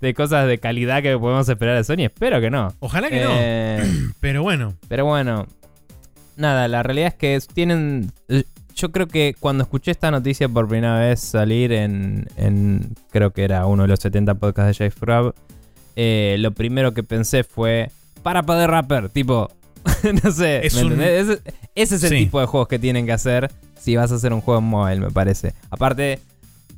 de 0.00 0.14
cosas 0.14 0.46
de 0.46 0.58
calidad 0.58 1.02
que 1.02 1.16
podemos 1.18 1.48
esperar 1.48 1.76
de 1.76 1.84
Sony. 1.84 2.04
Espero 2.06 2.40
que 2.40 2.50
no. 2.50 2.74
Ojalá 2.80 3.08
que 3.08 3.22
Eh, 3.22 3.82
no. 3.84 4.12
Pero 4.20 4.42
bueno. 4.42 4.74
Pero 4.88 5.04
bueno, 5.04 5.46
nada, 6.36 6.68
la 6.68 6.82
realidad 6.82 7.08
es 7.08 7.14
que 7.14 7.38
tienen... 7.52 8.12
Yo 8.74 8.92
creo 8.92 9.08
que 9.08 9.34
cuando 9.40 9.64
escuché 9.64 9.90
esta 9.90 10.10
noticia 10.10 10.50
por 10.50 10.68
primera 10.68 10.98
vez 10.98 11.20
salir 11.20 11.72
en, 11.72 12.26
en 12.36 12.94
creo 13.10 13.30
que 13.30 13.42
era 13.44 13.64
uno 13.64 13.82
de 13.84 13.88
los 13.88 14.00
70 14.00 14.34
podcasts 14.34 14.76
de 14.78 14.84
Jay 14.84 14.90
Frab, 14.90 15.34
eh, 15.96 16.36
lo 16.40 16.50
primero 16.52 16.92
que 16.92 17.02
pensé 17.02 17.42
fue, 17.42 17.90
para 18.22 18.42
poder 18.42 18.68
rapper, 18.70 19.08
tipo, 19.08 19.50
no 20.24 20.30
sé, 20.30 20.66
Es 20.66 20.74
¿me 20.74 20.80
un- 20.84 20.92
entendés? 20.92 21.28
Ese, 21.28 21.42
ese 21.74 21.94
es 21.96 22.02
el 22.04 22.08
Sí. 22.10 22.16
tipo 22.24 22.40
de 22.40 22.46
juegos 22.46 22.68
que 22.68 22.78
tienen 22.78 23.06
que 23.06 23.12
hacer 23.12 23.50
si 23.78 23.96
vas 23.96 24.10
a 24.12 24.16
hacer 24.16 24.32
un 24.32 24.40
juego 24.40 24.60
en 24.60 24.66
mobile, 24.66 25.00
me 25.00 25.10
parece. 25.10 25.54
Aparte, 25.70 26.20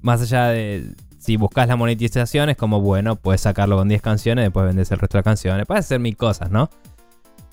más 0.02 0.20
allá 0.22 0.46
de... 0.48 0.92
Si 1.18 1.36
buscas 1.36 1.68
la 1.68 1.76
monetización, 1.76 2.48
es 2.48 2.56
como, 2.56 2.80
bueno, 2.80 3.16
puedes 3.16 3.40
sacarlo 3.42 3.76
con 3.76 3.88
10 3.88 4.00
canciones, 4.00 4.44
después 4.44 4.64
vendes 4.66 4.90
el 4.92 4.98
resto 4.98 5.18
de 5.18 5.24
canciones. 5.24 5.66
Puedes 5.66 5.84
hacer 5.84 5.98
mil 6.00 6.16
cosas, 6.16 6.50
¿no? 6.50 6.70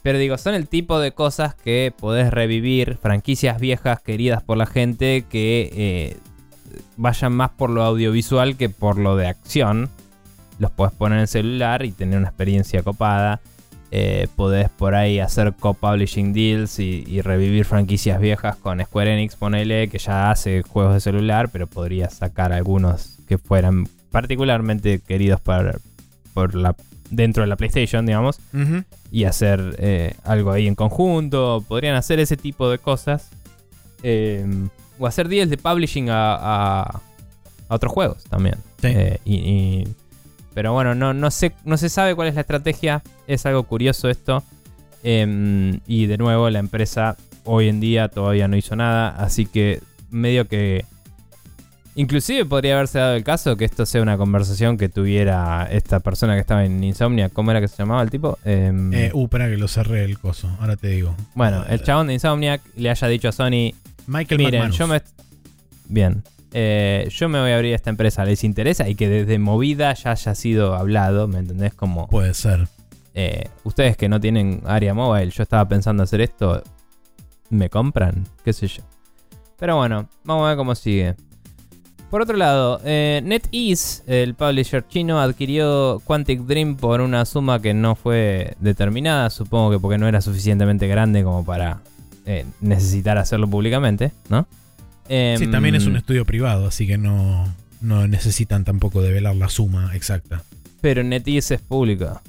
Pero 0.03 0.17
digo, 0.19 0.37
son 0.37 0.53
el 0.53 0.67
tipo 0.67 0.99
de 0.99 1.11
cosas 1.13 1.55
que 1.55 1.91
podés 1.97 2.31
revivir, 2.31 2.97
franquicias 3.01 3.59
viejas 3.59 3.99
queridas 4.01 4.43
por 4.43 4.55
la 4.57 4.65
gente 4.67 5.25
que 5.27 5.71
eh, 5.73 6.17
vayan 6.95 7.33
más 7.33 7.49
por 7.49 7.69
lo 7.69 7.83
audiovisual 7.83 8.55
que 8.55 8.69
por 8.69 8.97
lo 8.97 9.15
de 9.17 9.27
acción. 9.27 9.89
Los 10.59 10.71
podés 10.71 10.93
poner 10.93 11.19
en 11.19 11.27
celular 11.27 11.83
y 11.85 11.91
tener 11.91 12.19
una 12.19 12.27
experiencia 12.29 12.83
copada. 12.83 13.41
Eh, 13.91 14.27
podés 14.35 14.69
por 14.69 14.95
ahí 14.95 15.19
hacer 15.19 15.53
co-publishing 15.53 16.33
deals 16.33 16.79
y, 16.79 17.03
y 17.07 17.21
revivir 17.21 17.65
franquicias 17.65 18.19
viejas 18.19 18.55
con 18.57 18.83
Square 18.83 19.13
Enix, 19.13 19.35
ponele, 19.35 19.87
que 19.89 19.99
ya 19.99 20.31
hace 20.31 20.63
juegos 20.63 20.93
de 20.95 20.99
celular, 20.99 21.49
pero 21.49 21.67
podrías 21.67 22.13
sacar 22.15 22.51
algunos 22.51 23.17
que 23.27 23.37
fueran 23.37 23.87
particularmente 24.11 24.99
queridos 24.99 25.39
por, 25.39 25.79
por 26.33 26.55
la, 26.55 26.75
dentro 27.09 27.43
de 27.43 27.47
la 27.47 27.55
PlayStation, 27.55 28.05
digamos 28.05 28.39
y 29.11 29.23
hacer 29.25 29.75
eh, 29.79 30.15
algo 30.23 30.51
ahí 30.51 30.67
en 30.67 30.75
conjunto. 30.75 31.63
Podrían 31.67 31.95
hacer 31.95 32.19
ese 32.19 32.35
tipo 32.37 32.69
de 32.69 32.79
cosas. 32.79 33.29
Eh, 34.03 34.45
o 34.99 35.07
hacer 35.07 35.27
deals 35.27 35.49
de 35.49 35.57
publishing 35.57 36.09
a, 36.09 36.35
a- 36.35 37.01
a 37.67 37.75
otros 37.75 37.91
juegos 37.93 38.23
también. 38.25 38.55
Sí. 38.81 38.87
Eh, 38.87 39.19
y, 39.25 39.35
y- 39.35 39.87
pero 40.55 40.73
bueno, 40.73 40.95
no, 40.95 41.13
no, 41.13 41.29
sé, 41.29 41.53
no 41.65 41.77
se 41.77 41.89
sabe 41.89 42.15
cuál 42.15 42.29
es 42.29 42.33
la 42.35 42.41
estrategia. 42.41 43.03
Es 43.27 43.45
algo 43.45 43.61
curioso 43.63 44.09
esto. 44.09 44.43
Eh, 45.03 45.79
y 45.85 46.07
de 46.07 46.17
nuevo, 46.17 46.49
la 46.49 46.57
empresa 46.57 47.15
hoy 47.43 47.69
en 47.69 47.79
día 47.79 48.07
todavía 48.07 48.47
no 48.47 48.57
hizo 48.57 48.75
nada. 48.75 49.09
Así 49.09 49.45
que 49.45 49.81
medio 50.09 50.47
que... 50.47 50.83
Inclusive 51.97 52.43
podría 52.45 52.73
haberse 52.75 52.99
dado 52.99 53.15
el 53.15 53.23
caso 53.23 53.55
que 53.55 53.63
esto 53.63 53.85
sea 53.85 54.01
una 54.01 54.17
conversación 54.17 54.77
que 54.77 54.89
tuviera 54.89 55.65
esta 55.71 56.01
persona 56.01 56.33
que 56.33 56.41
estaba 56.41 56.65
en 56.65 56.83
Insomnia. 56.83 57.29
¿Cómo 57.29 57.51
era 57.51 57.61
que 57.61 57.69
se 57.69 57.77
llamaba 57.77 58.01
el 58.01 58.09
tipo? 58.09 58.37
Em, 58.43 58.93
Eh, 58.93 59.11
uh, 59.13 59.23
espera 59.23 59.47
que 59.47 59.55
lo 59.55 59.67
cerré 59.69 60.03
el 60.03 60.19
coso. 60.19 60.49
Ahora 60.59 60.75
te 60.75 60.87
digo. 60.89 61.15
bueno, 61.35 61.63
el 61.69 61.79
Eh, 61.79 61.83
chabón 61.83 62.07
de 62.07 62.13
Insomniac 62.15 62.61
le 62.75 62.89
haya 62.89 63.07
dicho 63.07 63.29
a 63.29 63.31
Sony, 63.31 63.71
Michael 64.07 64.39
miren, 64.39 64.61
McManus. 64.61 64.77
yo 64.77 64.87
me... 64.87 65.01
Bien. 65.87 66.23
Eh, 66.57 67.09
yo 67.11 67.27
me 67.27 67.41
voy 67.41 67.51
a 67.51 67.55
abrir 67.57 67.73
a 67.73 67.75
esta 67.75 67.89
empresa, 67.89 68.23
¿les 68.23 68.45
interesa? 68.45 68.87
Y 68.87 68.95
que 68.95 69.09
desde 69.09 69.37
movida 69.39 69.93
ya 69.93 70.11
haya 70.11 70.33
sido 70.35 70.73
hablado, 70.73 71.27
¿me 71.27 71.39
entendés? 71.39 71.73
Como 71.73 72.07
Puede 72.07 72.33
ser. 72.33 72.69
eh, 73.13 73.49
ustedes 73.65 73.97
que 73.97 74.07
no 74.07 74.21
tienen 74.21 74.61
área 74.65 74.93
móvil, 74.93 75.31
yo 75.31 75.43
estaba 75.43 75.67
pensando 75.67 76.03
hacer 76.03 76.21
esto, 76.21 76.63
¿me 77.49 77.69
compran? 77.69 78.25
¿Qué 78.45 78.53
sé 78.53 78.67
yo? 78.67 78.83
Pero 79.59 79.75
bueno, 79.75 80.07
vamos 80.23 80.45
a 80.45 80.49
ver 80.49 80.57
cómo 80.57 80.75
sigue. 80.75 81.15
Por 82.09 82.21
otro 82.21 82.37
lado, 82.37 82.79
eh, 82.85 83.19
NetEase, 83.25 84.03
el 84.07 84.33
publisher 84.35 84.87
chino, 84.87 85.19
adquirió 85.19 86.01
Quantic 86.05 86.39
Dream 86.41 86.77
por 86.77 87.01
una 87.01 87.25
suma 87.25 87.61
que 87.61 87.73
no 87.73 87.95
fue 87.95 88.55
determinada, 88.61 89.29
supongo 89.29 89.71
que 89.71 89.79
porque 89.79 89.97
no 89.97 90.07
era 90.07 90.21
suficientemente 90.21 90.87
grande 90.87 91.21
como 91.21 91.43
para 91.43 91.81
eh, 92.25 92.45
necesitar 92.61 93.17
hacerlo 93.17 93.49
públicamente, 93.49 94.13
¿no? 94.29 94.47
Sí, 95.07 95.13
Em, 95.43 95.51
también 95.51 95.75
es 95.75 95.85
un 95.85 95.95
estudio 95.95 96.25
privado, 96.25 96.67
así 96.67 96.87
que 96.87 96.97
no, 96.97 97.53
no 97.81 98.07
necesitan 98.07 98.63
tampoco 98.63 99.01
develar 99.01 99.35
la 99.35 99.49
suma 99.49 99.95
exacta. 99.95 100.43
Pero 100.81 101.03
NetEase 101.03 101.55
es 101.55 101.61
pública. 101.61 102.21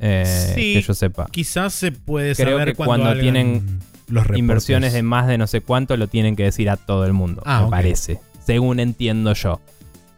Eh, 0.00 0.52
Sí. 0.54 0.74
que 0.74 0.82
yo 0.82 0.94
sepa. 0.94 1.26
Quizás 1.30 1.72
se 1.72 1.92
puede 1.92 2.34
Creo 2.34 2.58
saber 2.58 2.68
que 2.68 2.74
cuando, 2.74 3.16
tienen 3.18 3.80
los 4.08 4.24
reportes. 4.24 4.38
inversiones 4.38 4.92
de 4.92 5.02
más 5.02 5.26
de 5.28 5.38
no 5.38 5.46
sé 5.46 5.60
cuánto 5.60 5.96
lo 5.96 6.08
tienen 6.08 6.36
que 6.36 6.42
decir 6.44 6.68
a 6.68 6.76
todo 6.76 7.04
el 7.06 7.12
mundo, 7.12 7.42
Ah, 7.46 7.62
me 7.64 7.70
parece. 7.70 8.20
Según 8.44 8.80
entiendo 8.80 9.32
yo. 9.32 9.60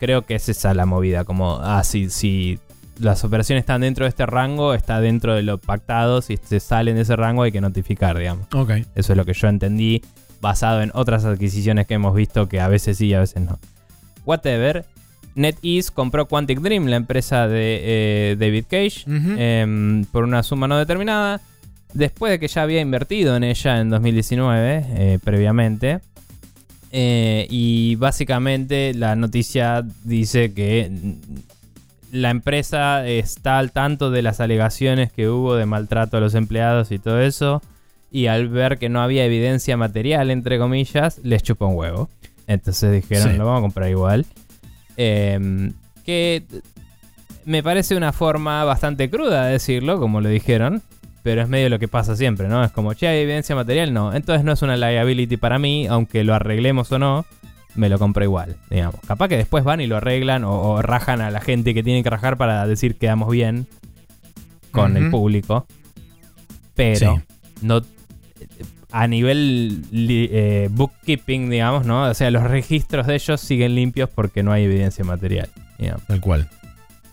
Creo 0.00 0.22
que 0.26 0.34
es 0.34 0.48
esa 0.48 0.74
la 0.74 0.84
movida, 0.86 1.24
como, 1.24 1.58
ah, 1.62 1.82
si, 1.84 2.10
si 2.10 2.58
las 2.98 3.24
operaciones 3.24 3.62
están 3.62 3.82
dentro 3.82 4.04
de 4.04 4.08
este 4.10 4.26
rango, 4.26 4.74
está 4.74 5.00
dentro 5.00 5.34
de 5.34 5.42
lo 5.42 5.58
pactado, 5.58 6.20
si 6.22 6.36
se 6.38 6.60
salen 6.60 6.96
de 6.96 7.02
ese 7.02 7.14
rango 7.16 7.42
hay 7.44 7.52
que 7.52 7.60
notificar, 7.60 8.18
digamos. 8.18 8.46
Ok. 8.54 8.70
Eso 8.94 9.12
es 9.12 9.16
lo 9.16 9.24
que 9.24 9.32
yo 9.34 9.48
entendí, 9.48 10.02
basado 10.46 10.80
en 10.82 10.90
otras 10.94 11.24
adquisiciones 11.24 11.86
que 11.86 11.94
hemos 11.94 12.14
visto 12.14 12.48
que 12.48 12.60
a 12.60 12.68
veces 12.68 12.98
sí 12.98 13.08
y 13.08 13.14
a 13.14 13.20
veces 13.20 13.42
no. 13.42 13.58
Whatever. 14.24 14.84
NetEase 15.34 15.90
compró 15.92 16.26
Quantic 16.26 16.60
Dream, 16.60 16.86
la 16.86 16.96
empresa 16.96 17.46
de 17.48 17.80
eh, 17.82 18.36
David 18.38 18.64
Cage, 18.70 19.04
em, 19.06 20.04
por 20.06 20.24
una 20.24 20.42
suma 20.42 20.66
no 20.66 20.78
determinada. 20.78 21.40
Después 21.92 22.30
de 22.30 22.38
que 22.38 22.48
ya 22.48 22.62
había 22.62 22.80
invertido 22.80 23.36
en 23.36 23.44
ella 23.44 23.80
en 23.80 23.90
2019, 23.90 24.84
eh, 24.88 25.18
previamente. 25.22 26.00
Eh, 26.92 27.46
y 27.50 27.96
básicamente 27.96 28.94
la 28.94 29.16
noticia 29.16 29.84
dice 30.04 30.54
que 30.54 30.90
la 32.12 32.30
empresa 32.30 33.06
está 33.06 33.58
al 33.58 33.72
tanto 33.72 34.10
de 34.10 34.22
las 34.22 34.40
alegaciones 34.40 35.12
que 35.12 35.28
hubo 35.28 35.56
de 35.56 35.66
maltrato 35.66 36.16
a 36.16 36.20
los 36.20 36.34
empleados 36.34 36.92
y 36.92 36.98
todo 36.98 37.20
eso. 37.20 37.60
Y 38.10 38.26
al 38.28 38.48
ver 38.48 38.78
que 38.78 38.88
no 38.88 39.02
había 39.02 39.24
evidencia 39.24 39.76
material, 39.76 40.30
entre 40.30 40.58
comillas, 40.58 41.18
les 41.22 41.42
chupó 41.42 41.66
un 41.66 41.76
huevo. 41.76 42.08
Entonces 42.46 42.92
dijeron, 42.92 43.32
Sí. 43.32 43.36
lo 43.38 43.44
vamos 43.46 43.58
a 43.58 43.62
comprar 43.62 43.90
igual. 43.90 44.24
Em, 44.96 45.72
que 46.04 46.44
me 47.44 47.62
parece 47.62 47.96
una 47.96 48.12
forma 48.12 48.64
bastante 48.64 49.10
cruda 49.10 49.46
de 49.46 49.52
decirlo, 49.52 49.98
como 49.98 50.20
lo 50.20 50.28
dijeron. 50.28 50.82
Pero 51.22 51.42
es 51.42 51.48
medio 51.48 51.68
lo 51.68 51.80
que 51.80 51.88
pasa 51.88 52.14
siempre, 52.14 52.46
¿no? 52.46 52.62
Es 52.62 52.70
como, 52.70 52.94
che, 52.94 53.08
hay 53.08 53.18
evidencia 53.22 53.56
material, 53.56 53.92
no. 53.92 54.14
Entonces 54.14 54.44
no 54.44 54.52
es 54.52 54.62
una 54.62 54.76
liability 54.76 55.36
para 55.36 55.58
mí, 55.58 55.88
aunque 55.88 56.22
lo 56.22 56.32
arreglemos 56.34 56.92
o 56.92 57.00
no, 57.00 57.26
me 57.74 57.88
lo 57.88 57.98
compro 57.98 58.22
igual, 58.22 58.56
digamos. 58.70 59.00
Capaz 59.08 59.26
que 59.28 59.36
después 59.36 59.64
van 59.64 59.80
y 59.80 59.88
lo 59.88 59.96
arreglan 59.96 60.44
o, 60.44 60.52
o 60.54 60.82
rajan 60.82 61.20
a 61.20 61.32
la 61.32 61.40
gente 61.40 61.74
que 61.74 61.82
tiene 61.82 62.04
que 62.04 62.10
rajar 62.10 62.36
para 62.36 62.64
decir 62.68 62.92
que 62.92 63.00
quedamos 63.00 63.28
bien 63.30 63.66
con 64.70 64.96
el 64.96 65.10
público. 65.10 65.66
Pero 66.76 67.16
Sí. 67.16 67.22
no 67.62 67.82
a 68.96 69.06
nivel 69.08 69.82
eh, 69.92 70.68
bookkeeping, 70.70 71.50
digamos, 71.50 71.84
¿no? 71.84 72.04
O 72.04 72.14
sea, 72.14 72.30
los 72.30 72.44
registros 72.44 73.06
de 73.06 73.16
ellos 73.16 73.42
siguen 73.42 73.74
limpios 73.74 74.08
porque 74.08 74.42
no 74.42 74.52
hay 74.52 74.64
evidencia 74.64 75.04
material. 75.04 75.50
Tal 76.06 76.20
cual. 76.22 76.48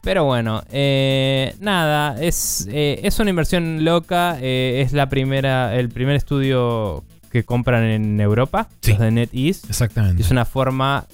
Pero 0.01 0.23
bueno, 0.23 0.63
eh, 0.71 1.53
nada, 1.59 2.21
es, 2.23 2.69
eh, 2.71 3.01
es 3.03 3.19
una 3.19 3.31
inversión 3.31 3.83
loca. 3.83 4.37
eh, 4.39 4.81
es 4.85 4.93
la 4.93 5.09
primera, 5.09 5.75
el 5.75 5.89
primer 5.89 6.15
estudio 6.15 7.03
que 7.29 7.43
compran 7.43 7.83
en 7.83 8.21
Europa, 8.21 8.69
Sí. 8.79 8.91
los 8.91 9.01
de 9.01 9.11
NetEase. 9.11 9.67
Exactamente. 9.67 10.21
Es 10.21 10.31
una 10.31 10.45
forma 10.45 11.05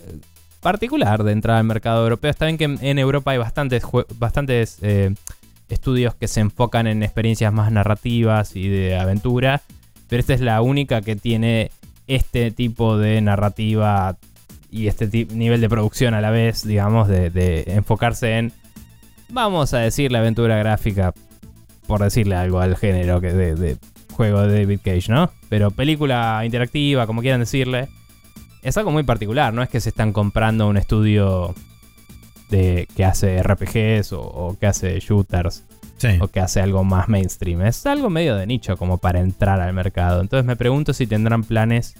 particular 0.59 1.23
de 1.23 1.31
entrar 1.31 1.57
al 1.57 1.63
mercado 1.63 2.03
europeo. 2.03 2.29
Está 2.29 2.45
bien 2.45 2.59
que 2.59 2.65
en, 2.65 2.99
Europa 2.99 3.31
hay 3.31 3.39
bastantes, 3.39 3.81
bastantes 4.19 4.77
estudios 5.67 6.13
que 6.13 6.27
se 6.27 6.41
enfocan 6.41 6.85
en 6.85 7.01
experiencias 7.01 7.51
más 7.51 7.71
narrativas 7.71 8.55
y 8.55 8.67
de 8.67 8.97
aventura, 8.99 9.63
pero 10.09 10.19
esta 10.19 10.33
es 10.33 10.41
la 10.41 10.61
única 10.61 11.01
que 11.01 11.15
tiene 11.15 11.71
este 12.07 12.51
tipo 12.51 12.97
de 12.97 13.21
narrativa 13.21 14.17
y 14.71 14.87
este 14.87 15.27
nivel 15.33 15.61
de 15.61 15.69
producción 15.69 16.15
a 16.15 16.21
la 16.21 16.31
vez, 16.31 16.65
digamos, 16.65 17.07
de, 17.07 17.63
enfocarse 17.67 18.37
en, 18.37 18.51
vamos 19.29 19.73
a 19.73 19.79
decir, 19.79 20.11
la 20.11 20.19
aventura 20.19 20.57
gráfica, 20.57 21.13
por 21.87 22.01
decirle 22.01 22.35
algo 22.35 22.59
al 22.59 22.75
género 22.75 23.21
que 23.21 23.31
de, 23.31 23.55
de 23.55 23.77
juego 24.11 24.41
de 24.41 24.61
David 24.61 24.79
Cage, 24.83 25.11
¿no? 25.11 25.31
Pero 25.47 25.71
película 25.71 26.41
interactiva, 26.43 27.07
como 27.07 27.21
quieran 27.21 27.39
decirle. 27.39 27.87
es 28.63 28.77
algo 28.77 28.91
muy 28.91 29.03
particular, 29.03 29.53
no 29.53 29.61
es 29.61 29.69
que 29.69 29.79
se 29.79 29.89
están 29.89 30.11
comprando 30.11 30.67
un 30.67 30.77
estudio 30.77 31.53
de, 32.49 32.87
que 32.95 33.05
hace 33.05 33.41
RPGs 33.41 34.13
o 34.13 34.57
que 34.59 34.65
hace 34.65 34.99
shooters 34.99 35.63
Sí. 35.99 36.17
o 36.19 36.27
que 36.27 36.39
hace 36.39 36.61
algo 36.61 36.83
más 36.83 37.09
mainstream. 37.09 37.61
Es 37.61 37.85
algo 37.85 38.09
medio 38.09 38.35
de 38.35 38.47
nicho 38.47 38.77
como 38.77 38.97
para 38.97 39.19
entrar 39.19 39.61
al 39.61 39.73
mercado. 39.73 40.21
Entonces 40.21 40.45
me 40.45 40.55
pregunto 40.55 40.93
si 40.93 41.05
tendrán 41.05 41.43
planes 41.43 41.95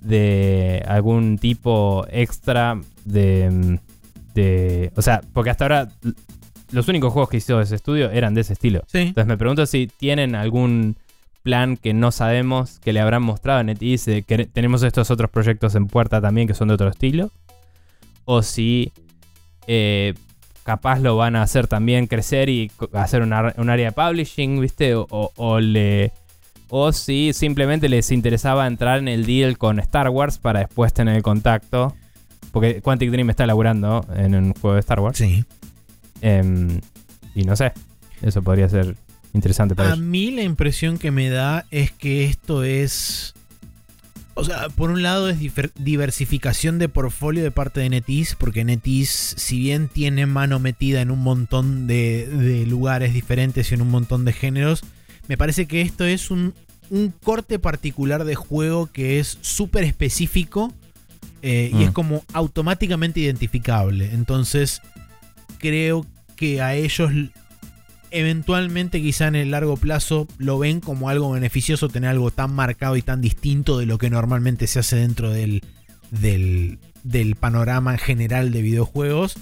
de 0.00 0.82
algún 0.88 1.38
tipo 1.38 2.06
extra 2.10 2.80
de... 3.04 3.78
de 4.34 4.90
o 4.96 5.02
sea, 5.02 5.20
porque 5.32 5.50
hasta 5.50 5.64
ahora 5.64 5.88
los 6.72 6.88
únicos 6.88 7.12
juegos 7.12 7.28
que 7.28 7.36
hizo 7.36 7.60
ese 7.60 7.76
estudio 7.76 8.10
eran 8.10 8.34
de 8.34 8.40
ese 8.40 8.54
estilo. 8.54 8.82
Sí. 8.86 8.98
Entonces 8.98 9.26
me 9.26 9.36
pregunto 9.36 9.66
si 9.66 9.86
tienen 9.86 10.34
algún 10.34 10.96
plan 11.42 11.76
que 11.76 11.92
no 11.92 12.12
sabemos 12.12 12.78
que 12.78 12.92
le 12.92 13.00
habrán 13.00 13.22
mostrado 13.22 13.60
en 13.60 13.66
NetEase, 13.66 14.10
de 14.10 14.22
que 14.22 14.46
tenemos 14.46 14.82
estos 14.82 15.10
otros 15.10 15.30
proyectos 15.30 15.74
en 15.74 15.86
puerta 15.86 16.20
también 16.20 16.46
que 16.48 16.54
son 16.54 16.68
de 16.68 16.74
otro 16.74 16.88
estilo. 16.88 17.30
O 18.24 18.42
si 18.42 18.92
eh, 19.66 20.14
capaz 20.64 21.00
lo 21.00 21.16
van 21.16 21.36
a 21.36 21.42
hacer 21.42 21.66
también 21.66 22.06
crecer 22.06 22.48
y 22.48 22.70
hacer 22.92 23.22
una- 23.22 23.54
un 23.56 23.70
área 23.70 23.86
de 23.86 23.92
publishing, 23.92 24.60
¿viste? 24.60 24.94
O, 24.94 25.06
o- 25.10 25.32
o 25.36 25.60
le... 25.60 26.12
O 26.74 26.90
si 26.92 27.32
simplemente 27.34 27.88
les 27.90 28.10
interesaba 28.10 28.66
entrar 28.66 28.98
en 28.98 29.08
el 29.08 29.26
deal 29.26 29.58
con 29.58 29.78
Star 29.80 30.08
Wars 30.08 30.38
para 30.38 30.60
después 30.60 30.92
tener 30.94 31.16
el 31.16 31.22
contacto. 31.22 31.94
Porque 32.50 32.80
Quantic 32.80 33.10
Dream 33.10 33.28
está 33.30 33.46
laburando 33.46 34.06
en 34.16 34.34
un 34.34 34.54
juego 34.54 34.74
de 34.74 34.80
Star 34.80 35.00
Wars. 35.00 35.18
Sí. 35.18 35.44
Em, 36.22 36.80
y 37.34 37.44
no 37.44 37.56
sé. 37.56 37.72
Eso 38.22 38.42
podría 38.42 38.68
ser 38.68 38.96
interesante 39.34 39.74
para 39.74 39.90
A 39.90 39.92
ellos. 39.94 40.04
mí 40.04 40.30
la 40.30 40.42
impresión 40.42 40.96
que 40.98 41.10
me 41.10 41.28
da 41.28 41.66
es 41.70 41.90
que 41.92 42.24
esto 42.24 42.64
es. 42.64 43.34
O 44.34 44.44
sea, 44.44 44.68
por 44.70 44.90
un 44.90 45.02
lado 45.02 45.28
es 45.28 45.38
diversificación 45.76 46.78
de 46.78 46.88
portfolio 46.88 47.42
de 47.42 47.50
parte 47.50 47.80
de 47.80 47.90
NetEase, 47.90 48.34
porque 48.38 48.64
NetEase, 48.64 49.34
si 49.38 49.58
bien 49.58 49.88
tiene 49.88 50.24
mano 50.26 50.58
metida 50.58 51.02
en 51.02 51.10
un 51.10 51.18
montón 51.20 51.86
de, 51.86 52.26
de 52.26 52.64
lugares 52.66 53.12
diferentes 53.12 53.70
y 53.70 53.74
en 53.74 53.82
un 53.82 53.90
montón 53.90 54.24
de 54.24 54.32
géneros, 54.32 54.82
me 55.28 55.36
parece 55.36 55.66
que 55.66 55.82
esto 55.82 56.04
es 56.06 56.30
un, 56.30 56.54
un 56.88 57.10
corte 57.22 57.58
particular 57.58 58.24
de 58.24 58.34
juego 58.34 58.90
que 58.90 59.18
es 59.18 59.38
súper 59.42 59.84
específico 59.84 60.72
eh, 61.42 61.70
y 61.72 61.76
Mm. 61.76 61.82
es 61.82 61.90
como 61.90 62.24
automáticamente 62.32 63.20
identificable. 63.20 64.10
Entonces, 64.14 64.80
creo 65.58 66.06
que 66.36 66.62
a 66.62 66.74
ellos 66.74 67.10
eventualmente 68.12 69.00
quizá 69.02 69.26
en 69.28 69.34
el 69.36 69.50
largo 69.50 69.76
plazo 69.76 70.26
lo 70.38 70.58
ven 70.58 70.80
como 70.80 71.08
algo 71.08 71.30
beneficioso 71.32 71.88
tener 71.88 72.10
algo 72.10 72.30
tan 72.30 72.54
marcado 72.54 72.96
y 72.96 73.02
tan 73.02 73.20
distinto 73.20 73.78
de 73.78 73.86
lo 73.86 73.98
que 73.98 74.10
normalmente 74.10 74.66
se 74.66 74.78
hace 74.78 74.96
dentro 74.96 75.30
del, 75.30 75.62
del, 76.10 76.78
del 77.02 77.36
panorama 77.36 77.98
general 77.98 78.52
de 78.52 78.62
videojuegos. 78.62 79.34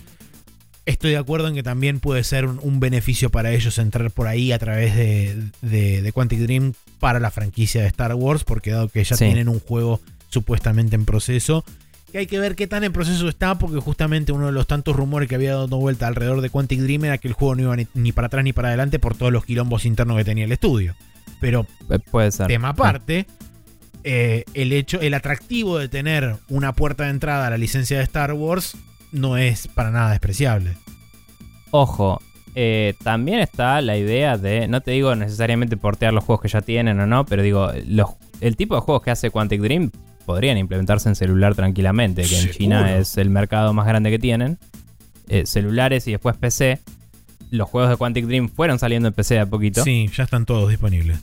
Estoy 0.86 1.10
de 1.12 1.18
acuerdo 1.18 1.46
en 1.48 1.54
que 1.54 1.62
también 1.62 2.00
puede 2.00 2.24
ser 2.24 2.46
un, 2.46 2.58
un 2.62 2.80
beneficio 2.80 3.30
para 3.30 3.52
ellos 3.52 3.78
entrar 3.78 4.10
por 4.10 4.26
ahí 4.26 4.50
a 4.50 4.58
través 4.58 4.96
de, 4.96 5.36
de, 5.60 6.02
de 6.02 6.12
Quantic 6.12 6.40
Dream 6.40 6.72
para 6.98 7.20
la 7.20 7.30
franquicia 7.30 7.82
de 7.82 7.86
Star 7.88 8.14
Wars, 8.14 8.44
porque 8.44 8.70
dado 8.70 8.88
que 8.88 9.04
ya 9.04 9.16
Sí. 9.16 9.24
tienen 9.26 9.48
un 9.48 9.60
juego 9.60 10.00
supuestamente 10.30 10.96
en 10.96 11.04
proceso, 11.04 11.64
que 12.10 12.18
hay 12.18 12.26
que 12.26 12.38
ver 12.38 12.56
qué 12.56 12.66
tan 12.66 12.84
en 12.84 12.92
proceso 12.92 13.28
está, 13.28 13.56
porque 13.56 13.78
justamente 13.78 14.32
uno 14.32 14.46
de 14.46 14.52
los 14.52 14.66
tantos 14.66 14.96
rumores 14.96 15.28
que 15.28 15.34
había 15.34 15.52
dado 15.54 15.78
vuelta 15.78 16.06
alrededor 16.06 16.40
de 16.40 16.50
Quantic 16.50 16.80
Dream 16.80 17.04
era 17.04 17.18
que 17.18 17.28
el 17.28 17.34
juego 17.34 17.54
no 17.54 17.62
iba 17.62 17.76
ni, 17.76 17.86
ni 17.94 18.12
para 18.12 18.26
atrás 18.26 18.44
ni 18.44 18.52
para 18.52 18.68
adelante 18.68 18.98
por 18.98 19.16
todos 19.16 19.32
los 19.32 19.44
quilombos 19.44 19.84
internos 19.84 20.16
que 20.16 20.24
tenía 20.24 20.44
el 20.44 20.52
estudio. 20.52 20.94
Pero 21.40 21.66
Eh, 21.88 21.98
Puede 22.10 22.32
ser. 22.32 22.48
tema 22.48 22.70
aparte, 22.70 23.26
eh, 24.04 24.44
el 24.54 24.72
hecho, 24.72 25.00
el 25.00 25.14
atractivo 25.14 25.78
de 25.78 25.88
tener 25.88 26.36
una 26.48 26.74
puerta 26.74 27.04
de 27.04 27.10
entrada 27.10 27.46
a 27.46 27.50
la 27.50 27.58
licencia 27.58 27.98
de 27.98 28.04
Star 28.04 28.32
Wars 28.32 28.76
no 29.12 29.36
es 29.36 29.68
para 29.68 29.90
nada 29.90 30.10
despreciable. 30.10 30.76
Ojo, 31.70 32.20
eh, 32.54 32.94
también 33.02 33.40
está 33.40 33.80
la 33.80 33.96
idea 33.96 34.36
de, 34.36 34.66
no 34.68 34.80
te 34.80 34.90
digo 34.90 35.14
necesariamente 35.14 35.76
portear 35.76 36.12
los 36.12 36.24
juegos 36.24 36.42
que 36.42 36.48
ya 36.48 36.62
tienen 36.62 36.98
o 37.00 37.06
no, 37.06 37.24
pero 37.24 37.42
digo, 37.42 37.70
los, 37.86 38.10
el 38.40 38.56
tipo 38.56 38.74
de 38.74 38.80
juegos 38.80 39.02
que 39.02 39.10
hace 39.10 39.30
Quantic 39.30 39.60
Dream 39.60 39.90
podrían 40.24 40.58
implementarse 40.58 41.08
en 41.08 41.16
celular 41.16 41.54
tranquilamente, 41.54 42.22
que 42.22 42.38
en. 42.38 42.50
China 42.50 42.96
es 42.96 43.16
el 43.16 43.30
mercado 43.30 43.72
más 43.72 43.86
grande 43.86 44.10
que 44.10 44.18
tienen. 44.18 44.58
Eh, 45.28 45.46
celulares 45.46 46.06
y 46.08 46.12
después 46.12 46.36
PC. 46.36 46.80
Los 47.50 47.68
juegos 47.68 47.90
de 47.90 47.96
Quantic 47.96 48.26
Dream 48.26 48.48
fueron 48.48 48.78
saliendo 48.78 49.08
en 49.08 49.14
PC 49.14 49.34
de 49.34 49.40
a 49.40 49.46
poquito. 49.46 49.82
Sí, 49.82 50.08
ya 50.14 50.24
están 50.24 50.46
todos 50.46 50.68
disponibles. 50.68 51.18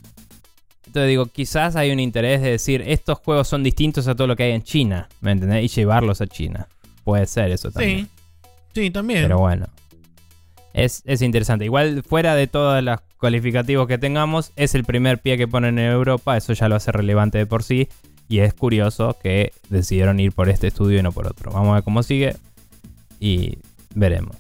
Entonces 0.86 1.10
digo, 1.10 1.26
quizás 1.28 1.76
hay 1.76 1.92
un 1.92 2.00
interés 2.00 2.42
de 2.42 2.52
decir, 2.52 2.82
estos 2.86 3.20
juegos 3.20 3.48
son 3.48 3.64
distintos 3.64 4.08
a 4.08 4.16
todo 4.16 4.28
lo 4.28 4.36
que 4.36 4.44
hay 4.44 4.52
en 4.52 4.64
China, 4.64 5.10
¿me 5.20 5.32
entendés? 5.32 5.66
Y 5.66 5.68
llevarlos 5.68 6.22
a 6.22 6.28
China. 6.28 6.68
Puede 7.04 7.26
ser 7.28 7.52
eso 7.52 7.72
también. 7.72 8.10
Sí, 8.74 8.84
sí, 8.84 8.92
también. 8.92 9.24
Pero 9.24 9.40
bueno. 9.40 9.68
Es, 10.74 11.04
es 11.06 11.22
interesante. 11.22 11.66
Igual, 11.66 12.04
fuera 12.04 12.36
de 12.36 12.48
todos 12.48 12.82
los 12.84 13.00
calificativos 13.20 13.88
que 13.88 13.98
tengamos, 13.98 14.52
es 14.56 14.76
el 14.76 14.86
primer 14.86 15.20
pie 15.20 15.38
que 15.38 15.48
ponen 15.48 15.80
en 15.80 15.92
Europa. 15.92 16.38
Eso 16.38 16.54
ya 16.54 16.70
lo 16.70 16.76
hace 16.76 16.92
relevante 16.92 17.38
de 17.38 17.46
por 17.46 17.64
sí. 17.64 17.90
Y 18.30 18.40
es 18.40 18.54
curioso 18.54 19.18
que 19.24 19.52
decidieron 19.70 20.20
ir 20.20 20.32
por 20.34 20.50
este 20.50 20.68
estudio 20.68 21.00
y 21.00 21.04
no 21.04 21.12
por 21.12 21.28
otro. 21.28 21.52
Vamos 21.52 21.70
a 21.72 21.74
ver 21.76 21.84
cómo 21.84 22.04
sigue. 22.04 22.36
Y 23.20 23.58
veremos. 23.96 24.36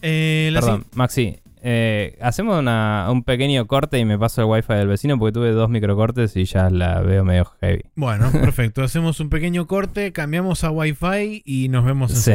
Eh, 0.00 0.50
la 0.52 0.60
Perdón, 0.60 0.84
Maxi. 0.94 1.38
eh, 1.62 2.16
hacemos 2.20 2.58
una- 2.58 3.08
un 3.10 3.22
pequeño 3.22 3.66
corte 3.66 3.98
y 3.98 4.04
me 4.04 4.18
paso 4.18 4.40
el 4.42 4.48
wifi 4.48 4.72
del 4.74 4.88
vecino 4.88 5.18
porque 5.18 5.32
tuve 5.32 5.50
dos 5.52 5.70
microcortes 5.70 6.36
y 6.36 6.44
ya 6.44 6.70
la 6.70 7.00
veo 7.02 7.24
medio 7.24 7.44
heavy. 7.60 7.82
Bueno, 7.94 8.30
perfecto. 8.32 8.82
Hacemos 8.82 9.20
un 9.20 9.28
pequeño 9.28 9.66
corte, 9.66 10.12
cambiamos 10.12 10.64
a 10.64 10.70
Wi-Fi 10.70 11.42
y 11.44 11.68
nos 11.68 11.84
vemos 11.84 12.12
Sí. 12.12 12.32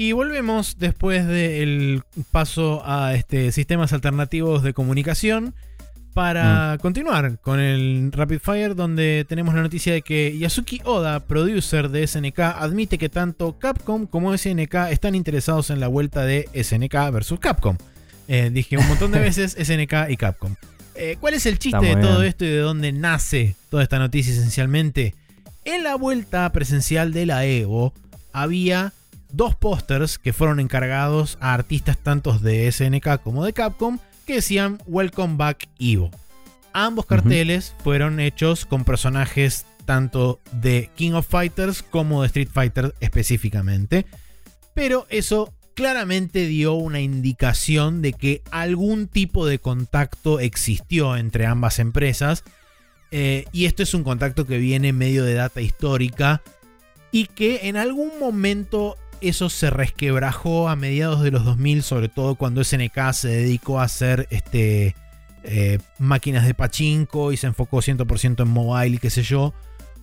Y 0.00 0.12
volvemos 0.12 0.78
después 0.78 1.26
del 1.26 2.04
paso 2.30 2.82
a 2.84 3.14
este, 3.14 3.50
sistemas 3.50 3.92
alternativos 3.92 4.62
de 4.62 4.72
comunicación 4.72 5.54
para 6.14 6.78
continuar 6.80 7.40
con 7.40 7.58
el 7.58 8.12
Rapid 8.12 8.38
Fire 8.38 8.76
donde 8.76 9.26
tenemos 9.28 9.56
la 9.56 9.62
noticia 9.62 9.92
de 9.92 10.02
que 10.02 10.38
Yasuki 10.38 10.82
Oda, 10.84 11.18
producer 11.26 11.88
de 11.88 12.06
SNK, 12.06 12.38
admite 12.38 12.96
que 12.96 13.08
tanto 13.08 13.58
Capcom 13.58 14.06
como 14.06 14.38
SNK 14.38 14.72
están 14.92 15.16
interesados 15.16 15.70
en 15.70 15.80
la 15.80 15.88
vuelta 15.88 16.24
de 16.24 16.48
SNK 16.54 17.10
versus 17.12 17.40
Capcom. 17.40 17.76
Eh, 18.28 18.50
dije 18.52 18.78
un 18.78 18.86
montón 18.86 19.10
de 19.10 19.18
veces 19.18 19.56
SNK 19.60 20.10
y 20.10 20.16
Capcom. 20.16 20.54
Eh, 20.94 21.16
¿Cuál 21.18 21.34
es 21.34 21.44
el 21.44 21.58
chiste 21.58 21.84
de 21.84 21.96
todo 21.96 22.18
bien. 22.18 22.28
esto 22.28 22.44
y 22.44 22.50
de 22.50 22.58
dónde 22.58 22.92
nace 22.92 23.56
toda 23.68 23.82
esta 23.82 23.98
noticia 23.98 24.32
esencialmente? 24.32 25.16
En 25.64 25.82
la 25.82 25.96
vuelta 25.96 26.52
presencial 26.52 27.12
de 27.12 27.26
la 27.26 27.44
Evo 27.46 27.94
había 28.32 28.92
dos 29.30 29.54
pósters 29.54 30.18
que 30.18 30.32
fueron 30.32 30.60
encargados 30.60 31.38
a 31.40 31.54
artistas 31.54 31.98
tanto 31.98 32.38
de 32.38 32.70
SNK 32.70 33.22
como 33.22 33.44
de 33.44 33.52
Capcom 33.52 33.98
que 34.26 34.36
decían 34.36 34.78
Welcome 34.86 35.36
Back 35.36 35.68
Evo. 35.78 36.10
Ambos 36.72 37.06
carteles 37.06 37.74
fueron 37.82 38.20
hechos 38.20 38.66
con 38.66 38.84
personajes 38.84 39.66
tanto 39.84 40.38
de 40.52 40.90
King 40.94 41.12
of 41.12 41.26
Fighters 41.26 41.82
como 41.82 42.20
de 42.22 42.26
Street 42.26 42.50
Fighter 42.52 42.94
específicamente. 43.00 44.06
Pero 44.74 45.06
eso 45.08 45.54
claramente 45.74 46.46
dio 46.46 46.74
una 46.74 47.00
indicación 47.00 48.02
de 48.02 48.12
que 48.12 48.42
algún 48.50 49.08
tipo 49.08 49.46
de 49.46 49.58
contacto 49.58 50.40
existió 50.40 51.16
entre 51.16 51.46
ambas 51.46 51.78
empresas. 51.78 52.44
Eh, 53.10 53.46
y 53.52 53.64
esto 53.64 53.82
es 53.82 53.94
un 53.94 54.04
contacto 54.04 54.46
que 54.46 54.58
viene 54.58 54.88
en 54.88 54.98
medio 54.98 55.24
de 55.24 55.34
data 55.34 55.60
histórica 55.60 56.42
y 57.10 57.26
que 57.26 57.68
en 57.68 57.76
algún 57.76 58.18
momento 58.20 58.96
eso 59.20 59.50
se 59.50 59.70
resquebrajó 59.70 60.68
a 60.68 60.76
mediados 60.76 61.22
de 61.22 61.30
los 61.30 61.44
2000, 61.44 61.82
sobre 61.82 62.08
todo 62.08 62.34
cuando 62.34 62.62
SNK 62.62 63.12
se 63.12 63.28
dedicó 63.28 63.80
a 63.80 63.84
hacer 63.84 64.26
este, 64.30 64.94
eh, 65.44 65.78
máquinas 65.98 66.46
de 66.46 66.54
pachinko 66.54 67.32
y 67.32 67.36
se 67.36 67.46
enfocó 67.46 67.78
100% 67.78 68.42
en 68.42 68.48
mobile 68.48 68.96
y 68.96 68.98
qué 68.98 69.10
sé 69.10 69.22
yo. 69.22 69.54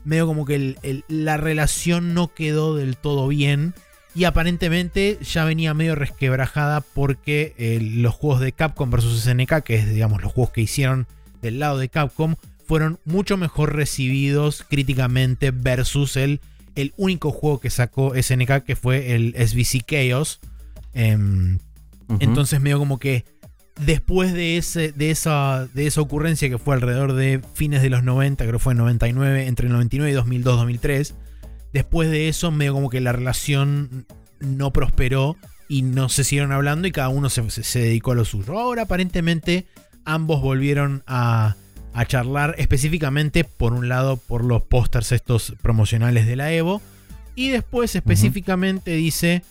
Medio 0.03 0.27
como 0.27 0.45
que 0.45 0.75
la 1.07 1.37
relación 1.37 2.13
no 2.13 2.33
quedó 2.33 2.75
del 2.75 2.95
todo 2.95 3.27
bien 3.27 3.73
y 4.13 4.23
aparentemente 4.23 5.19
ya 5.21 5.43
venía 5.45 5.73
medio 5.73 5.95
resquebrajada 5.95 6.81
porque 6.81 7.53
eh, 7.57 7.79
los 7.81 8.15
juegos 8.15 8.39
de 8.39 8.53
Capcom 8.53 8.89
versus 8.89 9.21
SNK, 9.21 9.61
que 9.63 9.75
es 9.75 9.89
digamos 9.89 10.21
los 10.21 10.31
juegos 10.31 10.51
que 10.51 10.61
hicieron 10.61 11.07
del 11.41 11.59
lado 11.59 11.79
de 11.79 11.89
Capcom, 11.89 12.35
fueron 12.65 12.99
mucho 13.05 13.37
mejor 13.37 13.75
recibidos 13.75 14.65
críticamente 14.67 15.51
versus 15.51 16.15
el, 16.17 16.39
el 16.75 16.93
único 16.97 17.31
juego 17.31 17.59
que 17.59 17.69
sacó 17.69 18.13
SNK, 18.21 18.63
que 18.63 18.75
fue 18.75 19.15
el 19.15 19.33
SBC 19.37 19.83
Chaos. 19.85 20.39
Em, 20.93 21.59
entonces 22.19 22.61
medio 22.61 22.77
como 22.79 22.99
que 22.99 23.25
después 23.79 24.31
de, 24.33 24.57
ese, 24.57 24.91
de, 24.91 25.11
esa, 25.11 25.67
de 25.73 25.87
esa 25.87 26.01
ocurrencia 26.01 26.49
que 26.49 26.57
fue 26.57 26.75
alrededor 26.75 27.13
de 27.13 27.41
fines 27.53 27.81
de 27.81 27.89
los 27.89 28.03
90, 28.03 28.43
creo 28.43 28.53
que 28.53 28.63
fue 28.63 28.73
en 28.73 28.77
99, 28.77 29.47
entre 29.47 29.67
el 29.67 29.73
99 29.73 30.11
y 30.11 30.15
2002-2003, 30.41 31.13
después 31.73 32.09
de 32.09 32.29
eso 32.29 32.51
medio 32.51 32.73
como 32.73 32.89
que 32.89 33.01
la 33.01 33.11
relación 33.11 34.05
no 34.39 34.71
prosperó 34.71 35.35
y 35.67 35.81
no 35.81 36.09
se 36.09 36.23
siguieron 36.23 36.51
hablando 36.51 36.87
y 36.87 36.91
cada 36.91 37.09
uno 37.09 37.29
se, 37.29 37.49
se- 37.49 37.63
se 37.63 37.79
dedicó 37.79 38.11
a 38.11 38.15
lo 38.15 38.23
suyo. 38.25 38.57
Ahora 38.59 38.83
aparentemente 38.83 39.65
ambos 40.05 40.41
volvieron 40.41 41.03
a, 41.07 41.55
a 41.95 42.05
charlar 42.05 42.55
específicamente, 42.57 43.43
por 43.45 43.73
un 43.73 43.87
lado, 43.89 44.17
por 44.17 44.43
los 44.43 44.61
pósters 44.63 45.11
estos 45.11 45.55
promocionales 45.61 46.27
de 46.27 46.35
la 46.35 46.51
Evo, 46.53 46.81
y 47.35 47.49
después 47.49 47.95
específicamente 47.95 48.91
dice, 48.91 49.41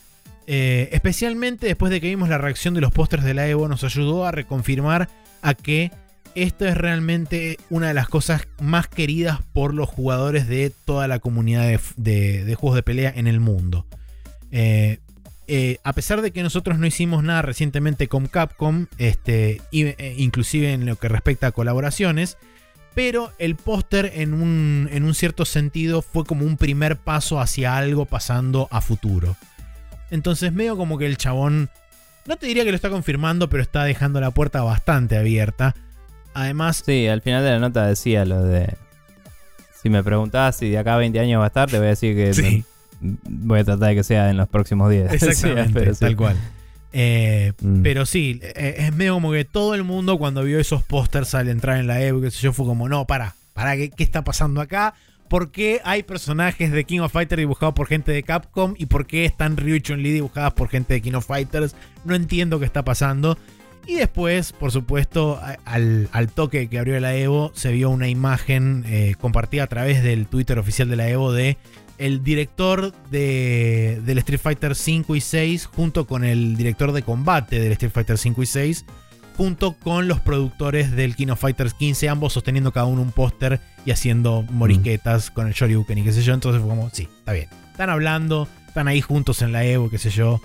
eh, 0.47 0.89
especialmente 0.93 1.67
después 1.67 1.91
de 1.91 2.01
que 2.01 2.09
vimos 2.09 2.29
la 2.29 2.39
reacción 2.39 2.75
de 2.75 2.81
los 2.81 2.93
pósters 2.93 3.25
de 3.25 3.35
la 3.35 3.49
Evo, 3.49 3.67
nos 3.69 3.83
ayudó 3.83 4.27
a 4.27 4.31
reconfirmar 4.31 5.09
a 5.43 5.55
que 5.55 5.91
esto 6.35 6.67
es 6.67 6.77
realmente 6.77 7.59
una 7.71 7.89
de 7.89 7.95
las 7.95 8.09
cosas 8.09 8.47
más 8.61 8.89
queridas 8.89 9.39
por 9.53 9.73
los 9.73 9.89
jugadores 9.89 10.49
de 10.49 10.71
toda 10.85 11.07
la 11.09 11.19
comunidad 11.21 11.67
de, 11.67 11.81
de- 11.97 12.45
de 12.45 12.55
juegos 12.57 12.77
de 12.77 12.83
pelea 12.83 13.13
en 13.15 13.27
el 13.27 13.41
mundo. 13.41 13.87
Eh, 14.51 14.99
eh, 15.47 15.79
a 15.85 15.93
pesar 15.93 16.23
de 16.23 16.31
que 16.31 16.43
nosotros 16.43 16.79
no 16.79 16.87
hicimos 16.87 17.23
nada 17.23 17.43
recientemente 17.43 18.09
con 18.09 18.27
Capcom, 18.27 18.87
este, 18.99 19.61
eh, 19.73 20.15
inclusive 20.17 20.73
en 20.73 20.87
lo 20.87 20.97
que 20.97 21.09
respecta 21.09 21.49
a 21.49 21.53
colaboraciones, 21.53 22.39
pero 22.95 23.33
el 23.39 23.57
póster 23.57 24.13
en 24.15 24.35
un, 24.35 24.89
en 24.91 25.05
un 25.05 25.15
cierto 25.15 25.45
sentido 25.45 26.01
fue 26.01 26.25
como 26.25 26.47
un 26.47 26.57
primer 26.57 26.97
paso 26.97 27.41
hacia 27.41 27.77
algo 27.77 28.07
pasando 28.07 28.69
a 28.71 28.81
futuro. 28.81 29.37
Entonces 30.11 30.53
medio 30.53 30.77
como 30.77 30.97
que 30.97 31.07
el 31.07 31.17
chabón, 31.17 31.71
no 32.27 32.37
te 32.37 32.47
diría 32.47 32.65
que 32.65 32.71
lo 32.71 32.77
está 32.77 32.91
confirmando, 32.91 33.49
pero 33.51 33.63
está 33.63 33.85
dejando 33.85 34.21
la 34.21 34.31
puerta 34.31 34.63
bastante 34.63 35.17
abierta. 35.17 35.75
Además, 36.35 36.83
Sí, 36.87 37.07
al 37.07 37.21
final 37.21 37.45
de 37.45 37.51
la 37.51 37.59
nota 37.59 37.87
decía 37.87 38.25
lo 38.25 38.43
de. 38.43 38.75
Si 39.83 39.91
me 39.91 40.03
preguntabas 40.03 40.57
si 40.57 40.71
de 40.71 40.79
acá 40.79 40.95
a 40.95 40.99
20 40.99 41.19
años 41.21 41.41
va 41.41 41.45
a 41.45 41.49
estar, 41.49 41.71
te 41.71 41.77
voy 41.79 41.87
a 41.87 41.91
decir 41.91 42.17
que 42.17 42.33
Sí. 42.33 42.65
Voy 43.29 43.61
a 43.61 43.65
tratar 43.65 43.91
de 43.91 43.95
que 43.97 44.05
sea 44.05 44.31
en 44.31 44.37
los 44.37 44.49
próximos 44.49 44.91
días. 44.91 45.13
exactamente, 45.13 45.69
Sí, 45.69 45.75
pero 45.75 45.95
sí. 45.95 46.01
tal 46.01 46.17
cual. 46.17 46.37
Eh, 46.93 47.53
Mm. 47.61 47.83
Pero 47.83 48.07
sí, 48.07 48.41
eh, 48.43 48.77
es 48.79 48.95
medio 48.95 49.15
como 49.15 49.33
que 49.33 49.45
todo 49.45 49.75
el 49.75 49.83
mundo 49.85 50.17
cuando 50.19 50.43
vio 50.45 50.59
esos 50.61 50.83
pósters 50.83 51.35
al 51.35 51.49
entrar 51.49 51.79
en 51.79 51.87
la 51.87 52.01
Evo, 52.01 52.21
sé 52.31 52.41
yo, 52.41 52.53
fue 52.53 52.67
como, 52.67 52.89
no, 52.89 53.05
para, 53.07 53.35
para, 53.53 53.77
¿qué, 53.77 53.91
qué 53.91 54.05
está 54.05 54.23
pasando 54.23 54.61
acá? 54.61 54.95
¿Por 55.29 55.51
qué 55.51 55.81
hay 55.85 56.03
personajes 56.05 56.71
de 56.71 56.85
King 56.85 57.01
of 57.01 57.13
Fighters 57.13 57.41
dibujados 57.41 57.75
por 57.75 57.89
gente 57.89 58.13
de 58.13 58.23
Capcom? 58.23 58.75
¿Y 58.79 58.87
por 58.87 59.07
qué 59.07 59.25
están 59.25 59.57
Ryu 59.57 59.75
y 59.77 59.81
Chun-Li 59.81 60.13
dibujadas 60.13 60.53
por 60.53 60.69
gente 60.69 60.95
de 60.95 61.01
King 61.01 61.15
of 61.15 61.27
Fighters? 61.27 61.75
No 62.05 62.15
entiendo 62.15 62.61
qué 62.61 62.67
está 62.67 62.85
pasando. 62.85 63.37
Y 63.87 63.97
después, 63.97 64.53
por 64.53 64.71
supuesto, 64.71 65.41
al, 65.65 66.09
al 66.13 66.29
toque 66.29 66.69
que 66.69 66.79
abrió 66.79 66.99
la 67.01 67.17
Evo, 67.17 67.51
se 67.55 67.73
vio 67.73 67.91
una 67.91 68.09
imagen 68.09 68.85
eh, 68.87 69.15
compartida 69.21 69.65
a 69.65 69.67
través 69.67 70.03
del 70.03 70.27
Twitter 70.27 70.59
oficial 70.59 70.89
de 70.89 70.97
la 70.97 71.09
Evo 71.09 71.33
de 71.33 71.57
el 71.99 72.23
director 72.23 72.93
de, 73.11 74.01
del 74.05 74.19
Street 74.19 74.41
Fighter 74.41 74.75
5 74.75 75.17
y 75.17 75.21
6 75.21 75.67
junto 75.67 76.07
con 76.07 76.25
el 76.25 76.57
director 76.57 76.93
de 76.93 77.03
combate 77.03 77.61
del 77.61 77.73
Street 77.73 77.93
Fighter 77.93 78.19
5 78.19 78.43
y 78.43 78.47
6 78.47 78.85
junto 79.37 79.73
con 79.73 80.07
los 80.07 80.21
productores 80.21 80.93
del 80.93 81.17
King 81.17 81.29
of 81.29 81.41
Fighters 81.41 81.75
15 81.75 82.09
ambos 82.09 82.33
sosteniendo 82.33 82.73
cada 82.73 82.87
uno 82.87 83.03
un 83.03 83.13
póster 83.13 83.61
y 83.85 83.91
haciendo 83.91 84.43
morisquetas 84.51 85.31
con 85.31 85.49
el 85.49 85.55
Shoryuken 85.55 85.99
y 85.99 86.03
qué 86.03 86.13
sé 86.13 86.23
yo. 86.23 86.35
Entonces 86.35 86.63
fue 86.63 86.71
como 86.71 86.91
sí 86.91 87.09
está 87.19 87.33
bien. 87.33 87.49
Están 87.71 87.91
hablando 87.91 88.49
están 88.69 88.89
ahí 88.89 89.01
juntos 89.01 89.43
en 89.43 89.53
la 89.53 89.65
Evo 89.65 89.91
qué 89.91 89.99
sé 89.99 90.11
yo. 90.11 90.41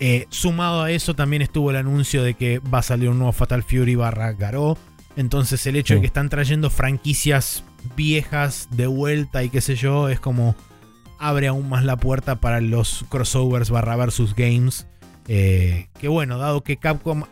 Eh, 0.00 0.26
sumado 0.30 0.82
a 0.82 0.92
eso 0.92 1.14
también 1.14 1.42
estuvo 1.42 1.70
el 1.70 1.76
anuncio 1.76 2.22
de 2.22 2.34
que 2.34 2.60
va 2.60 2.78
a 2.78 2.82
salir 2.82 3.08
un 3.08 3.18
nuevo 3.18 3.32
Fatal 3.32 3.64
Fury 3.64 3.96
barra 3.96 4.32
Garou 4.32 4.76
entonces 5.18 5.66
el 5.66 5.74
hecho 5.74 5.94
de 5.94 6.00
que 6.00 6.06
están 6.06 6.28
trayendo 6.28 6.70
franquicias 6.70 7.64
viejas 7.96 8.68
de 8.70 8.86
vuelta 8.86 9.42
y 9.42 9.50
qué 9.50 9.60
sé 9.60 9.74
yo 9.74 10.08
es 10.08 10.20
como 10.20 10.54
abre 11.18 11.48
aún 11.48 11.68
más 11.68 11.84
la 11.84 11.96
puerta 11.96 12.36
para 12.36 12.60
los 12.60 13.04
crossovers 13.08 13.70
barra 13.70 13.96
versus 13.96 14.34
games. 14.34 14.86
Eh, 15.26 15.88
que 16.00 16.08
bueno, 16.08 16.38
dado 16.38 16.62
que 16.62 16.78
Capcom 16.78 17.24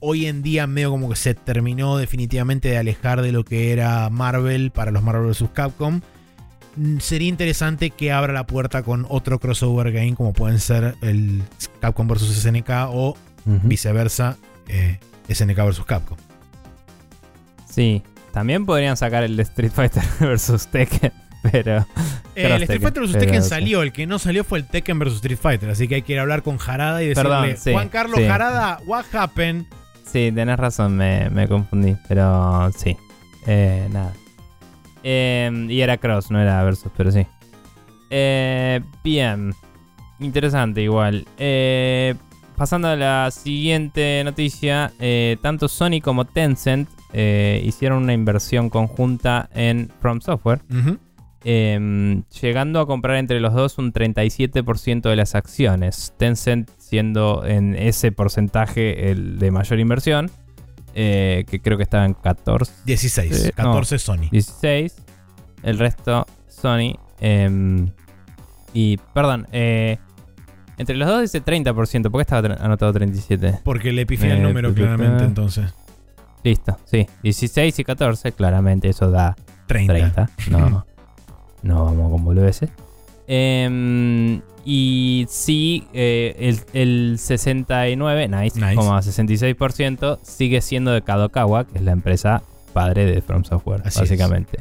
hoy 0.00 0.26
en 0.26 0.42
día 0.42 0.66
medio 0.66 0.90
como 0.90 1.08
que 1.08 1.16
se 1.16 1.34
terminó 1.34 1.96
definitivamente 1.96 2.68
de 2.68 2.76
alejar 2.76 3.22
de 3.22 3.32
lo 3.32 3.44
que 3.44 3.72
era 3.72 4.10
Marvel 4.10 4.70
para 4.70 4.90
los 4.90 5.02
Marvel 5.02 5.30
vs. 5.30 5.48
Capcom, 5.52 6.00
mm, 6.76 6.98
sería 6.98 7.28
interesante 7.28 7.90
que 7.90 8.12
abra 8.12 8.32
la 8.32 8.46
puerta 8.46 8.82
con 8.82 9.06
otro 9.08 9.38
crossover 9.38 9.92
game 9.92 10.14
como 10.14 10.34
pueden 10.34 10.60
ser 10.60 10.96
el 11.00 11.42
Capcom 11.80 12.06
vs. 12.06 12.42
SNK 12.42 12.70
o 12.90 13.16
viceversa 13.46 14.36
eh, 14.68 14.98
SNK 15.28 15.56
vs. 15.56 15.84
Capcom. 15.86 16.18
Sí, 17.70 18.02
también 18.32 18.66
podrían 18.66 18.96
sacar 18.96 19.22
el 19.22 19.36
de 19.36 19.42
Street 19.44 19.72
Fighter 19.72 20.02
versus 20.20 20.66
Tekken, 20.66 21.12
pero. 21.52 21.86
Eh, 22.34 22.46
el 22.46 22.62
Street 22.62 22.80
Fighter 22.80 23.02
vs. 23.02 23.12
Tekken 23.12 23.42
salió, 23.42 23.82
el 23.82 23.92
que 23.92 24.06
no 24.06 24.18
salió 24.18 24.44
fue 24.44 24.58
el 24.58 24.66
Tekken 24.66 24.98
vs. 24.98 25.14
Street 25.14 25.38
Fighter, 25.40 25.70
así 25.70 25.86
que 25.86 25.96
hay 25.96 26.02
que 26.02 26.14
ir 26.14 26.18
a 26.18 26.22
hablar 26.22 26.42
con 26.42 26.58
Jarada 26.58 27.02
y 27.02 27.08
decirle, 27.08 27.30
Perdón, 27.30 27.56
sí, 27.56 27.72
Juan 27.72 27.88
Carlos 27.88 28.18
sí. 28.18 28.26
Jarada, 28.26 28.80
what 28.86 29.04
happened? 29.12 29.66
Sí, 30.04 30.30
tenés 30.34 30.58
razón, 30.58 30.96
me, 30.96 31.30
me 31.30 31.46
confundí, 31.48 31.96
pero 32.08 32.70
sí. 32.76 32.96
Eh, 33.46 33.88
nada. 33.92 34.12
Eh, 35.02 35.66
y 35.68 35.80
era 35.80 35.98
Cross, 35.98 36.30
no 36.30 36.40
era 36.40 36.62
Versus, 36.64 36.90
pero 36.96 37.12
sí. 37.12 37.26
Eh, 38.10 38.80
bien. 39.02 39.54
Interesante 40.20 40.80
igual. 40.82 41.26
Eh, 41.36 42.14
pasando 42.56 42.88
a 42.88 42.96
la 42.96 43.30
siguiente 43.30 44.22
noticia, 44.24 44.92
eh, 45.00 45.36
tanto 45.42 45.68
Sony 45.68 46.00
como 46.02 46.24
Tencent 46.24 46.88
hicieron 47.16 48.02
una 48.02 48.12
inversión 48.12 48.70
conjunta 48.70 49.48
en 49.54 49.92
From 50.00 50.20
Software. 50.20 50.62
Ujú. 50.70 50.98
Eh, 51.44 52.22
llegando 52.40 52.80
a 52.80 52.86
comprar 52.86 53.16
entre 53.16 53.38
los 53.40 53.52
dos 53.54 53.78
un 53.78 53.92
37% 53.92 55.02
de 55.08 55.16
las 55.16 55.34
acciones. 55.34 56.14
Tencent 56.16 56.70
siendo 56.78 57.44
en 57.46 57.74
ese 57.74 58.12
porcentaje 58.12 59.10
el 59.10 59.38
de 59.38 59.50
mayor 59.50 59.78
inversión, 59.80 60.30
eh, 60.94 61.44
que 61.48 61.60
creo 61.60 61.76
que 61.76 61.82
estaba 61.82 62.04
en 62.04 62.14
14, 62.14 62.72
16, 62.86 63.46
Eh, 63.46 63.52
14 63.54 63.98
Sony. 63.98 64.28
16, 64.30 64.96
el 65.62 65.78
resto 65.78 66.26
Sony. 66.48 66.98
eh, 67.20 67.86
y, 68.72 68.96
perdón, 69.12 69.46
eh, 69.52 69.98
entre 70.78 70.96
los 70.96 71.06
dos 71.08 71.20
dice 71.22 71.40
30%, 71.40 72.10
¿por 72.10 72.18
qué 72.18 72.22
estaba 72.22 72.54
anotado 72.56 72.92
37? 72.92 73.60
Porque 73.64 73.92
le 73.92 74.04
pifié 74.06 74.32
el 74.32 74.38
Eh, 74.38 74.42
número 74.42 74.74
claramente 74.74 75.24
entonces. 75.24 75.72
Listo, 76.42 76.76
sí, 76.84 77.06
16 77.22 77.78
y 77.78 77.84
14, 77.84 78.32
claramente 78.32 78.88
eso 78.88 79.10
da 79.10 79.36
30. 79.66 79.92
30. 79.94 80.30
No, 80.50 80.84
no 81.64 81.84
vamos 81.86 82.12
con 82.12 82.24
boludeces. 82.24 82.70
Em, 83.26 84.40
y 84.64 85.26
sí, 85.28 85.86
eh, 85.92 86.34
el, 86.38 86.60
el 86.72 87.18
69, 87.18 88.28
nice, 88.28 88.60
Nice. 88.60 88.74
como 88.76 88.92
66% 88.92 90.18
sigue 90.22 90.60
siendo 90.60 90.92
de 90.92 91.02
Kadokawa, 91.02 91.64
que 91.64 91.78
es 91.78 91.84
la 91.84 91.92
empresa 91.92 92.42
padre 92.72 93.06
de 93.06 93.22
From 93.22 93.44
Software, 93.44 93.82
Así 93.84 94.00
básicamente. 94.00 94.60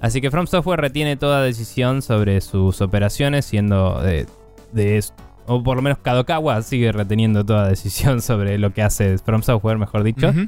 Así 0.00 0.20
que 0.20 0.30
From 0.30 0.46
Software 0.46 0.80
retiene 0.80 1.16
toda 1.16 1.42
decisión 1.42 2.02
sobre 2.02 2.40
sus 2.40 2.80
operaciones, 2.80 3.44
siendo 3.44 4.00
de, 4.02 4.26
de 4.72 5.02
o 5.46 5.62
por 5.62 5.76
lo 5.76 5.82
menos 5.82 5.98
Kadokawa 5.98 6.62
sigue 6.62 6.90
reteniendo 6.92 7.44
toda 7.44 7.68
decisión 7.68 8.20
sobre 8.22 8.58
lo 8.58 8.72
que 8.72 8.82
hace 8.82 9.18
From 9.18 9.42
Software, 9.42 9.78
mejor 9.78 10.02
dicho. 10.02 10.28
Ujú. 10.30 10.46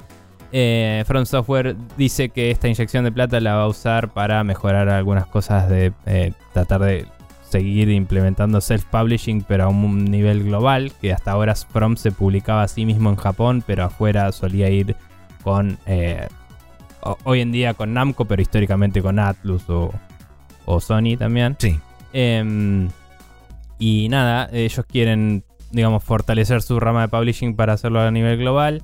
Eh, 0.59 1.05
From 1.07 1.27
Software 1.27 1.77
dice 1.99 2.31
que 2.31 2.51
esta 2.51 2.67
inyección 2.67 3.05
de 3.05 3.13
plata 3.13 3.39
la 3.41 3.57
va 3.57 3.65
a 3.65 3.69
usar 3.69 4.09
para 4.15 4.43
mejorar 4.43 4.89
algunas 4.89 5.27
cosas 5.27 5.69
de 5.69 5.93
eh, 6.07 6.33
tratar 6.55 6.81
de 6.81 7.05
seguir 7.47 7.91
implementando 7.91 8.63
self-publishing, 8.63 9.45
pero 9.47 9.65
a 9.65 9.69
un 9.69 10.07
nivel 10.07 10.45
global, 10.45 10.93
que 10.99 11.13
hasta 11.13 11.33
ahora 11.33 11.55
From 11.55 11.97
se 11.97 12.11
publicaba 12.11 12.63
a 12.63 12.69
sí 12.69 12.87
mismo 12.87 13.11
en 13.11 13.17
Japón, 13.17 13.63
pero 13.67 13.85
afuera 13.85 14.33
solía 14.33 14.71
ir 14.71 14.97
con... 15.43 15.77
eh, 15.85 16.27
ho- 17.03 17.19
hoy 17.25 17.43
en 17.43 17.53
día 17.53 17.75
con 17.75 17.93
Namco, 17.93 18.25
pero 18.25 18.41
históricamente 18.41 19.03
con 19.03 19.19
Atlus 19.19 19.69
o, 19.69 19.93
o 20.65 20.81
Sony 20.81 21.19
también. 21.19 21.55
Sí. 21.59 21.79
Em, 22.15 22.89
y 23.79 24.09
nada, 24.09 24.49
ellos 24.53 24.87
quieren, 24.91 25.45
digamos, 25.71 26.03
fortalecer 26.03 26.63
su 26.63 26.81
rama 26.81 27.03
de 27.03 27.09
publishing 27.09 27.57
para 27.57 27.75
hacerlo 27.75 28.01
a 28.01 28.11
nivel 28.11 28.39
global. 28.39 28.83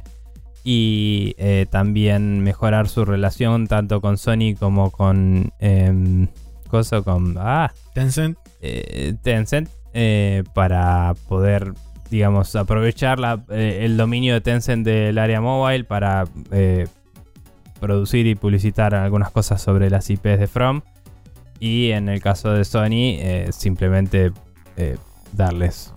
Y 0.65 1.35
eh, 1.39 1.67
también 1.71 2.41
mejorar 2.43 2.89
su 2.89 3.05
relación 3.05 3.67
tanto 3.67 4.01
con 4.01 4.17
Sony 4.19 4.55
como 4.59 4.91
con. 4.91 5.53
em, 5.59 6.29
cosa 6.69 7.03
con. 7.03 7.37
Ah, 7.39 7.73
Tencent. 7.95 8.39
eh, 8.61 9.15
Tencent. 9.23 9.69
eh, 9.95 10.43
para 10.55 11.15
poder, 11.29 11.75
digamos, 12.11 12.57
aprovechar 12.57 13.19
la- 13.19 13.45
eh, 13.51 13.81
el 13.83 13.97
dominio 13.99 14.33
de 14.35 14.41
Tencent 14.41 14.87
del 14.87 15.19
área 15.19 15.41
mobile 15.43 15.85
para 15.85 16.25
eh, 16.51 16.87
producir 17.81 18.27
y 18.27 18.35
publicitar 18.35 18.95
algunas 18.95 19.31
cosas 19.31 19.61
sobre 19.61 19.91
las 19.91 20.09
IPs 20.09 20.39
de 20.39 20.47
From. 20.47 20.81
Y 21.61 21.91
en 21.91 22.09
el 22.09 22.23
caso 22.23 22.53
de 22.53 22.65
Sony, 22.65 23.19
eh, 23.21 23.49
simplemente 23.53 24.33
eh, 24.79 24.97
darles. 25.33 25.93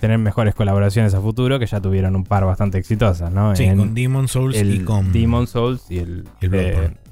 Tener 0.00 0.18
mejores 0.18 0.54
colaboraciones 0.54 1.14
a 1.14 1.20
futuro, 1.20 1.58
que 1.58 1.66
ya 1.66 1.80
tuvieron 1.80 2.14
un 2.16 2.24
par 2.24 2.44
bastante 2.44 2.78
exitosas, 2.78 3.32
¿no? 3.32 3.54
Sí, 3.56 3.64
En 3.64 3.76
con 3.78 3.94
Demon 3.94 4.28
Souls 4.28 4.56
el 4.56 4.74
y 4.74 4.78
con. 4.80 5.12
Demon 5.12 5.46
Souls 5.46 5.82
y 5.90 5.98
el. 5.98 6.24
el 6.40 6.48
Bloodborne. 6.48 6.96
eh, 6.96 7.10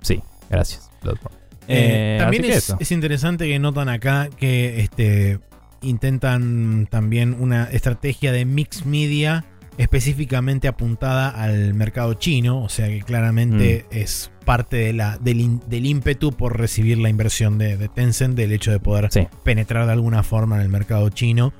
sí, 0.00 0.22
gracias. 0.50 0.90
Bloodborne. 1.02 1.36
Eh, 1.68 2.16
Eh, 2.16 2.18
también 2.18 2.44
es, 2.46 2.74
es 2.80 2.92
interesante 2.92 3.46
que 3.46 3.58
notan 3.58 3.88
acá 3.90 4.28
que 4.36 4.80
este 4.80 5.38
intentan 5.82 6.86
también 6.90 7.36
una 7.38 7.64
estrategia 7.64 8.32
de 8.32 8.44
mix 8.44 8.84
media 8.86 9.44
específicamente 9.76 10.66
apuntada 10.66 11.28
al 11.28 11.72
mercado 11.74 12.14
chino, 12.14 12.62
o 12.64 12.68
sea 12.68 12.88
que 12.88 13.00
claramente 13.02 13.86
es 13.92 14.30
parte 14.44 14.76
de 14.76 14.92
la, 14.92 15.18
del, 15.18 15.60
del 15.68 15.86
ímpetu 15.86 16.32
por 16.32 16.58
recibir 16.58 16.98
la 16.98 17.10
inversión 17.10 17.58
de, 17.58 17.76
de 17.76 17.88
Tencent, 17.88 18.34
del 18.36 18.50
hecho 18.52 18.72
de 18.72 18.80
poder 18.80 19.08
Sí. 19.12 19.28
penetrar 19.44 19.86
de 19.86 19.92
alguna 19.92 20.24
forma 20.24 20.56
en 20.56 20.62
el 20.62 20.68
mercado 20.68 21.10
chino, 21.10 21.52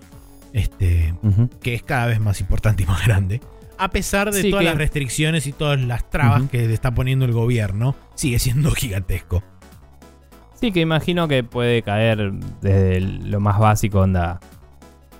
este, 0.52 1.14
que 1.62 1.74
es 1.74 1.82
cada 1.82 2.06
vez 2.06 2.20
más 2.20 2.40
importante 2.40 2.82
y 2.82 2.86
más 2.86 3.04
grande. 3.06 3.40
A 3.76 3.90
pesar 3.90 4.32
de 4.32 4.42
Sí, 4.42 4.50
todas 4.50 4.64
que- 4.64 4.70
las 4.70 4.78
restricciones 4.78 5.46
y 5.46 5.52
todas 5.52 5.80
las 5.80 6.08
trabas 6.10 6.42
que 6.50 6.66
le 6.66 6.74
está 6.74 6.90
poniendo 6.92 7.24
el 7.24 7.32
gobierno, 7.32 7.94
sigue 8.14 8.38
siendo 8.38 8.70
gigantesco. 8.74 9.42
Sí, 10.60 10.72
que 10.72 10.80
imagino 10.80 11.28
que 11.28 11.44
puede 11.44 11.82
caer 11.82 12.32
desde 12.60 13.00
lo 13.00 13.38
más 13.40 13.58
básico, 13.60 14.00
onda. 14.00 14.40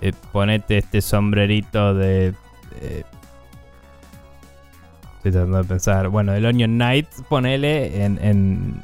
eh, 0.01 0.11
ponete 0.33 0.77
este 0.77 1.01
sombrerito 1.01 1.93
de. 1.93 2.33
eh, 2.81 3.03
estoy 5.17 5.31
tratando 5.31 5.57
de 5.59 5.63
pensar. 5.63 6.09
Bueno, 6.09 6.33
el 6.33 6.45
Onion 6.45 6.71
Knight, 6.75 7.07
ponele 7.29 8.03
en, 8.03 8.19
en 8.21 8.81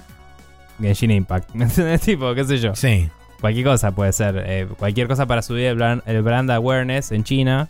Genshin 0.79 1.11
Impact. 1.11 1.49
¿Me 1.53 1.65
entiendes? 1.65 2.01
Tipo, 2.01 2.33
qué 2.33 2.45
sé 2.45 2.57
yo. 2.57 2.73
Sí. 2.75 3.09
Cualquier 3.45 3.65
cosa 3.67 3.91
puede 3.91 4.11
ser. 4.11 4.43
eh, 4.47 4.67
cualquier 4.75 5.07
cosa 5.07 5.27
para 5.27 5.43
subir 5.43 5.65
el 5.65 5.75
brand, 5.75 6.01
el 6.07 6.23
brand 6.23 6.49
awareness 6.49 7.11
en 7.11 7.23
China. 7.23 7.69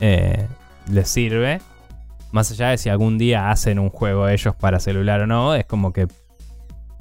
eh, 0.00 0.46
les 0.92 1.08
sirve. 1.08 1.62
Más 2.30 2.50
allá 2.50 2.68
de 2.68 2.76
si 2.76 2.90
algún 2.90 3.16
día 3.16 3.50
hacen 3.50 3.78
un 3.78 3.88
juego 3.88 4.28
ellos 4.28 4.54
para 4.54 4.78
celular 4.78 5.22
o 5.22 5.26
no, 5.26 5.54
es 5.54 5.64
como 5.64 5.94
que 5.94 6.06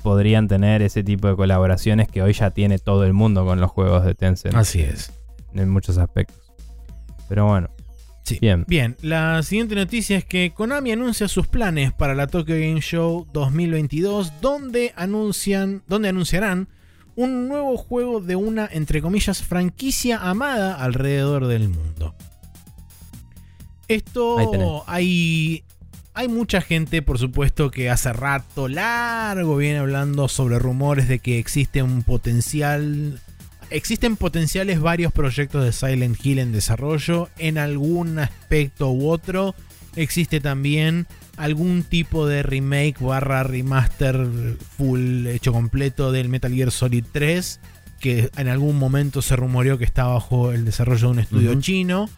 podrían 0.04 0.48
tener 0.48 0.84
ese 0.84 1.04
tipo 1.04 1.28
de 1.28 1.36
colaboraciones 1.36 2.08
que 2.08 2.22
hoy 2.22 2.32
ya 2.32 2.52
tiene 2.52 2.80
todo 2.80 3.04
el 3.04 3.12
mundo 3.12 3.44
con 3.44 3.60
los 3.60 3.70
juegos 3.72 4.06
de 4.06 4.16
Tencent. 4.16 4.56
Así 4.56 4.80
es. 4.80 5.12
En 5.54 5.68
muchos 5.70 5.98
aspectos. 5.98 6.54
Pero 7.28 7.46
bueno. 7.46 7.70
Sí. 8.24 8.38
Bien. 8.40 8.64
Bien, 8.70 8.96
la 9.02 9.44
siguiente 9.44 9.76
noticia 9.76 10.18
es 10.18 10.24
que 10.24 10.54
Konami 10.54 10.94
anuncia 10.94 11.28
sus 11.28 11.48
planes 11.48 11.92
para 11.92 12.16
la 12.16 12.28
Tokyo 12.28 12.56
Game 12.56 12.80
Show 12.80 13.28
2022, 13.34 14.40
donde 14.40 14.94
anuncian, 14.96 15.84
donde 15.88 16.08
anunciarán 16.08 16.70
un 17.16 17.48
nuevo 17.48 17.78
juego 17.78 18.22
de 18.22 18.36
una, 18.36 18.68
entre 18.72 19.02
comillas, 19.02 19.44
franquicia 19.44 20.18
amada 20.18 20.76
alrededor 20.76 21.48
del 21.48 21.70
mundo. 21.70 22.16
Esto 23.88 24.84
hay, 24.88 25.64
hay 26.14 26.28
mucha 26.28 26.62
gente, 26.62 27.02
por 27.02 27.20
supuesto, 27.20 27.72
que 27.72 27.90
hace 27.90 28.12
rato 28.14 28.68
largo 28.68 29.58
viene 29.58 29.80
hablando 29.80 30.28
sobre 30.28 30.60
rumores 30.60 31.08
de 31.08 31.20
que 31.20 31.40
existe 31.40 31.84
un 31.84 32.04
potencial 32.04 33.20
Existen 33.72 34.16
potenciales 34.16 34.80
varios 34.80 35.12
proyectos 35.12 35.64
de 35.64 35.72
Silent 35.72 36.24
Hill 36.24 36.40
en 36.40 36.52
desarrollo. 36.52 37.30
En 37.38 37.58
algún 37.58 38.20
aspecto 38.20 38.92
u 38.92 39.10
otro 39.10 39.56
existe 39.96 40.40
también 40.40 41.08
algún 41.38 41.84
tipo 41.84 42.28
de 42.28 42.44
remake 42.44 42.96
barra 43.00 43.44
remaster 43.44 44.28
full 44.78 45.28
hecho 45.28 45.52
completo 45.52 46.12
del 46.12 46.30
Metal 46.30 46.54
Gear 46.54 46.72
Solid 46.72 47.06
3. 47.12 47.60
Que 48.00 48.30
en 48.38 48.48
algún 48.50 48.78
momento 48.78 49.22
se 49.22 49.36
rumoreó 49.36 49.78
que 49.78 49.86
está 49.86 50.06
bajo 50.06 50.52
el 50.52 50.66
desarrollo 50.66 51.08
de 51.08 51.14
un 51.14 51.20
estudio 51.20 51.60
chino. 51.62 52.10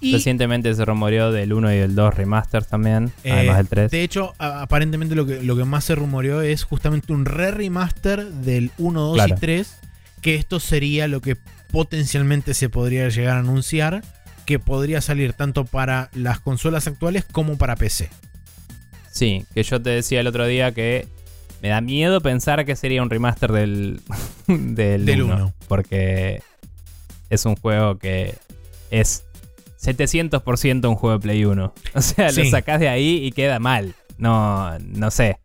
Y 0.00 0.12
Recientemente 0.12 0.72
se 0.74 0.84
rumoreó 0.84 1.32
del 1.32 1.52
1 1.52 1.72
y 1.72 1.76
del 1.78 1.94
2 1.94 2.14
remasters 2.14 2.68
también. 2.68 3.10
Eh, 3.24 3.32
además 3.32 3.56
del 3.56 3.68
3. 3.68 3.90
De 3.90 4.02
hecho, 4.02 4.34
aparentemente 4.38 5.14
lo 5.16 5.26
que, 5.26 5.42
lo 5.42 5.56
que 5.56 5.64
más 5.64 5.84
se 5.84 5.94
rumoreó 5.96 6.40
es 6.42 6.62
justamente 6.62 7.12
un 7.12 7.24
re-remaster 7.24 8.24
del 8.26 8.70
1, 8.78 9.00
2 9.00 9.14
Claro. 9.14 9.34
y 9.36 9.40
3. 9.40 9.76
Que 10.20 10.34
esto 10.36 10.60
sería 10.60 11.08
lo 11.08 11.20
que 11.20 11.36
potencialmente 11.72 12.54
se 12.54 12.68
podría 12.68 13.08
llegar 13.08 13.36
a 13.36 13.40
anunciar. 13.40 14.02
Que 14.46 14.58
podría 14.58 15.00
salir 15.00 15.32
tanto 15.32 15.64
para 15.64 16.10
las 16.14 16.38
consolas 16.40 16.86
actuales 16.86 17.24
como 17.30 17.56
para 17.58 17.76
PC. 17.76 18.08
Sí, 19.12 19.44
que 19.54 19.62
yo 19.62 19.80
te 19.80 19.90
decía 19.90 20.20
el 20.20 20.26
otro 20.26 20.46
día 20.46 20.72
que 20.72 21.06
me 21.62 21.68
da 21.70 21.80
miedo 21.80 22.20
pensar 22.20 22.64
que 22.64 22.76
sería 22.76 23.02
un 23.02 23.10
remaster 23.10 23.50
del, 23.52 24.00
del, 24.46 25.04
Del 25.06 25.22
1, 25.22 25.34
uno. 25.34 25.52
Porque 25.66 26.42
es 27.30 27.44
un 27.44 27.56
juego 27.56 27.98
que 27.98 28.34
es 28.90 29.24
700% 29.82 30.88
un 30.88 30.94
juego 30.96 31.18
de 31.18 31.22
Play 31.22 31.44
1. 31.44 31.72
O 31.94 32.00
sea, 32.02 32.30
Sí. 32.30 32.44
lo 32.44 32.50
sacás 32.50 32.80
de 32.80 32.88
ahí 32.88 33.24
y 33.24 33.32
queda 33.32 33.58
mal. 33.58 33.94
No, 34.18 34.78
no 34.80 35.10
sé. 35.10 35.38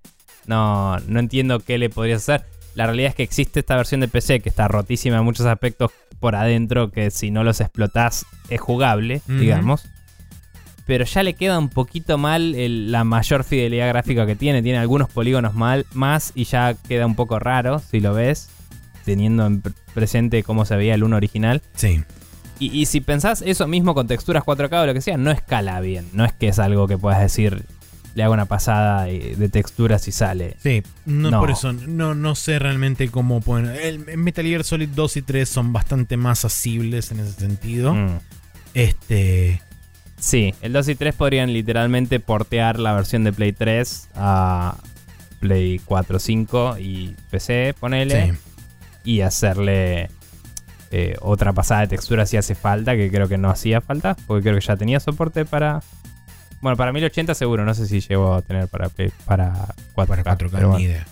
No, 0.46 0.98
no 1.08 1.20
entiendo 1.20 1.60
qué 1.60 1.78
le 1.78 1.90
podrías 1.90 2.22
hacer. 2.28 2.46
La 2.76 2.86
realidad 2.88 3.10
es 3.10 3.16
que 3.16 3.24
existe 3.24 3.60
esta 3.60 3.76
versión 3.76 4.02
de 4.02 4.08
PC 4.08 4.40
que 4.40 4.50
está 4.50 4.68
rotísima 4.68 5.18
en 5.18 5.24
muchos 5.24 5.46
aspectos 5.46 5.92
por 6.20 6.36
adentro, 6.36 6.90
que 6.92 7.12
si 7.12 7.30
no 7.32 7.44
los 7.44 7.62
explotás 7.62 8.26
es 8.50 8.60
jugable, 8.60 9.22
digamos. 9.28 9.86
Pero 10.86 11.06
ya 11.06 11.24
le 11.24 11.34
queda 11.34 11.58
un 11.60 11.70
poquito 11.70 12.18
mal 12.18 12.56
el- 12.56 12.92
la 12.92 13.04
mayor 13.06 13.44
fidelidad 13.46 13.88
gráfica 13.88 14.26
que 14.26 14.36
tiene. 14.36 14.62
Tiene 14.62 14.80
algunos 14.80 15.10
polígonos 15.10 15.54
mal, 15.54 15.86
más 15.94 16.32
y 16.36 16.44
ya 16.44 16.74
queda 16.88 17.06
un 17.06 17.16
poco 17.16 17.40
raro 17.40 17.80
si 17.80 18.00
lo 18.02 18.14
ves, 18.14 18.50
teniendo 19.06 19.46
en 19.46 19.62
pre- 19.62 19.74
presente 19.94 20.44
cómo 20.44 20.66
se 20.66 20.76
veía 20.76 20.96
el 20.96 21.04
1 21.04 21.16
original. 21.16 21.62
Sí. 21.76 22.04
Y, 22.60 22.78
y 22.78 22.86
si 22.86 23.00
pensás 23.02 23.42
eso 23.46 23.68
mismo 23.68 23.94
con 23.96 24.08
texturas 24.08 24.44
4K 24.44 24.84
o 24.84 24.86
lo 24.86 24.94
que 24.94 25.02
sea, 25.02 25.18
no 25.18 25.32
escala 25.32 25.80
bien. 25.80 26.08
No 26.14 26.26
es 26.26 26.34
que 26.34 26.50
es 26.50 26.60
algo 26.60 26.88
que 26.88 26.98
puedas 26.98 27.20
decir, 27.22 27.64
le 28.16 28.24
hago 28.24 28.34
una 28.34 28.46
pasada 28.46 29.06
de 29.06 29.50
texturas 29.50 30.08
y 30.08 30.12
sale. 30.12 30.56
Sí, 30.62 30.84
no, 31.06 31.32
No. 31.32 31.40
por 31.40 31.50
eso 31.52 31.74
no, 31.74 32.14
no 32.14 32.36
sé 32.36 32.60
realmente 32.60 33.10
cómo 33.10 33.40
pueden. 33.42 33.68
El 33.70 34.08
el 34.08 34.18
Metal 34.18 34.46
Gear 34.46 34.64
Solid 34.64 34.90
2 34.90 35.18
y 35.18 35.22
3 35.24 35.48
son 35.50 35.74
bastante 35.74 36.16
más 36.18 36.44
asibles 36.46 37.12
en 37.12 37.22
ese 37.22 37.32
sentido. 37.40 37.94
Mm. 37.96 38.20
Este. 38.74 39.62
Sí, 40.26 40.54
el 40.62 40.72
2 40.72 40.88
y 40.88 40.96
3 40.96 41.16
podrían 41.16 41.52
literalmente 41.52 42.20
portear 42.22 42.80
la 42.80 42.94
versión 42.94 43.26
de 43.26 43.34
Play 43.34 43.52
3 43.52 44.10
a 44.16 44.78
Play 45.42 45.82
4, 45.84 46.18
5 46.18 46.78
y 46.80 47.14
PC, 47.30 47.76
ponele. 47.78 48.32
Sí. 48.32 48.38
y 49.04 49.20
hacerle 49.22 50.10
eh, 50.92 51.16
otra 51.20 51.52
pasada 51.52 51.82
de 51.82 51.88
textura 51.88 52.26
si 52.26 52.38
hace 52.38 52.56
falta, 52.56 52.96
que 52.96 53.12
creo 53.12 53.28
que 53.28 53.38
no 53.38 53.50
hacía 53.50 53.82
falta, 53.82 54.16
porque 54.28 54.44
creo 54.44 54.56
que 54.60 54.66
ya 54.66 54.78
tenía 54.78 55.02
soporte 55.02 55.44
para... 55.44 55.82
Bueno, 56.62 56.78
para 56.78 56.94
1080 56.94 57.34
seguro, 57.36 57.66
no 57.66 57.74
sé 57.74 57.86
si 57.88 58.00
llegó 58.00 58.36
a 58.36 58.42
tener 58.42 58.70
para, 58.70 58.88
Play- 58.88 59.12
para 59.26 59.54
4K. 59.96 60.06
Para 60.24 60.24
4K, 60.24 60.38
pero 60.38 60.50
ni 60.50 60.66
bueno. 60.68 60.80
idea. 60.80 61.06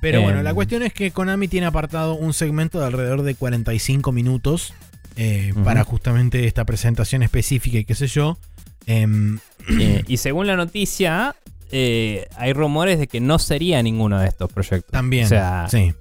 Pero 0.00 0.18
Em. 0.18 0.24
bueno, 0.24 0.42
la 0.44 0.54
cuestión 0.54 0.84
es 0.84 0.92
que 0.92 1.10
Konami 1.10 1.48
tiene 1.48 1.66
apartado 1.66 2.14
un 2.14 2.32
segmento 2.32 2.78
de 2.78 2.86
alrededor 2.86 3.22
de 3.22 3.34
45 3.34 4.12
minutos 4.12 4.72
eh, 5.18 5.52
para 5.64 5.84
justamente 5.84 6.46
esta 6.46 6.64
presentación 6.64 7.22
específica 7.22 7.76
y 7.78 7.84
qué 7.84 7.94
sé 7.94 8.06
yo. 8.06 8.38
Em, 8.86 9.38
Eh, 9.78 10.02
y 10.08 10.16
según 10.16 10.46
la 10.46 10.56
noticia, 10.56 11.34
eh, 11.70 12.26
hay 12.36 12.52
rumores 12.54 12.98
de 12.98 13.06
que 13.08 13.20
no 13.20 13.38
sería 13.38 13.82
ninguno 13.82 14.18
de 14.18 14.28
estos 14.28 14.50
proyectos. 14.50 14.90
también. 14.90 15.26
O 15.26 15.28
sea, 15.28 15.66
sí. 15.68 15.92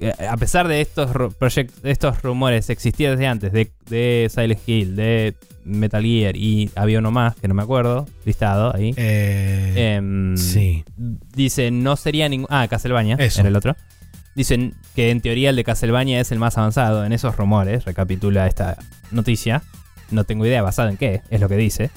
eh, 0.00 0.12
a 0.28 0.36
pesar 0.36 0.66
de 0.66 0.80
estos, 0.80 1.10
estos 1.84 2.22
rumores 2.22 2.68
existían 2.70 3.12
desde 3.12 3.26
antes, 3.28 3.52
de, 3.52 3.70
de 3.88 4.28
Silent 4.34 4.60
Hill, 4.66 4.96
de 4.96 5.34
Metal 5.64 6.02
Gear 6.02 6.34
y 6.36 6.70
había 6.74 6.98
uno 6.98 7.12
más, 7.12 7.36
que 7.36 7.46
no 7.46 7.54
me 7.54 7.62
acuerdo, 7.62 8.08
listado 8.24 8.74
ahí. 8.74 8.92
Eh, 8.96 9.94
Em, 9.94 10.36
sí. 10.36 10.82
Dice, 10.96 11.70
no 11.70 11.94
sería 11.96 12.28
ningún. 12.28 12.48
Ah, 12.50 12.66
Castlevania, 12.68 13.14
Eso. 13.20 13.40
era 13.40 13.48
el 13.50 13.54
otro. 13.56 13.76
Dicen 14.34 14.74
que 14.94 15.10
en 15.10 15.20
teoría 15.20 15.50
el 15.50 15.56
de 15.56 15.64
Castlevania 15.64 16.20
es 16.20 16.32
el 16.32 16.38
más 16.38 16.56
avanzado. 16.56 17.04
En 17.04 17.12
esos 17.12 17.36
rumores, 17.36 17.84
recapitula 17.84 18.46
esta 18.46 18.78
noticia. 19.10 19.62
No 20.10 20.24
tengo 20.24 20.46
idea 20.46 20.62
basado 20.62 20.88
en 20.88 20.96
qué, 20.96 21.22
es 21.30 21.40
lo 21.40 21.48
que 21.48 21.56
dice. 21.56 21.90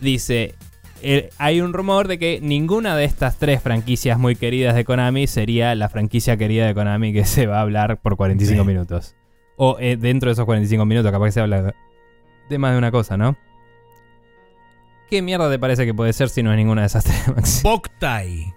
Dice, 0.00 0.54
eh, 1.02 1.30
hay 1.38 1.60
un 1.60 1.72
rumor 1.72 2.08
de 2.08 2.18
que 2.18 2.40
ninguna 2.42 2.96
de 2.96 3.04
estas 3.04 3.36
tres 3.38 3.62
franquicias 3.62 4.18
muy 4.18 4.36
queridas 4.36 4.74
de 4.74 4.84
Konami 4.84 5.26
sería 5.26 5.74
la 5.74 5.88
franquicia 5.88 6.36
querida 6.36 6.66
de 6.66 6.74
Konami 6.74 7.12
que 7.12 7.24
se 7.26 7.46
va 7.46 7.58
a 7.58 7.62
hablar 7.62 7.98
por 8.00 8.16
45 8.16 8.62
Sí. 8.62 8.66
minutos. 8.66 9.14
O 9.56 9.76
eh, 9.80 9.96
dentro 9.96 10.28
de 10.28 10.34
esos 10.34 10.44
45 10.44 10.84
minutos, 10.84 11.10
capaz 11.12 11.26
que 11.26 11.32
se 11.32 11.40
habla 11.40 11.74
de 12.48 12.58
más 12.58 12.72
de 12.72 12.78
una 12.78 12.90
cosa, 12.90 13.16
¿no? 13.16 13.36
¿Qué 15.08 15.22
mierda 15.22 15.48
te 15.50 15.58
parece 15.58 15.86
que 15.86 15.94
puede 15.94 16.12
ser 16.12 16.28
si 16.28 16.42
no 16.42 16.50
es 16.52 16.56
ninguna 16.56 16.80
de 16.82 16.88
esas 16.88 17.04
tres, 17.04 17.28
Maxi? 17.34 17.62
Boktai. 17.62 18.52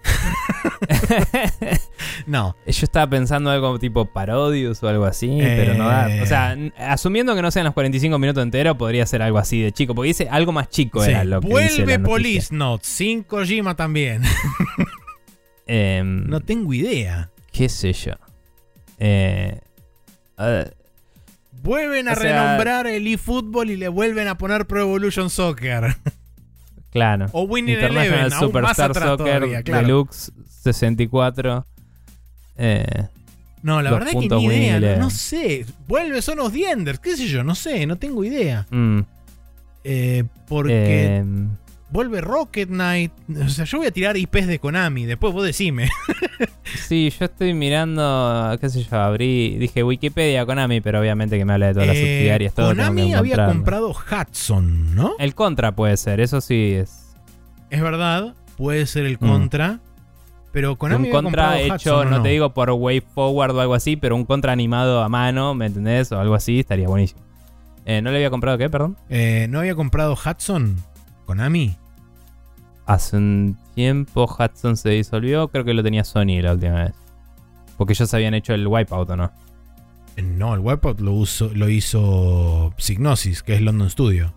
no. 2.26 2.56
Yo 2.66 2.84
estaba 2.84 3.08
pensando 3.08 3.50
algo 3.50 3.78
tipo 3.78 4.06
Parodius 4.06 4.82
o 4.82 4.88
algo 4.88 5.04
así, 5.04 5.38
pero 5.40 5.74
no 5.74 5.86
da. 5.88 6.14
Eh. 6.14 6.22
O 6.22 6.26
sea, 6.26 6.52
n- 6.52 6.72
asumiendo 6.78 7.34
que 7.36 7.42
no 7.42 7.50
sean 7.50 7.64
los 7.66 7.74
45 7.74 8.18
minutos 8.18 8.42
enteros, 8.42 8.76
podría 8.76 9.06
ser 9.06 9.22
algo 9.22 9.38
así 9.38 9.62
de 9.62 9.72
chico. 9.72 9.94
Porque 9.94 10.08
dice 10.08 10.28
algo 10.30 10.52
más 10.52 10.68
chico 10.68 11.04
Sí. 11.04 11.10
era 11.10 11.24
lo 11.24 11.40
que 11.40 11.46
dice 11.48 11.52
Vuelve 11.84 11.98
noticia. 11.98 12.02
Police 12.02 12.54
Note. 12.54 12.84
Sin 12.84 13.22
Kojima 13.22 13.76
también. 13.76 14.22
Em, 15.66 16.26
no 16.28 16.40
tengo 16.40 16.74
idea. 16.74 17.30
¿Qué 17.52 17.68
sé 17.68 17.92
yo? 17.92 18.12
Eh, 18.98 19.60
eh, 20.38 20.70
Vuelven 21.62 22.08
a 22.08 22.12
O 22.12 22.16
sea- 22.16 22.42
renombrar 22.42 22.86
el 22.88 23.06
eFootball 23.06 23.70
y 23.70 23.76
le 23.76 23.86
vuelven 23.88 24.26
a 24.26 24.36
poner 24.36 24.66
Pro 24.66 24.80
Evolution 24.80 25.30
Soccer. 25.30 25.96
Claro. 26.90 27.26
o 27.32 27.42
Winning 27.42 27.74
International 27.74 28.06
Eleven, 28.06 28.32
aún 28.32 28.52
más 28.52 28.76
Superstar 28.76 28.94
Soccer 28.94 29.16
todavía, 29.16 29.62
claro. 29.62 29.86
Deluxe 29.86 30.32
64. 30.62 31.66
Eh, 32.56 32.84
No, 33.62 33.80
la 33.82 33.90
verdad 33.90 34.08
que 34.08 34.12
puntos 34.14 34.40
ni 34.42 34.48
Winning 34.48 34.76
idea. 34.78 34.96
No, 34.96 35.10
sé. 35.10 35.64
Vuelve 35.86 36.20
Son 36.22 36.38
of 36.40 36.52
the 36.52 36.70
Enders. 36.70 36.98
¿Qué 36.98 37.16
sé 37.16 37.26
yo? 37.26 37.42
No 37.44 37.54
sé. 37.54 37.86
No 37.86 37.96
tengo 37.96 38.24
idea. 38.24 38.66
mm. 38.70 39.00
eh, 39.84 40.24
porque 40.48 41.16
Em, 41.16 41.48
vuelve 41.90 42.20
Rocket 42.20 42.68
Knight. 42.68 43.12
O 43.44 43.48
sea, 43.48 43.64
yo 43.64 43.78
voy 43.78 43.86
a 43.86 43.90
tirar 43.90 44.16
IPs 44.16 44.46
de 44.46 44.58
Konami, 44.58 45.06
después 45.06 45.32
vos 45.32 45.44
decime. 45.44 45.88
sí, 46.88 47.10
yo 47.18 47.24
estoy 47.26 47.54
mirando, 47.54 48.56
qué 48.60 48.68
sé 48.68 48.82
yo, 48.84 48.96
abrí, 49.00 49.56
dije 49.58 49.82
Wikipedia 49.82 50.46
Konami, 50.46 50.80
pero 50.80 51.00
obviamente 51.00 51.38
que 51.38 51.44
me 51.44 51.52
habla 51.54 51.66
de 51.68 51.72
todas 51.74 51.88
las 51.88 51.96
Eh, 51.96 52.00
subsidiarias, 52.00 52.54
todo 52.54 52.68
Konami 52.68 53.12
había 53.14 53.46
comprado 53.46 53.90
Hudson, 53.90 54.94
¿no? 54.94 55.12
El 55.18 55.34
Contra 55.34 55.72
puede 55.72 55.96
ser, 55.96 56.20
eso 56.20 56.40
sí 56.40 56.72
es. 56.74 57.14
Es 57.70 57.80
verdad, 57.82 58.34
puede 58.56 58.86
ser 58.86 59.06
el 59.06 59.14
Mm. 59.14 59.28
contra. 59.28 59.80
Pero 60.52 60.76
Konami 60.76 61.08
un 61.10 61.16
había 61.16 61.22
contra 61.22 61.42
comprado 61.52 61.76
hecho, 61.76 61.94
Hudson, 61.98 62.06
¿o 62.08 62.10
no, 62.18 62.22
te 62.22 62.28
digo 62.30 62.52
por 62.52 62.70
Way 62.70 63.02
Forward 63.14 63.54
o 63.54 63.60
algo 63.60 63.74
así, 63.74 63.94
pero 63.96 64.16
un 64.16 64.24
contra 64.24 64.50
animado 64.52 65.00
a 65.02 65.08
mano, 65.08 65.54
¿me 65.54 65.66
entendés? 65.66 66.10
O 66.10 66.18
algo 66.18 66.34
así, 66.34 66.58
estaría 66.60 66.88
buenísimo. 66.88 67.20
Eh, 67.84 68.02
¿No 68.02 68.10
le 68.10 68.16
había 68.16 68.30
comprado 68.30 68.58
qué, 68.58 68.68
perdón? 68.68 68.96
Eh, 69.08 69.46
¿No 69.48 69.60
había 69.60 69.76
comprado 69.76 70.14
Hudson? 70.14 70.76
¿Konami? 71.24 71.76
Hace 72.92 73.16
un 73.16 73.56
tiempo 73.74 74.24
Hudson 74.24 74.76
se 74.76 74.90
disolvió, 74.90 75.48
creo 75.48 75.64
que 75.64 75.74
lo 75.74 75.82
tenía 75.82 76.02
Sony 76.04 76.40
la 76.42 76.54
última 76.54 76.84
vez. 76.84 76.92
Porque 77.76 77.92
ellos 77.92 78.12
habían 78.14 78.34
hecho 78.34 78.52
el 78.52 78.66
Wipeout, 78.66 79.10
¿o 79.10 79.16
no? 79.16 79.30
Eh, 80.16 80.22
No, 80.22 80.54
el 80.54 80.60
Wipeout 80.60 81.00
lo, 81.00 81.12
uso- 81.12 81.50
lo 81.54 81.68
hizo 81.68 82.74
Psygnosis, 82.76 83.42
que 83.42 83.54
es 83.54 83.60
London 83.60 83.88
Studio. 83.90 84.34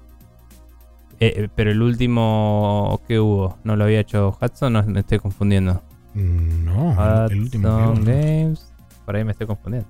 Eh, 1.19 1.33
eh, 1.35 1.49
pero 1.55 1.71
el 1.71 1.81
último 1.81 3.01
que 3.07 3.19
hubo, 3.19 3.57
¿no 3.63 3.75
lo 3.75 3.85
había 3.85 3.99
hecho 4.01 4.37
Hudson? 4.39 4.73
No, 4.73 4.83
me 4.83 4.99
estoy 4.99 5.19
confundiendo. 5.19 5.81
Mm, 6.13 6.63
No, 6.65 7.25
el 7.27 7.39
último 7.41 7.67
que 7.77 7.83
Hudson. 8.01 8.05
Games. 8.05 8.71
Por 9.05 9.15
ahí 9.15 9.23
me 9.23 9.31
estoy 9.31 9.47
confundiendo. 9.47 9.87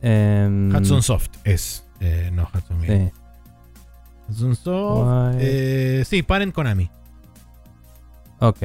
Em, 0.00 0.74
Hudson 0.74 1.02
Soft 1.02 1.30
es. 1.44 1.84
eh, 2.00 2.30
no, 2.32 2.48
Hudson 2.54 2.80
Games. 2.82 3.12
Sí. 3.12 3.20
Hudson 4.28 4.56
Soft. 4.56 5.36
Eh, 5.40 6.02
sí, 6.06 6.22
Parent 6.22 6.52
Konami. 6.54 6.90
Ok. 8.40 8.60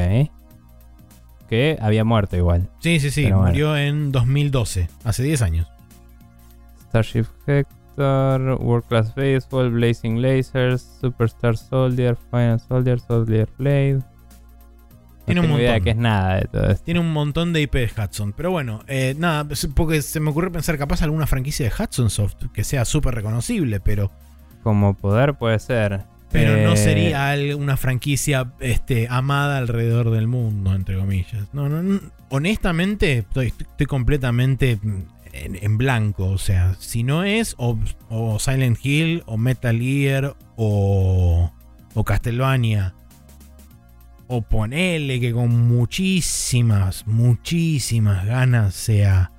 Que 1.49 1.77
había 1.81 2.03
muerto 2.03 2.35
igual. 2.37 2.69
Sí, 2.79 2.99
sí, 2.99 3.11
sí. 3.11 3.23
Pero 3.23 3.37
bueno. 3.37 3.51
murió 3.51 3.77
en 3.77 4.11
2012, 4.11 4.89
hace 5.03 5.23
10 5.23 5.41
años. 5.41 5.67
Starship 6.89 7.25
Hector, 7.47 8.57
World 8.61 8.85
Class 8.87 9.13
Baseball, 9.15 9.71
Blazing 9.71 10.21
Lasers, 10.21 10.97
Superstar 11.01 11.57
Soldier, 11.57 12.15
Final 12.31 12.59
Soldier, 12.59 12.99
Soldier 12.99 13.49
Blade. 13.57 13.95
No 15.25 15.25
Tiene 15.25 15.41
un 15.41 15.47
tengo 15.47 15.59
idea 15.59 15.71
de 15.73 15.79
montón. 15.79 15.83
que 15.83 15.89
es 15.91 15.95
nada 15.97 16.35
de 16.35 16.45
todo 16.45 16.69
esto. 16.69 16.83
Tiene 16.83 16.99
un 16.99 17.13
montón 17.13 17.53
de 17.53 17.61
IP 17.61 17.73
de 17.75 17.91
Hudson. 17.97 18.33
Pero 18.33 18.51
bueno, 18.51 18.83
eh, 18.87 19.15
nada, 19.17 19.47
porque 19.75 20.01
se 20.01 20.19
me 20.19 20.29
ocurre 20.31 20.51
pensar 20.51 20.77
capaz 20.77 21.01
alguna 21.01 21.27
franquicia 21.27 21.65
de 21.69 21.73
Hudson 21.83 22.09
Soft 22.09 22.35
que 22.53 22.63
sea 22.63 22.83
súper 22.85 23.15
reconocible, 23.15 23.79
pero, 23.79 24.11
Como 24.63 24.95
poder 24.95 25.35
puede 25.35 25.59
ser. 25.59 26.01
Pero 26.33 26.57
no 26.57 26.73
Eh, 26.73 26.77
sería 26.77 27.35
una 27.55 27.77
franquicia 27.77 28.51
este, 28.59 29.07
amada 29.09 29.59
alrededor 29.59 30.09
del 30.09 30.27
mundo, 30.27 30.73
entre 30.73 30.97
comillas. 30.97 31.47
No, 31.53 31.69
no, 31.69 31.81
no. 31.83 32.01
honestamente, 32.29 33.19
estoy, 33.19 33.53
estoy 33.57 33.85
completamente 33.85 34.79
en, 34.81 35.59
en 35.61 35.77
blanco. 35.77 36.27
O 36.27 36.37
sea, 36.37 36.75
si 36.79 37.03
no 37.03 37.23
es 37.23 37.55
o, 37.57 37.79
o 38.09 38.39
Silent 38.39 38.83
Hill, 38.83 39.23
o 39.27 39.37
Metal 39.37 39.79
Gear, 39.79 40.35
o, 40.55 41.51
o 41.93 42.03
Castlevania. 42.03 42.95
O 44.27 44.41
ponele 44.41 45.19
que 45.19 45.31
con 45.31 45.49
muchísimas, 45.67 47.05
muchísimas 47.05 48.25
ganas 48.25 48.73
sea 48.73 49.31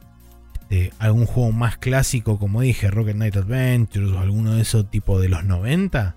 este, 0.54 0.92
algún 0.98 1.26
juego 1.26 1.52
más 1.52 1.76
clásico, 1.76 2.38
como 2.38 2.60
dije, 2.60 2.90
Rocket 2.90 3.16
Knight 3.16 3.36
Adventures 3.36 4.12
o 4.12 4.18
alguno 4.18 4.54
de 4.54 4.62
esos 4.62 4.90
tipo 4.90 5.20
de 5.20 5.28
los 5.28 5.44
90, 5.44 6.16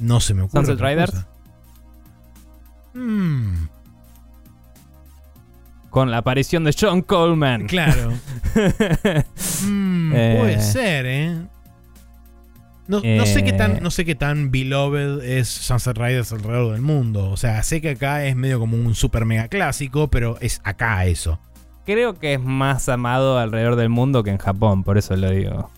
no 0.00 0.20
se 0.20 0.34
me 0.34 0.42
ocurre. 0.42 0.64
Sunset 0.66 0.80
Riders. 0.84 1.10
cosa. 1.12 1.28
Mm, 2.94 3.68
Con 5.90 6.10
la 6.10 6.18
aparición 6.18 6.64
de 6.64 6.74
John 6.78 7.02
Coleman. 7.02 7.66
claro. 7.66 8.12
Mm, 9.64 10.12
Eh. 10.14 10.36
Puede 10.38 10.60
ser, 10.60 11.06
¿eh? 11.06 11.36
No, 12.86 13.00
no 13.04 13.26
sé 13.26 13.42
qué 13.44 13.50
Eh. 13.50 13.54
tan, 13.54 13.82
no 13.82 13.90
sé 13.90 14.04
qué 14.04 14.14
tan 14.14 14.50
beloved 14.50 15.22
es 15.24 15.48
Sunset 15.48 15.96
Riders 15.98 16.32
alrededor 16.32 16.72
del 16.72 16.80
mundo. 16.82 17.30
O 17.30 17.36
sea, 17.36 17.62
sé 17.62 17.80
que 17.80 17.90
acá 17.90 18.24
es 18.24 18.34
medio 18.36 18.58
como 18.58 18.76
un 18.76 18.94
super 18.94 19.24
mega 19.26 19.48
clásico, 19.48 20.08
pero 20.08 20.38
es 20.40 20.60
acá 20.64 21.04
eso. 21.06 21.38
Creo 21.84 22.14
que 22.14 22.34
es 22.34 22.40
más 22.40 22.88
amado 22.88 23.38
alrededor 23.38 23.76
del 23.76 23.88
mundo 23.90 24.22
que 24.22 24.30
en 24.30 24.38
Japón, 24.38 24.84
por 24.84 24.96
eso 24.98 25.16
lo 25.16 25.30
digo 25.30 25.70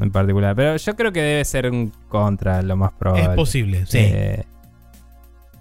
en 0.00 0.10
particular. 0.10 0.54
Pero 0.56 0.76
yo 0.76 0.96
creo 0.96 1.12
que 1.12 1.22
debe 1.22 1.44
ser 1.44 1.70
un 1.70 1.92
contra, 2.08 2.62
lo 2.62 2.76
más 2.76 2.92
probable. 2.92 3.22
Es 3.24 3.28
posible, 3.30 3.86
sí. 3.86 3.98
Eh, 4.00 4.44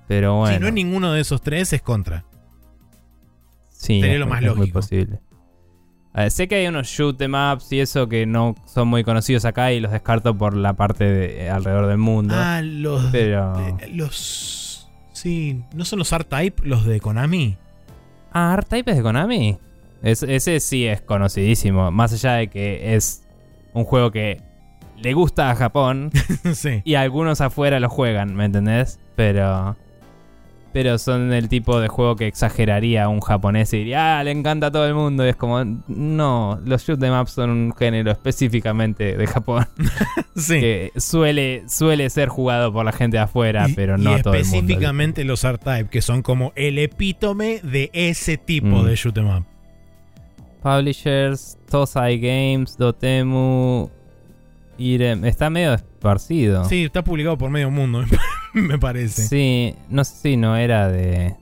pero 0.08 0.38
bueno. 0.38 0.56
Si 0.56 0.62
no 0.62 0.68
es 0.68 0.74
ninguno 0.74 1.12
de 1.14 1.22
esos 1.22 1.42
tres, 1.42 1.72
es 1.74 1.82
contra. 1.82 2.26
Sí, 3.70 4.02
Sería 4.02 4.18
lo 4.20 4.26
muy- 4.26 4.34
más 4.36 4.44
es 4.44 4.50
muy 4.50 4.58
lógico. 4.60 4.80
posible. 4.80 5.20
A 6.14 6.22
ver, 6.22 6.32
sé 6.32 6.48
que 6.48 6.56
hay 6.56 6.68
unos 6.68 6.88
shoot 6.88 7.22
em 7.22 7.34
ups 7.36 7.72
y 7.74 7.82
eso 7.82 8.08
que 8.08 8.26
no 8.26 8.56
son 8.66 8.88
muy 8.88 9.04
conocidos 9.04 9.44
acá 9.44 9.74
y 9.74 9.82
los 9.82 9.92
descarto 9.92 10.38
por 10.38 10.56
la 10.56 10.74
parte 10.74 11.04
de, 11.04 11.50
alrededor 11.50 11.88
del 11.88 11.98
mundo. 11.98 12.34
Ah, 12.38 12.62
los. 12.64 13.06
pero. 13.12 13.60
eh, 13.60 13.90
los. 13.94 14.90
Sí, 15.12 15.64
¿no 15.74 15.84
son 15.86 16.00
los 16.00 16.12
R-Type 16.14 16.64
los 16.66 16.86
de 16.86 17.00
Konami? 17.02 17.58
Ah, 18.32 18.54
R-Type 18.58 18.92
es 18.92 18.98
de 18.98 19.04
Konami. 19.04 19.58
Es- 20.04 20.24
ese 20.24 20.60
sí 20.62 20.86
es 20.88 21.02
conocidísimo. 21.02 21.92
Más 21.92 22.14
allá 22.14 22.34
de 22.36 22.48
que 22.48 22.96
es 22.96 23.25
un 23.76 23.84
juego 23.86 24.10
que 24.10 24.42
le 24.98 25.14
gusta 25.14 25.52
a 25.52 25.56
Japón 25.56 26.10
sí. 26.56 26.82
y 26.84 26.96
algunos 26.96 27.42
afuera 27.42 27.80
lo 27.80 27.90
juegan, 27.90 28.36
¿me 28.36 28.46
entendés? 28.46 29.00
Pero. 29.16 29.76
Pero 30.74 30.98
son 30.98 31.32
el 31.32 31.48
tipo 31.48 31.80
de 31.80 31.88
juego 31.88 32.18
que 32.18 32.28
exageraría 32.28 33.06
a 33.06 33.08
un 33.08 33.22
japonés 33.22 33.72
y 33.74 33.78
diría, 33.78 34.20
ah, 34.20 34.24
le 34.26 34.32
encanta 34.32 34.68
a 34.68 34.72
todo 34.72 34.86
el 34.86 34.94
mundo. 34.94 35.26
Y 35.26 35.30
es 35.30 35.38
como, 35.38 35.64
no, 35.88 36.60
los 36.66 36.84
shoot 36.86 37.02
'em 37.02 37.18
up 37.18 37.30
son 37.30 37.50
un 37.50 37.74
género 37.74 38.12
específicamente 38.12 39.16
de 39.16 39.26
Japón. 39.26 39.66
sí. 40.36 40.60
Que 40.60 40.92
suele, 40.98 41.64
suele 41.70 42.10
ser 42.10 42.28
jugado 42.28 42.74
por 42.74 42.84
la 42.84 42.92
gente 42.92 43.16
de 43.16 43.24
afuera, 43.24 43.70
Y- 43.70 43.74
pero 43.74 43.98
no 43.98 44.16
a 44.16 44.22
todo 44.22 44.34
el 44.34 44.44
mundo. 44.44 44.58
específicamente 44.58 45.24
los 45.24 45.46
R-Type, 45.46 45.90
que 45.90 46.02
son 46.02 46.22
como 46.22 46.52
el 46.58 46.78
epítome 46.78 47.62
de 47.64 47.90
ese 47.94 48.36
tipo 48.38 48.68
Mm. 48.68 48.86
de 48.86 48.96
shoot 48.98 49.18
'em 49.18 49.28
up. 49.30 49.46
Publishers, 50.70 51.60
Tosai 51.70 52.18
Games, 52.20 52.76
Dotemu, 52.76 53.88
Irem. 54.80 55.24
Está 55.26 55.52
medio 55.52 55.76
esparcido. 55.76 56.66
Sí, 56.66 56.86
está 56.86 57.04
publicado 57.04 57.38
por 57.38 57.52
medio 57.52 57.70
mundo, 57.70 58.04
me 58.56 58.80
parece. 58.80 59.28
Sí, 59.28 59.76
no 59.90 60.04
sé 60.04 60.16
si 60.16 60.38
no 60.38 60.58
era 60.58 60.90
de, 60.90 61.36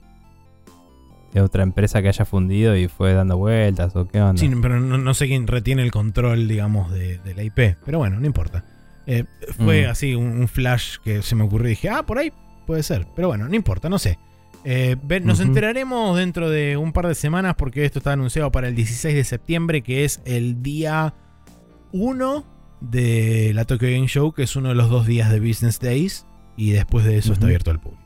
de 1.32 1.40
otra 1.40 1.62
empresa 1.62 2.02
que 2.02 2.08
haya 2.08 2.26
fundido 2.26 2.76
y 2.76 2.86
fue 2.88 3.14
dando 3.14 3.38
vueltas 3.38 3.96
o 3.96 4.06
qué 4.06 4.20
onda. 4.20 4.38
Sí, 4.38 4.50
pero 4.60 4.78
no, 4.78 4.98
no 4.98 5.14
sé 5.14 5.26
quién 5.26 5.46
retiene 5.46 5.82
el 5.82 5.90
control, 5.90 6.46
digamos, 6.46 6.92
de, 6.92 7.16
de 7.16 7.34
la 7.34 7.44
IP. 7.44 7.76
Pero 7.82 7.96
bueno, 7.96 8.20
no 8.20 8.26
importa. 8.26 8.62
Eh, 9.06 9.24
fue 9.56 9.86
Mm. 9.86 9.90
así 9.90 10.14
un, 10.14 10.26
un 10.38 10.48
flash 10.48 10.96
que 11.02 11.22
se 11.22 11.34
me 11.34 11.44
ocurrió 11.44 11.68
y 11.68 11.70
dije, 11.70 11.88
ah, 11.88 12.02
por 12.04 12.18
ahí 12.18 12.30
puede 12.66 12.82
ser. 12.82 13.06
Pero 13.16 13.28
bueno, 13.28 13.48
no 13.48 13.54
importa, 13.56 13.88
no 13.88 13.98
sé. 13.98 14.18
Eh, 14.64 14.96
nos 15.22 15.40
enteraremos 15.40 16.16
dentro 16.16 16.48
de 16.48 16.78
un 16.78 16.92
par 16.92 17.06
de 17.06 17.14
semanas 17.14 17.54
porque 17.56 17.84
esto 17.84 17.98
está 17.98 18.12
anunciado 18.12 18.50
para 18.50 18.68
el 18.68 18.74
16 18.74 19.14
de 19.14 19.24
septiembre, 19.24 19.82
que 19.82 20.04
es 20.04 20.20
el 20.24 20.62
día 20.62 21.14
1 21.92 22.44
de 22.80 23.52
la 23.54 23.66
Tokyo 23.66 23.88
Game 23.88 24.08
Show, 24.08 24.32
que 24.32 24.44
es 24.44 24.56
uno 24.56 24.70
de 24.70 24.74
los 24.74 24.88
dos 24.88 25.06
días 25.06 25.30
de 25.30 25.40
Business 25.40 25.78
Days. 25.80 26.26
Y 26.56 26.70
después 26.70 27.04
de 27.04 27.18
eso 27.18 27.32
está 27.32 27.46
abierto 27.46 27.70
al 27.70 27.80
público. 27.80 28.02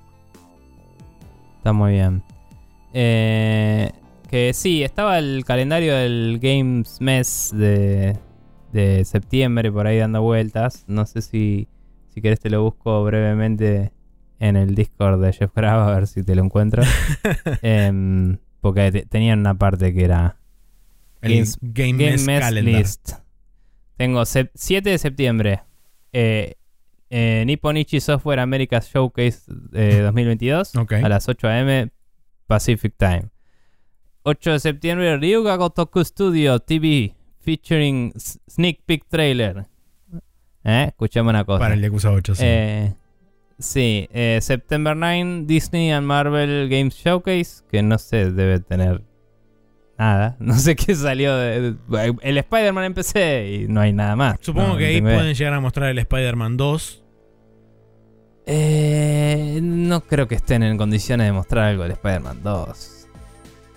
Está 1.59 1.73
muy 1.73 1.93
bien. 1.93 2.23
Eh, 2.93 3.93
que 4.29 4.53
sí, 4.55 4.83
estaba 4.83 5.19
el 5.19 5.45
calendario 5.45 5.95
del 5.95 6.39
Games 6.41 7.01
Mess 7.01 7.51
de, 7.55 8.17
de 8.73 9.05
septiembre 9.05 9.71
por 9.71 9.87
ahí 9.87 9.99
dando 9.99 10.23
vueltas. 10.23 10.85
No 10.89 11.07
sé 11.07 11.23
si, 11.23 11.69
si 12.09 12.21
querés 12.21 12.41
te 12.41 12.51
lo 12.51 12.63
busco 12.63 13.05
brevemente 13.05 13.93
en 14.41 14.57
el 14.57 14.75
Discord 14.75 15.21
de 15.23 15.33
Jeff 15.33 15.53
Grava 15.55 15.89
a 15.91 15.95
ver 15.95 16.07
si 16.07 16.23
te 16.23 16.35
lo 16.35 16.45
encuentro. 16.45 16.83
Em, 17.63 18.39
porque 18.61 18.91
te- 18.93 19.07
tenían 19.07 19.41
una 19.41 19.55
parte 19.57 19.93
que 19.95 20.05
era 20.05 20.37
El 21.21 21.33
Games- 21.35 21.59
Game, 21.61 22.05
Game 22.17 22.39
Calendar. 22.41 22.75
List. 22.81 23.13
Tengo 23.97 24.23
sep- 24.25 24.51
7 24.55 24.91
de 24.91 24.99
septiembre. 24.99 25.63
Eh, 26.13 26.55
eh, 27.11 27.43
Nipponichi 27.47 28.01
Software 28.01 28.41
America 28.41 28.81
Showcase 28.81 29.41
eh, 29.73 30.01
2022 30.03 30.77
Ok. 30.77 30.93
a 30.95 31.09
las 31.09 31.29
8 31.29 31.49
am 31.49 31.91
Pacific 32.47 32.95
Time. 32.97 33.25
8 34.23 34.53
de 34.53 34.61
septiembre 34.61 35.17
Ryuga 35.17 35.57
Gotoku 35.57 36.05
Studio 36.05 36.59
TV 36.61 37.15
featuring 37.41 38.13
sneak 38.49 38.81
peek 38.85 39.07
trailer. 39.09 39.67
¿Eh? 40.65 40.87
Escuchame 40.89 41.31
una 41.31 41.45
cosa. 41.45 41.61
Para 41.61 41.75
el 41.75 41.81
Yakuza 41.81 42.11
8, 42.11 42.35
sí. 42.35 42.45
Sí, 43.59 44.09
eh, 44.13 44.39
September 44.41 44.97
9, 44.97 45.43
Disney 45.47 45.91
and 45.91 46.07
Marvel 46.07 46.69
Games 46.69 46.95
Showcase, 46.95 47.65
que 47.71 47.83
no 47.83 47.99
sé, 47.99 48.31
debe 48.31 48.61
tener 48.61 49.03
nada. 49.99 50.37
No 50.41 50.57
sé 50.57 50.77
qué 50.77 50.95
salió 50.95 51.37
de, 51.37 51.75
el 52.23 52.39
Spider-Man 52.39 52.85
en 52.85 52.95
PC 52.95 53.51
y 53.65 53.69
no 53.69 53.81
hay 53.81 53.93
nada 53.93 54.15
más. 54.15 54.39
Supongo 54.41 54.69
No, 54.69 54.77
que 54.77 54.87
ahí 54.87 55.01
pueden 55.03 55.35
llegar 55.35 55.55
a 55.55 55.61
mostrar 55.61 55.91
el 55.91 55.99
Spider-Man 55.99 56.57
2. 56.57 57.05
Eh, 58.51 59.59
no 59.63 60.01
creo 60.03 60.27
que 60.29 60.37
estén 60.37 60.63
en 60.63 60.79
condiciones 60.79 61.27
de 61.27 61.33
mostrar 61.33 61.65
algo 61.65 61.83
del 61.83 61.93
Spider-Man 61.93 62.41
2. 62.43 62.95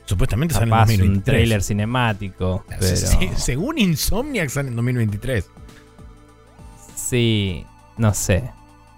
Supuestamente 0.06 0.53
sale 0.53 0.66
en 0.66 0.70
Capaz 0.70 0.84
un 0.91 0.98
2023. 0.98 1.24
trailer 1.26 1.64
cinemático. 1.64 2.66
Pero 2.68 2.95
según 3.38 3.78
Insomniac 3.80 4.49
sale 4.49 4.70
en 4.70 4.76
2023. 4.76 5.49
sí, 6.95 7.66
no 7.98 8.14
sé. 8.14 8.52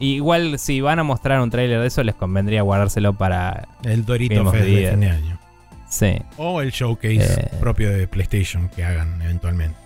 Igual 0.04 0.60
si 0.60 0.82
van 0.82 1.00
a 1.00 1.04
mostrar 1.04 1.40
un 1.42 1.50
trailer 1.50 1.80
de 1.80 1.88
eso 1.88 2.04
les 2.04 2.16
convendría 2.16 2.62
guardárselo 2.62 3.14
para... 3.14 3.68
El 3.84 4.04
Dorito 4.06 4.52
Fest 4.52 4.66
de 4.66 4.90
fin 4.92 5.00
de 5.00 5.10
año. 5.10 5.40
Sí, 5.90 6.16
O 6.38 6.60
el 6.62 6.72
showcase 6.72 7.22
Eh. 7.42 7.52
propio 7.60 7.90
de 7.92 8.08
PlayStation 8.08 8.68
que 8.70 8.84
hagan 8.84 9.22
eventualmente. 9.22 9.78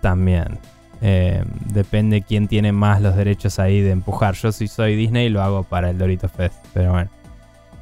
también. 0.00 0.58
Eh, 1.02 1.42
depende 1.66 2.22
quién 2.22 2.48
tiene 2.48 2.72
más 2.72 3.00
los 3.00 3.14
derechos 3.16 3.58
ahí 3.58 3.80
de 3.80 3.90
empujar. 3.90 4.34
Yo 4.34 4.52
si 4.52 4.68
soy 4.68 4.96
Disney 4.96 5.28
lo 5.28 5.42
hago 5.42 5.62
para 5.64 5.90
el 5.90 5.98
Dorito 5.98 6.28
Fest. 6.28 6.54
Pero 6.72 6.92
bueno. 6.92 7.10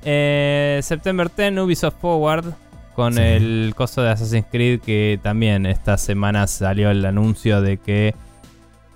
Eh, 0.05 0.81
September 0.83 1.31
10, 1.35 1.59
Ubisoft 1.59 1.97
Forward. 2.01 2.53
Con 2.95 3.15
Sí. 3.15 3.21
el 3.21 3.73
coso 3.75 4.03
de 4.03 4.11
Assassin's 4.11 4.47
Creed 4.51 4.81
que 4.81 5.19
también 5.23 5.65
esta 5.67 5.97
semana 5.97 6.47
salió 6.47 6.91
el 6.91 7.05
anuncio 7.07 7.63
de 7.63 7.79
que 7.79 8.15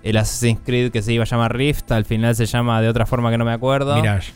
el 0.09 0.16
Assassin's 0.16 0.61
Creed 0.65 0.91
que 0.93 1.03
se 1.03 1.12
iba 1.12 1.24
a 1.24 1.27
llamar 1.27 1.57
Rift 1.57 1.91
al 1.93 2.05
final 2.05 2.35
se 2.37 2.47
llama 2.47 2.81
de 2.81 2.89
otra 2.89 3.07
forma 3.07 3.31
que 3.31 3.39
no 3.39 3.45
me 3.45 3.53
acuerdo. 3.53 3.95
Mirage. 3.97 4.33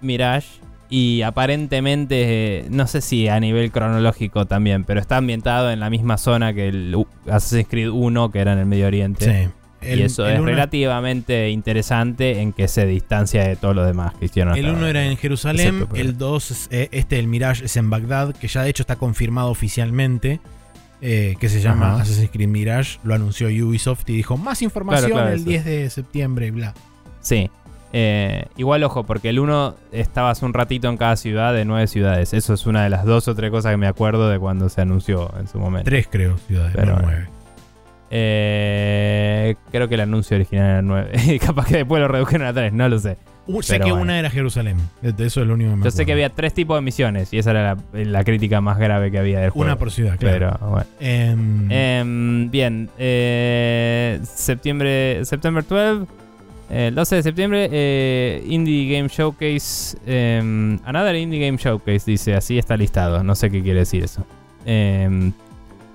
Mirage. 0.00 0.48
Y 0.92 1.22
aparentemente, 1.22 2.58
eh, 2.58 2.66
no 2.68 2.86
sé 2.88 3.00
si 3.00 3.28
a 3.28 3.38
nivel 3.38 3.70
cronológico 3.70 4.46
también, 4.46 4.82
pero 4.84 4.98
está 5.00 5.18
ambientado 5.18 5.70
en 5.70 5.78
la 5.78 5.88
misma 5.88 6.18
zona 6.18 6.52
que 6.52 6.68
el 6.68 6.96
Assassin's 7.28 7.68
Creed 7.68 7.90
1, 7.90 8.32
que 8.32 8.40
era 8.40 8.52
en 8.54 8.58
el 8.58 8.66
Medio 8.66 8.86
Oriente. 8.88 9.24
Sí. 9.24 9.50
El- 9.88 10.00
y 10.00 10.02
eso 10.02 10.26
es 10.28 10.38
relativamente 10.42 11.48
interesante 11.50 12.40
en 12.42 12.52
que 12.52 12.68
se 12.68 12.84
distancia 12.86 13.44
de 13.44 13.56
todo 13.56 13.72
lo 13.72 13.84
demás 13.84 14.12
que 14.18 14.26
hicieron. 14.26 14.54
El 14.54 14.66
hasta 14.66 14.76
1 14.76 14.86
ahora. 14.86 14.90
era 15.02 15.10
en 15.10 15.16
Jerusalén, 15.16 15.86
por- 15.86 15.98
el 15.98 16.18
2, 16.18 16.68
este, 16.70 17.18
el 17.18 17.28
Mirage, 17.28 17.64
es 17.64 17.76
en 17.78 17.88
Bagdad, 17.88 18.34
que 18.34 18.46
ya 18.48 18.62
de 18.62 18.70
hecho 18.70 18.82
está 18.82 18.96
confirmado 18.96 19.48
oficialmente, 19.48 20.40
eh, 21.00 21.36
que 21.40 21.48
se 21.48 21.60
llama 21.60 21.94
Ajá. 21.94 22.02
Assassin's 22.02 22.30
Creed 22.30 22.48
Mirage, 22.48 22.98
lo 23.04 23.14
anunció 23.14 23.48
Ubisoft 23.48 24.08
y 24.08 24.14
dijo 24.14 24.36
más 24.36 24.62
información 24.62 25.10
Claro, 25.10 25.22
claro, 25.22 25.34
el 25.34 25.40
eso. 25.40 25.48
10 25.48 25.64
de 25.64 25.90
septiembre 25.90 26.46
y 26.46 26.50
bla. 26.50 26.74
Sí. 27.20 27.50
Eh, 27.92 28.44
igual, 28.56 28.84
ojo, 28.84 29.04
porque 29.04 29.30
el 29.30 29.40
1 29.40 29.74
estaba 29.92 30.30
hace 30.30 30.44
un 30.44 30.54
ratito 30.54 30.88
en 30.88 30.96
cada 30.96 31.16
ciudad 31.16 31.52
de 31.52 31.64
nueve 31.64 31.86
ciudades. 31.88 32.34
Eso 32.34 32.54
es 32.54 32.66
una 32.66 32.84
de 32.84 32.90
las 32.90 33.04
dos 33.04 33.26
o 33.28 33.34
tres 33.34 33.50
cosas 33.50 33.72
que 33.72 33.76
me 33.78 33.88
acuerdo 33.88 34.28
de 34.28 34.38
cuando 34.38 34.68
se 34.68 34.80
anunció 34.80 35.32
en 35.38 35.48
su 35.48 35.58
momento. 35.58 35.90
Tres 35.90 36.06
creo, 36.10 36.38
ciudades, 36.38 36.72
Pero 36.76 36.96
no 36.96 37.02
nueve. 37.02 37.26
Eh, 38.10 39.54
creo 39.70 39.88
que 39.88 39.94
el 39.94 40.00
anuncio 40.00 40.36
original 40.36 40.66
era 40.70 40.82
9. 40.82 41.38
Capaz 41.44 41.66
que 41.66 41.76
después 41.78 42.00
lo 42.00 42.08
redujeron 42.08 42.46
a 42.46 42.52
3, 42.52 42.72
no 42.72 42.88
lo 42.88 42.98
sé. 42.98 43.16
Uh, 43.58 43.62
sé 43.62 43.78
que 43.78 43.84
bueno. 43.90 44.02
una 44.02 44.18
era 44.18 44.30
Jerusalén, 44.30 44.76
eso 45.02 45.40
es 45.40 45.46
lo 45.46 45.54
único 45.54 45.70
que 45.70 45.76
me 45.76 45.84
Yo 45.84 45.90
sé 45.90 46.06
que 46.06 46.12
había 46.12 46.30
tres 46.30 46.54
tipos 46.54 46.76
de 46.76 46.82
misiones 46.82 47.32
y 47.32 47.38
esa 47.38 47.50
era 47.52 47.74
la, 47.74 48.04
la 48.04 48.24
crítica 48.24 48.60
más 48.60 48.78
grave 48.78 49.10
que 49.10 49.18
había 49.18 49.40
del 49.40 49.50
juego. 49.50 49.66
Una 49.66 49.76
por 49.78 49.90
ciudad, 49.90 50.16
claro. 50.18 50.56
Pero 50.58 50.70
bueno. 50.70 50.86
Em, 51.00 51.70
Em, 51.70 52.50
bien, 52.50 52.90
eh, 52.98 54.20
septiembre, 54.22 55.24
September 55.24 55.64
12, 55.66 56.04
eh, 56.70 56.86
el 56.88 56.94
12 56.94 57.16
de 57.16 57.22
septiembre, 57.22 57.68
eh, 57.72 58.44
Indie 58.48 58.94
Game 58.96 59.08
Showcase, 59.08 59.98
em, 60.06 60.78
Another 60.84 61.16
Indie 61.16 61.40
Game 61.44 61.58
Showcase, 61.58 62.10
dice, 62.10 62.34
así 62.34 62.58
está 62.58 62.76
listado, 62.76 63.22
no 63.24 63.34
sé 63.34 63.50
qué 63.50 63.62
quiere 63.62 63.80
decir 63.80 64.04
eso. 64.04 64.24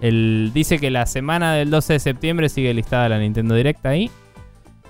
El- 0.01 0.51
dice 0.53 0.77
que 0.79 0.91
la 0.91 1.05
semana 1.05 1.53
del 1.53 1.69
12 1.69 1.93
de 1.93 1.99
septiembre 1.99 2.49
sigue 2.49 2.73
listada 2.73 3.09
la 3.09 3.17
Nintendo 3.19 3.55
Direct 3.55 3.85
ahí. 3.85 4.11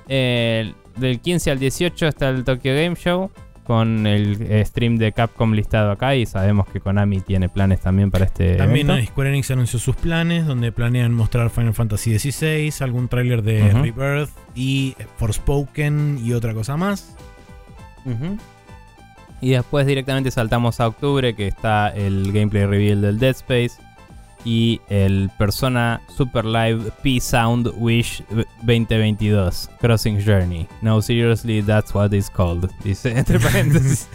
Eh, 0.08 0.74
del 0.98 1.20
15 1.20 1.52
al 1.52 1.60
18 1.60 2.08
está 2.08 2.30
el 2.30 2.44
Tokyo 2.44 2.74
Game 2.74 2.96
Show 2.96 3.32
con 3.66 4.06
el 4.06 4.42
eh, 4.44 4.64
stream 4.64 4.98
de 4.98 5.12
Capcom 5.12 5.52
listado 5.54 5.92
acá 5.92 6.16
y 6.16 6.26
sabemos 6.26 6.68
que 6.68 6.80
Konami 6.80 7.20
tiene 7.22 7.50
planes 7.50 7.82
también 7.82 8.12
para 8.12 8.26
este 8.26 8.56
También 8.56 8.90
evento. 8.90 9.12
Square 9.12 9.30
Enix 9.30 9.50
anunció 9.52 9.80
sus 9.80 9.96
planes, 9.96 10.46
donde 10.46 10.72
planean 10.72 11.14
mostrar 11.14 11.50
Final 11.50 11.74
Fantasy 11.74 12.18
XVI, 12.18 12.72
algún 12.82 13.08
tráiler 13.08 13.42
de. 13.42 13.72
Rebirth 13.72 14.30
y 14.54 14.96
Forspoken 15.18 16.20
y 16.24 16.34
otra 16.34 16.54
cosa 16.54 16.78
más. 16.78 17.16
Y 19.42 19.52
después 19.52 19.88
directamente 19.88 20.30
saltamos 20.30 20.80
a 20.80 20.88
octubre, 20.88 21.36
que 21.36 21.48
está 21.48 21.90
el 21.90 22.32
gameplay 22.32 22.66
reveal 22.66 23.02
del 23.02 23.18
Dead 23.18 23.32
Space 23.32 23.85
y 24.46 24.80
el 24.90 25.32
Persona 25.38 26.02
Super 26.16 26.46
Live 26.46 26.92
P-Sound 27.04 27.74
Wish 27.78 28.24
2022 28.62 29.70
Crossing 29.82 30.20
Journey. 30.24 30.68
No, 30.82 31.02
seriously, 31.02 31.62
that's 31.64 31.94
what 31.94 32.14
it's 32.14 32.30
called. 32.30 32.70
Dice 32.84 33.12
entre 33.18 33.40
paréntesis. 33.40 34.08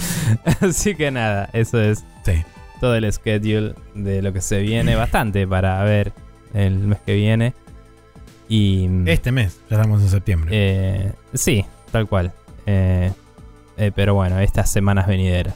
Así 0.60 0.94
que 0.94 1.10
nada, 1.10 1.50
eso 1.52 1.80
es 1.80 2.04
Sí. 2.24 2.44
todo 2.80 2.94
el 2.94 3.12
schedule 3.12 3.74
de 3.94 4.22
lo 4.22 4.32
que 4.32 4.40
se 4.40 4.60
viene. 4.60 4.94
Bastante 4.94 5.46
para 5.46 5.82
ver 5.82 6.12
el 6.54 6.78
mes 6.78 7.00
que 7.04 7.14
viene. 7.14 7.52
Y. 8.48 8.88
Este 9.06 9.32
mes, 9.32 9.60
ya 9.68 9.76
estamos 9.76 10.00
en 10.02 10.08
septiembre. 10.08 10.50
Eh, 10.52 11.12
sí, 11.34 11.64
tal 11.90 12.08
cual. 12.08 12.32
Eh, 12.66 13.12
eh, 13.76 13.92
pero 13.94 14.14
bueno, 14.14 14.38
estas 14.38 14.70
semanas 14.70 15.06
venideras. 15.06 15.54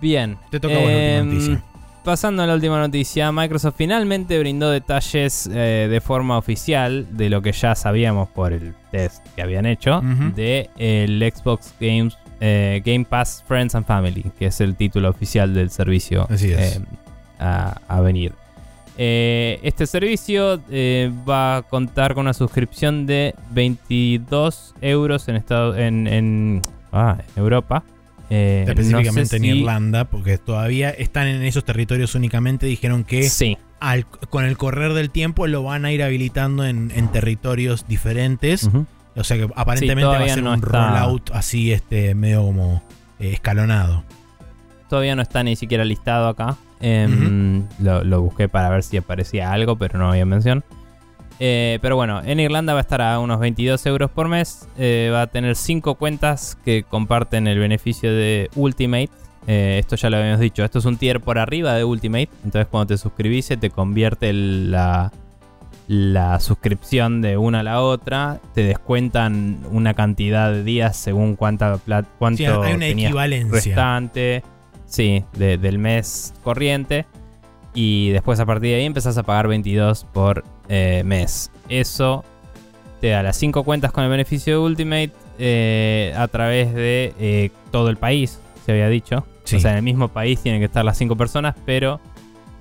Bien. 0.00 0.38
Te 0.50 0.60
toca 0.60 0.74
a 0.74 0.78
vos 0.78 0.88
la 0.88 0.94
última 0.94 1.16
em, 1.16 1.26
noticia. 1.28 1.64
Pasando 2.06 2.44
a 2.44 2.46
la 2.46 2.54
última 2.54 2.78
noticia, 2.78 3.32
Microsoft 3.32 3.74
finalmente 3.78 4.38
brindó 4.38 4.70
detalles 4.70 5.50
eh, 5.52 5.88
de 5.90 6.00
forma 6.00 6.38
oficial 6.38 7.04
de 7.10 7.28
lo 7.28 7.42
que 7.42 7.50
ya 7.50 7.74
sabíamos 7.74 8.28
por 8.28 8.52
el 8.52 8.74
test 8.92 9.26
que 9.34 9.42
habían 9.42 9.66
hecho 9.66 9.98
Ujú. 9.98 10.32
de 10.36 10.70
el 10.76 11.20
Xbox 11.34 11.74
Games 11.80 12.16
eh, 12.38 12.80
Game 12.84 13.06
Pass 13.06 13.42
Friends 13.48 13.74
and 13.74 13.84
Family, 13.86 14.24
que 14.38 14.46
es 14.46 14.60
el 14.60 14.76
título 14.76 15.10
oficial 15.10 15.52
del 15.52 15.68
servicio 15.70 16.28
Así 16.30 16.52
es. 16.52 16.76
eh, 16.76 16.80
a, 17.40 17.80
a 17.88 18.00
venir. 18.02 18.34
Este 18.96 19.84
servicio 19.88 20.60
va 21.28 21.56
a 21.56 21.62
contar 21.62 22.14
con 22.14 22.22
una 22.26 22.34
suscripción 22.34 23.06
de 23.06 23.34
22 23.50 24.76
euros 24.80 25.26
en, 25.26 25.34
estado, 25.34 25.76
en, 25.76 26.06
en, 26.06 26.62
ah, 26.92 27.16
en 27.34 27.42
Europa. 27.42 27.82
Eh, 28.30 28.64
no 28.66 28.72
sé 28.74 28.80
Específicamente 28.80 29.36
en 29.36 29.42
si- 29.42 29.48
Irlanda, 29.48 30.04
porque 30.06 30.38
todavía 30.38 30.90
están 30.90 31.28
en 31.28 31.42
esos 31.42 31.64
territorios 31.64 32.14
únicamente. 32.14 32.66
Dijeron 32.66 33.04
que 33.04 33.28
Sí, 33.28 33.56
al- 33.80 34.06
con 34.06 34.44
el 34.44 34.56
correr 34.56 34.92
del 34.94 35.10
tiempo 35.10 35.46
lo 35.46 35.62
van 35.62 35.84
a 35.84 35.92
ir 35.92 36.02
habilitando 36.02 36.64
en, 36.64 36.90
en 36.94 37.08
territorios 37.12 37.86
diferentes. 37.86 38.68
O 39.14 39.24
sea 39.24 39.36
que 39.38 39.48
aparentemente 39.54 40.04
va 40.04 40.18
a 40.24 40.28
ser 40.28 40.42
no 40.42 40.50
un 40.52 40.56
está- 40.56 40.90
rollout 41.00 41.30
así, 41.32 41.72
este, 41.72 42.14
medio 42.14 42.42
como 42.42 42.82
eh, 43.20 43.30
escalonado. 43.32 44.04
todavía 44.90 45.16
no 45.16 45.22
está 45.22 45.42
ni 45.42 45.56
siquiera 45.56 45.84
listado 45.84 46.28
acá. 46.28 46.56
Em, 46.80 47.64
lo, 47.80 48.04
lo 48.04 48.20
busqué 48.22 48.48
para 48.48 48.68
ver 48.68 48.82
si 48.82 48.96
aparecía 48.98 49.50
algo, 49.52 49.76
pero 49.76 49.98
no 49.98 50.10
había 50.10 50.26
mención. 50.26 50.62
Eh, 51.38 51.78
pero 51.82 51.96
bueno, 51.96 52.22
en 52.24 52.40
Irlanda 52.40 52.72
va 52.72 52.80
a 52.80 52.82
estar 52.82 53.02
a 53.02 53.18
unos 53.18 53.38
22 53.40 53.84
euros 53.86 54.10
por 54.10 54.28
mes. 54.28 54.68
Eh, 54.78 55.10
va 55.12 55.22
a 55.22 55.26
tener 55.26 55.54
5 55.56 55.96
cuentas 55.96 56.56
que 56.64 56.82
comparten 56.82 57.46
el 57.46 57.58
beneficio 57.58 58.10
de 58.12 58.48
Ultimate. 58.54 59.10
Eh, 59.46 59.76
esto 59.78 59.96
ya 59.96 60.08
lo 60.10 60.16
habíamos 60.16 60.40
dicho. 60.40 60.64
Esto 60.64 60.78
es 60.78 60.84
un 60.86 60.96
tier 60.96 61.20
por 61.20 61.38
arriba 61.38 61.74
de 61.74 61.84
Ultimate. 61.84 62.30
Entonces 62.44 62.66
cuando 62.70 62.86
te 62.88 62.98
suscribís 62.98 63.44
se 63.44 63.56
te 63.58 63.68
convierte 63.70 64.32
la, 64.32 65.12
la 65.88 66.40
suscripción 66.40 67.20
de 67.20 67.36
una 67.36 67.60
a 67.60 67.62
la 67.62 67.82
otra. 67.82 68.40
Te 68.54 68.62
descuentan 68.64 69.60
una 69.70 69.94
cantidad 69.94 70.50
de 70.50 70.64
días 70.64 70.96
según 70.96 71.36
cuánta 71.36 71.76
plata, 71.76 72.08
cuánto 72.18 72.38
Sí, 72.38 72.44
hay 72.46 72.74
una 72.74 72.86
tenías 72.86 73.10
equivalencia. 73.10 73.52
restante, 73.52 74.42
sí, 74.86 75.22
de- 75.34 75.58
del 75.58 75.78
mes 75.78 76.32
corriente. 76.42 77.04
Y 77.76 78.08
después 78.10 78.40
a 78.40 78.46
partir 78.46 78.70
de 78.70 78.76
ahí 78.76 78.84
empezás 78.86 79.16
a 79.18 79.22
pagar 79.22 79.46
22 79.48 80.06
por 80.12 80.42
eh, 80.68 81.02
mes. 81.04 81.50
Eso 81.68 82.24
te 83.02 83.10
da 83.10 83.22
las 83.22 83.36
5 83.36 83.62
cuentas 83.64 83.92
con 83.92 84.02
el 84.02 84.08
beneficio 84.10 84.54
de 84.54 84.58
Ultimate 84.60 85.12
eh, 85.38 86.14
a 86.16 86.26
través 86.28 86.72
de 86.74 87.12
eh, 87.20 87.50
todo 87.70 87.90
el 87.90 87.98
país, 87.98 88.40
se 88.64 88.72
había 88.72 88.88
dicho. 88.88 89.26
Sí. 89.44 89.56
O 89.56 89.60
sea, 89.60 89.72
en 89.72 89.76
el 89.76 89.82
mismo 89.82 90.08
país 90.08 90.40
tienen 90.40 90.60
que 90.60 90.64
estar 90.64 90.84
las 90.86 90.96
5 90.96 91.14
personas, 91.16 91.54
pero 91.66 92.00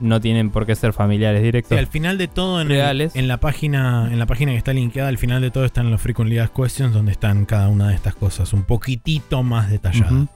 no 0.02 0.20
tienen 0.20 0.50
por 0.50 0.66
qué 0.66 0.76
ser 0.76 0.92
familiares 0.92 1.40
Sí, 1.40 1.46
directos. 1.46 1.78
al 1.78 1.88
final 1.88 2.18
de 2.18 2.28
todo, 2.28 2.60
en, 2.60 2.68
el- 2.70 2.74
Reales. 2.76 3.16
en 3.16 3.30
la 3.30 3.38
página 3.38 4.10
en 4.12 4.20
la 4.20 4.26
página 4.26 4.52
que 4.52 4.58
está 4.58 4.74
linkeada, 4.74 5.08
al 5.08 5.18
final 5.18 5.42
de 5.42 5.50
todo 5.52 5.64
están 5.64 5.90
los 5.90 6.02
Frequently 6.02 6.38
Asked 6.40 6.54
Questions, 6.62 6.94
donde 6.94 7.14
están 7.14 7.46
cada 7.46 7.70
una 7.70 7.88
de 7.88 7.96
estas 7.96 8.14
cosas 8.16 8.52
un 8.52 8.64
poquitito 8.64 9.42
más 9.44 9.70
detalladas. 9.72 10.28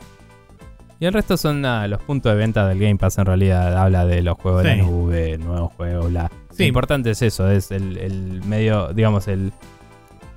Y 0.99 1.05
el 1.05 1.13
resto 1.13 1.37
son 1.37 1.61
nada, 1.61 1.87
los 1.87 2.01
puntos 2.01 2.31
de 2.33 2.37
venta 2.37 2.67
del 2.67 2.77
Game 2.77 2.97
Pass 2.97 3.17
en 3.19 3.25
realidad. 3.25 3.77
Habla 3.77 4.05
de 4.05 4.21
los 4.21 4.37
juegos 4.37 4.63
de 4.63 4.75
la 4.75 4.83
nube, 4.83 5.37
nuevos 5.37 5.71
juegos. 5.73 6.11
Sí. 6.51 6.63
Lo 6.63 6.67
importante 6.67 7.11
es 7.11 7.21
eso, 7.21 7.49
es 7.49 7.71
el, 7.71 7.97
el 7.97 8.41
medio, 8.43 8.91
digamos, 8.93 9.29
el, 9.29 9.53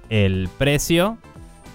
el 0.08 0.48
precio 0.58 1.18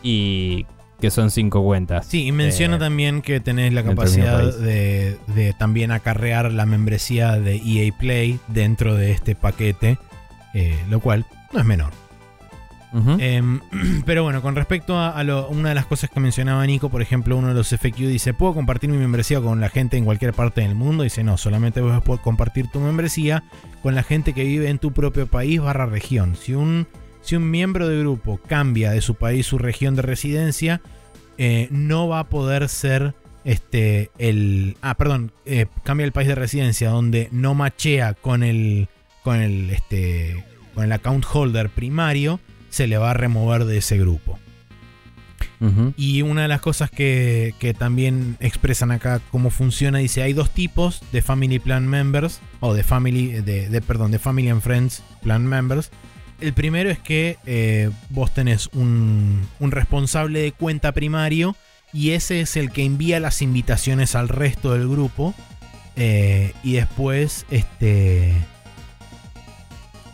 y 0.03 0.65
que 1.01 1.11
son 1.11 1.31
cinco 1.31 1.63
cuentas. 1.63 2.05
Sí, 2.05 2.27
y 2.27 2.31
menciona 2.31 2.77
Eh, 2.77 2.79
también 2.79 3.21
que 3.21 3.39
tenés 3.41 3.73
la 3.73 3.83
capacidad 3.83 4.57
de, 4.57 5.17
de 5.27 5.53
también 5.53 5.91
acarrear 5.91 6.51
la 6.53 6.65
membresía 6.65 7.33
de 7.33 7.57
EA 7.57 7.91
Play 7.99 8.39
dentro 8.47 8.95
de 8.95 9.11
este 9.11 9.35
paquete, 9.35 9.97
eh, 10.53 10.79
lo 10.89 11.01
cual 11.01 11.25
no 11.53 11.59
es 11.59 11.65
menor. 11.65 11.91
Em, 13.19 13.59
pero 14.05 14.23
bueno, 14.23 14.41
con 14.41 14.55
respecto 14.55 14.97
a, 14.97 15.21
una 15.49 15.69
de 15.69 15.75
las 15.75 15.85
cosas 15.85 16.09
que 16.09 16.19
mencionaba 16.19 16.65
Nico, 16.65 16.89
por 16.89 17.01
ejemplo, 17.01 17.37
uno 17.37 17.49
de 17.49 17.53
los 17.53 17.69
FQ 17.69 17.95
dice, 17.97 18.33
¿puedo 18.33 18.53
compartir 18.53 18.89
mi 18.89 18.97
membresía 18.97 19.41
con 19.41 19.59
la 19.59 19.69
gente 19.69 19.97
en 19.97 20.05
cualquier 20.05 20.33
parte 20.33 20.61
del 20.61 20.75
mundo? 20.75 21.03
Dice, 21.03 21.23
no, 21.23 21.37
solamente 21.37 21.81
poder 21.81 22.21
compartir 22.21 22.67
tu 22.71 22.79
membresía 22.79 23.43
con 23.83 23.95
la 23.95 24.03
gente 24.03 24.33
que 24.33 24.43
vive 24.43 24.69
en 24.69 24.79
tu 24.79 24.93
propio 24.93 25.27
país 25.27 25.61
barra 25.61 25.85
región. 25.85 26.35
Si 26.35 26.53
un, 26.53 26.87
si 27.21 27.35
un 27.35 27.49
miembro 27.49 27.87
de 27.87 27.99
grupo 27.99 28.39
cambia 28.47 28.91
de 28.91 29.01
su 29.01 29.15
país 29.15 29.45
su 29.45 29.57
región 29.57 29.95
de 29.95 30.01
residencia, 30.01 30.81
eh, 31.37 31.67
no 31.71 32.07
va 32.07 32.19
a 32.19 32.29
poder 32.29 32.69
ser 32.69 33.13
este 33.43 34.11
el 34.17 34.75
ah 34.81 34.97
perdón 34.97 35.31
eh, 35.45 35.67
cambia 35.83 36.03
el 36.03 36.11
país 36.11 36.27
de 36.27 36.35
residencia 36.35 36.89
donde 36.89 37.29
no 37.31 37.53
machea 37.53 38.13
con 38.13 38.43
el 38.43 38.89
con 39.23 39.39
el 39.39 39.69
este 39.69 40.43
con 40.73 40.83
el 40.83 40.91
account 40.91 41.25
holder 41.31 41.69
primario 41.69 42.41
se 42.69 42.87
le 42.87 42.97
va 42.97 43.11
a 43.11 43.13
remover 43.13 43.65
de 43.65 43.77
ese 43.77 43.97
grupo. 43.97 44.39
Y 45.97 46.21
una 46.21 46.43
de 46.43 46.47
las 46.47 46.61
cosas 46.61 46.91
que, 46.91 47.55
que 47.59 47.73
también 47.73 48.37
expresan 48.39 48.91
acá 48.91 49.19
cómo 49.31 49.49
funciona 49.49 49.97
dice 49.97 50.21
hay 50.21 50.33
dos 50.33 50.51
tipos 50.51 51.01
de 51.11 51.23
family 51.23 51.57
plan 51.57 51.87
members 51.87 52.41
o 52.59 52.75
de 52.75 52.83
family 52.83 53.27
de, 53.41 53.67
de- 53.67 53.81
perdón 53.81 54.11
de 54.11 54.19
family 54.19 54.49
and 54.49 54.61
friends 54.61 55.01
plan 55.23 55.45
members. 55.47 55.89
El 56.39 56.53
primero 56.53 56.91
es 56.91 56.99
que 56.99 57.37
eh, 57.47 57.89
vos 58.11 58.31
tenés 58.35 58.67
un, 58.73 59.47
un 59.59 59.71
responsable 59.71 60.41
de 60.41 60.51
cuenta 60.51 60.91
primario 60.91 61.55
y 61.91 62.11
ese 62.11 62.41
es 62.41 62.55
el 62.55 62.69
que 62.71 62.83
envía 62.85 63.19
las 63.19 63.41
invitaciones 63.41 64.13
al 64.13 64.29
resto 64.29 64.73
del 64.73 64.87
grupo 64.87 65.33
eh, 65.95 66.53
y 66.63 66.73
después 66.73 67.47
este 67.49 68.31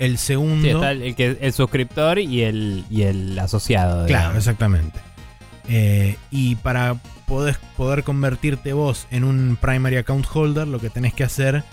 el 0.05 0.17
segundo 0.17 0.63
Sí, 0.63 0.69
está 0.69 0.91
el, 0.91 1.01
el 1.01 1.15
que, 1.15 1.38
el 1.41 1.53
suscriptor 1.53 2.19
y 2.19 2.41
el, 2.43 2.85
y 2.89 3.03
el 3.03 3.38
asociado. 3.39 4.05
Claro, 4.07 4.38
exactamente. 4.38 4.99
Eh, 5.69 6.17
y 6.31 6.55
para 6.55 6.95
poder, 7.25 7.57
poder 7.77 8.03
convertirte 8.03 8.73
vos 8.73 9.07
en 9.11 9.23
un 9.23 9.57
primary 9.59 9.95
account 9.97 10.25
holder, 10.31 10.67
lo 10.67 10.80
que 10.80 10.89
tenés 10.89 11.13
que 11.13 11.23
hacer 11.23 11.63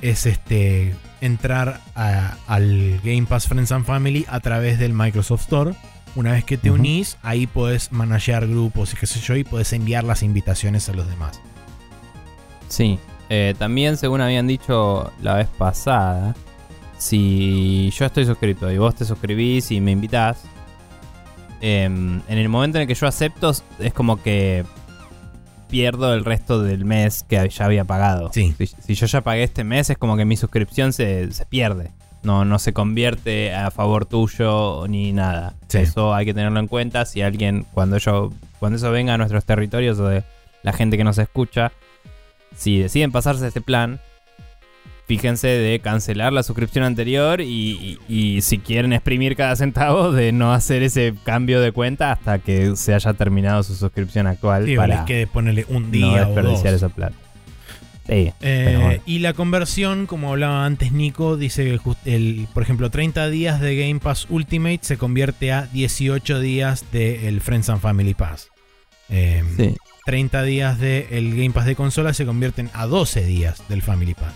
es 0.00 0.26
este 0.26 0.94
entrar 1.20 1.80
a- 1.94 2.36
al 2.46 3.00
Game 3.04 3.24
Pass 3.26 3.46
Friends 3.48 3.72
and 3.72 3.84
Family 3.86 4.26
a 4.28 4.40
través 4.40 4.78
del 4.78 4.92
Microsoft 4.92 5.42
Store. 5.42 5.74
Una 6.16 6.32
vez 6.32 6.44
que 6.44 6.56
te 6.56 6.70
unís, 6.70 7.16
ahí 7.22 7.46
podés 7.48 7.90
manejar 7.90 8.46
grupos 8.46 8.92
y 8.92 8.96
qué 8.96 9.06
sé 9.06 9.18
yo, 9.20 9.34
y 9.36 9.42
podés 9.44 9.72
enviar 9.72 10.04
las 10.04 10.22
invitaciones 10.22 10.88
a 10.88 10.92
los 10.92 11.08
demás. 11.08 11.40
Sí. 12.68 12.98
Eh, 13.30 13.54
también, 13.58 13.96
según 13.96 14.20
habían 14.20 14.46
dicho 14.46 15.12
la 15.22 15.34
vez 15.34 15.48
pasada, 15.58 16.34
si 16.98 17.90
yo 17.90 18.06
estoy 18.06 18.26
suscrito 18.26 18.70
y 18.70 18.78
vos 18.78 18.94
te 18.94 19.04
suscribís 19.04 19.70
y 19.70 19.80
me 19.80 19.92
invitás, 19.92 20.44
em, 21.60 22.20
en 22.28 22.38
el 22.38 22.48
momento 22.48 22.78
en 22.78 22.82
el 22.82 22.88
que 22.88 22.94
yo 22.94 23.06
acepto, 23.06 23.52
es 23.78 23.92
como 23.92 24.22
que 24.22 24.64
pierdo 25.68 26.14
el 26.14 26.24
resto 26.24 26.62
del 26.62 26.84
mes 26.84 27.24
que 27.28 27.48
ya 27.48 27.64
había 27.64 27.84
pagado. 27.84 28.30
Sí. 28.32 28.54
Si, 28.58 28.66
si 28.66 28.94
yo 28.94 29.06
ya 29.06 29.22
pagué 29.22 29.42
este 29.42 29.64
mes, 29.64 29.90
es 29.90 29.98
como 29.98 30.16
que 30.16 30.24
mi 30.24 30.36
suscripción 30.36 30.92
se, 30.92 31.32
se 31.32 31.46
pierde. 31.46 31.90
No, 32.22 32.44
no 32.44 32.58
se 32.58 32.72
convierte 32.72 33.52
a 33.54 33.70
favor 33.70 34.06
tuyo 34.06 34.86
ni 34.88 35.12
nada. 35.12 35.54
Sí. 35.68 35.78
Eso 35.78 36.14
hay 36.14 36.24
que 36.24 36.32
tenerlo 36.32 36.58
en 36.58 36.68
cuenta. 36.68 37.04
Si 37.04 37.20
alguien, 37.20 37.66
cuando 37.74 37.98
yo, 37.98 38.32
cuando 38.58 38.76
eso 38.76 38.90
venga 38.90 39.14
a 39.14 39.18
nuestros 39.18 39.44
territorios 39.44 39.98
o 39.98 40.08
de 40.08 40.24
la 40.62 40.72
gente 40.72 40.96
que 40.96 41.04
nos 41.04 41.18
escucha, 41.18 41.72
si 42.56 42.78
deciden 42.78 43.12
pasarse 43.12 43.46
este 43.46 43.60
plan, 43.60 44.00
fíjense 45.06 45.48
de 45.48 45.78
cancelar 45.80 46.32
la 46.32 46.42
suscripción 46.42 46.84
anterior 46.84 47.40
y, 47.40 47.98
y- 48.08 48.36
y 48.36 48.40
si 48.40 48.58
quieren 48.58 48.92
exprimir 48.92 49.36
cada 49.36 49.54
centavo, 49.56 50.12
de 50.12 50.32
no 50.32 50.52
hacer 50.54 50.82
ese 50.82 51.14
cambio 51.24 51.60
de 51.60 51.72
cuenta 51.72 52.12
hasta 52.12 52.38
que 52.38 52.74
se 52.76 52.94
haya 52.94 53.12
terminado 53.14 53.62
su 53.62 53.74
suscripción 53.74 54.26
actual 54.26 54.64
Sí, 54.66 54.76
para 54.76 55.04
quede 55.04 55.26
ponerle 55.26 55.66
un 55.68 55.84
no 55.84 55.88
día 55.90 56.06
o 56.06 56.18
dos. 56.18 56.26
desperdiciar 56.34 56.74
esa 56.74 56.88
plata. 56.88 57.14
Sí, 58.06 58.32
Eh, 58.42 58.78
bueno. 58.80 59.02
Y 59.06 59.20
la 59.20 59.32
conversión, 59.32 60.04
como 60.06 60.30
hablaba 60.30 60.66
antes 60.66 60.92
Nico, 60.92 61.38
dice 61.38 61.64
que 62.04 62.14
el, 62.14 62.46
por 62.52 62.62
ejemplo, 62.62 62.90
30 62.90 63.30
días 63.30 63.60
de 63.62 63.76
Game 63.76 63.98
Pass 63.98 64.26
Ultimate 64.28 64.80
se 64.82 64.98
convierte 64.98 65.52
a 65.52 65.62
18 65.72 66.38
días 66.40 66.84
del 66.92 67.40
Friends 67.40 67.70
and 67.70 67.80
Family 67.80 68.12
Pass. 68.14 68.48
Eh, 69.08 69.42
Sí. 69.56 69.74
30 70.06 70.42
días 70.42 70.78
del 70.78 71.30
Game 71.30 71.50
Pass 71.52 71.64
de 71.64 71.76
consola 71.76 72.12
se 72.12 72.26
convierten 72.26 72.68
a 72.74 72.84
12 72.84 73.24
días 73.24 73.62
del 73.70 73.80
Family 73.80 74.12
Pass. 74.12 74.34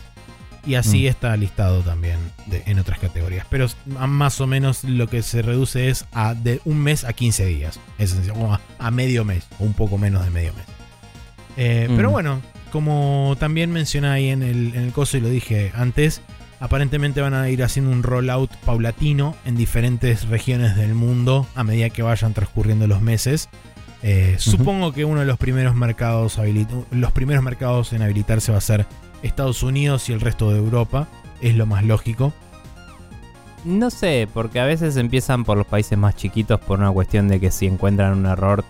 Y 0.68 0.74
así 0.74 1.04
Mm. 1.04 1.08
está 1.08 1.36
listado 1.36 1.80
también 1.80 2.18
de- 2.46 2.62
en 2.66 2.78
otras 2.78 2.98
categorías. 2.98 3.46
Pero 3.50 3.66
más 3.86 4.40
o 4.40 4.46
menos 4.46 4.84
lo 4.84 5.06
que 5.08 5.22
se 5.22 5.40
reduce 5.42 5.88
es 5.88 6.04
a 6.12 6.34
de 6.34 6.60
un 6.64 6.78
mes 6.78 7.04
a 7.04 7.12
15 7.14 7.46
días. 7.46 7.80
Es 7.98 8.14
decir, 8.16 8.32
a, 8.36 8.60
a 8.78 8.90
medio 8.90 9.24
mes, 9.24 9.44
o 9.58 9.64
un 9.64 9.72
poco 9.72 9.96
menos 9.98 10.24
de 10.24 10.30
medio 10.30 10.52
mes. 10.52 10.66
Eh, 11.56 11.86
Mm. 11.90 11.96
Pero 11.96 12.10
bueno, 12.10 12.40
como 12.70 13.34
también 13.40 13.72
mencioné 13.72 14.08
ahí 14.08 14.28
en 14.28 14.42
el, 14.42 14.74
en 14.74 14.82
el 14.84 14.92
coso 14.92 15.16
y 15.16 15.20
lo 15.20 15.28
dije 15.30 15.72
antes, 15.74 16.20
aparentemente 16.60 17.20
van 17.20 17.34
a 17.34 17.48
ir 17.48 17.62
haciendo 17.62 17.90
un 17.90 18.02
rollout 18.02 18.50
paulatino 18.64 19.36
en 19.46 19.56
diferentes 19.56 20.28
regiones 20.28 20.76
del 20.76 20.94
mundo 20.94 21.46
a 21.54 21.64
medida 21.64 21.88
que 21.88 22.02
vayan 22.02 22.34
transcurriendo 22.34 22.86
los 22.86 23.00
meses. 23.00 23.48
Eh, 24.02 24.36
Supongo 24.38 24.92
que 24.92 25.04
uno 25.04 25.20
de 25.20 25.26
los 25.26 25.38
primeros 25.38 25.74
mercados 25.74 26.38
los 26.90 27.12
primeros 27.12 27.42
mercados 27.42 27.92
en 27.92 28.02
habilitarse 28.02 28.52
va 28.52 28.58
a 28.58 28.60
ser 28.60 28.86
Estados 29.22 29.62
Unidos 29.62 30.08
y 30.08 30.12
el 30.12 30.20
resto 30.20 30.50
de 30.50 30.58
Europa. 30.58 31.08
Es 31.40 31.54
lo 31.54 31.66
más 31.66 31.84
lógico. 31.84 32.32
No 33.64 33.90
sé, 33.90 34.28
porque 34.32 34.60
a 34.60 34.64
veces 34.64 34.96
empiezan 34.96 35.44
por 35.44 35.58
los 35.58 35.66
países 35.66 35.98
más 35.98 36.16
chiquitos 36.16 36.60
por 36.60 36.78
una 36.78 36.92
cuestión 36.92 37.28
de 37.28 37.40
que 37.40 37.50
si 37.50 37.66
encuentran 37.66 38.16
un 38.16 38.26
error 38.26 38.64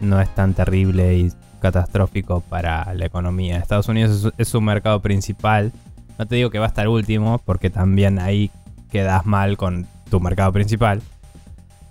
no 0.00 0.20
es 0.20 0.32
tan 0.34 0.54
terrible 0.54 1.16
y 1.16 1.32
catastrófico 1.60 2.40
para 2.40 2.92
la 2.94 3.06
economía. 3.06 3.58
Estados 3.58 3.88
Unidos 3.88 4.24
es, 4.24 4.32
es 4.36 4.48
su 4.48 4.60
mercado 4.60 5.00
principal. 5.00 5.72
No 6.18 6.26
te 6.26 6.36
digo 6.36 6.50
que 6.50 6.58
va 6.58 6.66
a 6.66 6.68
estar 6.68 6.88
último, 6.88 7.40
porque 7.44 7.70
también 7.70 8.18
ahí 8.18 8.50
quedas 8.90 9.26
mal 9.26 9.56
con 9.56 9.86
tu 10.10 10.20
mercado 10.20 10.52
principal. 10.52 11.00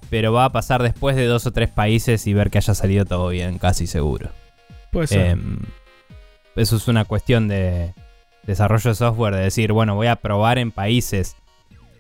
Pero 0.10 0.32
va 0.32 0.46
a 0.46 0.52
pasar 0.52 0.84
después 0.84 1.16
de 1.16 1.26
dos 1.26 1.46
o 1.46 1.52
tres 1.52 1.70
países 1.70 2.28
y 2.28 2.34
ver 2.34 2.50
que 2.50 2.58
haya 2.58 2.74
salido 2.74 3.06
todo 3.06 3.30
bien, 3.30 3.58
casi 3.58 3.88
seguro. 3.88 4.30
Puede 4.92 5.08
ser. 5.08 5.28
Em, 5.28 5.60
eso 6.58 6.76
es 6.76 6.88
una 6.88 7.06
cuestión 7.06 7.48
de 7.48 7.94
desarrollo 8.46 8.90
de 8.90 8.96
software, 8.96 9.36
de 9.36 9.42
decir, 9.42 9.74
bueno, 9.74 9.96
voy 9.96 10.08
a 10.08 10.16
probar 10.16 10.58
en 10.58 10.72
países 10.72 11.36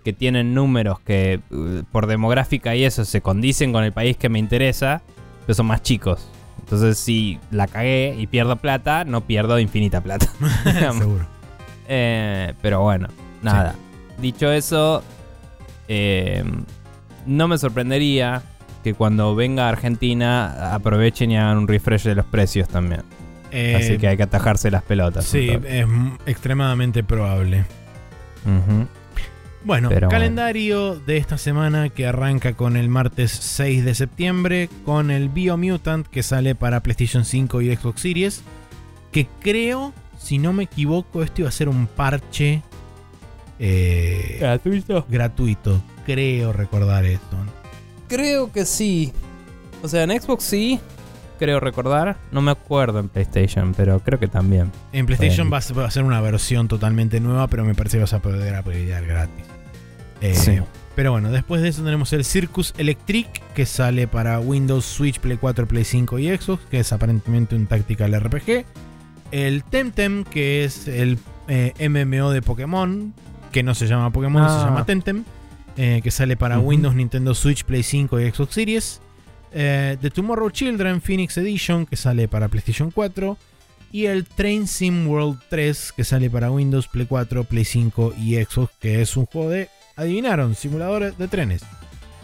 que 0.04 0.14
tienen 0.14 0.54
números 0.54 1.00
que 1.02 1.42
eh, 1.52 1.84
por 1.92 2.08
demográfica 2.08 2.76
y 2.76 2.86
eso 2.86 3.06
se 3.06 3.22
condicen 3.22 3.74
con 3.74 3.84
el 3.84 3.92
país 3.92 4.18
que 4.18 4.30
me 4.30 4.40
interesa, 4.40 5.02
pero 5.46 5.54
son 5.54 5.66
más 5.68 5.82
chicos. 5.82 6.30
Entonces, 6.60 6.98
si 6.98 7.40
la 7.52 7.68
cagué 7.68 8.16
y 8.18 8.28
pierdo 8.28 8.56
plata, 8.56 9.04
no 9.06 9.22
pierdo 9.22 9.60
infinita 9.60 10.02
plata. 10.02 10.28
Seguro. 10.98 11.26
Eh, 11.88 12.54
pero 12.62 12.82
bueno, 12.82 13.08
nada. 13.42 13.76
Dicho 14.18 14.52
eso, 14.52 15.04
eh, 15.88 16.44
no 17.26 17.48
me 17.48 17.58
sorprendería 17.58 18.42
que 18.84 18.94
cuando 18.94 19.36
venga 19.36 19.66
a 19.66 19.70
Argentina 19.70 20.74
aprovechen 20.74 21.32
y 21.32 21.38
hagan 21.38 21.58
un 21.58 21.68
refresh 21.68 22.04
de 22.04 22.16
los 22.16 22.26
precios 22.26 22.68
también. 22.68 23.04
Eh, 23.52 23.76
Así 23.76 23.98
que 23.98 24.08
hay 24.08 24.18
que 24.18 24.24
atajarse 24.24 24.70
las 24.72 24.84
pelotas. 24.84 25.26
Sí, 25.26 25.50
es 25.50 25.86
extremadamente 26.26 27.04
probable. 27.04 27.66
Bueno, 29.64 29.90
Pero 29.90 30.08
calendario 30.08 30.96
de 30.96 31.18
esta 31.18 31.38
semana 31.38 31.90
que 31.90 32.08
arranca 32.08 32.54
con 32.54 32.78
el 32.78 32.88
martes 32.88 33.32
6 33.32 33.84
de 33.84 33.96
septiembre 33.96 34.70
con 34.86 35.12
el 35.12 35.28
Biomutant 35.30 36.08
que 36.08 36.24
sale 36.24 36.56
para 36.56 36.82
PlayStation 36.82 37.26
5 37.26 37.62
y 37.62 37.76
Xbox 37.76 38.02
Series. 38.02 38.44
Que 39.12 39.28
creo, 39.42 39.94
si 40.18 40.38
no 40.38 40.54
me 40.54 40.64
equivoco, 40.64 41.22
esto 41.24 41.42
iba 41.42 41.50
a 41.50 41.54
ser 41.54 41.68
un 41.70 41.88
parche 41.88 42.62
eh, 43.60 44.38
¿Gratuito? 44.40 45.06
gratuito. 45.10 45.82
Creo 46.06 46.54
recordar 46.54 47.06
esto. 47.06 47.36
Creo 48.08 48.52
que 48.52 48.66
sí. 48.66 49.12
O 49.84 49.88
sea, 49.90 50.04
en 50.04 50.22
Xbox 50.22 50.44
sí, 50.44 50.80
creo 51.38 51.60
recordar. 51.60 52.18
No 52.32 52.42
me 52.42 52.52
acuerdo 52.52 53.00
en 53.00 53.10
PlayStation, 53.10 53.74
pero 53.76 54.00
creo 54.00 54.20
que 54.20 54.28
también. 54.28 54.72
En 54.92 55.06
PlayStation 55.06 55.52
va 55.52 55.58
a 55.58 55.62
ser- 55.92 56.04
una 56.04 56.22
versión 56.22 56.68
totalmente 56.68 57.20
nueva, 57.20 57.48
pero 57.48 57.64
me 57.66 57.74
parece 57.76 57.98
que 57.98 58.02
vas 58.02 58.14
a 58.14 58.20
poder 58.22 58.60
upgradear 58.60 59.06
gratis. 59.06 59.46
Eh, 60.22 60.34
Sí. 60.36 60.60
Pero 60.96 61.12
bueno, 61.12 61.30
después 61.32 61.62
de 61.62 61.68
eso 61.70 61.84
tenemos 61.84 62.12
el 62.14 62.26
Circus 62.26 62.74
Electric, 62.80 63.28
que 63.54 63.68
sale 63.68 64.08
para 64.08 64.40
Windows, 64.40 64.84
Switch, 64.84 65.20
Play 65.20 65.38
4, 65.38 65.68
Play 65.68 65.84
5 65.84 66.18
y 66.18 66.36
Xbox, 66.36 66.64
que 66.72 66.80
es 66.80 66.92
aparentemente 66.92 67.56
un 67.56 67.68
tactical 67.68 68.16
RPG. 68.16 68.66
El 69.32 69.64
Temtem, 69.64 70.24
que 70.24 70.64
es 70.64 70.88
el 70.88 71.20
eh, 71.48 71.74
MMO 71.88 72.32
de 72.32 72.42
Pokémon, 72.42 73.14
que 73.52 73.62
no 73.62 73.76
se 73.76 73.86
llama 73.88 74.10
Pokémon, 74.12 74.42
Ah. 74.44 74.60
se 74.60 74.66
llama 74.66 74.86
Temtem, 74.86 75.24
eh, 75.78 76.02
que 76.04 76.10
sale 76.10 76.36
para. 76.36 76.58
Windows, 76.60 76.96
Nintendo 76.96 77.36
Switch, 77.36 77.64
Play 77.64 77.84
5 77.84 78.20
y 78.20 78.32
Xbox 78.32 78.56
Series. 78.56 79.02
Eh, 79.52 79.98
The 80.02 80.10
Tomorrow 80.10 80.50
Children 80.50 81.02
Phoenix 81.02 81.38
Edition, 81.38 81.86
que 81.86 81.96
sale 81.96 82.28
para 82.28 82.48
PlayStation 82.48 82.92
4. 82.92 83.38
Y 83.92 84.06
el 84.06 84.26
Train 84.26 84.68
Sim 84.68 85.08
World 85.08 85.40
3, 85.50 85.94
que 85.96 86.04
sale 86.04 86.30
para 86.30 86.52
Windows, 86.52 86.88
Play 86.88 87.06
4, 87.06 87.46
Play 87.46 87.64
5 87.64 88.16
y 88.20 88.36
Xbox, 88.36 88.74
que 88.80 89.02
es 89.02 89.16
un 89.16 89.26
juego 89.26 89.50
de, 89.50 89.70
adivinaron, 89.96 90.56
simuladores 90.56 91.18
de 91.18 91.28
trenes. 91.30 91.62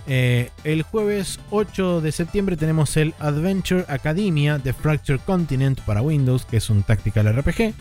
Eh, 0.06 0.50
el 0.66 0.84
jueves 0.84 1.40
8 1.50 2.02
de 2.02 2.12
septiembre 2.12 2.58
tenemos 2.58 2.98
el 2.98 3.14
Adventure 3.20 3.86
Academia 3.88 4.58
de 4.58 4.74
Fracture 4.74 5.20
Continent 5.20 5.80
para 5.82 6.02
Windows, 6.02 6.45
que 6.45 6.58
es 6.58 6.70
un 6.70 6.84
tactical 6.84 7.34
RPG. 7.34 7.74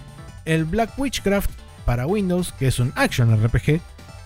El 0.45 0.65
Black 0.65 0.97
Witchcraft 0.97 1.51
para 1.85 2.07
Windows, 2.07 2.53
que 2.53 2.69
es 2.69 2.79
un 2.79 2.93
action 2.95 3.37
RPG. 3.37 3.81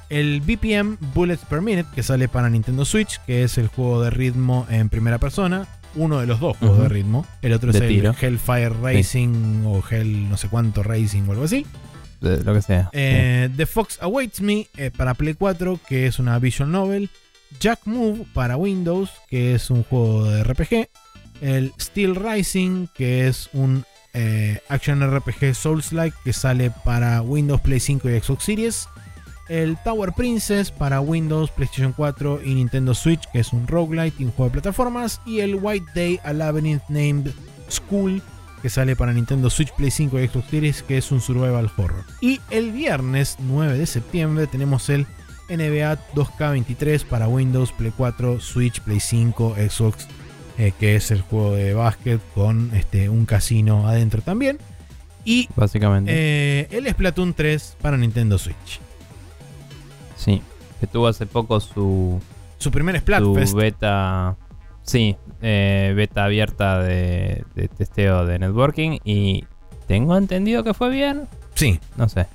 El 0.08 0.40
BPM 0.40 0.96
Bullets 1.14 1.44
Per 1.44 1.60
Minute, 1.62 1.88
que 1.94 2.02
sale 2.02 2.28
para 2.28 2.48
Nintendo 2.48 2.84
Switch, 2.84 3.20
que 3.26 3.42
es 3.42 3.58
el 3.58 3.68
juego 3.68 4.02
de 4.02 4.10
ritmo 4.10 4.66
en 4.70 4.88
primera 4.88 5.18
persona. 5.18 5.66
Uno 5.94 6.20
de 6.20 6.26
los 6.26 6.40
dos 6.40 6.56
juegos 6.58 6.80
de 6.80 6.88
ritmo. 6.88 7.26
El 7.42 7.54
otro 7.54 7.72
De 7.72 7.78
es 7.78 7.84
el. 7.84 8.14
Hellfire 8.20 8.68
Racing 8.68 9.64
o 9.64 9.82
Hell 9.90 10.28
no 10.28 10.36
sé 10.36 10.48
cuánto 10.48 10.82
Racing 10.82 11.22
o 11.26 11.32
algo 11.32 11.44
así. 11.44 11.66
De- 12.20 12.42
lo 12.44 12.54
que 12.54 12.62
sea. 12.62 12.90
Eh, 12.92 13.48
The 13.56 13.66
Fox 13.66 13.98
Awaits 14.00 14.40
Me 14.42 14.66
eh, 14.76 14.90
para 14.94 15.14
Play 15.14 15.34
4, 15.34 15.80
que 15.88 16.06
es 16.06 16.18
una 16.18 16.38
visual 16.38 16.70
novel. 16.70 17.10
Jack 17.60 17.80
Move 17.86 18.26
para 18.34 18.56
Windows, 18.56 19.10
que 19.28 19.54
es 19.54 19.70
un 19.70 19.84
juego 19.84 20.24
de 20.24 20.44
RPG. 20.44 20.88
El 21.40 21.72
Steel 21.80 22.14
Rising, 22.14 22.88
que 22.94 23.26
es 23.26 23.48
un 23.52 23.84
eh, 24.14 24.60
action 24.68 25.00
RPG 25.02 25.54
Souls-like 25.54 26.16
que 26.24 26.32
sale 26.32 26.70
para 26.84 27.22
Windows, 27.22 27.60
Play 27.60 27.80
5 27.80 28.10
y 28.10 28.20
Xbox 28.20 28.44
Series. 28.44 28.88
El 29.48 29.76
Tower 29.84 30.12
Princess 30.12 30.70
para 30.70 31.00
Windows, 31.00 31.50
PlayStation 31.50 31.92
4 31.92 32.40
y 32.44 32.54
Nintendo 32.54 32.94
Switch, 32.94 33.22
que 33.32 33.38
es 33.40 33.52
un 33.52 33.66
roguelite 33.66 34.22
y 34.22 34.24
un 34.24 34.32
juego 34.32 34.50
de 34.50 34.52
plataformas. 34.60 35.20
Y 35.24 35.40
el 35.40 35.54
White 35.56 35.86
Day 35.94 36.20
A 36.24 36.32
Labyrinth 36.32 36.82
Named 36.88 37.30
School, 37.70 38.22
que 38.62 38.68
sale 38.70 38.96
para 38.96 39.12
Nintendo 39.12 39.48
Switch, 39.50 39.72
Play 39.72 39.90
5 39.90 40.18
y 40.20 40.28
Xbox 40.28 40.48
Series, 40.50 40.82
que 40.82 40.98
es 40.98 41.12
un 41.12 41.20
survival 41.20 41.70
horror. 41.76 42.04
Y 42.20 42.40
el 42.50 42.72
viernes 42.72 43.36
9 43.40 43.78
de 43.78 43.86
septiembre 43.86 44.46
tenemos 44.48 44.88
el 44.88 45.06
NBA 45.48 45.98
2K23 46.14 47.04
para 47.04 47.28
Windows, 47.28 47.70
Play 47.72 47.92
4, 47.96 48.40
Switch, 48.40 48.80
Play 48.80 48.98
5, 48.98 49.54
Xbox, 49.70 50.08
eh, 50.58 50.72
que 50.80 50.96
es 50.96 51.12
el 51.12 51.20
juego 51.20 51.54
de 51.54 51.72
básquet 51.74 52.20
con 52.34 52.74
este, 52.74 53.08
un 53.08 53.26
casino 53.26 53.86
adentro 53.86 54.22
también. 54.22 54.58
Y 55.24 55.48
Básicamente. 55.54 56.10
eh, 56.12 56.68
el 56.72 56.88
Splatoon 56.88 57.34
3 57.34 57.76
para 57.80 57.96
Nintendo 57.96 58.38
Switch. 58.38 58.80
Sí. 60.26 60.42
Que 60.80 60.86
tuvo 60.86 61.06
hace 61.08 61.24
poco 61.24 61.58
su, 61.60 62.20
Su 62.58 62.70
primer 62.70 62.96
su 62.96 63.00
Splatfest. 63.00 63.54
beta. 63.54 64.36
Sí, 64.82 65.16
eh, 65.40 65.94
beta 65.96 66.24
abierta 66.24 66.80
de, 66.80 67.44
de 67.54 67.68
testeo 67.68 68.26
de 68.26 68.38
networking. 68.38 68.98
Y 69.04 69.44
tengo 69.88 70.16
entendido 70.18 70.62
que 70.64 70.74
fue 70.74 70.90
bien. 70.90 71.28
Sí. 71.54 71.80
No 71.96 72.08
sé. 72.10 72.26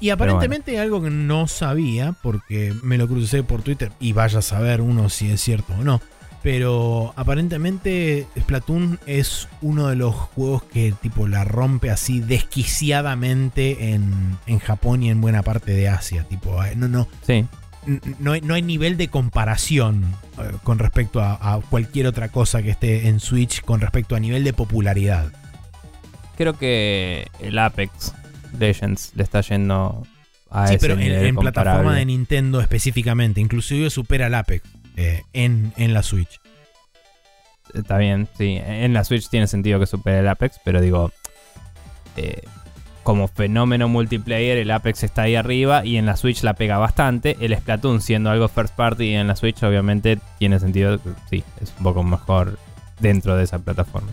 Y 0.00 0.10
aparentemente 0.10 0.78
algo 0.78 1.02
que 1.02 1.10
no 1.10 1.46
sabía, 1.48 2.14
porque 2.22 2.72
me 2.82 2.98
lo 2.98 3.08
crucé 3.08 3.42
por 3.42 3.62
Twitter, 3.62 3.90
y 4.00 4.12
vaya 4.12 4.40
a 4.40 4.42
saber 4.42 4.80
uno 4.80 5.08
si 5.08 5.30
es 5.30 5.40
cierto 5.40 5.72
o 5.72 5.82
no. 5.82 6.00
Pero 6.44 7.14
aparentemente 7.16 8.26
Splatoon 8.38 9.00
es 9.06 9.48
uno 9.62 9.88
de 9.88 9.96
los 9.96 10.14
juegos 10.14 10.62
que 10.64 10.92
tipo 11.00 11.26
la 11.26 11.42
rompe 11.42 11.90
así 11.90 12.20
desquiciadamente 12.20 13.94
en, 13.94 14.36
en 14.46 14.58
Japón 14.58 15.02
y 15.02 15.08
en 15.10 15.22
buena 15.22 15.42
parte 15.42 15.72
de 15.72 15.88
Asia. 15.88 16.24
Tipo, 16.24 16.62
eh, 16.62 16.74
no, 16.76 16.86
no, 16.86 17.08
Sí. 17.26 17.46
no, 18.20 18.32
hay, 18.32 18.42
no 18.42 18.52
hay 18.52 18.60
nivel 18.60 18.98
de 18.98 19.08
comparación 19.08 20.04
eh, 20.38 20.50
con 20.62 20.78
respecto 20.78 21.22
a, 21.22 21.32
a 21.54 21.60
cualquier 21.62 22.06
otra 22.06 22.28
cosa 22.28 22.62
que 22.62 22.70
esté 22.70 23.08
en 23.08 23.20
Switch 23.20 23.62
con 23.62 23.80
respecto 23.80 24.14
a 24.14 24.20
nivel 24.20 24.44
de 24.44 24.52
popularidad. 24.52 25.32
Creo 26.36 26.58
que 26.58 27.26
el 27.40 27.58
Apex 27.58 28.12
Legends 28.58 29.12
le 29.14 29.22
está 29.22 29.40
yendo 29.40 30.06
a 30.50 30.68
Sí, 30.68 30.74
ese 30.74 30.80
pero 30.80 30.94
en, 30.94 31.00
nivel 31.00 31.24
en 31.26 31.36
plataforma 31.36 31.96
de 31.96 32.04
Nintendo 32.04 32.60
específicamente. 32.60 33.40
Inclusive 33.40 33.88
supera 33.88 34.26
al 34.26 34.34
Apex 34.34 34.68
eh, 34.96 35.22
en, 35.32 35.72
en 35.76 35.94
la 35.94 36.02
Switch. 36.02 36.40
Está 37.72 37.98
bien, 37.98 38.28
sí. 38.36 38.60
En 38.64 38.92
la 38.92 39.04
Switch 39.04 39.28
tiene 39.28 39.46
sentido 39.46 39.80
que 39.80 39.86
supere 39.86 40.20
el 40.20 40.28
Apex, 40.28 40.60
pero 40.64 40.80
digo, 40.80 41.10
eh, 42.16 42.42
como 43.02 43.28
fenómeno 43.28 43.88
multiplayer, 43.88 44.58
el 44.58 44.70
Apex 44.70 45.02
está 45.02 45.22
ahí 45.22 45.36
arriba 45.36 45.84
y 45.84 45.96
en 45.96 46.06
la 46.06 46.16
Switch 46.16 46.42
la 46.42 46.54
pega 46.54 46.78
bastante. 46.78 47.36
El 47.40 47.56
Splatoon, 47.56 48.00
siendo 48.00 48.30
algo 48.30 48.48
first 48.48 48.74
party 48.74 49.14
en 49.14 49.26
la 49.26 49.36
Switch, 49.36 49.62
obviamente 49.62 50.18
tiene 50.38 50.58
sentido, 50.60 50.98
sí, 51.28 51.44
es 51.60 51.72
un 51.78 51.84
poco 51.84 52.02
mejor 52.02 52.58
dentro 53.00 53.36
de 53.36 53.44
esa 53.44 53.58
plataforma. 53.58 54.10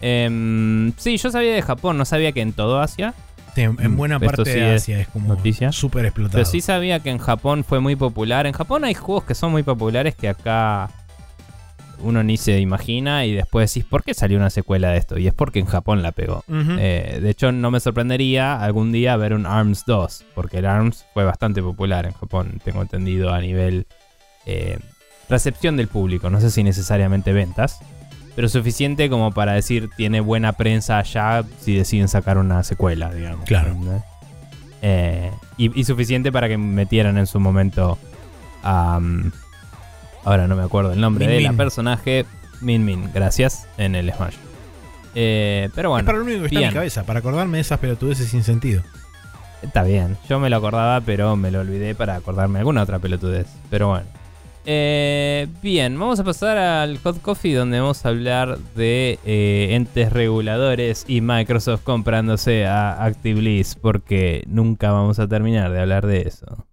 Em, 0.00 0.92
sí, 0.96 1.16
yo 1.16 1.30
sabía 1.30 1.54
de 1.54 1.62
Japón, 1.62 1.96
no 1.96 2.04
sabía 2.04 2.32
que 2.32 2.40
en 2.40 2.52
todo 2.52 2.80
Asia. 2.80 3.14
Sí, 3.54 3.62
en, 3.62 3.74
Mm, 3.74 3.96
buena 3.96 4.16
esto 4.16 4.26
parte 4.26 4.52
sí 4.52 4.58
de 4.58 4.74
Asia 4.74 5.00
es 5.00 5.08
como 5.08 5.36
súper 5.72 6.06
explotado. 6.06 6.38
Pero 6.38 6.44
sí 6.44 6.60
sabía 6.60 7.00
que 7.00 7.10
en 7.10 7.18
Japón 7.18 7.64
fue 7.64 7.80
muy 7.80 7.96
popular. 7.96 8.46
En 8.46 8.52
Japón 8.52 8.84
hay 8.84 8.94
juegos 8.94 9.24
que 9.24 9.34
son 9.34 9.52
muy 9.52 9.62
populares 9.62 10.14
que 10.14 10.28
acá 10.28 10.90
uno 12.00 12.22
ni 12.22 12.36
se 12.36 12.60
imagina 12.60 13.24
y 13.24 13.34
después 13.34 13.72
decís, 13.72 13.88
¿por 13.88 14.02
qué 14.02 14.14
salió 14.14 14.36
una 14.36 14.50
secuela 14.50 14.90
de 14.90 14.98
esto? 14.98 15.18
Y 15.18 15.26
es 15.26 15.34
porque 15.34 15.58
en 15.58 15.66
Japón 15.66 16.02
la 16.02 16.12
pegó. 16.12 16.44
Eh, 16.48 17.18
de 17.22 17.30
hecho, 17.30 17.52
no 17.52 17.70
me 17.70 17.80
sorprendería 17.80 18.60
algún 18.60 18.92
día 18.92 19.16
ver 19.16 19.32
un 19.34 19.46
ARMS 19.46 19.84
2, 19.86 20.24
porque 20.34 20.58
el 20.58 20.66
ARMS 20.66 21.06
fue 21.14 21.24
bastante 21.24 21.62
popular 21.62 22.06
en 22.06 22.12
Japón, 22.12 22.60
tengo 22.64 22.82
entendido, 22.82 23.32
a 23.32 23.40
nivel 23.40 23.86
eh, 24.46 24.78
recepción 25.28 25.76
del 25.76 25.88
público. 25.88 26.30
No 26.30 26.40
sé 26.40 26.50
si 26.50 26.62
necesariamente 26.62 27.32
ventas, 27.32 27.80
pero 28.34 28.48
suficiente 28.48 29.08
como 29.08 29.32
para 29.32 29.52
decir 29.52 29.90
tiene 29.96 30.20
buena 30.20 30.52
prensa 30.52 30.98
allá 30.98 31.44
si 31.60 31.76
deciden 31.76 32.08
sacar 32.08 32.38
una 32.38 32.62
secuela, 32.64 33.12
digamos. 33.12 33.44
Claro. 33.46 33.76
Eh, 34.82 35.30
y, 35.56 35.78
y 35.80 35.84
suficiente 35.84 36.30
para 36.32 36.48
que 36.48 36.58
metieran 36.58 37.16
en 37.18 37.26
su 37.26 37.40
momento 37.40 37.98
a. 38.62 38.98
mm, 39.00 39.32
ahora 40.24 40.46
no 40.46 40.56
me 40.56 40.62
acuerdo 40.64 40.92
el 40.92 41.00
nombre 41.00 41.26
Min 41.26 41.36
de 41.36 41.40
la 41.42 41.48
Min. 41.50 41.56
personaje. 41.56 42.26
Min 42.60 42.84
Min, 42.84 43.10
gracias, 43.12 43.66
en 43.78 43.94
el 43.94 44.12
Smash. 44.12 44.34
Eh, 45.14 45.68
pero 45.74 45.88
es 45.88 45.90
bueno, 45.92 46.06
para 46.06 46.18
lo 46.18 46.24
único 46.24 46.40
que 46.40 46.46
está 46.46 46.60
en 46.60 46.68
mi 46.68 46.74
cabeza, 46.74 47.04
para 47.04 47.20
acordarme 47.20 47.58
de 47.58 47.60
esas 47.62 47.78
pelotudeces 47.78 48.28
sin 48.28 48.42
sentido. 48.42 48.82
Está 49.62 49.82
bien, 49.82 50.18
yo 50.28 50.40
me 50.40 50.50
lo 50.50 50.56
acordaba, 50.56 51.00
pero 51.00 51.36
me 51.36 51.50
lo 51.50 51.60
olvidé 51.60 51.94
para 51.94 52.16
acordarme 52.16 52.54
de 52.54 52.58
alguna 52.60 52.82
otra 52.82 52.98
pelotudez. 52.98 53.46
Pero 53.70 53.88
bueno. 53.88 54.06
Eh, 54.66 55.46
bien, 55.62 55.98
vamos 55.98 56.18
a 56.20 56.24
pasar 56.24 56.56
al 56.56 56.98
Hot 56.98 57.20
Coffee 57.20 57.54
donde 57.54 57.80
vamos 57.80 58.04
a 58.04 58.08
hablar 58.08 58.58
de 58.74 59.18
eh, 59.24 59.68
entes 59.72 60.12
reguladores 60.12 61.04
y 61.06 61.20
Microsoft 61.20 61.82
comprándose 61.82 62.64
a 62.66 63.04
ActiveBliss 63.04 63.74
porque 63.74 64.44
nunca 64.46 64.90
vamos 64.90 65.18
a 65.18 65.28
terminar 65.28 65.70
de 65.70 65.80
hablar 65.80 66.06
de 66.06 66.22
eso. 66.22 66.66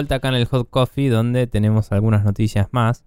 Vuelta 0.00 0.14
acá 0.16 0.28
en 0.28 0.34
el 0.36 0.46
Hot 0.46 0.68
Coffee 0.70 1.08
donde 1.10 1.46
tenemos 1.46 1.92
algunas 1.92 2.24
noticias 2.24 2.68
más 2.72 3.04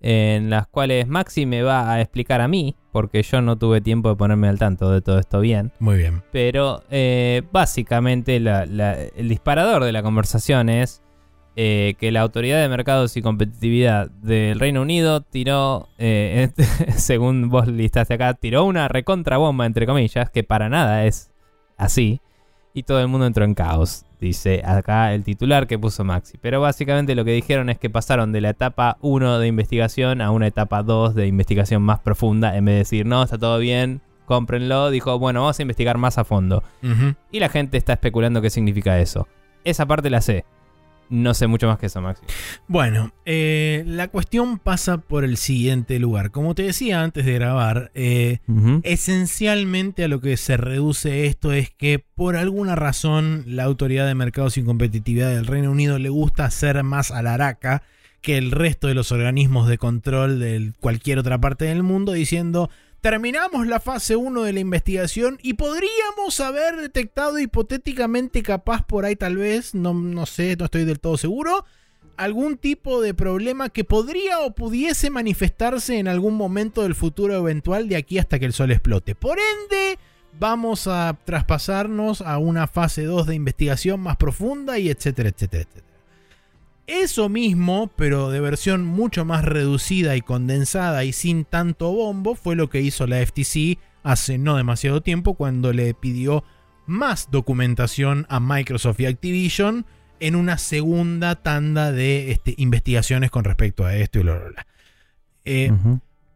en 0.00 0.48
las 0.50 0.68
cuales 0.68 1.08
Maxi 1.08 1.44
me 1.46 1.62
va 1.62 1.92
a 1.92 2.00
explicar 2.00 2.40
a 2.40 2.46
mí 2.46 2.76
porque 2.92 3.22
yo 3.24 3.42
no 3.42 3.58
tuve 3.58 3.80
tiempo 3.80 4.08
de 4.10 4.14
ponerme 4.16 4.46
al 4.48 4.56
tanto 4.58 4.90
de 4.92 5.00
todo 5.00 5.18
esto 5.18 5.40
bien. 5.40 5.72
Muy 5.80 5.96
bien. 5.96 6.22
Pero 6.30 6.84
eh, 6.90 7.42
básicamente 7.50 8.38
la- 8.38 8.64
la- 8.66 8.94
el 8.96 9.28
disparador 9.28 9.82
de 9.82 9.90
la 9.90 10.02
conversación 10.04 10.68
es 10.68 11.02
eh, 11.56 11.96
que 11.98 12.12
la 12.12 12.20
Autoridad 12.20 12.62
de 12.62 12.68
Mercados 12.68 13.16
y 13.16 13.22
Competitividad 13.22 14.08
del 14.10 14.60
Reino 14.60 14.82
Unido 14.82 15.22
tiró, 15.22 15.88
eh, 15.98 16.50
según 16.96 17.48
vos 17.48 17.66
listaste 17.66 18.14
acá, 18.14 18.34
tiró 18.34 18.64
una 18.64 18.86
recontrabomba, 18.86 19.66
entre 19.66 19.84
comillas, 19.84 20.30
que 20.30 20.44
para 20.44 20.68
nada 20.68 21.04
es 21.06 21.32
así. 21.76 22.20
Y 22.72 22.84
todo 22.84 23.00
el 23.00 23.08
mundo 23.08 23.26
entró 23.26 23.44
en 23.44 23.54
caos, 23.54 24.04
dice 24.20 24.62
acá 24.64 25.14
el 25.14 25.22
titular 25.24 25.66
que 25.66 25.78
puso 25.78 26.04
Maxi. 26.04 26.38
Pero 26.40 26.60
básicamente 26.60 27.14
lo 27.14 27.24
que 27.24 27.32
dijeron 27.32 27.70
es 27.70 27.78
que 27.78 27.90
pasaron 27.90 28.32
de 28.32 28.40
la 28.40 28.50
etapa 28.50 28.98
1 29.00 29.38
de 29.38 29.46
investigación 29.46 30.20
a 30.20 30.30
una 30.30 30.46
etapa 30.46 30.82
2 30.82 31.14
de 31.14 31.26
investigación 31.26 31.82
más 31.82 32.00
profunda. 32.00 32.56
En 32.56 32.64
vez 32.64 32.74
de 32.74 32.78
decir, 32.78 33.06
no, 33.06 33.22
está 33.22 33.38
todo 33.38 33.58
bien, 33.58 34.00
cómprenlo, 34.24 34.90
dijo, 34.90 35.18
bueno, 35.18 35.40
vamos 35.40 35.58
a 35.58 35.62
investigar 35.62 35.98
más 35.98 36.18
a 36.18 36.24
fondo. 36.24 36.62
Y 37.30 37.40
la 37.40 37.48
gente 37.48 37.78
está 37.78 37.94
especulando 37.94 38.42
qué 38.42 38.50
significa 38.50 38.98
eso. 38.98 39.26
esa 39.64 39.86
parte 39.86 40.10
la 40.10 40.20
sé. 40.20 40.44
No 41.10 41.34
sé 41.34 41.46
mucho 41.46 41.66
más 41.66 41.78
que 41.78 41.86
eso, 41.86 42.00
Maxi. 42.00 42.22
Bueno, 42.66 43.12
eh, 43.24 43.82
la 43.86 44.08
cuestión 44.08 44.58
pasa 44.58 44.98
por 44.98 45.24
el 45.24 45.36
siguiente 45.36 45.98
lugar. 45.98 46.30
Como 46.30 46.54
te 46.54 46.64
decía 46.64 47.02
antes 47.02 47.24
de 47.24 47.34
grabar, 47.34 47.90
eh, 47.94 48.38
esencialmente 48.82 50.04
a 50.04 50.08
lo 50.08 50.20
que 50.20 50.36
se 50.36 50.56
reduce 50.56 51.26
esto 51.26 51.52
es 51.52 51.70
que 51.70 51.98
por 51.98 52.36
alguna 52.36 52.74
razón 52.74 53.44
la 53.46 53.64
Autoridad 53.64 54.06
de 54.06 54.14
Mercados 54.14 54.58
y 54.58 54.64
Competitividad 54.64 55.30
del 55.30 55.46
Reino 55.46 55.70
Unido 55.70 55.98
le 55.98 56.08
gusta 56.08 56.44
hacer 56.44 56.82
más 56.82 57.10
a 57.10 57.22
la 57.22 57.34
araca 57.34 57.82
que 58.20 58.36
el 58.36 58.50
resto 58.50 58.88
de 58.88 58.94
los 58.94 59.12
organismos 59.12 59.68
de 59.68 59.78
control 59.78 60.40
de 60.40 60.72
cualquier 60.80 61.18
otra 61.18 61.40
parte 61.40 61.66
del 61.66 61.82
mundo 61.82 62.12
diciendo 62.12 62.68
terminamos 63.00 63.66
la 63.66 63.80
fase 63.80 64.16
1 64.16 64.42
de 64.42 64.52
la 64.52 64.60
investigación 64.60 65.38
y 65.42 65.54
podríamos 65.54 66.40
haber 66.40 66.76
detectado 66.76 67.38
hipotéticamente 67.38 68.42
capaz 68.42 68.84
por 68.84 69.04
ahí 69.04 69.16
tal 69.16 69.36
vez, 69.36 69.74
no, 69.74 69.94
no 69.94 70.26
sé, 70.26 70.56
no 70.56 70.66
estoy 70.66 70.84
del 70.84 71.00
todo 71.00 71.16
seguro, 71.16 71.64
algún 72.16 72.56
tipo 72.56 73.00
de 73.00 73.14
problema 73.14 73.68
que 73.70 73.84
podría 73.84 74.40
o 74.40 74.50
pudiese 74.50 75.08
manifestarse 75.08 75.98
en 75.98 76.08
algún 76.08 76.34
momento 76.34 76.82
del 76.82 76.94
futuro 76.94 77.34
eventual 77.34 77.88
de 77.88 77.96
aquí 77.96 78.18
hasta 78.18 78.38
que 78.38 78.46
el 78.46 78.52
sol 78.52 78.72
explote. 78.72 79.14
Por 79.14 79.38
ende, 79.38 79.98
vamos 80.38 80.88
a 80.88 81.16
traspasarnos 81.24 82.20
a 82.20 82.38
una 82.38 82.66
fase 82.66 83.04
2 83.04 83.28
de 83.28 83.34
investigación 83.36 84.00
más 84.00 84.16
profunda 84.16 84.78
y 84.78 84.90
etcétera, 84.90 85.28
etcétera, 85.28 85.62
etcétera. 85.62 85.87
Eso 86.88 87.28
mismo, 87.28 87.92
pero 87.96 88.30
de 88.30 88.40
versión 88.40 88.82
mucho 88.84 89.26
más 89.26 89.44
reducida 89.44 90.16
y 90.16 90.22
condensada 90.22 91.04
y 91.04 91.12
sin 91.12 91.44
tanto 91.44 91.92
bombo, 91.92 92.34
fue 92.34 92.56
lo 92.56 92.70
que 92.70 92.80
hizo 92.80 93.06
la 93.06 93.18
FTC 93.24 93.78
hace 94.02 94.38
no 94.38 94.56
demasiado 94.56 95.02
tiempo 95.02 95.34
cuando 95.34 95.74
le 95.74 95.92
pidió 95.92 96.44
más 96.86 97.28
documentación 97.30 98.24
a 98.30 98.40
Microsoft 98.40 99.00
y 99.00 99.06
Activision 99.06 99.84
en 100.18 100.34
una 100.34 100.56
segunda 100.56 101.34
tanda 101.36 101.92
de 101.92 102.30
este, 102.32 102.54
investigaciones 102.56 103.30
con 103.30 103.44
respecto 103.44 103.84
a 103.84 103.94
esto 103.94 104.18
y 104.20 104.22
bla, 104.22 104.36
bla, 104.38 104.48
bla. 104.48 104.66
Eh, 105.44 105.70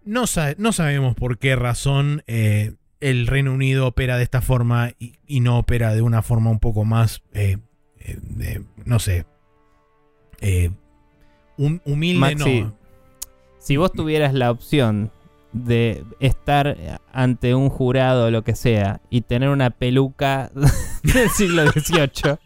no, 0.04 0.26
sa- 0.26 0.54
no 0.58 0.72
sabemos 0.72 1.14
por 1.14 1.38
qué 1.38 1.56
razón 1.56 2.24
eh, 2.26 2.74
el 3.00 3.26
Reino 3.26 3.54
Unido 3.54 3.86
opera 3.86 4.18
de 4.18 4.24
esta 4.24 4.42
forma 4.42 4.90
y, 4.98 5.14
y 5.26 5.40
no 5.40 5.58
opera 5.58 5.94
de 5.94 6.02
una 6.02 6.20
forma 6.20 6.50
un 6.50 6.58
poco 6.60 6.84
más, 6.84 7.22
eh, 7.32 7.56
eh, 8.00 8.18
de- 8.20 8.62
no 8.84 8.98
sé, 8.98 9.24
eh, 10.43 10.70
hum- 11.56 11.81
humilde, 11.86 12.20
Maxi, 12.20 12.60
no. 12.62 12.77
Si 13.59 13.77
vos 13.77 13.93
tuvieras 13.93 14.35
la 14.35 14.51
opción 14.51 15.10
de 15.52 16.02
estar 16.20 17.01
ante 17.12 17.55
un 17.55 17.69
jurado 17.69 18.27
o 18.27 18.31
lo 18.31 18.43
que 18.43 18.55
sea 18.55 19.01
y 19.10 19.20
tener 19.23 19.48
una 19.51 19.70
peluca 19.70 20.51
del 21.02 21.28
siglo 21.31 21.70
XVIII, 21.70 22.36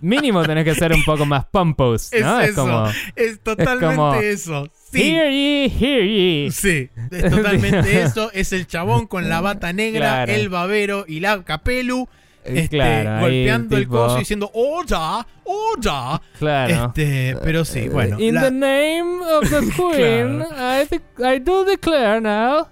mínimo 0.00 0.42
tenés 0.44 0.64
que 0.64 0.74
ser 0.74 0.92
un 0.92 1.04
poco 1.04 1.24
más 1.26 1.46
pompous, 1.46 2.10
¿no? 2.20 2.40
Es 2.40 2.50
eso. 2.50 2.62
como, 2.62 2.86
Es 3.16 3.40
totalmente 3.40 3.86
como, 3.96 4.14
eso. 4.14 4.68
Sí. 4.92 5.02
hear 5.02 5.30
ye, 5.30 5.66
hear 5.80 6.02
ye. 6.04 6.48
Sí, 6.50 6.90
es 7.10 7.30
totalmente 7.30 8.02
eso. 8.02 8.30
Es 8.32 8.52
el 8.52 8.66
chabón 8.66 9.06
con 9.06 9.28
la 9.28 9.40
bata 9.40 9.72
negra, 9.72 10.24
Claro. 10.24 10.32
el 10.32 10.48
babero 10.48 11.04
y 11.06 11.20
la 11.20 11.42
capelu. 11.44 12.08
Eh, 12.44 12.60
este, 12.60 12.76
claro, 12.76 13.20
golpeando 13.20 13.76
el 13.76 13.82
tipo, 13.84 13.96
coso 13.96 14.16
y 14.16 14.20
diciendo 14.20 14.50
¡Oya! 14.54 15.26
¡Oya! 15.44 16.22
Claro. 16.38 16.86
Este, 16.86 17.36
pero 17.42 17.64
sí, 17.64 17.88
bueno. 17.88 18.18
In 18.18 18.34
la- 18.34 18.42
the 18.44 18.50
name 18.50 19.20
of 19.30 19.50
the 19.50 19.60
Queen, 19.76 20.40
I, 20.42 20.86
de- 20.88 21.36
I 21.36 21.38
do 21.40 21.64
declare 21.64 22.20
now. 22.20 22.66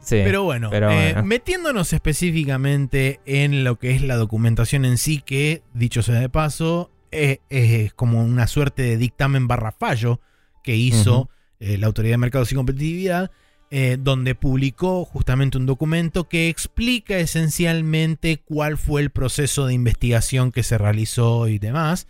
Sí. 0.00 0.20
Pero 0.24 0.44
bueno, 0.44 0.70
pero 0.70 0.90
eh, 0.90 1.12
bueno. 1.12 1.28
metiéndonos 1.28 1.92
específicamente 1.92 3.20
en 3.26 3.64
lo 3.64 3.78
que 3.78 3.90
es 3.94 4.02
la 4.02 4.16
documentación 4.16 4.86
en 4.86 4.96
sí, 4.96 5.20
que, 5.20 5.62
dicho 5.74 6.02
sea 6.02 6.18
de 6.18 6.30
paso, 6.30 6.90
eh, 7.12 7.40
es 7.50 7.92
como 7.92 8.24
una 8.24 8.46
suerte 8.46 8.82
de 8.82 8.96
dictamen 8.96 9.46
barra 9.46 9.72
fallo 9.72 10.20
que 10.62 10.74
hizo 10.74 11.28
eh, 11.58 11.76
la 11.76 11.86
Autoridad 11.88 12.14
de 12.14 12.18
Mercados 12.18 12.50
y 12.50 12.54
Competitividad, 12.54 13.30
eh, 13.72 13.98
donde 14.00 14.34
publicó 14.34 15.04
justamente 15.04 15.56
un 15.56 15.64
documento 15.64 16.28
que 16.28 16.48
explica 16.48 17.18
esencialmente 17.18 18.38
cuál 18.44 18.76
fue 18.76 19.00
el 19.00 19.10
proceso 19.10 19.66
de 19.66 19.74
investigación 19.74 20.50
que 20.50 20.64
se 20.64 20.76
realizó 20.76 21.46
y 21.46 21.60
demás. 21.60 22.08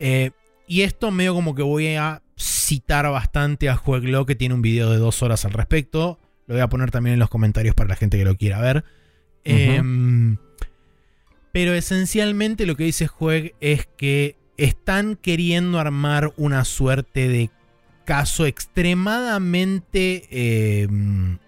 Eh, 0.00 0.32
y 0.66 0.82
esto 0.82 1.12
medio 1.12 1.32
como 1.32 1.54
que 1.54 1.62
voy 1.62 1.94
a 1.94 2.22
citar 2.36 3.08
bastante 3.08 3.68
a 3.68 3.76
Jueglo, 3.76 4.26
que 4.26 4.34
tiene 4.34 4.56
un 4.56 4.62
video 4.62 4.90
de 4.90 4.98
dos 4.98 5.22
horas 5.22 5.44
al 5.44 5.52
respecto. 5.52 6.18
Lo 6.48 6.54
voy 6.54 6.62
a 6.62 6.68
poner 6.68 6.90
también 6.90 7.14
en 7.14 7.20
los 7.20 7.30
comentarios 7.30 7.76
para 7.76 7.90
la 7.90 7.96
gente 7.96 8.18
que 8.18 8.24
lo 8.24 8.36
quiera 8.36 8.60
ver. 8.60 8.84
Em, 9.44 10.38
pero 11.52 11.72
esencialmente 11.72 12.66
lo 12.66 12.74
que 12.74 12.82
dice 12.82 13.06
Jueg 13.06 13.54
es 13.60 13.88
que 13.96 14.36
están 14.56 15.14
queriendo 15.14 15.78
armar 15.78 16.32
una 16.36 16.64
suerte 16.64 17.28
de 17.28 17.50
caso 18.06 18.46
extremadamente... 18.46 20.26
em, 20.30 21.38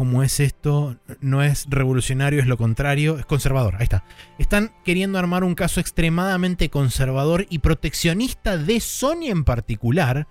¿Cómo 0.00 0.22
es 0.22 0.40
esto? 0.40 0.96
No 1.20 1.42
es 1.42 1.66
revolucionario, 1.68 2.40
es 2.40 2.46
lo 2.46 2.56
contrario, 2.56 3.18
es 3.18 3.26
conservador. 3.26 3.74
Ahí 3.76 3.82
está. 3.82 4.02
Están 4.38 4.72
queriendo 4.82 5.18
armar 5.18 5.44
un 5.44 5.54
caso 5.54 5.78
extremadamente 5.78 6.70
conservador 6.70 7.46
y 7.50 7.58
proteccionista 7.58 8.56
de 8.56 8.80
Sony 8.80 9.26
en 9.26 9.44
particular, 9.44 10.26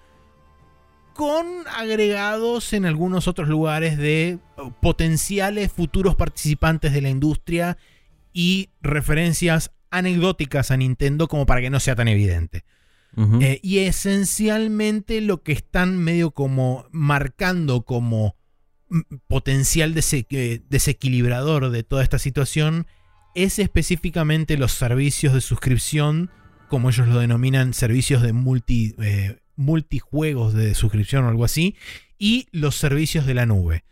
con 1.14 1.46
agregados 1.78 2.74
en 2.74 2.88
algunos 2.88 3.28
otros 3.28 3.48
lugares 3.48 4.00
de 4.00 4.30
eh, 4.30 4.40
potenciales 4.82 5.72
futuros 5.72 6.16
participantes 6.16 6.92
de 6.92 7.02
la 7.02 7.10
industria 7.10 7.78
y 8.34 8.70
referencias 8.82 9.70
anecdóticas 9.92 10.72
a 10.72 10.78
Nintendo 10.78 11.28
como 11.28 11.46
para 11.46 11.62
que 11.62 11.70
no 11.70 11.80
sea 11.80 11.96
tan 11.96 12.08
evidente. 12.08 12.64
Eh, 13.42 13.60
y 13.62 13.80
esencialmente 13.80 15.20
lo 15.20 15.44
que 15.44 15.52
están 15.52 15.98
medio 15.98 16.32
como 16.32 16.86
marcando 16.92 17.82
como 17.82 18.36
mm, 18.90 19.00
potencial 19.28 19.94
dese- 19.94 20.64
desequilibrador 20.70 21.70
de 21.70 21.84
toda 21.84 22.04
esta 22.04 22.20
situación 22.20 22.88
es 23.36 23.60
específicamente 23.60 24.58
los 24.58 24.72
servicios 24.72 25.34
de 25.34 25.42
suscripción, 25.42 26.30
como 26.68 26.90
ellos 26.90 27.08
lo 27.08 27.20
denominan, 27.20 27.74
servicios 27.74 28.22
de 28.22 28.32
multi, 28.34 28.96
eh, 29.00 29.40
multijuegos 29.56 30.54
de 30.54 30.74
suscripción 30.76 31.26
o 31.26 31.30
algo 31.30 31.46
así, 31.46 31.76
y 32.18 32.48
los 32.52 32.76
servicios 32.76 33.26
de 33.26 33.34
la 33.34 33.46
nube. 33.46 33.84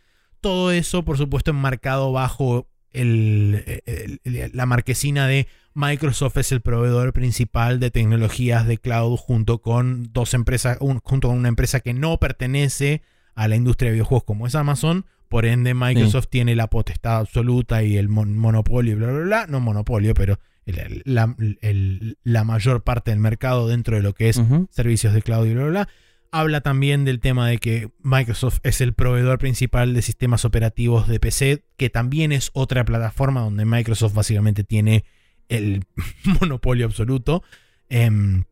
Todo 0.41 0.71
eso, 0.71 1.03
por 1.03 1.17
supuesto, 1.17 1.51
enmarcado 1.51 2.11
bajo 2.11 2.69
la 2.93 4.65
marquesina 4.65 5.27
de 5.27 5.47
Microsoft 5.77 6.37
es 6.37 6.51
el 6.51 6.61
proveedor 6.61 7.13
principal 7.13 7.79
de 7.79 7.91
tecnologías 7.91 8.65
de 8.65 8.79
cloud 8.79 9.15
junto 9.15 9.59
con 9.61 10.09
dos 10.11 10.33
empresas, 10.33 10.77
un- 10.81 10.99
junto 11.03 11.27
con 11.27 11.37
una 11.37 11.49
empresa 11.49 11.81
que 11.81 11.93
no 11.93 12.17
pertenece 12.19 13.03
a 13.35 13.47
la 13.47 13.55
industria 13.55 13.89
de 13.91 13.93
videojuegos 13.93 14.23
como 14.23 14.47
es 14.47 14.55
Amazon. 14.55 15.05
Por 15.29 15.45
ende, 15.45 15.75
Microsoft 15.75 16.29
tiene 16.31 16.55
la 16.55 16.67
potestad 16.67 17.17
absoluta 17.17 17.83
y 17.83 17.95
el 17.97 18.09
mon- 18.09 18.37
monopolio, 18.37 18.95
bla, 18.97 19.11
bla, 19.11 19.19
bla. 19.19 19.45
No 19.47 19.59
monopolio, 19.59 20.15
pero 20.15 20.39
el- 20.65 21.03
la, 21.05 21.35
el- 21.61 22.17
la 22.23 22.43
mayor 22.43 22.83
parte 22.83 23.11
del 23.11 23.19
mercado 23.19 23.67
dentro 23.67 23.95
de 23.97 24.01
lo 24.01 24.13
que 24.13 24.29
es 24.29 24.37
servicios 24.71 25.13
de 25.13 25.21
cloud 25.21 25.45
y 25.45 25.53
bla, 25.53 25.61
bla, 25.65 25.69
bla. 25.69 25.89
Habla 26.31 26.61
también 26.61 27.05
del 27.05 27.19
tema 27.19 27.47
de 27.47 27.59
que 27.59 27.89
Microsoft 28.01 28.59
es 28.63 28.81
el 28.81 28.93
proveedor 28.93 29.37
principal 29.37 29.93
de 29.93 30.01
sistemas 30.01 30.43
operativos 30.43 31.07
de 31.07 31.19
PC, 31.19 31.63
que 31.77 31.89
también 31.91 32.31
es 32.31 32.49
otra 32.53 32.83
plataforma 32.83 33.41
donde 33.41 33.63
Microsoft 33.65 34.13
básicamente 34.15 34.63
tiene 34.63 35.05
el 35.49 35.85
monopolio 36.41 36.85
absoluto. 36.85 37.43
Em, 37.89 38.43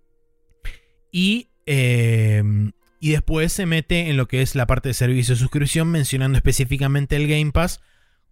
y, 1.12 1.50
em, 1.66 2.72
y 3.00 3.12
después 3.12 3.52
se 3.52 3.66
mete 3.66 4.10
en 4.10 4.18
lo 4.18 4.28
que 4.28 4.42
es 4.42 4.56
la 4.56 4.68
parte 4.68 4.90
de 4.90 4.94
servicio 4.94 5.36
de 5.36 5.40
suscripción, 5.40 5.90
mencionando 5.90 6.38
específicamente 6.38 7.16
el 7.16 7.28
Game 7.28 7.52
Pass. 7.52 7.82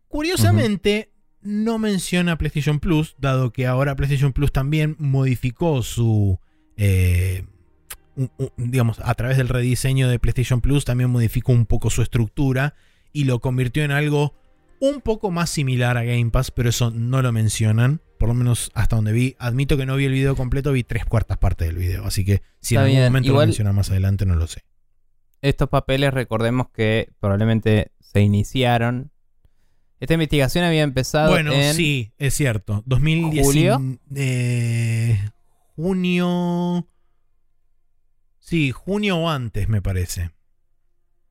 Curiosamente, 0.07 1.11
no 1.41 1.80
menciona 1.80 2.38
PlayStation 2.38 2.80
Plus, 2.80 3.15
dado 3.18 3.52
que 3.52 3.68
ahora 3.68 3.95
PlayStation 3.95 4.34
Plus 4.34 4.52
también 4.52 4.95
modificó 4.99 5.81
su. 5.84 6.40
eh, 6.77 7.45
digamos, 8.57 8.99
a 8.99 9.15
través 9.15 9.38
del 9.38 9.49
rediseño 9.49 10.07
de 10.07 10.19
PlayStation 10.19 10.61
Plus, 10.61 10.85
también 10.85 11.10
modificó 11.10 11.52
un 11.52 11.65
poco 11.65 11.90
su 11.90 12.02
estructura 12.02 12.76
y 13.11 13.23
lo 13.23 13.40
convirtió 13.40 13.84
en 13.84 13.91
algo 13.91 14.35
un 14.85 14.99
poco 15.01 15.31
más 15.31 15.49
similar 15.49 15.97
a 15.97 16.03
Game 16.03 16.30
Pass, 16.30 16.51
pero 16.51 16.68
eso 16.69 16.91
no 16.91 17.22
lo 17.22 17.31
mencionan, 17.31 18.01
por 18.19 18.27
lo 18.27 18.35
menos 18.35 18.69
hasta 18.73 18.97
donde 18.97 19.14
vi. 19.14 19.35
Admito 19.39 19.77
que 19.77 19.85
no 19.85 19.95
vi 19.95 20.05
el 20.05 20.11
video 20.11 20.35
completo, 20.35 20.73
vi 20.73 20.84
tres 20.84 21.05
cuartas 21.05 21.38
partes 21.38 21.68
del 21.69 21.77
video, 21.77 22.03
así 22.05 22.26
que 22.26 22.41
si 22.60 22.76
Está 22.76 22.81
en 22.81 22.85
algún 22.88 22.91
bien, 22.97 23.03
momento 23.05 23.27
igual- 23.30 23.43
lo 23.43 23.47
mencionan 23.47 23.76
más 23.76 23.89
adelante, 23.91 24.26
no 24.26 24.35
lo 24.35 24.45
sé. 24.47 24.61
Estos 25.41 25.69
papeles, 25.69 26.14
recordemos 26.14 26.68
que 26.73 27.10
probablemente 27.22 27.91
se 28.01 28.19
iniciaron. 28.22 29.11
Esta 30.01 30.15
investigación 30.15 30.65
había 30.65 30.84
empezado 30.84 31.30
Bueno, 31.31 31.53
en 31.53 31.73
sí, 31.76 32.11
es 32.18 32.34
cierto. 32.34 32.84
2010. 32.85 33.45
¿Julio? 33.45 33.81
eh, 34.15 35.18
junio. 35.77 36.88
Sí, 38.39 38.72
junio 38.72 39.18
o 39.18 39.30
antes, 39.30 39.69
me 39.69 39.81
parece. 39.81 40.31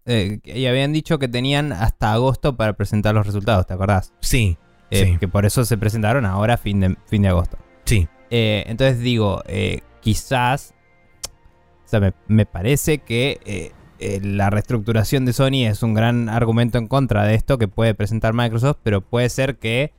Eh, 0.06 0.40
y 0.44 0.66
habían 0.66 0.92
dicho 0.92 1.18
que 1.18 1.28
tenían 1.28 1.72
hasta 1.72 2.12
agosto 2.12 2.56
para 2.56 2.72
presentar 2.74 3.14
los 3.14 3.26
resultados, 3.26 3.66
¿te 3.66 3.74
acordás? 3.74 4.12
Sí, 4.20 4.56
Eh, 4.90 5.04
sí, 5.12 5.18
Que 5.18 5.28
por 5.28 5.46
eso 5.46 5.64
se 5.64 5.78
presentaron 5.78 6.24
ahora 6.26 6.56
fin 6.56 6.80
de, 6.80 6.96
fin 7.06 7.22
de 7.22 7.28
agosto. 7.28 7.56
sí. 7.84 8.08
Eh, 8.34 8.64
entonces 8.66 8.98
digo, 9.00 9.42
eh, 9.46 9.80
quizás, 10.00 10.74
o 11.84 11.88
sea, 11.88 12.00
me, 12.00 12.12
me 12.28 12.46
parece 12.46 12.98
que 12.98 13.72
la 14.22 14.48
reestructuración 14.50 15.24
de 15.26 15.32
Sony 15.34 15.66
es 15.66 15.82
un 15.82 15.92
gran 15.94 16.28
argumento 16.30 16.78
en 16.78 16.88
contra 16.88 17.24
de 17.24 17.34
esto 17.34 17.58
que 17.58 17.68
puede 17.68 17.94
presentar 17.94 18.32
Microsoft, 18.32 18.78
pero 18.82 19.00
puede 19.02 19.28
ser 19.28 19.58
que 19.58 19.92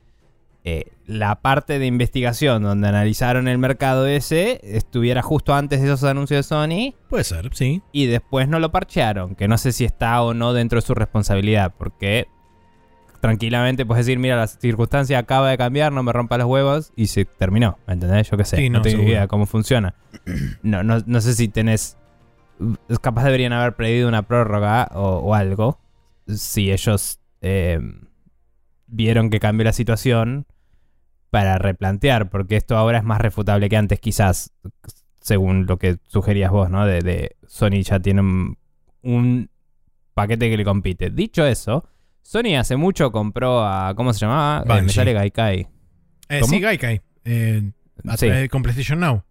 eh, 0.66 0.86
la 1.06 1.42
parte 1.42 1.78
de 1.78 1.84
investigación 1.86 2.62
donde 2.62 2.88
analizaron 2.88 3.48
el 3.48 3.58
mercado 3.58 4.06
ese 4.06 4.60
estuviera 4.62 5.20
justo 5.20 5.54
antes 5.54 5.80
de 5.80 5.86
esos 5.88 6.04
anuncios 6.04 6.38
de 6.38 6.42
Sony 6.42 6.94
Puede 7.10 7.24
ser, 7.24 7.50
sí. 7.52 7.82
y 7.92 8.06
después 8.06 8.48
no 8.48 8.58
lo 8.58 8.72
parchearon, 8.72 9.34
que 9.34 9.46
no 9.46 9.58
sé 9.58 9.72
si 9.72 9.84
está 9.84 10.22
o 10.22 10.32
no 10.32 10.54
dentro 10.54 10.78
de 10.80 10.86
su 10.86 10.94
responsabilidad, 10.94 11.74
porque 11.76 12.26
tranquilamente 13.20 13.86
puedes 13.86 14.04
decir, 14.06 14.18
mira, 14.18 14.36
la 14.36 14.46
circunstancia 14.46 15.18
acaba 15.18 15.50
de 15.50 15.56
cambiar, 15.58 15.92
no 15.92 16.02
me 16.02 16.12
rompa 16.12 16.36
los 16.38 16.46
huevos 16.46 16.92
y 16.96 17.06
se 17.06 17.24
terminó, 17.24 17.78
¿me 17.86 17.94
entendés? 17.94 18.30
Yo 18.30 18.36
qué 18.36 18.44
sé, 18.44 18.56
Sí, 18.56 18.68
no, 18.70 18.78
no, 18.78 18.82
tengo 18.82 18.96
seguro. 18.96 19.10
idea 19.10 19.28
cómo 19.28 19.46
funciona. 19.46 19.94
No, 20.62 20.82
no, 20.82 21.02
no 21.06 21.20
sé 21.20 21.34
si 21.34 21.48
tenés... 21.48 21.96
Capaz 23.02 23.24
deberían 23.24 23.52
haber 23.52 23.74
pedido 23.74 24.08
una 24.08 24.22
prórroga 24.22 24.88
o, 24.94 25.16
o 25.18 25.34
algo, 25.34 25.78
si 26.28 26.70
ellos 26.70 27.18
eh, 27.42 27.80
vieron 28.86 29.28
que 29.28 29.40
cambió 29.40 29.64
la 29.64 29.72
situación 29.72 30.46
para 31.34 31.58
replantear, 31.58 32.30
porque 32.30 32.54
esto 32.54 32.76
ahora 32.76 32.98
es 32.98 33.02
más 33.02 33.20
refutable 33.20 33.68
que 33.68 33.76
antes, 33.76 33.98
quizás, 33.98 34.52
según 35.20 35.66
lo 35.66 35.78
que 35.78 35.96
sugerías 36.06 36.52
vos, 36.52 36.70
¿no? 36.70 36.86
De, 36.86 37.00
de 37.00 37.34
Sony 37.48 37.82
ya 37.82 37.98
tiene 37.98 38.20
un, 38.20 38.56
un 39.02 39.50
paquete 40.14 40.48
que 40.48 40.56
le 40.56 40.64
compite. 40.64 41.10
Dicho 41.10 41.44
eso, 41.44 41.88
Sony 42.22 42.54
hace 42.56 42.76
mucho 42.76 43.10
compró 43.10 43.64
a. 43.64 43.94
¿Cómo 43.96 44.12
se 44.12 44.20
llamaba? 44.20 44.62
Eh, 44.78 44.82
me 44.82 44.88
sale 44.90 45.12
Gaikai. 45.12 45.66
Eh, 46.28 46.40
sí, 46.44 46.60
Gaikai. 46.60 47.02
Eh, 47.24 47.72
Sí. 48.16 48.48
con 48.48 48.62
PlayStation 48.62 49.00
Now. 49.00 49.24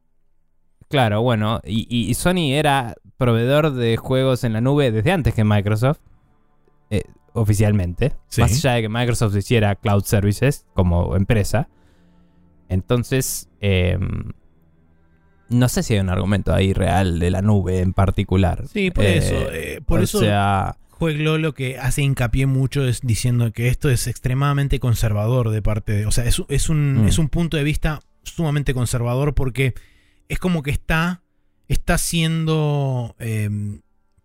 Claro, 0.89 1.21
bueno, 1.21 1.61
y, 1.63 2.13
Sony 2.15 2.51
era 2.51 2.95
proveedor 3.15 3.71
de 3.71 3.95
juegos 3.95 4.43
en 4.43 4.51
la 4.51 4.59
nube 4.59 4.91
desde 4.91 5.13
antes 5.13 5.33
que 5.33 5.45
Microsoft, 5.45 5.99
eh, 6.89 7.03
oficialmente. 7.31 8.11
Sí. 8.27 8.41
Más 8.41 8.51
allá 8.51 8.73
de 8.73 8.81
que 8.81 8.89
Microsoft 8.89 9.37
hiciera 9.37 9.75
cloud 9.75 10.03
services 10.03 10.65
como 10.73 11.15
empresa. 11.15 11.69
Entonces, 12.69 13.49
eh, 13.61 13.97
no 15.49 15.69
sé 15.69 15.83
si 15.83 15.93
hay 15.93 15.99
un 15.99 16.09
argumento 16.09 16.53
ahí 16.53 16.73
real 16.73 17.19
de 17.19 17.29
la 17.29 17.41
nube 17.41 17.79
en 17.79 17.93
particular. 17.93 18.65
Sí, 18.67 18.91
por 18.91 19.03
Eh, 19.05 19.17
eso. 19.17 19.51
eh, 19.51 19.81
por 19.85 19.99
o 19.99 20.03
eso 20.03 20.19
sea, 20.19 20.77
Jueglo 20.89 21.37
lo 21.37 21.53
que 21.53 21.77
hace 21.79 22.01
hincapié 22.01 22.45
mucho 22.45 22.87
es 22.87 23.01
diciendo 23.01 23.51
que 23.51 23.67
esto 23.67 23.89
es 23.89 24.07
extremadamente 24.07 24.79
conservador 24.79 25.49
de 25.49 25.61
parte 25.61 25.91
de. 25.91 26.05
O 26.05 26.11
sea, 26.11 26.23
es, 26.25 26.41
es 26.47 26.69
un, 26.69 27.03
Mm. 27.03 27.07
es 27.07 27.17
un 27.17 27.27
punto 27.29 27.57
de 27.57 27.63
vista 27.63 27.99
sumamente 28.23 28.73
conservador 28.73 29.33
porque 29.33 29.73
es 30.29 30.39
como 30.39 30.63
que 30.63 30.71
está. 30.71 31.21
Está 31.67 31.97
siendo. 31.97 33.15
eh, 33.19 33.49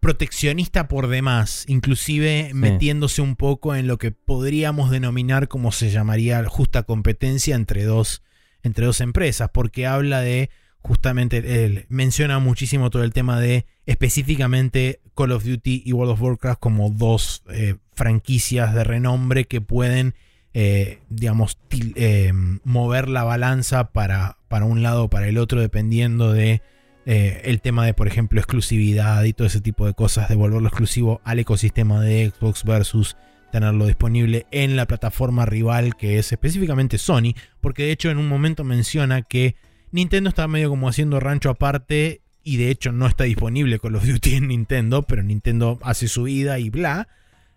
proteccionista 0.01 0.87
por 0.87 1.09
demás, 1.09 1.65
inclusive 1.67 2.53
metiéndose 2.55 3.21
un 3.21 3.35
poco 3.35 3.75
en 3.75 3.89
lo 3.89 3.99
que 3.99 4.13
podríamos 4.13 4.91
denominar 4.93 5.49
como 5.49 5.73
se 5.73 5.91
llamaría 5.91 6.45
justa 6.45 6.85
competencia 6.85 7.57
entre 7.57 7.83
dos, 7.83 8.23
entre 8.69 8.87
dos 8.87 9.01
empresas, 9.01 9.51
porque 9.53 9.87
habla 9.87 10.21
de 10.21 10.51
justamente, 10.81 11.65
él 11.65 11.87
menciona 11.89 12.39
muchísimo 12.39 12.91
todo 12.91 13.05
el 13.05 13.13
tema 13.13 13.41
de 13.41 13.67
específicamente 13.87 15.01
Call 15.15 15.33
of 15.33 15.45
Duty 15.45 15.83
y 15.85 15.93
World 15.93 16.13
of 16.13 16.23
Warcraft 16.23 16.61
como 16.61 16.91
dos 16.91 17.43
eh, 17.51 17.77
franquicias 17.95 18.75
de 18.75 18.85
renombre 18.85 19.47
que 19.47 19.61
pueden, 19.61 20.15
eh, 20.55 21.01
digamos, 21.09 21.59
eh, 21.97 22.33
mover 22.65 23.09
la 23.09 23.25
balanza 23.25 23.93
para, 23.93 24.39
para 24.49 24.65
un 24.65 24.83
lado 24.83 25.05
o 25.05 25.11
para 25.11 25.29
el 25.29 25.39
otro 25.39 25.61
dependiendo 25.61 26.33
de 26.33 26.63
el 27.11 27.63
tema 27.63 27.87
de, 27.87 27.95
por 27.95 28.07
ejemplo, 28.07 28.39
exclusividad 28.39 29.25
y 29.25 29.33
todo 29.33 29.47
ese 29.47 29.63
tipo 29.63 29.87
de 29.87 29.95
cosas, 29.95 30.29
de 30.29 30.35
volverlo 30.35 30.69
exclusivo 30.69 31.23
al 31.25 31.39
ecosistema 31.39 32.03
de 32.03 32.31
Xbox 32.31 32.65
versus 32.65 33.17
tenerlo 33.51 33.87
disponible 33.87 34.47
en 34.51 34.77
la 34.77 34.87
plataforma 34.87 35.47
rival 35.47 35.97
que 35.97 36.19
es 36.19 36.33
específicamente 36.33 36.99
Sony, 36.99 37.35
porque 37.61 37.85
de 37.85 37.93
hecho 37.93 38.11
en 38.11 38.19
un 38.19 38.29
momento 38.29 38.65
menciona 38.65 39.23
que 39.23 39.57
Nintendo 39.91 40.29
está 40.29 40.47
medio 40.49 40.69
como 40.69 40.89
haciendo 40.89 41.19
rancho 41.21 41.49
aparte 41.51 42.21
y 42.45 42.57
de 42.59 42.71
hecho 42.71 42.93
no 42.93 43.07
está 43.07 43.25
disponible 43.25 43.79
Call 43.79 43.95
of 43.97 44.07
Duty 44.07 44.35
en 44.35 44.49
Nintendo, 44.49 45.03
pero 45.03 45.23
Nintendo 45.23 45.79
hace 45.83 46.09
su 46.09 46.25
vida 46.25 46.59
y 46.59 46.71
bla. 46.71 47.09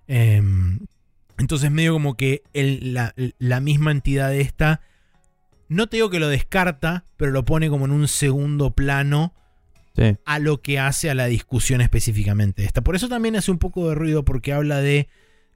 Em, 0.07 0.79
entonces 1.37 1.71
medio 1.71 1.93
como 1.93 2.15
que 2.15 2.43
el- 2.53 2.93
la, 2.93 3.13
la 3.39 3.59
misma 3.61 3.91
entidad 3.91 4.33
esta, 4.35 4.81
no 5.69 5.87
te 5.87 5.97
digo 5.97 6.09
que 6.09 6.19
lo 6.19 6.27
descarta, 6.27 7.05
pero 7.17 7.31
lo 7.31 7.45
pone 7.45 7.69
como 7.69 7.85
en 7.85 7.91
un 7.91 8.07
segundo 8.07 8.71
plano 8.71 9.33
sí. 9.95 10.15
a 10.25 10.39
lo 10.39 10.61
que 10.61 10.79
hace 10.79 11.09
a 11.09 11.15
la 11.15 11.25
discusión 11.27 11.79
específicamente 11.81 12.65
esta. 12.65 12.81
Por 12.81 12.95
eso 12.95 13.07
también 13.07 13.35
hace 13.37 13.51
un 13.51 13.57
poco 13.57 13.87
de 13.89 13.95
ruido 13.95 14.25
porque 14.25 14.51
habla 14.53 14.81
de 14.81 15.07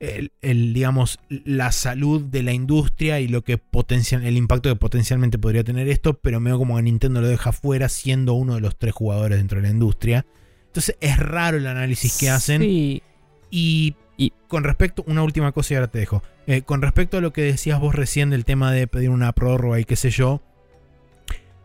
el, 0.06 0.32
el, 0.42 0.74
digamos 0.74 1.20
la 1.30 1.72
salud 1.72 2.22
de 2.22 2.44
la 2.44 2.54
industria 2.54 3.20
y 3.20 3.28
lo 3.28 3.44
que 3.44 3.58
potencial 3.58 4.24
el 4.26 4.38
impacto 4.38 4.70
que 4.70 4.76
potencialmente 4.76 5.38
podría 5.38 5.64
tener 5.64 5.88
esto, 5.90 6.14
pero 6.16 6.40
medio 6.40 6.58
como 6.58 6.76
que 6.78 6.84
Nintendo 6.84 7.22
lo 7.22 7.28
deja 7.28 7.52
fuera 7.52 7.90
siendo 7.90 8.34
uno 8.34 8.56
de 8.56 8.62
los 8.62 8.78
tres 8.78 8.94
jugadores 8.94 9.38
dentro 9.38 9.58
de 9.60 9.68
la 9.68 9.72
industria. 9.74 10.26
Entonces 10.68 10.98
es 11.02 11.18
raro 11.18 11.58
el 11.58 11.68
análisis 11.68 12.18
que 12.18 12.30
hacen 12.30 12.62
Sí. 12.62 13.02
y, 13.50 13.96
Y- 14.18 14.32
con 14.48 14.64
respecto, 14.64 15.04
una 15.08 15.24
última 15.24 15.52
cosa 15.52 15.74
y 15.74 15.76
ahora 15.76 15.90
te 15.90 16.00
dejo. 16.00 16.24
Eh, 16.48 16.62
con 16.62 16.82
respecto 16.82 17.18
a 17.18 17.22
lo 17.22 17.34
que 17.34 17.42
decías 17.42 17.82
vos 17.82 17.94
recién 17.96 18.30
del 18.30 18.46
tema 18.46 18.72
de 18.72 18.88
pedir 18.88 19.10
una 19.10 19.34
prórroga 19.34 19.78
y 19.80 19.84
qué 19.84 19.98
sé 19.98 20.10
yo, 20.10 20.42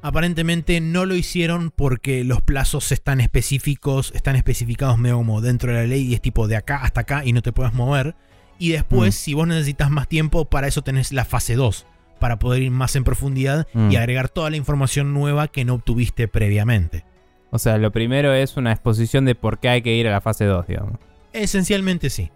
aparentemente 0.02 0.80
no 0.80 1.04
lo 1.04 1.14
hicieron 1.14 1.70
porque 1.74 2.24
los 2.24 2.40
plazos 2.42 2.90
están 2.92 3.20
específicos, 3.20 4.12
están 4.14 4.36
especificados 4.36 4.98
medio 4.98 5.16
como 5.16 5.40
dentro 5.40 5.72
de 5.72 5.78
la 5.82 5.86
ley 5.86 6.02
y 6.06 6.14
es 6.14 6.20
tipo 6.22 6.48
de 6.48 6.56
acá 6.56 6.82
hasta 6.82 7.02
acá 7.02 7.24
y 7.24 7.32
no 7.32 7.42
te 7.42 7.52
puedes 7.52 7.72
mover. 7.74 8.14
Y 8.60 8.70
después, 8.70 9.08
Mm. 9.16 9.18
si 9.18 9.34
vos 9.34 9.48
necesitas 9.48 9.90
más 9.90 10.06
tiempo, 10.06 10.44
para 10.44 10.68
eso 10.68 10.82
tenés 10.82 11.12
la 11.12 11.24
fase 11.24 11.56
2, 11.56 11.86
para 12.20 12.38
poder 12.38 12.62
ir 12.62 12.70
más 12.70 12.94
en 12.94 13.02
profundidad 13.02 13.66
Mm. 13.74 13.90
y 13.90 13.96
agregar 13.96 14.28
toda 14.28 14.50
la 14.50 14.56
información 14.58 15.12
nueva 15.14 15.48
que 15.48 15.64
no 15.64 15.74
obtuviste 15.74 16.28
previamente. 16.28 17.04
O 17.50 17.58
sea, 17.58 17.78
lo 17.78 17.90
primero 17.90 18.32
es 18.32 18.56
una 18.56 18.70
exposición 18.70 19.24
de 19.24 19.34
por 19.34 19.58
qué 19.58 19.70
hay 19.70 19.82
que 19.82 19.94
ir 19.96 20.06
a 20.06 20.12
la 20.12 20.20
fase 20.20 20.44
2, 20.44 20.66
digamos. 20.68 20.98
Esencialmente 21.32 22.10
sí. 22.10 22.30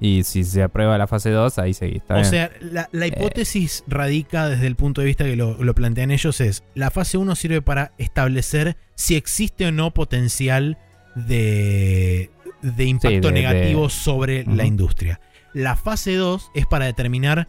Y 0.00 0.24
si 0.24 0.42
se 0.42 0.62
aprueba 0.62 0.98
la 0.98 1.06
fase 1.06 1.30
2, 1.30 1.58
ahí 1.60 1.72
seguís. 1.72 2.02
O 2.08 2.14
bien. 2.14 2.24
sea, 2.24 2.50
la, 2.60 2.88
la 2.90 3.06
hipótesis 3.06 3.84
radica 3.86 4.48
desde 4.48 4.66
el 4.66 4.74
punto 4.74 5.02
de 5.02 5.06
vista 5.06 5.24
que 5.24 5.36
lo, 5.36 5.62
lo 5.62 5.74
plantean 5.74 6.10
ellos 6.10 6.40
es, 6.40 6.64
la 6.74 6.90
fase 6.90 7.16
1 7.16 7.36
sirve 7.36 7.62
para 7.62 7.92
establecer 7.98 8.76
si 8.96 9.14
existe 9.14 9.66
o 9.66 9.72
no 9.72 9.92
potencial 9.92 10.78
de, 11.14 12.30
de 12.62 12.84
impacto 12.84 13.28
de- 13.28 13.32
negativo 13.34 13.84
de- 13.84 13.90
sobre 13.90 14.44
la 14.46 14.64
industria. 14.64 15.20
La 15.54 15.76
fase 15.76 16.14
2 16.16 16.50
es 16.54 16.66
para 16.66 16.84
determinar 16.84 17.48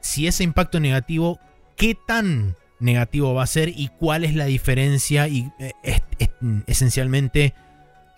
si 0.00 0.26
ese 0.28 0.44
impacto 0.44 0.78
negativo, 0.78 1.40
qué 1.76 1.96
tan 2.06 2.54
negativo 2.78 3.34
va 3.34 3.42
a 3.42 3.46
ser 3.48 3.70
y 3.70 3.88
cuál 3.98 4.24
es 4.24 4.34
la 4.36 4.44
diferencia 4.44 5.26
y 5.28 5.50
eh, 5.58 5.72
es- 5.82 6.02
es- 6.18 6.30
esencialmente 6.66 7.54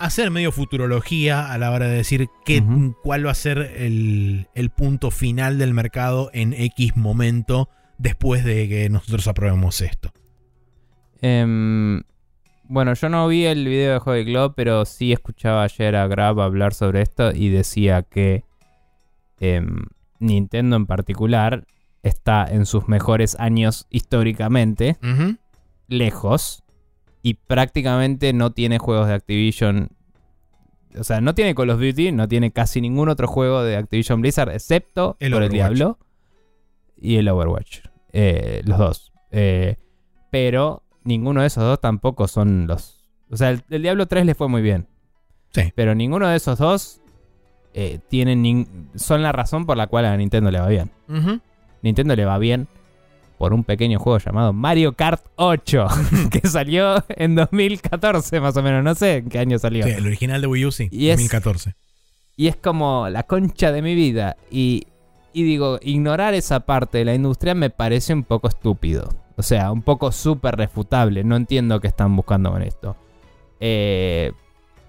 hacer 0.00 0.30
medio 0.30 0.52
futurología 0.52 1.50
a 1.52 1.58
la 1.58 1.70
hora 1.70 1.86
de 1.86 1.96
decir 1.96 2.28
qué, 2.44 2.62
cuál 3.02 3.26
va 3.26 3.30
a 3.30 3.34
ser 3.34 3.58
el, 3.76 4.48
el 4.54 4.70
punto 4.70 5.10
final 5.10 5.58
del 5.58 5.74
mercado 5.74 6.30
en 6.34 6.52
X 6.52 6.96
momento 6.96 7.68
después 7.98 8.44
de 8.44 8.68
que 8.68 8.88
nosotros 8.90 9.26
aprobemos 9.28 9.80
esto. 9.80 10.12
Em, 11.20 12.02
bueno, 12.64 12.94
yo 12.94 13.08
no 13.08 13.26
vi 13.28 13.44
el 13.46 13.64
video 13.66 13.94
de 13.94 13.98
Hobby 14.00 14.24
Club, 14.24 14.52
pero 14.56 14.84
sí 14.84 15.12
escuchaba 15.12 15.64
ayer 15.64 15.96
a 15.96 16.06
Grab 16.06 16.40
hablar 16.40 16.74
sobre 16.74 17.02
esto 17.02 17.32
y 17.32 17.48
decía 17.48 18.02
que 18.02 18.44
em, 19.40 19.86
Nintendo 20.18 20.76
en 20.76 20.86
particular 20.86 21.66
está 22.02 22.46
en 22.48 22.66
sus 22.66 22.88
mejores 22.88 23.38
años 23.38 23.86
históricamente, 23.90 24.96
lejos, 25.88 26.62
y 27.22 27.34
prácticamente 27.34 28.32
no 28.32 28.52
tiene 28.52 28.78
juegos 28.78 29.08
de 29.08 29.14
Activision. 29.14 29.90
O 30.98 31.04
sea, 31.04 31.20
no 31.20 31.34
tiene 31.34 31.54
Call 31.54 31.70
of 31.70 31.80
Duty, 31.80 32.12
no 32.12 32.28
tiene 32.28 32.50
casi 32.50 32.80
ningún 32.80 33.08
otro 33.08 33.28
juego 33.28 33.62
de 33.62 33.76
Activision 33.76 34.20
Blizzard, 34.20 34.50
excepto 34.50 35.16
El 35.20 35.32
por 35.32 35.42
el. 35.42 35.50
Diablo 35.50 35.98
y 36.96 37.16
el 37.16 37.28
Overwatch. 37.28 37.80
Eh, 38.12 38.62
los 38.64 38.78
dos. 38.78 39.12
Eh, 39.30 39.76
pero 40.30 40.82
ninguno 41.04 41.42
de 41.42 41.48
esos 41.48 41.62
dos 41.64 41.80
tampoco 41.80 42.28
son 42.28 42.66
los. 42.66 43.10
O 43.30 43.36
sea, 43.36 43.50
el, 43.50 43.62
el 43.68 43.82
Diablo 43.82 44.06
3 44.06 44.24
le 44.24 44.34
fue 44.34 44.48
muy 44.48 44.62
bien. 44.62 44.88
Sí. 45.50 45.72
Pero 45.74 45.94
ninguno 45.94 46.28
de 46.28 46.36
esos 46.36 46.58
dos 46.58 47.02
eh, 47.74 47.98
tienen 48.08 48.88
son 48.94 49.22
la 49.22 49.32
razón 49.32 49.66
por 49.66 49.76
la 49.76 49.86
cual 49.86 50.04
a 50.06 50.16
Nintendo 50.16 50.50
le 50.50 50.60
va 50.60 50.68
bien. 50.68 50.90
Nintendo 51.82 52.16
le 52.16 52.24
va 52.24 52.38
bien 52.38 52.66
por 53.38 53.52
un 53.52 53.62
pequeño 53.62 54.00
juego 54.00 54.18
llamado 54.18 54.52
Mario 54.52 54.94
Kart 54.94 55.22
8, 55.36 55.86
que 56.30 56.40
salió 56.48 57.04
en 57.08 57.36
2014 57.36 58.40
más 58.40 58.56
o 58.56 58.62
menos, 58.62 58.82
no 58.82 58.94
sé 58.96 59.18
en 59.18 59.28
qué 59.28 59.38
año 59.38 59.58
salió. 59.58 59.84
Sí, 59.84 59.90
el 59.90 60.06
original 60.06 60.40
de 60.40 60.46
Wii 60.48 60.64
U, 60.66 60.72
sí, 60.72 60.88
Y 60.90 61.08
es- 61.08 61.16
2014. 61.18 61.74
Y 62.36 62.46
es 62.48 62.56
como 62.56 63.08
la 63.08 63.24
concha 63.24 63.72
de 63.72 63.82
mi 63.82 63.94
vida. 63.96 64.36
Y, 64.50 64.86
y 65.32 65.42
digo, 65.42 65.78
ignorar 65.82 66.34
esa 66.34 66.60
parte 66.60 66.98
de 66.98 67.04
la 67.04 67.14
industria 67.14 67.54
me 67.54 67.68
parece 67.70 68.12
un 68.14 68.22
poco 68.22 68.46
estúpido. 68.48 69.08
O 69.36 69.42
sea, 69.42 69.70
un 69.72 69.82
poco 69.82 70.10
súper 70.12 70.56
refutable. 70.56 71.24
No 71.24 71.34
entiendo 71.36 71.80
qué 71.80 71.88
están 71.88 72.14
buscando 72.14 72.50
con 72.52 72.62
esto. 72.62 72.96
Eh, 73.60 74.32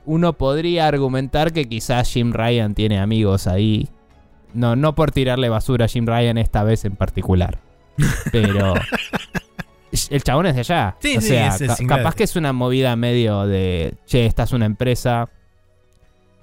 uno 0.06 0.34
podría 0.34 0.88
argumentar 0.88 1.54
que 1.54 1.66
quizás 1.68 2.12
Jim 2.12 2.32
Ryan 2.34 2.74
tiene 2.76 3.00
amigos 3.00 3.48
ahí. 3.48 3.90
No, 4.54 4.76
no 4.76 4.96
por 4.96 5.12
tirarle 5.12 5.50
basura 5.50 5.86
a 5.86 5.88
Jim 5.88 6.06
Ryan 6.08 6.38
esta 6.38 6.64
vez 6.64 6.86
en 6.86 6.96
particular. 6.96 7.60
Pero 8.32 8.74
el 10.10 10.24
chabón 10.24 10.46
es 10.48 10.54
de 10.56 10.60
allá. 10.62 10.96
Sí, 11.00 11.18
o 11.18 11.22
sí, 11.22 11.28
sea, 11.28 11.48
es- 11.50 11.62
ca- 11.68 11.78
capaz 11.88 12.16
que 12.16 12.24
es 12.24 12.36
una 12.36 12.54
movida 12.54 12.96
medio 12.96 13.46
de, 13.46 13.94
che, 14.06 14.26
esta 14.26 14.44
es 14.44 14.52
una 14.54 14.66
empresa 14.66 15.30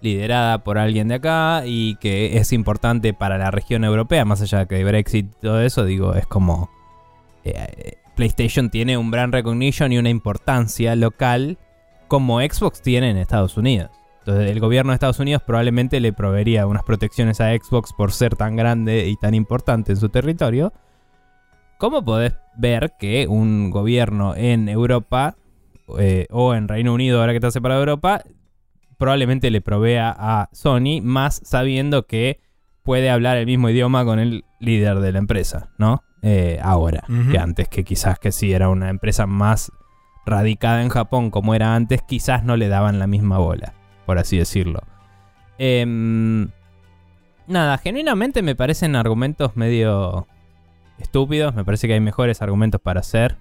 liderada 0.03 0.63
por 0.63 0.79
alguien 0.79 1.09
de 1.09 1.15
acá 1.17 1.63
y 1.65 1.97
que 1.97 2.37
es 2.39 2.53
importante 2.53 3.15
para 3.15 3.39
la 3.39 3.51
región 3.51 3.83
europea, 3.83 4.25
más 4.25 4.43
allá 4.43 4.59
de 4.61 4.67
que 4.67 4.85
Brexit 4.85 5.27
y 5.27 5.41
todo 5.43 5.61
eso, 5.63 5.85
digo, 5.85 6.15
es 6.15 6.27
como 6.27 6.71
eh, 7.45 7.55
eh, 7.77 7.93
PlayStation 8.15 8.71
tiene 8.71 8.97
un 8.99 9.11
brand 9.11 9.33
recognition 9.33 9.93
y 9.93 9.99
una 9.99 10.11
importancia 10.11 10.95
local 10.97 11.59
como 12.09 12.41
Xbox 12.41 12.83
tiene 12.83 13.11
en 13.11 13.17
Estados 13.17 13.57
Unidos. 13.57 13.91
Entonces 14.21 14.51
el 14.51 14.59
gobierno 14.59 14.91
de 14.91 14.95
Estados 14.95 15.21
Unidos 15.21 15.43
probablemente 15.47 16.01
le 16.01 16.13
proveería 16.13 16.67
unas 16.67 16.83
protecciones 16.83 17.41
a 17.41 17.55
Xbox 17.55 17.93
por 17.93 18.13
ser 18.13 18.35
tan 18.35 18.57
grande 18.57 19.07
y 19.07 19.17
tan 19.17 19.35
importante 19.35 19.93
en 19.93 19.99
su 19.99 20.09
territorio. 20.09 20.73
¿Cómo 21.79 22.05
podés 22.05 22.35
ver 22.57 22.95
que 22.99 23.27
un 23.29 23.71
gobierno 23.71 24.35
en 24.35 24.69
Europa 24.69 25.37
eh, 25.99 26.27
o 26.31 26.55
en 26.55 26.69
Reino 26.69 26.93
Unido, 26.93 27.21
ahora 27.21 27.33
que 27.33 27.37
está 27.37 27.51
separado 27.51 27.81
de 27.81 27.85
Europa, 27.85 28.23
probablemente 28.99 29.51
le 29.51 29.61
provea 29.61 30.15
a 30.19 30.49
Sony, 30.53 31.01
más 31.03 31.41
sabiendo 31.45 32.07
que 32.07 32.41
puede 32.83 33.11
hablar 33.11 33.37
el 33.37 33.47
mismo 33.47 33.69
idioma 33.69 34.05
con 34.05 34.19
el 34.19 34.45
líder 34.59 35.01
de 35.01 35.13
la 35.13 35.19
empresa, 35.19 35.71
¿no? 35.79 36.03
Eh, 36.23 36.59
ahora, 36.63 37.05
que 37.31 37.39
antes 37.39 37.69
que 37.69 37.85
quizás 37.85 38.19
que 38.19 38.33
si 38.33 38.53
era 38.53 38.69
una 38.69 38.89
empresa 38.89 39.27
más 39.27 39.71
radicada 40.27 40.83
en 40.83 40.89
Japón 40.91 41.31
como 41.31 41.55
era 41.55 41.75
antes, 41.75 42.03
quizás 42.03 42.45
no 42.45 42.57
le 42.57 42.69
daban 42.69 42.99
la 42.99 43.07
misma 43.07 43.39
bola, 43.39 43.73
por 44.05 44.19
así 44.19 44.37
decirlo. 44.37 44.81
Em, 45.59 46.49
nada, 47.47 47.79
genuinamente 47.79 48.43
me 48.43 48.55
parecen 48.55 48.97
argumentos 48.97 49.57
medio 49.57 50.27
estúpidos, 50.99 51.55
me 51.55 51.65
parece 51.65 51.87
que 51.87 51.95
hay 51.95 52.01
mejores 52.01 52.43
argumentos 52.43 52.81
para 52.81 53.01
hacer. 53.01 53.37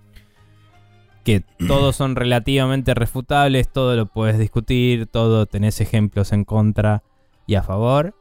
Que 1.23 1.39
todos 1.67 1.95
son 1.95 2.15
relativamente 2.15 2.93
refutables, 2.93 3.67
todo 3.71 3.95
lo 3.95 4.05
puedes 4.05 4.37
discutir, 4.37 5.07
todo 5.07 5.47
tenés 5.47 5.81
ejemplos 5.81 6.31
en 6.31 6.45
contra 6.45 7.01
y 7.47 7.55
a 7.55 7.63
favor. 7.63 8.15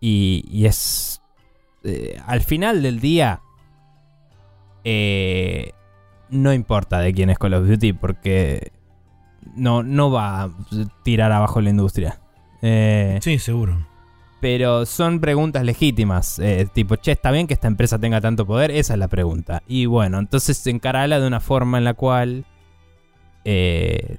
Y, 0.00 0.44
y 0.48 0.66
es. 0.66 1.20
eh, 1.82 2.20
al 2.26 2.40
final 2.42 2.82
del 2.82 3.00
día. 3.00 3.40
eh, 4.84 5.72
no 6.30 6.52
importa 6.52 7.00
de 7.00 7.12
quién 7.12 7.30
es 7.30 7.38
Call 7.38 7.54
of 7.54 7.66
Duty, 7.68 7.92
porque. 7.94 8.72
No, 9.54 9.82
no 9.82 10.10
va 10.10 10.42
a 10.42 10.50
tirar 11.02 11.32
abajo 11.32 11.60
la 11.60 11.70
industria. 11.70 12.20
Eh, 12.60 13.18
Sí, 13.22 13.38
seguro. 13.38 13.86
pero 14.40 14.84
son 14.86 15.20
preguntas 15.20 15.64
legítimas. 15.64 16.38
eh, 16.38 16.66
tipo, 16.72 16.96
che, 16.96 17.12
¿está 17.12 17.30
bien 17.30 17.46
que 17.46 17.54
esta 17.54 17.66
empresa 17.68 17.98
tenga 17.98 18.20
tanto 18.20 18.46
poder? 18.46 18.70
Esa 18.70 18.92
es 18.94 18.98
la 18.98 19.08
pregunta. 19.08 19.62
Y 19.66 19.86
bueno, 19.86 20.18
entonces 20.18 20.64
encarala 20.66 21.18
de 21.20 21.26
una 21.26 21.40
forma 21.40 21.78
en 21.78 21.84
la 21.84 21.94
cual 21.94 22.44
eh, 23.44 24.18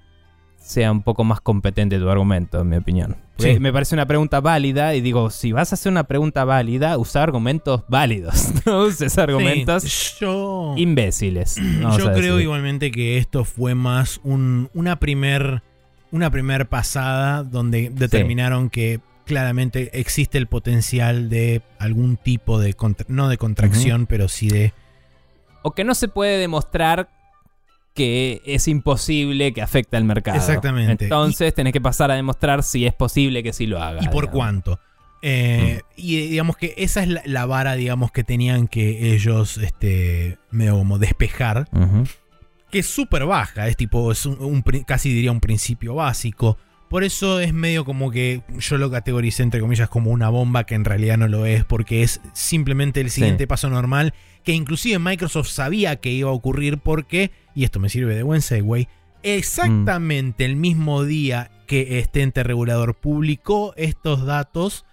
sea 0.57 0.91
un 0.91 1.03
poco 1.03 1.23
más 1.23 1.41
competente 1.41 1.99
tu 1.99 2.09
argumento, 2.09 2.61
en 2.61 2.69
mi 2.69 2.77
opinión. 2.77 3.17
Porque 3.39 3.53
Sí. 3.53 3.59
Me 3.59 3.71
parece 3.73 3.95
una 3.95 4.05
pregunta 4.05 4.39
válida 4.41 4.93
y 4.95 5.01
digo, 5.01 5.29
si 5.29 5.51
vas 5.53 5.71
a 5.71 5.75
hacer 5.75 5.91
una 5.91 6.03
pregunta 6.03 6.43
válida, 6.45 6.97
usa 6.97 7.23
argumentos 7.23 7.83
válidos. 7.87 8.49
No 8.65 8.83
uses 8.83 9.17
argumentos 9.17 9.83
Sí, 9.83 10.15
yo 10.19 10.73
imbéciles. 10.77 11.55
yo 11.81 12.11
creo 12.13 12.33
decir. 12.35 12.41
igualmente 12.41 12.91
que 12.91 13.17
esto 13.17 13.45
fue 13.45 13.73
más 13.75 14.19
un- 14.23 14.69
una 14.73 14.99
primer 14.99 15.63
una 16.11 16.29
primer 16.31 16.67
pasada 16.67 17.43
donde 17.43 17.89
determinaron 17.93 18.69
que 18.69 18.99
claramente 19.25 19.91
existe 19.99 20.37
el 20.39 20.47
potencial 20.47 21.29
de 21.29 21.61
algún 21.77 22.17
tipo 22.17 22.59
de 22.59 22.73
contra- 22.73 23.05
no 23.09 23.29
de 23.29 23.37
contracción, 23.37 24.05
pero 24.07 24.27
sí 24.27 24.49
de 24.49 24.73
O 25.61 25.71
que 25.71 25.83
no 25.83 25.93
se 25.93 26.07
puede 26.07 26.37
demostrar 26.39 27.09
que 27.99 28.41
es 28.45 28.69
imposible 28.69 29.51
que 29.51 29.61
afecte 29.61 29.97
al 29.97 30.05
mercado. 30.05 30.37
Exactamente. 30.37 31.03
Entonces 31.03 31.53
tenés 31.53 31.73
que 31.73 31.81
pasar 31.81 32.11
a 32.11 32.15
demostrar 32.15 32.63
si 32.63 32.85
es 32.85 32.93
posible 32.93 33.43
que 33.43 33.51
sí 33.51 33.65
lo 33.67 33.83
haga. 33.83 33.99
y 34.01 34.07
por 34.07 34.23
digamos. 34.23 34.31
cuánto. 34.37 34.79
Eh, 35.21 35.81
Y 35.97 36.15
eh, 36.17 36.27
digamos 36.29 36.55
que 36.55 36.73
esa 36.77 37.01
es 37.03 37.09
la, 37.09 37.21
la 37.25 37.45
vara, 37.45 37.75
digamos, 37.75 38.11
que 38.13 38.23
tenían 38.23 38.69
que 38.69 39.13
ellos, 39.13 39.57
este, 39.57 40.37
medio 40.49 40.77
como 40.77 40.97
despejar. 40.97 41.67
Que 42.71 42.79
es 42.79 42.87
súper 42.87 43.25
baja, 43.25 43.67
es 43.67 43.75
tipo, 43.75 44.13
es 44.13 44.25
un, 44.25 44.61
casi 44.87 45.11
diría 45.13 45.33
un 45.33 45.41
principio 45.41 45.95
básico. 45.95 46.57
Por 46.89 47.03
eso 47.03 47.39
es 47.39 47.53
medio 47.53 47.83
como 47.85 48.09
que 48.11 48.41
yo 48.59 48.77
lo 48.77 48.89
categoricé 48.89 49.43
entre 49.43 49.59
comillas 49.59 49.89
como 49.89 50.09
una 50.09 50.29
bomba 50.29 50.63
que 50.63 50.73
en 50.75 50.85
realidad 50.85 51.17
no 51.17 51.27
lo 51.27 51.45
es, 51.45 51.63
porque 51.65 52.01
es 52.01 52.21
simplemente 52.33 53.01
el 53.01 53.09
siguiente 53.11 53.43
Sí. 53.43 53.47
paso 53.47 53.69
normal, 53.69 54.13
que 54.43 54.53
inclusive 54.53 54.97
Microsoft 54.99 55.49
sabía 55.49 55.97
que 55.97 56.11
iba 56.11 56.29
a 56.29 56.33
ocurrir 56.33 56.77
porque, 56.79 57.29
y 57.59 57.65
esto 57.65 57.81
me 57.81 57.89
sirve 57.89 58.15
de 58.15 58.23
buen 58.23 58.41
segue, 58.41 58.87
exactamente 59.21 60.45
el 60.45 60.55
mismo 60.55 61.03
día 61.03 61.51
que 61.67 61.99
este 61.99 62.21
ente 62.21 62.41
regulador 62.41 62.95
publicó 62.95 63.73
estos 63.75 64.25
datos, 64.25 64.85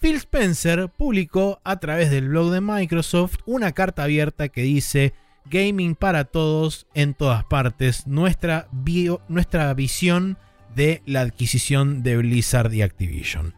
Phil 0.00 0.16
Spencer 0.16 0.90
publicó 0.90 1.62
a 1.64 1.80
través 1.80 2.10
del 2.10 2.28
blog 2.28 2.50
de 2.50 2.60
Microsoft 2.60 3.36
una 3.46 3.72
carta 3.72 4.02
abierta 4.02 4.50
que 4.50 4.60
dice 4.60 5.14
Gaming 5.46 5.94
para 5.94 6.24
todos 6.24 6.86
en 6.92 7.14
todas 7.14 7.42
partes, 7.44 8.06
nuestra, 8.06 8.68
nuestra 9.28 9.72
visión 9.72 10.36
de 10.76 11.00
la 11.06 11.22
adquisición 11.22 12.02
de 12.02 12.18
Blizzard 12.18 12.70
y 12.74 12.82
Activision. 12.82 13.54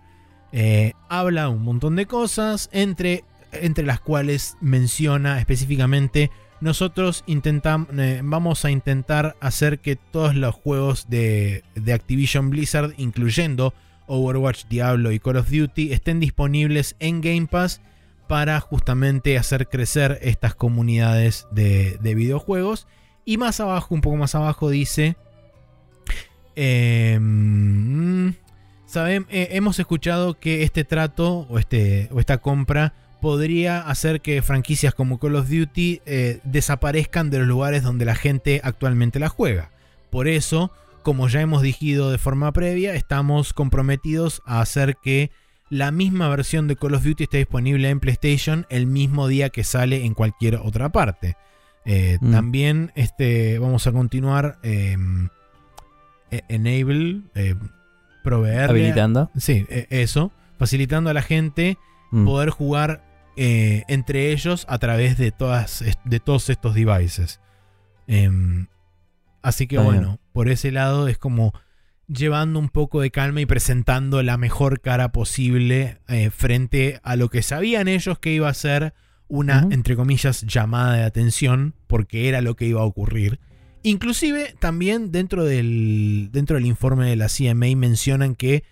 Eh, 0.52 0.92
habla 1.08 1.48
un 1.48 1.62
montón 1.62 1.96
de 1.96 2.06
cosas, 2.06 2.70
entre, 2.72 3.24
entre 3.50 3.84
las 3.84 3.98
cuales 3.98 4.56
menciona 4.60 5.40
específicamente 5.40 6.30
nosotros 6.62 7.24
eh, 7.26 8.20
vamos 8.22 8.64
a 8.64 8.70
intentar 8.70 9.36
hacer 9.40 9.80
que 9.80 9.96
todos 9.96 10.34
los 10.36 10.54
juegos 10.54 11.10
de, 11.10 11.64
Activision 11.92 12.50
Blizzard, 12.50 12.94
incluyendo 12.96 13.74
Overwatch, 14.06 14.66
Diablo 14.68 15.10
y 15.10 15.18
Call 15.18 15.36
of 15.38 15.50
Duty, 15.50 15.92
estén 15.92 16.20
disponibles 16.20 16.94
en 17.00 17.20
Game 17.20 17.48
Pass 17.48 17.80
para 18.28 18.60
justamente 18.60 19.36
hacer 19.36 19.68
crecer 19.68 20.18
estas 20.22 20.54
comunidades 20.54 21.46
de, 21.50 21.98
de 22.00 22.14
videojuegos. 22.14 22.86
Y 23.24 23.38
más 23.38 23.58
abajo, 23.60 23.94
un 23.94 24.00
poco 24.00 24.16
más 24.16 24.34
abajo, 24.34 24.70
dice... 24.70 25.16
em, 26.54 28.34
sabem- 28.86 29.26
eh, 29.30 29.48
hemos 29.52 29.78
escuchado 29.78 30.38
que 30.38 30.62
este 30.62 30.84
trato 30.84 31.46
o, 31.48 31.58
este, 31.58 32.08
o 32.12 32.20
esta 32.20 32.38
compra 32.38 32.94
podría 33.22 33.80
hacer 33.80 34.20
que 34.20 34.42
franquicias 34.42 34.92
como 34.94 35.18
Call 35.18 35.36
of 35.36 35.48
Duty 35.48 36.02
eh, 36.04 36.40
desaparezcan 36.44 37.30
de 37.30 37.38
los 37.38 37.46
lugares 37.48 37.82
donde 37.84 38.04
la 38.04 38.16
gente 38.16 38.60
actualmente 38.64 39.18
la 39.20 39.28
juega. 39.30 39.70
Por 40.10 40.26
eso, 40.28 40.72
como 41.02 41.28
ya 41.28 41.40
hemos 41.40 41.62
dicho 41.62 42.10
de 42.10 42.18
forma 42.18 42.52
previa, 42.52 42.94
estamos 42.94 43.54
comprometidos 43.54 44.42
a 44.44 44.60
hacer 44.60 44.96
que 45.02 45.30
la 45.70 45.90
misma 45.92 46.28
versión 46.28 46.66
de 46.68 46.76
Call 46.76 46.94
of 46.94 47.04
Duty 47.04 47.22
esté 47.24 47.38
disponible 47.38 47.88
en 47.88 48.00
PlayStation 48.00 48.66
el 48.68 48.86
mismo 48.86 49.28
día 49.28 49.48
que 49.50 49.64
sale 49.64 50.04
en 50.04 50.14
cualquier 50.14 50.56
otra 50.56 50.90
parte. 50.90 51.36
Eh, 51.84 52.18
Mm. 52.20 52.32
También 52.32 52.92
este, 52.96 53.58
vamos 53.60 53.86
a 53.86 53.92
continuar 53.92 54.58
eh, 54.64 54.96
e- 56.30 56.42
enable, 56.48 57.22
eh, 57.34 57.54
proveer 58.24 58.70
Habilitando. 58.70 59.30
Sí, 59.36 59.64
e- 59.68 59.86
eso, 59.90 60.32
facilitando 60.58 61.08
a 61.10 61.14
la 61.14 61.22
gente 61.22 61.78
Mm. 62.10 62.24
poder 62.26 62.50
jugar 62.50 63.02
eh, 63.36 63.84
entre 63.88 64.32
ellos 64.32 64.66
a 64.68 64.78
través 64.78 65.16
de, 65.16 65.32
todas, 65.32 65.84
de 66.04 66.20
todos 66.20 66.50
estos 66.50 66.74
devices. 66.74 67.40
Em, 68.06 68.66
así 69.42 69.66
que 69.66 69.76
Está 69.76 69.88
bien. 69.88 70.02
bueno, 70.02 70.20
por 70.32 70.48
ese 70.48 70.72
lado 70.72 71.08
es 71.08 71.18
como 71.18 71.52
llevando 72.08 72.58
un 72.58 72.68
poco 72.68 73.00
de 73.00 73.10
calma 73.10 73.40
y 73.40 73.46
presentando 73.46 74.22
la 74.22 74.36
mejor 74.36 74.80
cara 74.80 75.12
posible 75.12 75.98
eh, 76.08 76.30
frente 76.30 77.00
a 77.02 77.16
lo 77.16 77.28
que 77.28 77.42
sabían 77.42 77.88
ellos 77.88 78.18
que 78.18 78.32
iba 78.32 78.48
a 78.48 78.54
ser 78.54 78.94
una, 79.28 79.66
entre 79.70 79.96
comillas, 79.96 80.42
llamada 80.42 80.94
de 80.94 81.04
atención, 81.04 81.74
porque 81.86 82.28
era 82.28 82.42
lo 82.42 82.54
que 82.54 82.66
iba 82.66 82.82
a 82.82 82.84
ocurrir. 82.84 83.40
Inclusive 83.82 84.54
también 84.58 85.10
dentro 85.10 85.44
del, 85.44 86.28
dentro 86.32 86.56
del 86.56 86.66
informe 86.66 87.08
de 87.08 87.16
la 87.16 87.28
CMA 87.28 87.74
mencionan 87.76 88.34
que 88.34 88.62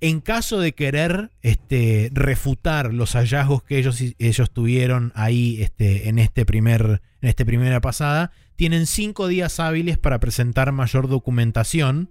en 0.00 0.20
caso 0.20 0.60
de 0.60 0.72
querer 0.72 1.30
este, 1.42 2.10
refutar 2.12 2.92
los 2.92 3.12
hallazgos 3.14 3.62
que 3.62 3.78
ellos, 3.78 4.02
ellos 4.18 4.50
tuvieron 4.50 5.12
ahí 5.14 5.62
este, 5.62 6.08
en, 6.08 6.18
este 6.18 6.44
primer, 6.44 7.00
en 7.20 7.28
esta 7.28 7.44
primera 7.44 7.80
pasada, 7.80 8.32
tienen 8.56 8.86
cinco 8.86 9.28
días 9.28 9.60
hábiles 9.60 9.98
para 9.98 10.20
presentar 10.20 10.72
mayor 10.72 11.08
documentación. 11.08 12.10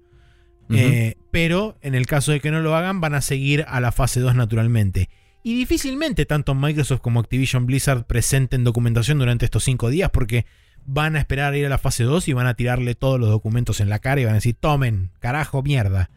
Eh, 0.69 1.15
pero 1.29 1.77
en 1.81 1.93
el 1.93 2.07
caso 2.07 2.31
de 2.31 2.39
que 2.39 2.49
no 2.49 2.61
lo 2.61 2.75
hagan, 2.75 2.99
van 2.99 3.13
a 3.13 3.21
seguir 3.21 3.65
a 3.67 3.79
la 3.79 3.91
fase 3.91 4.21
2 4.21 4.33
naturalmente. 4.33 5.09
Y 5.43 5.55
difícilmente 5.55 6.25
tanto 6.25 6.55
Microsoft 6.55 7.01
como 7.01 7.19
Activision 7.19 7.65
Blizzard 7.65 8.05
presenten 8.05 8.63
documentación 8.63 9.19
durante 9.19 9.45
estos 9.45 9.65
cinco 9.65 9.89
días, 9.89 10.09
porque 10.09 10.45
van 10.85 11.15
a 11.15 11.19
esperar 11.19 11.53
a 11.53 11.57
ir 11.57 11.65
a 11.65 11.69
la 11.69 11.77
fase 11.77 12.05
2 12.05 12.27
y 12.29 12.33
van 12.33 12.47
a 12.47 12.55
tirarle 12.55 12.95
todos 12.95 13.19
los 13.19 13.29
documentos 13.29 13.81
en 13.81 13.89
la 13.89 13.99
cara 13.99 14.21
y 14.21 14.25
van 14.25 14.33
a 14.33 14.37
decir, 14.37 14.55
tomen, 14.59 15.11
carajo, 15.19 15.61
mierda. 15.61 16.09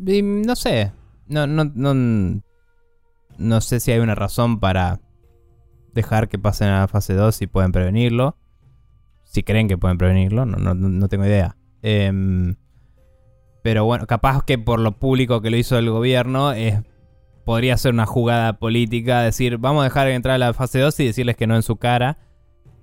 No 0.00 0.56
sé. 0.56 0.92
No, 1.26 1.46
no, 1.46 1.64
no, 1.64 2.42
no 3.38 3.60
sé 3.60 3.80
si 3.80 3.92
hay 3.92 4.00
una 4.00 4.14
razón 4.14 4.60
para 4.60 5.00
dejar 5.94 6.28
que 6.28 6.38
pasen 6.38 6.68
a 6.68 6.80
la 6.80 6.88
fase 6.88 7.14
2 7.14 7.34
si 7.34 7.46
pueden 7.46 7.72
prevenirlo. 7.72 8.36
Si 9.24 9.42
creen 9.42 9.68
que 9.68 9.78
pueden 9.78 9.98
prevenirlo, 9.98 10.44
no, 10.44 10.58
no, 10.58 10.74
no 10.74 11.08
tengo 11.08 11.24
idea. 11.24 11.56
Em, 11.82 12.56
pero 13.62 13.84
bueno, 13.84 14.06
capaz 14.06 14.42
que 14.44 14.58
por 14.58 14.80
lo 14.80 14.98
público 14.98 15.40
que 15.40 15.50
lo 15.50 15.56
hizo 15.56 15.78
el 15.78 15.90
gobierno 15.90 16.52
podría 17.44 17.76
ser 17.76 17.92
una 17.92 18.06
jugada 18.06 18.54
política, 18.54 19.22
decir, 19.22 19.58
vamos 19.58 19.82
a 19.82 19.84
dejar 19.84 20.08
entrar 20.08 20.34
a 20.34 20.38
la 20.38 20.54
fase 20.54 20.80
2 20.80 20.98
y 21.00 21.06
decirles 21.06 21.36
que 21.36 21.46
no 21.46 21.56
en 21.56 21.62
su 21.62 21.76
cara. 21.76 22.18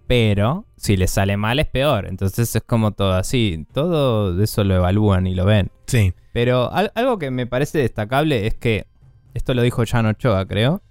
Pero 0.08 0.66
si 0.78 0.96
les 0.96 1.12
sale 1.12 1.38
mal 1.38 1.60
es 1.60 1.68
peor. 1.68 2.08
Entonces 2.08 2.56
es 2.56 2.64
como 2.64 2.92
todo 2.92 3.14
así. 3.14 3.66
Todo 3.74 4.42
eso 4.42 4.64
lo 4.64 4.76
evalúan 4.76 5.28
y 5.28 5.36
lo 5.36 5.46
ven. 5.46 5.70
Sí. 5.86 6.14
Pero 6.34 6.72
algo 6.72 7.20
que 7.20 7.32
me 7.32 7.46
parece 7.46 7.80
destacable 7.80 8.48
es 8.48 8.54
que, 8.56 8.88
esto 9.34 9.54
lo 9.54 9.62
dijo 9.62 9.84
Jan 9.86 10.06
Ochoa, 10.06 10.46
creo. 10.46 10.82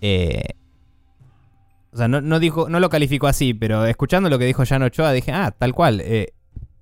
Eh, 0.00 0.50
o 1.92 1.96
sea, 1.96 2.06
no, 2.06 2.38
dijo, 2.38 2.68
no 2.68 2.78
lo 2.78 2.90
calificó 2.90 3.26
así, 3.26 3.54
pero 3.54 3.84
escuchando 3.86 4.28
lo 4.28 4.38
que 4.38 4.44
dijo 4.44 4.64
Jan 4.64 4.82
Ochoa 4.82 5.12
dije, 5.12 5.32
ah, 5.32 5.50
tal 5.50 5.74
cual. 5.74 6.00
Eh, 6.04 6.34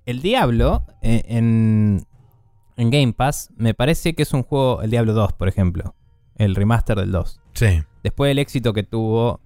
el 0.05 0.21
Diablo 0.21 0.83
eh, 1.01 1.23
en, 1.27 2.05
en 2.75 2.89
Game 2.91 3.13
Pass 3.13 3.49
me 3.57 3.73
parece 3.73 4.13
que 4.13 4.23
es 4.23 4.33
un 4.33 4.43
juego, 4.43 4.81
el 4.81 4.91
Diablo 4.91 5.13
2, 5.13 5.33
por 5.33 5.47
ejemplo. 5.47 5.95
El 6.35 6.55
remaster 6.55 6.97
del 6.97 7.11
2. 7.11 7.41
Sí. 7.53 7.83
Después 8.03 8.29
del 8.29 8.39
éxito 8.39 8.73
que 8.73 8.83
tuvo 8.83 9.41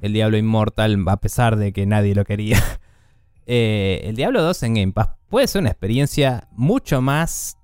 el 0.00 0.12
Diablo 0.12 0.36
Immortal, 0.36 1.02
a 1.06 1.16
pesar 1.18 1.56
de 1.56 1.72
que 1.72 1.86
nadie 1.86 2.14
lo 2.14 2.24
quería. 2.24 2.62
Eh, 3.48 4.00
el 4.08 4.16
Diablo 4.16 4.42
2 4.42 4.60
en 4.64 4.74
Game 4.74 4.92
Pass 4.92 5.10
puede 5.28 5.46
ser 5.46 5.60
una 5.60 5.70
experiencia 5.70 6.48
mucho 6.50 7.00
más 7.00 7.56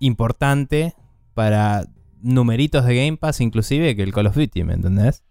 importante 0.00 0.94
para 1.34 1.84
numeritos 2.20 2.84
de 2.84 2.96
Game 2.96 3.16
Pass, 3.16 3.40
inclusive 3.40 3.94
que 3.94 4.02
el 4.02 4.12
Call 4.12 4.26
of 4.26 4.34
Duty, 4.34 4.64
¿me 4.64 4.74
entendés? 4.74 5.22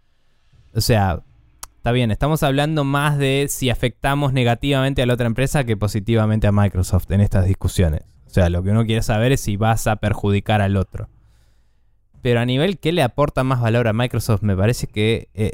O 0.74 0.80
sea, 0.80 1.22
está 1.76 1.92
bien, 1.92 2.12
estamos 2.12 2.44
hablando 2.44 2.84
más 2.84 3.18
de 3.18 3.48
si 3.50 3.70
afectamos 3.70 4.32
negativamente 4.34 5.02
a 5.02 5.06
la 5.06 5.16
otra 5.16 5.28
empresa 5.28 5.64
que 5.64 5.76
positivamente 5.76 6.48
a 6.48 6.52
Microsoft 6.52 7.12
en 7.12 7.22
estas 7.22 7.46
discusiones. 7.46 8.04
O 8.28 8.30
sea, 8.30 8.50
lo 8.50 8.64
que 8.64 8.70
uno 8.70 8.86
quiere 8.86 9.02
saber 9.02 9.32
es 9.32 9.42
si 9.42 9.58
vas 9.58 9.88
a 9.88 9.96
perjudicar 9.98 10.62
al 10.62 10.78
otro. 10.78 11.10
Pero 12.22 12.40
a 12.42 12.46
nivel 12.46 12.78
que 12.80 12.92
le 12.92 13.02
aporta 13.02 13.44
más 13.44 13.62
valor 13.62 13.88
a 13.88 13.94
Microsoft, 13.94 14.44
me 14.44 14.56
parece 14.56 14.88
que 14.88 15.30
eh, 15.34 15.54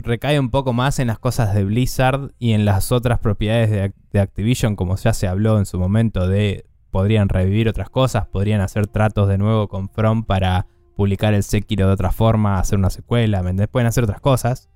recae 0.00 0.38
un 0.38 0.50
poco 0.50 0.72
más 0.72 0.98
en 0.98 1.06
las 1.06 1.18
cosas 1.18 1.54
de 1.54 1.64
Blizzard 1.64 2.32
y 2.38 2.52
en 2.52 2.64
las 2.64 2.92
otras 2.92 3.18
propiedades 3.18 3.92
de, 4.12 4.20
Activision, 4.20 4.76
como 4.76 4.96
ya 4.96 5.12
se 5.12 5.28
habló 5.28 5.58
en 5.58 5.66
su 5.66 5.78
momento 5.78 6.28
de 6.28 6.66
podrían 6.90 7.28
revivir 7.28 7.68
otras 7.68 7.88
cosas, 7.88 8.26
podrían 8.26 8.60
hacer 8.60 8.88
tratos 8.88 9.28
de 9.28 9.38
nuevo 9.38 9.68
con 9.68 9.88
From 9.88 10.24
para 10.24 10.66
publicar 10.96 11.34
el 11.34 11.44
Sekiro 11.44 11.86
de 11.86 11.92
otra 11.92 12.10
forma, 12.10 12.58
hacer 12.58 12.78
una 12.78 12.90
secuela, 12.90 13.42
pueden 13.70 13.86
hacer 13.86 14.04
otras 14.04 14.20
cosas. 14.20 14.68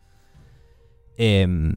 Em, 1.16 1.74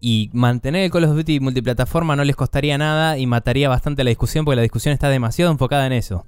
y 0.00 0.30
mantener 0.32 0.84
el 0.84 0.90
Call 0.90 1.04
of 1.04 1.16
Duty 1.16 1.40
multiplataforma 1.40 2.14
no 2.16 2.24
les 2.24 2.36
costaría 2.36 2.76
nada 2.78 3.18
y 3.18 3.26
mataría 3.26 3.68
bastante 3.68 4.04
la 4.04 4.10
discusión 4.10 4.44
porque 4.44 4.56
la 4.56 4.62
discusión 4.62 4.92
está 4.92 5.08
demasiado 5.08 5.50
enfocada 5.50 5.86
en 5.86 5.92
eso. 5.92 6.26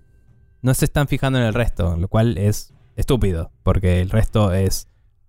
No 0.62 0.74
se 0.74 0.86
están 0.86 1.06
fijando 1.06 1.38
en 1.38 1.44
el 1.44 1.54
resto, 1.54 1.96
lo 1.96 2.08
cual 2.08 2.38
es 2.38 2.72
estúpido, 2.96 3.52
porque 3.62 4.00
el 4.00 4.10
resto 4.10 4.52
es 4.52 4.88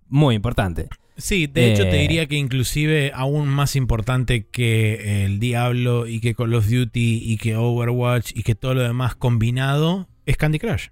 muy 0.10 0.36
importante. 0.36 0.88
Sí, 1.18 1.48
de 1.48 1.74
hecho 1.74 1.84
te 1.84 1.98
Eh, 1.98 2.02
diría 2.02 2.26
que 2.28 2.36
inclusive 2.36 3.12
aún 3.14 3.50
más 3.50 3.76
importante 3.76 4.48
que 4.48 5.26
el 5.26 5.40
Diablo 5.40 6.08
y 6.08 6.22
que 6.22 6.34
Call 6.34 6.54
of 6.54 6.70
Duty 6.70 7.22
y 7.26 7.38
que 7.38 7.56
Overwatch 7.58 8.32
y 8.34 8.44
que 8.44 8.56
todo 8.56 8.74
lo 8.74 8.82
demás 8.84 9.16
combinado 9.16 10.08
es 10.26 10.38
Candy 10.38 10.60
Crush. 10.60 10.88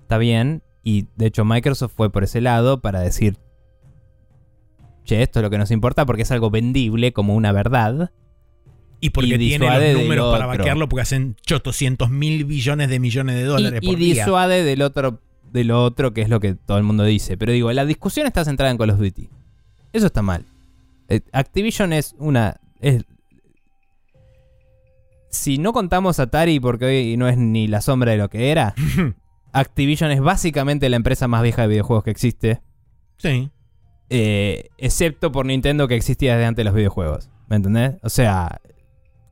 Está 0.00 0.18
bien, 0.18 0.62
y 0.82 1.06
de 1.16 1.26
hecho 1.26 1.44
Microsoft 1.44 1.92
fue 1.96 2.10
por 2.10 2.24
ese 2.24 2.40
lado 2.40 2.80
para 2.80 3.00
decir, 3.00 3.36
che, 5.04 5.22
esto 5.22 5.38
es 5.38 5.42
lo 5.44 5.50
que 5.50 5.58
nos 5.58 5.70
importa 5.70 6.04
porque 6.04 6.22
es 6.22 6.30
algo 6.30 6.50
vendible 6.50 7.12
como 7.12 7.34
una 7.34 7.52
verdad. 7.52 8.10
Y 9.00 9.10
porque 9.10 9.34
Y 9.34 9.38
tiene 9.38 9.66
los 9.66 10.02
números 10.02 10.32
para 10.32 10.46
vaquearlo 10.46 10.88
porque 10.88 11.02
hacen 11.02 11.36
800 11.50 12.10
mil 12.10 12.44
billones 12.44 12.88
de 12.88 13.00
millones 13.00 13.34
de 13.36 13.44
dólares 13.44 13.80
y 13.82 13.86
por 13.86 13.96
disuade 13.96 14.62
del 14.64 14.82
otro, 14.82 15.20
del 15.52 15.70
otro, 15.70 16.12
que 16.12 16.22
es 16.22 16.28
lo 16.28 16.40
que 16.40 16.54
todo 16.54 16.78
el 16.78 16.84
mundo 16.84 17.04
dice. 17.04 17.36
Pero 17.36 17.52
digo, 17.52 17.72
la 17.72 17.84
discusión 17.84 18.26
está 18.26 18.44
centrada 18.44 18.70
en 18.70 18.78
Call 18.78 18.90
of 18.90 18.98
Duty. 18.98 19.28
Eso 19.92 20.06
está 20.06 20.22
mal. 20.22 20.44
Eh, 21.08 21.20
Activision 21.32 21.92
es 21.92 22.14
una... 22.18 22.56
es- 22.80 23.04
si 25.30 25.56
no 25.58 25.72
contamos 25.72 26.18
Atari 26.20 26.60
porque 26.60 26.84
hoy 26.84 27.16
no 27.16 27.28
es 27.28 27.38
ni 27.38 27.66
la 27.66 27.80
sombra 27.80 28.12
de 28.12 28.18
lo 28.18 28.28
que 28.28 28.50
era, 28.50 28.74
Activision 29.52 30.10
es 30.10 30.20
básicamente 30.20 30.88
la 30.88 30.96
empresa 30.96 31.28
más 31.28 31.42
vieja 31.42 31.62
de 31.62 31.68
videojuegos 31.68 32.04
que 32.04 32.10
existe. 32.10 32.60
Sí. 33.18 33.50
Eh, 34.10 34.68
excepto 34.76 35.32
por 35.32 35.46
Nintendo 35.46 35.88
que 35.88 35.94
existía 35.96 36.34
desde 36.34 36.46
antes 36.46 36.60
de 36.60 36.64
los 36.64 36.74
videojuegos. 36.74 37.30
¿Me 37.48 37.56
entendés? 37.56 37.94
O 38.02 38.10
sea, 38.10 38.60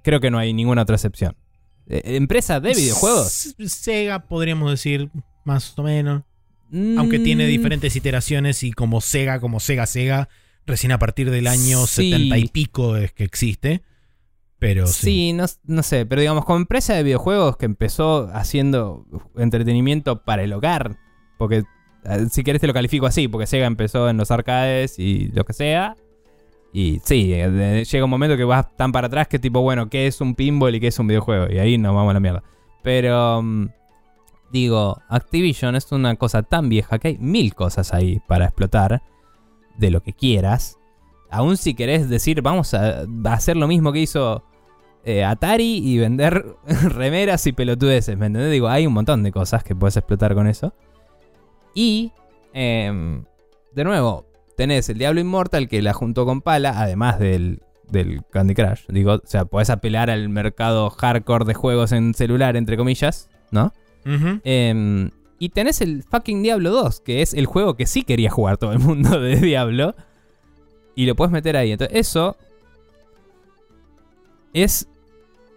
creo 0.02 0.20
que 0.20 0.30
no 0.30 0.38
hay 0.38 0.52
ninguna 0.55 0.82
otra 0.82 0.97
excepción. 0.97 1.36
Eh, 1.86 2.16
¿Empresa 2.16 2.60
de 2.60 2.72
videojuegos? 2.74 3.55
Sega 3.66 4.20
podríamos 4.26 4.70
decir 4.70 5.10
más 5.45 5.79
o 5.79 5.83
menos. 5.83 6.23
Aunque 6.73 7.19
tiene 7.19 7.47
Mm, 7.47 7.49
diferentes 7.49 7.97
iteraciones 7.97 8.62
y 8.62 8.71
como 8.73 9.01
Sega, 9.01 9.41
como 9.41 9.59
Sega 9.59 9.87
Sega, 9.87 10.29
recién 10.67 10.93
a 10.93 10.99
partir 10.99 11.31
del 11.31 11.49
año 11.49 11.87
Sí. 11.87 12.11
70 12.11 12.39
y 12.39 12.49
pico 12.49 12.97
es 12.97 13.12
que 13.12 13.25
existe. 13.25 13.83
Pero 14.61 14.87
sí. 14.87 14.93
Sí, 15.03 15.33
no, 15.33 15.47
no 15.65 15.83
sé, 15.83 16.07
pero 16.07 16.21
digamos, 16.21 16.45
como 16.45 16.59
empresa 16.59 16.95
de 16.95 17.03
videojuegos 17.03 17.57
que 17.57 17.65
empezó 17.67 18.29
haciendo 18.33 19.07
entretenimiento 19.37 20.23
para 20.23 20.45
el 20.45 20.53
hogar, 20.53 20.97
porque 21.39 21.65
si 22.31 22.45
querés 22.45 22.61
te 22.61 22.67
lo 22.67 22.75
califico 22.75 23.07
así, 23.07 23.27
porque 23.27 23.47
Sega 23.47 23.67
empezó 23.67 24.09
en 24.09 24.17
los 24.19 24.31
arcades 24.31 24.99
y 24.99 25.29
lo 25.33 25.45
que 25.45 25.55
sea. 25.55 25.97
Y 26.73 27.01
sí, 27.05 27.33
eh, 27.35 27.85
llega 27.91 28.05
un 28.05 28.11
momento 28.11 28.37
que 28.37 28.45
vas 28.45 28.77
tan 28.77 28.93
para 28.93 29.09
atrás 29.09 29.27
que 29.27 29.39
tipo, 29.41 29.61
bueno, 29.61 29.89
¿qué 29.91 30.07
es 30.07 30.21
un 30.21 30.35
pinball 30.37 30.75
y 30.75 30.81
qué 30.81 30.87
es 30.87 30.99
un 30.99 31.09
videojuego? 31.09 31.53
Y 31.53 31.59
ahí 31.59 31.79
nos 31.79 31.95
vamos 31.95 32.11
a 32.11 32.15
la 32.15 32.21
mierda. 32.21 32.45
Pero, 32.83 33.43
mm, 33.43 33.69
digo, 34.51 35.01
Activision 35.09 35.77
es 35.77 35.90
una 35.93 36.16
cosa 36.16 36.43
tan 36.43 36.68
vieja 36.68 36.98
que 36.98 37.09
hay 37.09 37.18
mil 37.18 37.55
cosas 37.55 37.94
ahí 37.94 38.20
para 38.27 38.47
explotar 38.47 39.02
de 39.78 39.90
lo 39.90 40.02
que 40.02 40.12
quieras. 40.12 40.78
Aún 41.31 41.56
si 41.56 41.74
querés 41.74 42.09
decir, 42.09 42.43
vamos 42.43 42.74
a, 42.74 43.06
hacer 43.24 43.56
lo 43.56 43.68
mismo 43.68 43.93
que 43.93 44.01
hizo 44.01 44.44
eh, 45.05 45.24
Atari 45.24 45.78
y 45.78 45.98
vender 45.98 46.44
remeras 46.66 47.47
y 47.47 47.52
pelotudeces, 47.52 48.16
¿me 48.18 48.27
entendés? 48.27 48.52
Digo, 48.52 48.68
hay 48.68 48.86
un 48.86 48.93
montón 48.93 49.22
de 49.22 49.32
cosas 49.32 49.62
que 49.62 49.74
puedes 49.74 49.97
explotar 49.97 50.35
con 50.35 50.47
eso. 50.47 50.74
Y, 51.74 52.12
em, 52.52 53.24
de 53.72 53.85
nuevo, 53.85 54.27
tenés 54.56 54.89
el 54.89 54.98
Diablo 54.98 55.20
Immortal 55.20 55.68
que 55.68 55.81
la 55.82 55.93
juntó 55.93 56.27
con 56.27 56.43
Pala, 56.43 56.74
además 56.77 57.18
del, 57.20 57.62
del 57.89 58.22
Candy 58.31 58.55
Crush. 58.55 58.86
Digo, 58.89 59.14
o 59.14 59.20
sea, 59.24 59.44
podés 59.44 59.70
apelar 59.70 60.10
al 60.10 60.28
mercado 60.28 60.90
hardcore 60.90 61.44
de 61.44 61.55
juegos 61.55 61.93
en 61.93 62.12
celular, 62.14 62.56
entre 62.56 62.77
comillas, 62.77 63.31
¿no? 63.52 63.72
Em, 64.05 65.10
y 65.39 65.48
tenés 65.51 65.81
el 65.81 66.02
fucking 66.02 66.43
Diablo 66.43 66.70
2, 66.70 67.01
que 67.01 67.22
es 67.22 67.35
el 67.35 67.47
juego 67.47 67.77
que 67.77 67.86
sí 67.86 68.02
quería 68.02 68.31
jugar 68.31 68.56
todo 68.56 68.72
el 68.72 68.78
mundo 68.78 69.20
de 69.20 69.36
Diablo. 69.36 69.94
Y 70.94 71.06
lo 71.06 71.14
puedes 71.16 71.32
meter 71.32 71.56
ahí. 71.56 71.72
Entonces, 71.72 71.97
eso 71.98 72.36
es 74.52 74.89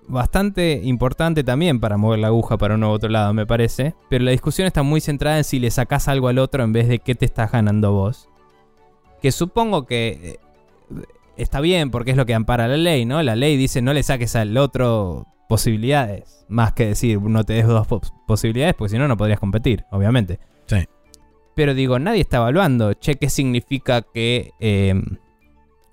bastante 0.07 0.82
importante 0.84 1.44
también 1.44 1.80
para 1.80 1.98
mover 1.98 2.20
la 2.20 2.28
aguja 2.28 2.57
para 2.57 2.76
uno 2.76 2.90
u 2.90 2.94
otro 2.94 3.10
lado, 3.10 3.34
me 3.34 3.45
parece. 3.45 3.95
Pero 4.10 4.24
la 4.24 4.32
discusión 4.32 4.68
está 4.68 4.84
muy 4.84 5.02
centrada 5.02 5.38
en 5.38 5.44
si 5.44 5.60
le 5.60 5.72
sacás 5.72 6.07
algo 6.07 6.28
al 6.28 6.40
otro 6.40 6.64
en 6.64 6.74
vez 6.74 6.88
de 6.88 6.99
qué 6.99 7.15
te 7.15 7.26
estás 7.26 7.52
ganando 7.52 7.91
vos. 7.91 8.30
Que 9.22 9.32
supongo 9.32 9.86
que 9.86 10.20
eh, 10.24 10.40
está 11.38 11.61
bien 11.61 11.91
porque 11.91 12.11
es 12.11 12.18
lo 12.18 12.26
que 12.26 12.34
ampara 12.34 12.68
la 12.68 12.78
ley, 12.78 13.06
¿no? 13.06 13.22
La 13.24 13.36
ley 13.36 13.57
dice 13.57 13.82
no 13.82 13.94
le 13.94 14.03
saques 14.03 14.36
al 14.36 14.57
otro 14.57 15.28
posibilidades. 15.49 16.45
Más 16.49 16.74
que 16.74 16.88
decir 16.88 17.22
no 17.22 17.44
te 17.44 17.53
des 17.53 17.68
dos 17.68 17.88
pos- 17.88 18.14
posibilidades, 18.28 18.76
porque 18.76 18.91
si 18.91 18.98
no, 18.98 19.07
no 19.07 19.18
podrías 19.18 19.40
competir, 19.40 19.86
obviamente. 19.91 20.40
Sí. 20.68 20.88
Pero 21.56 21.74
digo, 21.74 21.99
nadie 21.99 22.22
está 22.22 22.38
evaluando, 22.38 22.94
che, 22.94 23.15
¿qué 23.15 23.30
significa 23.30 24.02
que 24.02 24.52
eh, 24.60 24.94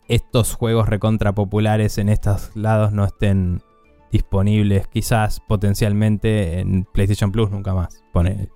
estos 0.08 0.54
juegos 0.54 0.88
recontra 0.88 1.32
populares 1.34 1.98
en 1.98 2.08
estos 2.08 2.50
lados 2.56 2.92
no 2.92 3.04
estén 3.04 3.62
disponibles 4.10 4.88
quizás 4.88 5.40
potencialmente 5.40 6.60
en 6.60 6.84
PlayStation 6.84 7.30
Plus 7.30 7.50
nunca 7.50 7.74
más, 7.74 8.02
pone 8.12 8.48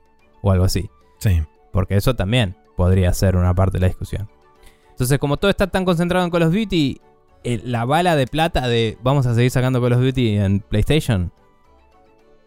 o 0.42 0.50
algo 0.50 0.64
así? 0.64 0.90
Sí. 1.18 1.42
Porque 1.72 1.96
eso 1.96 2.14
también 2.16 2.56
podría 2.76 3.12
ser 3.12 3.36
una 3.36 3.54
parte 3.54 3.76
de 3.78 3.82
la 3.82 3.88
discusión. 3.88 4.28
Entonces, 4.90 5.18
como 5.18 5.36
todo 5.36 5.50
está 5.50 5.66
tan 5.66 5.84
concentrado 5.84 6.24
en 6.24 6.30
Call 6.30 6.42
of 6.44 6.54
Duty, 6.54 7.00
eh, 7.44 7.60
la 7.64 7.84
bala 7.84 8.16
de 8.16 8.26
plata 8.26 8.66
de 8.68 8.98
vamos 9.02 9.26
a 9.26 9.34
seguir 9.34 9.50
sacando 9.50 9.80
Call 9.80 9.92
of 9.92 10.00
Duty 10.00 10.36
en 10.36 10.60
PlayStation 10.60 11.32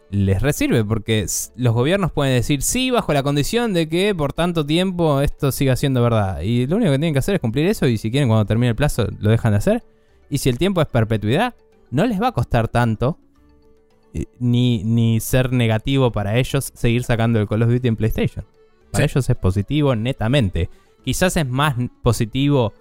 les 0.10 0.42
resirve 0.42 0.86
porque 0.86 1.26
los 1.56 1.74
gobiernos 1.74 2.12
pueden 2.12 2.34
decir 2.34 2.62
sí 2.62 2.92
bajo 2.92 3.12
la 3.14 3.24
condición 3.24 3.74
de 3.74 3.90
que 3.90 4.16
por 4.16 4.32
tanto 4.34 4.66
tiempo 4.66 5.22
esto 5.22 5.52
siga 5.52 5.76
siendo 5.76 6.02
verdad. 6.02 6.42
Y 6.42 6.66
lo 6.66 6.78
único 6.78 6.92
que 6.92 6.98
tienen 6.98 7.14
que 7.14 7.20
hacer 7.20 7.36
es 7.36 7.42
cumplir 7.42 7.66
eso 7.68 7.88
y 7.88 7.98
si 7.98 8.10
quieren 8.10 8.30
cuando 8.30 8.46
termine 8.46 8.70
el 8.70 8.76
plazo 8.76 9.08
lo 9.20 9.30
dejan 9.30 9.52
de 9.52 9.58
hacer. 9.58 9.84
Y 10.30 10.38
si 10.38 10.50
el 10.50 10.58
tiempo 10.58 10.82
es 10.82 10.88
perpetuidad, 10.88 11.56
no 11.92 12.06
les 12.06 12.22
va 12.22 12.28
a 12.30 12.32
costar 12.32 12.68
tanto 12.70 13.18
eh, 14.14 14.26
ni, 14.40 14.84
ni 14.84 15.20
ser 15.20 15.52
negativo 15.52 16.12
para 16.12 16.38
ellos 16.38 16.72
seguir 16.74 17.04
sacando 17.04 17.40
el 17.40 17.48
Call 17.48 17.64
of 17.64 17.70
Duty 17.70 17.88
en 17.90 17.96
PlayStation. 17.98 18.46
Para 18.92 19.06
Sí. 19.06 19.12
ellos 19.12 19.30
es 19.30 19.36
positivo 19.36 19.94
netamente. 19.96 20.70
Quizás 21.04 21.36
es 21.36 21.48
más 21.48 21.76
positivo 22.02 22.74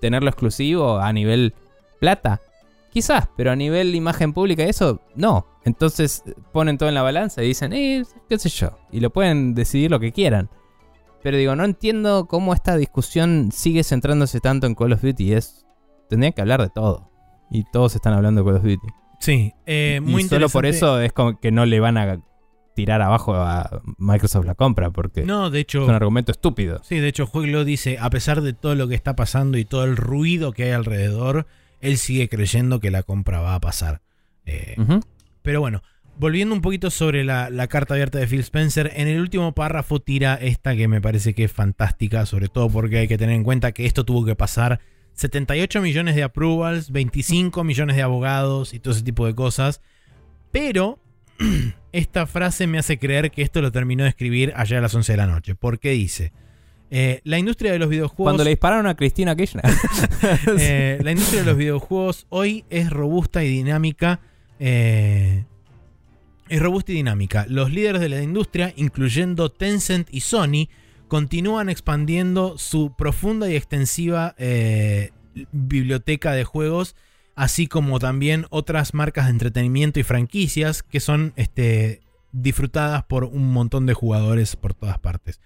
tenerlo 0.00 0.28
exclusivo 0.28 0.98
a 0.98 1.12
nivel 1.12 1.54
plata. 2.00 2.40
Quizás, 2.90 3.28
pero 3.36 3.50
a 3.50 3.56
nivel 3.56 3.94
imagen 3.94 4.32
pública 4.32 4.64
eso, 4.64 5.02
no. 5.14 5.46
Entonces 5.64 6.22
ponen 6.52 6.78
todo 6.78 6.88
en 6.88 6.94
la 6.94 7.02
balanza 7.02 7.42
y 7.42 7.48
dicen, 7.48 7.72
eh, 7.72 8.02
qué 8.28 8.38
sé 8.38 8.48
yo. 8.48 8.78
Y 8.90 9.00
lo 9.00 9.10
pueden 9.10 9.54
decidir 9.54 9.90
lo 9.90 10.00
que 10.00 10.12
quieran. 10.12 10.48
Pero 11.22 11.36
digo, 11.36 11.54
no 11.56 11.64
entiendo 11.64 12.26
cómo 12.26 12.54
esta 12.54 12.76
discusión 12.76 13.50
sigue 13.52 13.84
centrándose 13.84 14.40
tanto 14.40 14.66
en 14.66 14.74
Call 14.74 14.92
of 14.92 15.02
Duty. 15.02 15.32
Es, 15.34 15.66
tendrían 16.08 16.32
que 16.32 16.40
hablar 16.40 16.62
de 16.62 16.70
todo. 16.70 17.10
Y 17.50 17.64
todos 17.70 17.94
están 17.94 18.14
hablando 18.14 18.42
de 18.42 18.46
Call 18.46 18.56
of 18.56 18.62
Duty. 18.62 18.88
Sí, 19.20 19.52
eh, 19.66 20.00
muy 20.02 20.22
y 20.22 20.28
solo 20.28 20.48
por 20.48 20.64
eso 20.64 21.00
es 21.00 21.12
como 21.12 21.38
que 21.38 21.50
no 21.50 21.66
le 21.66 21.80
van 21.80 21.98
a 21.98 22.20
tirar 22.78 23.02
abajo 23.02 23.34
a 23.34 23.82
Microsoft 23.98 24.46
la 24.46 24.54
compra, 24.54 24.90
porque 24.90 25.24
No, 25.24 25.50
de 25.50 25.58
hecho, 25.58 25.82
es 25.82 25.88
un 25.88 25.96
argumento 25.96 26.30
estúpido. 26.30 26.80
Sí, 26.84 27.00
de 27.00 27.08
hecho, 27.08 27.26
Jueglo 27.26 27.64
dice, 27.64 27.98
a 27.98 28.08
pesar 28.08 28.40
de 28.40 28.52
todo 28.52 28.76
lo 28.76 28.86
que 28.86 28.94
está 28.94 29.16
pasando 29.16 29.58
y 29.58 29.64
todo 29.64 29.82
el 29.82 29.96
ruido 29.96 30.52
que 30.52 30.62
hay 30.62 30.70
alrededor, 30.70 31.48
él 31.80 31.98
sigue 31.98 32.28
creyendo 32.28 32.78
que 32.78 32.92
la 32.92 33.02
compra 33.02 33.40
va 33.40 33.56
a 33.56 33.60
pasar. 33.60 34.00
Eh. 34.46 34.76
Pero 35.42 35.58
bueno, 35.58 35.82
volviendo 36.20 36.54
un 36.54 36.60
poquito 36.60 36.90
sobre 36.90 37.24
la, 37.24 37.50
la 37.50 37.66
carta 37.66 37.94
abierta 37.94 38.20
de 38.20 38.28
Phil 38.28 38.38
Spencer, 38.38 38.92
en 38.94 39.08
el 39.08 39.20
último 39.20 39.56
párrafo 39.56 39.98
tira 39.98 40.36
esta 40.36 40.76
que 40.76 40.86
me 40.86 41.00
parece 41.00 41.34
que 41.34 41.42
es 41.42 41.50
fantástica, 41.50 42.26
sobre 42.26 42.46
todo 42.46 42.70
porque 42.70 42.98
hay 42.98 43.08
que 43.08 43.18
tener 43.18 43.34
en 43.34 43.42
cuenta 43.42 43.72
que 43.72 43.86
esto 43.86 44.04
tuvo 44.04 44.24
que 44.24 44.36
pasar 44.36 44.78
78 45.14 45.82
millones 45.82 46.14
de 46.14 46.22
approvals, 46.22 46.92
25 46.92 47.64
millones 47.64 47.96
de 47.96 48.02
abogados 48.02 48.72
y 48.72 48.78
todo 48.78 48.94
ese 48.94 49.02
tipo 49.02 49.26
de 49.26 49.34
cosas. 49.34 49.80
Pero 50.52 51.00
esta 51.92 52.26
frase 52.26 52.66
me 52.66 52.78
hace 52.78 52.98
creer 52.98 53.30
que 53.30 53.42
esto 53.42 53.60
lo 53.62 53.72
terminó 53.72 54.04
de 54.04 54.10
escribir 54.10 54.52
allá 54.56 54.78
a 54.78 54.80
las 54.80 54.94
11 54.94 55.12
de 55.12 55.16
la 55.16 55.26
noche. 55.26 55.54
Porque 55.54 55.90
dice, 55.90 56.32
eh, 56.90 57.20
la 57.24 57.38
industria 57.38 57.72
de 57.72 57.78
los 57.78 57.88
videojuegos... 57.88 58.24
Cuando 58.24 58.44
le 58.44 58.50
dispararon 58.50 58.86
a 58.86 58.94
Cristina 58.94 59.36
Kirchner. 59.36 59.64
Eh, 60.58 60.98
la 61.02 61.12
industria 61.12 61.40
de 61.40 61.46
los 61.46 61.56
videojuegos 61.56 62.26
hoy 62.28 62.64
es 62.70 62.90
robusta 62.90 63.44
y 63.44 63.48
dinámica. 63.48 64.20
eh, 64.58 65.44
es 66.48 66.60
robusta 66.60 66.92
y 66.92 66.96
dinámica. 66.96 67.44
Los 67.48 67.70
líderes 67.70 68.00
de 68.00 68.08
la 68.08 68.22
industria, 68.22 68.72
incluyendo 68.74 69.50
Tencent 69.50 70.08
y 70.10 70.20
Sony, 70.20 70.68
continúan 71.06 71.68
expandiendo 71.68 72.56
su 72.56 72.94
profunda 72.96 73.50
y 73.50 73.56
extensiva 73.56 74.34
biblioteca 75.52 76.32
de 76.32 76.44
juegos, 76.44 76.96
así 77.38 77.68
como 77.68 78.00
también 78.00 78.46
otras 78.50 78.94
marcas 78.94 79.26
de 79.26 79.30
entretenimiento 79.30 80.00
y 80.00 80.02
franquicias 80.02 80.82
que 80.82 80.98
son 80.98 81.32
este, 81.36 82.00
disfrutadas 82.32 83.04
por 83.04 83.22
un 83.22 83.52
montón 83.52 83.86
de 83.86 83.94
jugadores 83.94 84.56
por 84.56 84.74
todas 84.74 84.98
partes. 84.98 85.40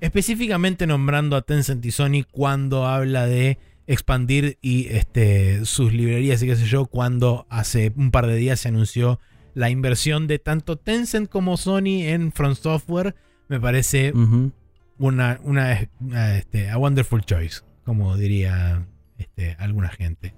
Específicamente 0.00 0.86
nombrando 0.86 1.34
a 1.34 1.42
Tencent 1.42 1.84
y 1.84 1.90
Sony 1.90 2.22
cuando 2.30 2.86
habla 2.86 3.26
de 3.26 3.58
expandir 3.88 4.56
y 4.62 4.86
este, 4.90 5.64
sus 5.64 5.92
librerías 5.92 6.40
y 6.44 6.46
qué 6.46 6.54
sé 6.54 6.66
yo, 6.66 6.86
cuando 6.86 7.44
hace 7.50 7.92
un 7.96 8.12
par 8.12 8.28
de 8.28 8.36
días 8.36 8.60
se 8.60 8.68
anunció 8.68 9.18
la 9.52 9.68
inversión 9.68 10.28
de 10.28 10.38
tanto 10.38 10.76
Tencent 10.76 11.28
como 11.28 11.56
Sony 11.56 12.04
en 12.04 12.30
Front 12.30 12.56
Software, 12.56 13.16
me 13.48 13.58
parece 13.58 14.12
una, 14.14 15.40
una, 15.42 15.88
una, 15.98 16.36
este, 16.36 16.70
a 16.70 16.78
wonderful 16.78 17.22
choice, 17.22 17.62
como 17.84 18.16
diría 18.16 18.86
este, 19.18 19.56
alguna 19.58 19.88
gente. 19.88 20.34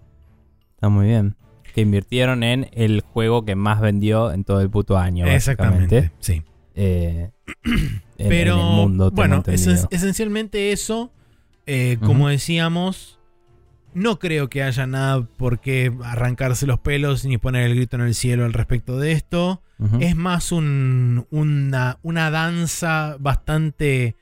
Está 0.85 0.91
muy 0.91 1.07
bien. 1.07 1.35
Que 1.75 1.81
invirtieron 1.81 2.43
en 2.43 2.69
el 2.73 3.01
juego 3.01 3.45
que 3.47 3.55
más 3.57 3.81
vendió 3.81 4.31
en 4.33 4.45
todo 4.45 4.61
el 4.61 4.69
puto 4.69 4.99
año. 4.99 5.27
Exactamente, 5.27 6.13
sí. 6.21 6.43
Eh, 6.75 7.31
en- 7.65 8.29
Pero 8.29 8.55
en 8.55 8.61
el 8.61 8.65
mundo, 8.67 9.11
tengo 9.11 9.17
bueno, 9.17 9.43
esencialmente 9.91 10.73
eso, 10.73 11.11
eh, 11.67 11.97
como 12.05 12.29
decíamos, 12.29 13.19
no 13.95 14.19
creo 14.19 14.51
que 14.51 14.63
haya 14.63 14.87
nada 14.87 15.23
por 15.23 15.59
qué 15.61 15.91
arrancarse 16.05 16.67
los 16.67 16.81
pelos 16.81 17.25
ni 17.25 17.39
poner 17.39 17.71
el 17.71 17.77
grito 17.77 17.97
en 17.97 18.03
el 18.03 18.15
cielo 18.15 18.45
al 18.45 18.53
respecto 18.53 18.99
de 18.99 19.13
esto. 19.13 19.63
Es 20.01 20.15
más 20.17 20.53
un- 20.53 21.27
una, 21.31 21.99
una 22.03 22.31
danza 22.31 23.17
bastante 23.19 24.17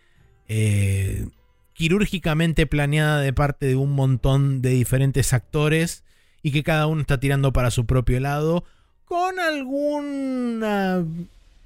eh, 0.48 1.26
quirúrgicamente 1.72 2.66
planeada 2.66 3.20
de 3.20 3.32
parte 3.32 3.66
de 3.66 3.76
un 3.76 3.92
montón 3.92 4.60
de 4.62 4.70
diferentes 4.70 5.32
actores 5.32 6.04
y 6.42 6.50
que 6.52 6.62
cada 6.62 6.86
uno 6.86 7.00
está 7.00 7.18
tirando 7.20 7.52
para 7.52 7.70
su 7.70 7.84
propio 7.86 8.18
lado 8.20 8.64
con 9.04 9.38
alguna 9.38 11.04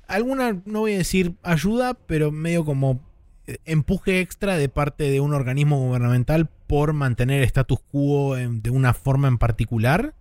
alguna 0.08 0.56
no 0.64 0.80
voy 0.80 0.94
a 0.94 0.98
decir 0.98 1.34
ayuda 1.42 1.94
pero 2.06 2.30
medio 2.30 2.64
como 2.64 3.00
eh, 3.46 3.58
empuje 3.64 4.20
extra 4.20 4.56
de 4.56 4.68
parte 4.68 5.04
de 5.10 5.20
un 5.20 5.32
organismo 5.34 5.78
gubernamental 5.78 6.48
por 6.66 6.92
mantener 6.92 7.38
el 7.38 7.44
status 7.44 7.78
quo 7.92 8.36
en- 8.36 8.62
de 8.62 8.70
una 8.70 8.92
forma 8.94 9.28
en 9.28 9.38
particular 9.38 10.14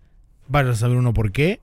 vaya 0.48 0.72
a 0.72 0.76
saber 0.76 0.98
uno 0.98 1.14
por 1.14 1.32
qué 1.32 1.60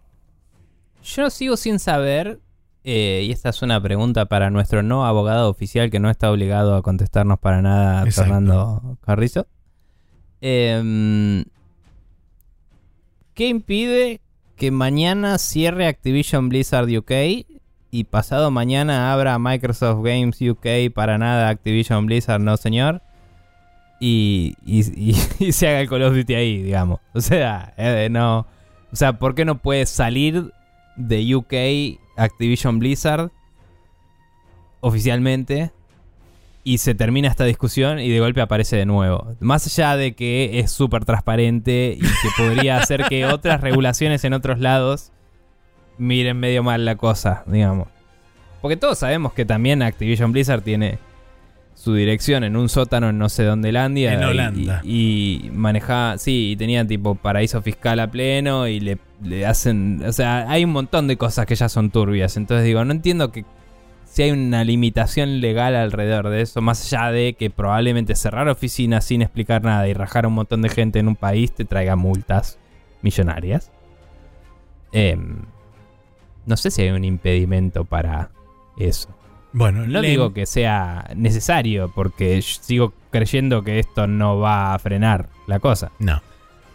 Yo 1.05 1.31
sigo 1.31 1.57
sin 1.57 1.79
saber, 1.81 2.39
eh, 2.85 3.25
y 3.27 3.33
esta 3.33 3.49
es 3.49 3.63
una 3.63 3.81
pregunta 3.83 4.27
para 4.27 4.51
nuestro 4.51 4.83
no 4.85 5.05
abogado 5.07 5.49
oficial 5.51 5.91
que 5.91 5.99
no 6.01 6.11
está 6.11 6.31
obligado 6.31 6.77
a 6.77 6.83
contestarnos 6.83 7.39
para 7.41 7.61
nada, 7.63 8.05
Exacto. 8.05 8.23
Fernando 8.31 8.99
Carrizo. 9.05 9.47
Em, 10.41 11.45
¿Qué 13.43 13.49
impide 13.49 14.21
que 14.55 14.71
mañana 14.71 15.37
cierre 15.37 15.89
Activision 15.89 16.49
Blizzard 16.49 16.89
UK 16.89 17.45
y 17.91 18.05
pasado 18.05 18.53
mañana 18.53 19.13
abra 19.13 19.37
Microsoft 19.41 20.05
Games 20.05 20.41
UK 20.41 20.95
para 20.95 21.19
nada 21.19 21.49
Activision 21.49 22.07
Blizzard, 22.07 22.41
no 22.41 22.57
señor? 22.57 23.03
Y, 23.99 24.55
se 25.51 25.67
haga 25.67 25.81
el 25.81 25.89
Call 25.89 26.05
of 26.05 26.15
Duty 26.15 26.35
ahí, 26.37 26.63
digamos. 26.63 27.01
O 27.15 27.21
sea, 27.21 27.75
eh, 27.77 28.07
no. 28.13 28.47
O 28.93 28.97
sea, 28.97 29.19
¿por 29.19 29.35
qué 29.35 29.45
no 29.45 29.59
puede 29.59 29.87
salir 29.87 30.53
de 30.95 31.35
UK 31.35 31.99
Activision 32.17 32.79
Blizzard 32.79 33.33
oficialmente 34.83 35.73
y 36.65 36.79
se 36.79 36.95
termina 36.95 37.29
esta 37.29 37.45
discusión 37.45 37.99
y 37.99 38.09
de 38.09 38.21
golpe 38.21 38.41
aparece 38.41 38.77
de 38.77 38.87
nuevo. 38.87 39.35
Más 39.41 39.67
allá 39.67 39.97
de 39.97 40.13
que 40.15 40.61
es 40.61 40.71
súper 40.71 41.05
transparente 41.05 41.97
y 41.99 42.01
que 42.01 42.29
podría 42.37 42.79
hacer 42.79 43.05
que 43.09 43.25
otras 43.27 43.61
regulaciones 43.61 44.25
en 44.25 44.33
otros 44.33 44.61
lados 44.61 45.11
miren 45.99 46.39
medio 46.39 46.63
mal 46.63 46.85
la 46.85 46.97
cosa, 46.97 47.45
digamos. 47.47 47.89
Porque 48.61 48.77
todos 48.77 48.99
sabemos 48.99 49.33
que 49.33 49.45
también 49.45 49.83
Activision 49.83 50.31
Blizzard 50.33 50.63
tiene 50.63 50.99
su 51.75 51.95
dirección 51.95 52.45
en 52.45 52.57
un 52.57 52.69
sótano 52.69 53.09
en 53.11 53.19
no 53.19 53.29
sé 53.29 53.43
dónde 53.45 53.73
Landia. 53.73 54.13
En 54.15 54.21
y- 54.21 54.25
Holanda. 54.25 54.81
Y, 54.85 55.41
y 55.47 55.51
manejaba, 55.51 56.17
sí, 56.19 56.53
y 56.53 56.57
tenía 56.57 56.87
tipo 56.87 57.17
paraíso 57.17 57.61
fiscal 57.61 57.99
a 57.99 58.09
pleno 58.11 58.69
y 58.69 58.79
le, 58.79 58.99
le 59.25 59.47
hacen, 59.47 60.03
o 60.07 60.13
sea, 60.13 60.49
hay 60.49 60.65
un 60.65 60.71
montón 60.71 61.09
de 61.09 61.17
cosas 61.17 61.45
que 61.47 61.57
ya 61.57 61.69
son 61.69 61.91
turbias. 61.91 62.37
Entonces 62.37 62.65
digo, 62.67 62.85
no 62.85 62.93
entiendo 62.93 63.33
que 63.33 63.45
si 64.13 64.23
hay 64.25 64.31
una 64.31 64.63
limitación 64.63 65.41
legal 65.41 65.75
alrededor 65.75 66.29
de 66.29 66.43
eso, 66.43 66.61
más 66.61 66.85
allá 66.93 67.11
de 67.11 67.33
que 67.33 67.49
probablemente 67.49 68.15
cerrar 68.15 68.47
oficinas 68.49 69.05
sin 69.07 69.23
explicar 69.23 69.63
nada 69.65 69.89
y 69.89 69.95
rajar 69.95 70.27
a 70.27 70.29
un 70.29 70.35
montón 70.35 70.61
de 70.61 70.69
gente 70.69 70.99
en 70.99 71.09
un 71.09 71.17
país 71.17 71.53
te 71.53 71.65
traiga 71.65 71.97
multas 71.97 72.59
millonarias. 73.01 73.71
Em, 74.93 75.37
no 76.45 76.57
sé 76.57 76.71
si 76.71 76.83
hay 76.83 76.91
un 76.91 77.05
impedimento 77.05 77.85
para 77.85 78.31
eso. 78.77 79.09
bueno 79.53 79.87
No 79.87 80.01
le- 80.03 80.09
digo 80.09 80.33
que 80.35 80.45
sea 80.47 81.11
necesario, 81.17 81.91
porque 81.95 82.41
yo 82.41 82.59
sigo 82.61 82.93
creyendo 83.11 83.63
que 83.65 83.79
esto 83.79 84.07
no 84.07 84.39
va 84.39 84.75
a 84.75 84.79
frenar 84.79 85.29
la 85.47 85.59
cosa. 85.59 85.91
No. 85.99 86.21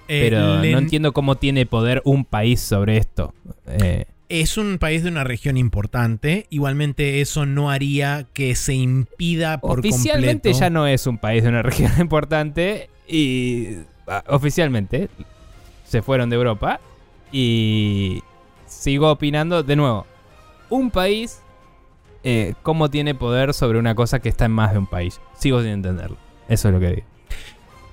Eh, 0.08 0.22
Pero 0.30 0.62
le- 0.62 0.72
no 0.72 0.78
entiendo 0.80 1.12
cómo 1.14 1.36
tiene 1.36 1.66
poder 1.66 2.02
un 2.06 2.24
país 2.26 2.62
sobre 2.62 2.98
esto. 2.98 3.34
Eh, 3.68 4.06
Es 4.30 4.58
un 4.58 4.78
país 4.78 5.04
de 5.04 5.10
una 5.10 5.24
región 5.24 5.58
importante. 5.58 6.48
Igualmente, 6.50 7.22
eso 7.22 7.46
no 7.46 7.70
haría 7.70 8.28
que 8.34 8.56
se 8.56 8.74
impida 8.74 9.60
por 9.60 9.80
oficialmente 9.80 10.50
completo. 10.50 10.60
ya 10.60 10.70
no 10.70 10.88
es 10.88 11.08
un 11.08 11.18
país 11.18 11.44
de 11.44 11.50
una 11.50 11.62
región 11.64 11.92
importante 12.00 12.90
y 13.08 13.78
ah, 14.08 14.24
oficialmente 14.28 15.10
se 15.86 16.02
fueron 16.02 16.30
de 16.30 16.36
Europa 16.36 16.82
y 17.32 18.22
sigo 18.66 19.12
opinando 19.12 19.64
de 19.64 19.76
nuevo. 19.76 20.06
Un 20.70 20.92
país, 20.92 21.42
eh, 22.24 22.54
¿cómo 22.64 22.90
tiene 22.90 23.16
poder 23.16 23.54
sobre 23.54 23.80
una 23.80 23.96
cosa 23.96 24.20
que 24.20 24.30
está 24.30 24.46
en 24.46 24.52
más 24.52 24.74
de 24.74 24.80
un 24.80 24.88
país? 24.88 25.22
Sigo 25.38 25.62
sin 25.62 25.72
entenderlo. 25.72 26.18
Eso 26.50 26.68
es 26.68 26.74
lo 26.74 26.80
que 26.80 26.88
digo. 26.88 27.17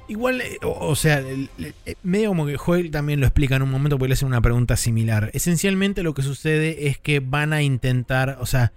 Igual, 0.07 0.43
eh, 0.43 0.59
o, 0.63 0.95
sea, 0.97 1.21
eh, 1.21 1.95
medio 2.03 2.29
como 2.29 2.47
que 2.47 2.57
Joel 2.57 2.91
también 2.91 3.21
lo 3.21 3.27
explica 3.27 3.57
en 3.57 3.63
un 3.63 3.71
momento 3.71 3.97
porque 3.97 4.09
le 4.09 4.15
hacen 4.15 4.29
una 4.29 4.41
pregunta 4.43 4.77
similar. 4.77 5.31
Esencialmente 5.33 6.03
lo 6.03 6.15
que 6.15 6.23
sucede 6.23 6.89
es 6.89 6.99
que 6.99 7.21
van 7.21 7.53
a 7.53 7.63
intentar, 7.63 8.37
o 8.41 8.47
sea, 8.47 8.73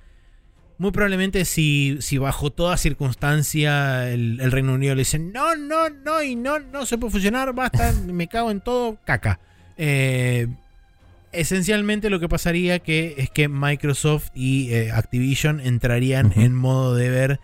muy 0.78 0.92
probablemente 0.92 1.44
si, 1.46 1.98
si 2.02 2.18
bajo 2.18 2.52
toda 2.52 2.78
circunstancia 2.78 4.12
el, 4.12 4.40
el 4.40 4.52
Reino 4.52 4.74
Unido 4.74 4.94
le 4.94 5.02
dice 5.02 5.18
no, 5.18 5.56
no, 5.56 5.90
no, 5.90 6.22
y 6.22 6.36
no, 6.36 6.60
no 6.60 6.86
se 6.86 6.98
puede 6.98 7.12
funcionar, 7.12 7.54
basta, 7.54 7.94
me 8.06 8.28
cago 8.28 8.52
en 8.52 8.62
todo, 8.62 8.98
caca. 9.04 9.40
Eh, 9.78 10.48
esencialmente 11.32 12.10
lo 12.10 12.20
que 12.20 12.30
pasaría 12.30 12.80
que 12.80 13.16
es 13.18 13.30
que 13.30 13.48
Microsoft 13.48 14.30
y 14.34 14.72
eh, 14.72 14.92
Activision 14.92 15.60
entrarían 15.60 16.34
en 16.36 16.56
modo 16.56 16.96
de 16.96 17.10
ver 17.10 17.40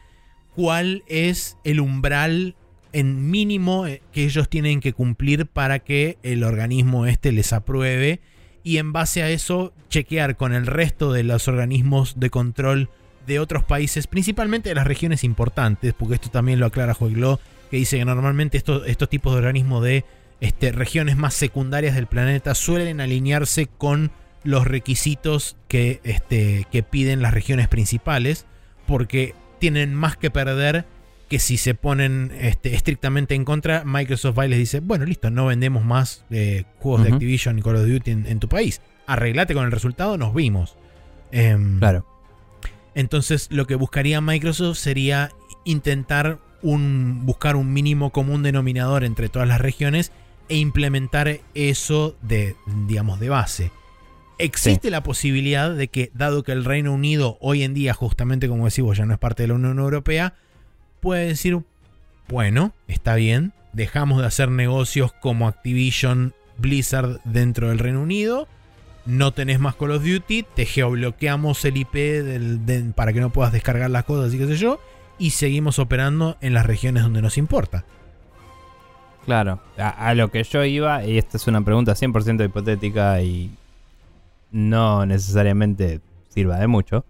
cuál 0.56 1.04
es 1.08 1.58
el 1.64 1.80
umbral 1.80 2.56
en 2.94 3.30
mínimo 3.30 3.86
eh, 3.88 4.02
que 4.12 4.24
ellos 4.24 4.48
tienen 4.50 4.80
que 4.80 4.94
cumplir 4.94 5.48
para 5.48 5.80
que 5.80 6.18
el 6.24 6.44
organismo 6.44 7.06
este 7.06 7.32
les 7.32 7.52
apruebe 7.52 8.22
y 8.64 8.78
en 8.78 8.94
base 8.94 9.24
a 9.24 9.30
eso 9.30 9.74
chequear 9.90 10.38
con 10.38 10.54
el 10.54 10.66
resto 10.66 11.12
de 11.12 11.24
los 11.24 11.48
organismos 11.48 12.20
de 12.20 12.30
control 12.30 12.90
de 13.28 13.40
otros 13.40 13.64
países, 13.64 14.08
principalmente 14.08 14.70
de 14.70 14.76
las 14.76 14.88
regiones 14.88 15.24
importantes, 15.24 15.94
porque 15.94 16.16
esto 16.16 16.30
también 16.30 16.60
lo 16.60 16.66
aclara 16.66 16.94
Joeglo, 16.94 17.40
que 17.70 17.78
dice 17.78 17.98
que 17.98 18.06
normalmente 18.06 18.58
estos, 18.58 18.88
estos 18.88 19.10
tipos 19.10 19.34
de 19.34 19.40
organismos 19.40 19.84
de 19.84 20.06
este, 20.40 20.72
regiones 20.72 21.18
más 21.18 21.34
secundarias 21.34 21.96
del 21.96 22.08
planeta 22.08 22.56
suelen 22.56 23.02
alinearse 23.02 23.68
con 23.68 24.12
los 24.44 24.68
requisitos 24.68 25.56
que, 25.68 26.02
este, 26.04 26.68
que 26.72 26.84
piden 26.84 27.22
las 27.22 27.34
regiones 27.34 27.70
principales, 27.70 28.46
porque 28.86 29.36
tienen 29.60 29.94
más 29.96 30.18
que 30.18 30.30
perder 30.30 30.86
que 31.34 31.40
si 31.40 31.58
se 31.58 31.74
ponen 31.74 32.32
este, 32.40 32.76
estrictamente 32.76 33.34
en 33.34 33.44
contra, 33.44 33.84
Microsoft 33.86 34.38
va 34.38 34.46
y 34.46 34.50
les 34.50 34.60
dice, 34.60 34.82
bueno, 34.82 35.04
listo, 35.04 35.32
no 35.32 35.48
vendemos 35.48 35.84
más 35.84 36.26
eh, 36.30 36.66
juegos 36.78 37.06
de. 37.06 37.12
Activision 37.12 37.58
y 37.58 37.64
Call 37.64 37.78
of 37.78 37.88
Duty 37.88 38.12
en, 38.12 38.28
en 38.28 38.40
tu 38.40 38.48
país. 38.48 38.82
Arreglate 39.08 39.56
con 39.56 39.66
el 39.66 39.72
resultado, 39.72 40.16
nos 40.16 40.36
vimos. 40.36 40.78
Em, 41.32 41.80
Claro. 41.80 42.06
entonces 42.94 43.48
lo 43.50 43.66
que 43.66 43.74
buscaría 43.74 44.22
Microsoft 44.22 44.78
sería 44.78 45.32
intentar 45.66 46.38
un, 46.62 47.26
buscar 47.26 47.56
un 47.56 47.74
mínimo 47.74 48.12
común 48.12 48.44
denominador 48.44 49.04
entre 49.04 49.28
todas 49.28 49.48
las 49.48 49.60
regiones 49.60 50.12
e 50.50 50.58
implementar 50.58 51.40
eso 51.56 52.16
de, 52.22 52.56
digamos, 52.86 53.20
de 53.20 53.30
base. 53.30 53.72
Existe 54.38 54.92
la 54.92 55.02
posibilidad 55.02 55.72
de 55.74 55.88
que, 55.88 56.12
dado 56.14 56.44
que 56.44 56.52
el 56.52 56.64
Reino 56.64 56.94
Unido 56.94 57.40
hoy 57.42 57.64
en 57.64 57.74
día, 57.74 57.96
justamente 57.96 58.48
como 58.48 58.66
decimos, 58.66 58.96
ya 58.96 59.08
no 59.08 59.14
es 59.14 59.20
parte 59.20 59.42
de 59.42 59.48
la 59.48 59.56
Unión 59.56 59.80
Europea, 59.80 60.36
puede 61.04 61.28
decir, 61.28 61.60
bueno, 62.30 62.72
está 62.88 63.16
bien, 63.16 63.52
dejamos 63.74 64.22
de 64.22 64.28
hacer 64.28 64.50
negocios 64.50 65.12
como 65.12 65.50
Activision 65.50 66.34
Blizzard 66.58 67.20
dentro 67.26 67.68
del 67.68 67.80
Reino 67.80 68.02
Unido, 68.02 68.48
no 69.06 69.34
tenés 69.34 69.60
más 69.60 69.76
Call 69.76 69.92
of 69.92 70.06
Duty, 70.06 70.46
te 70.56 70.66
geobloqueamos 70.66 71.66
el 71.66 71.76
IP 71.76 72.96
para 72.96 73.12
que 73.12 73.20
no 73.20 73.32
puedas 73.32 73.52
descargar 73.52 73.90
las 73.90 74.06
cosas 74.06 74.34
y 74.34 74.38
qué 74.38 74.48
sé 74.48 74.56
yo, 74.56 74.80
y 75.20 75.32
seguimos 75.32 75.78
operando 75.78 76.38
en 76.40 76.54
las 76.54 76.66
regiones 76.66 77.04
donde 77.04 77.22
nos 77.22 77.38
importa. 77.38 77.84
Claro, 79.26 79.60
a, 79.78 79.90
a 79.90 80.16
lo 80.16 80.32
que 80.32 80.42
yo 80.44 80.64
iba, 80.64 81.04
y 81.04 81.18
esta 81.18 81.36
es 81.36 81.48
una 81.48 81.62
pregunta 81.66 81.96
100% 81.96 82.46
hipotética 82.46 83.22
y 83.22 83.52
no 84.52 85.06
necesariamente 85.06 86.00
sirva 86.30 86.60
de 86.60 86.68
mucho. 86.68 87.04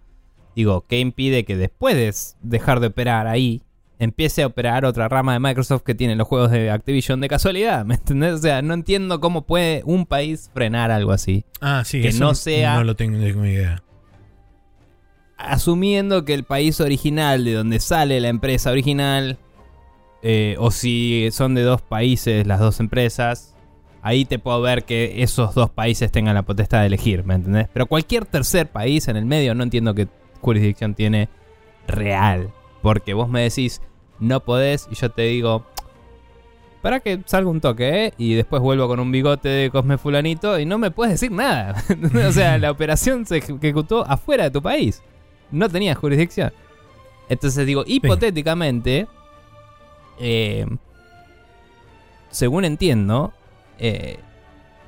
Digo, 0.56 0.84
¿qué 0.88 1.00
impide 1.00 1.46
que 1.46 1.58
después 1.58 1.96
de 1.96 2.12
dejar 2.42 2.80
de 2.80 2.88
operar 2.88 3.28
ahí, 3.28 3.62
empiece 4.00 4.44
a 4.44 4.48
operar 4.48 4.86
otra 4.86 5.08
rama 5.08 5.34
de 5.34 5.40
Microsoft 5.40 5.84
que 5.84 5.96
tiene 5.96 6.16
los 6.16 6.28
juegos 6.28 6.52
de 6.52 6.70
Activision 6.72 7.22
de 7.22 7.28
casualidad? 7.30 7.86
¿Me 7.86 7.96
entendés? 7.96 8.34
O 8.34 8.38
sea, 8.40 8.62
no 8.62 8.74
entiendo 8.74 9.20
cómo 9.20 9.44
puede 9.44 9.82
un 9.86 10.06
país 10.06 10.50
frenar 10.54 10.92
algo 10.92 11.12
así. 11.12 11.46
Ah, 11.62 11.84
sí, 11.86 12.02
Que 12.02 12.10
eso 12.10 12.24
no 12.24 12.36
sea- 12.36 12.76
No 12.76 12.84
lo 12.84 12.96
tengo, 12.96 13.20
tengo 13.20 13.46
idea. 13.46 13.82
asumiendo 15.38 16.24
que 16.26 16.34
el 16.34 16.44
país 16.44 16.80
original 16.80 17.44
de 17.44 17.54
donde 17.54 17.80
sale 17.80 18.20
la 18.22 18.30
empresa 18.30 18.72
original, 18.72 19.38
eh, 20.22 20.56
o 20.60 20.72
si 20.72 21.30
son 21.32 21.54
de 21.56 21.64
dos 21.64 21.82
países 21.82 22.48
las 22.48 22.60
dos 22.60 22.80
empresas, 22.80 23.56
ahí 24.02 24.26
te 24.26 24.40
puedo 24.40 24.62
ver 24.62 24.86
que 24.86 25.22
esos 25.24 25.54
dos 25.54 25.70
países 25.70 26.12
tengan 26.12 26.36
la 26.36 26.44
potestad 26.44 26.82
de 26.82 26.88
elegir, 26.88 27.26
¿me 27.26 27.34
entendés? 27.36 27.68
Pero 27.74 27.88
cualquier 27.88 28.26
tercer 28.26 28.70
país 28.70 29.08
en 29.08 29.18
el 29.18 29.26
medio 29.26 29.54
no 29.56 29.64
entiendo 29.64 29.94
qué 29.94 30.08
jurisdicción 30.40 30.94
tiene 30.94 31.28
real. 31.88 32.50
Porque 32.84 33.16
vos 33.16 33.28
me 33.28 33.42
decís, 33.42 33.82
no 34.20 34.42
podés, 34.42 34.88
y 34.92 34.96
yo 34.96 35.10
te 35.10 35.24
digo, 35.24 35.66
para 36.84 37.00
que 37.00 37.22
salga 37.26 37.50
un 37.50 37.62
toque, 37.62 38.06
¿eh? 38.06 38.14
Y 38.18 38.34
después 38.34 38.62
vuelvo 38.62 38.90
con 38.90 39.00
un 39.00 39.10
bigote 39.10 39.48
de 39.48 39.72
Cosme 39.72 39.98
Fulanito 39.98 40.60
y 40.60 40.66
no 40.66 40.78
me 40.78 40.92
puedes 40.92 41.14
decir 41.14 41.32
nada. 41.32 41.82
o 42.28 42.32
sea, 42.34 42.58
la 42.58 42.70
operación 42.70 43.26
se 43.26 43.38
ejecutó 43.38 44.06
afuera 44.06 44.44
de 44.44 44.52
tu 44.52 44.62
país. 44.62 45.02
No 45.50 45.70
tenías 45.70 45.98
jurisdicción. 45.98 46.52
Entonces 47.30 47.66
digo, 47.66 47.86
hipotéticamente, 47.88 49.08
eh, 50.20 50.68
según 52.30 52.66
entiendo, 52.66 53.34
eh, 53.80 54.20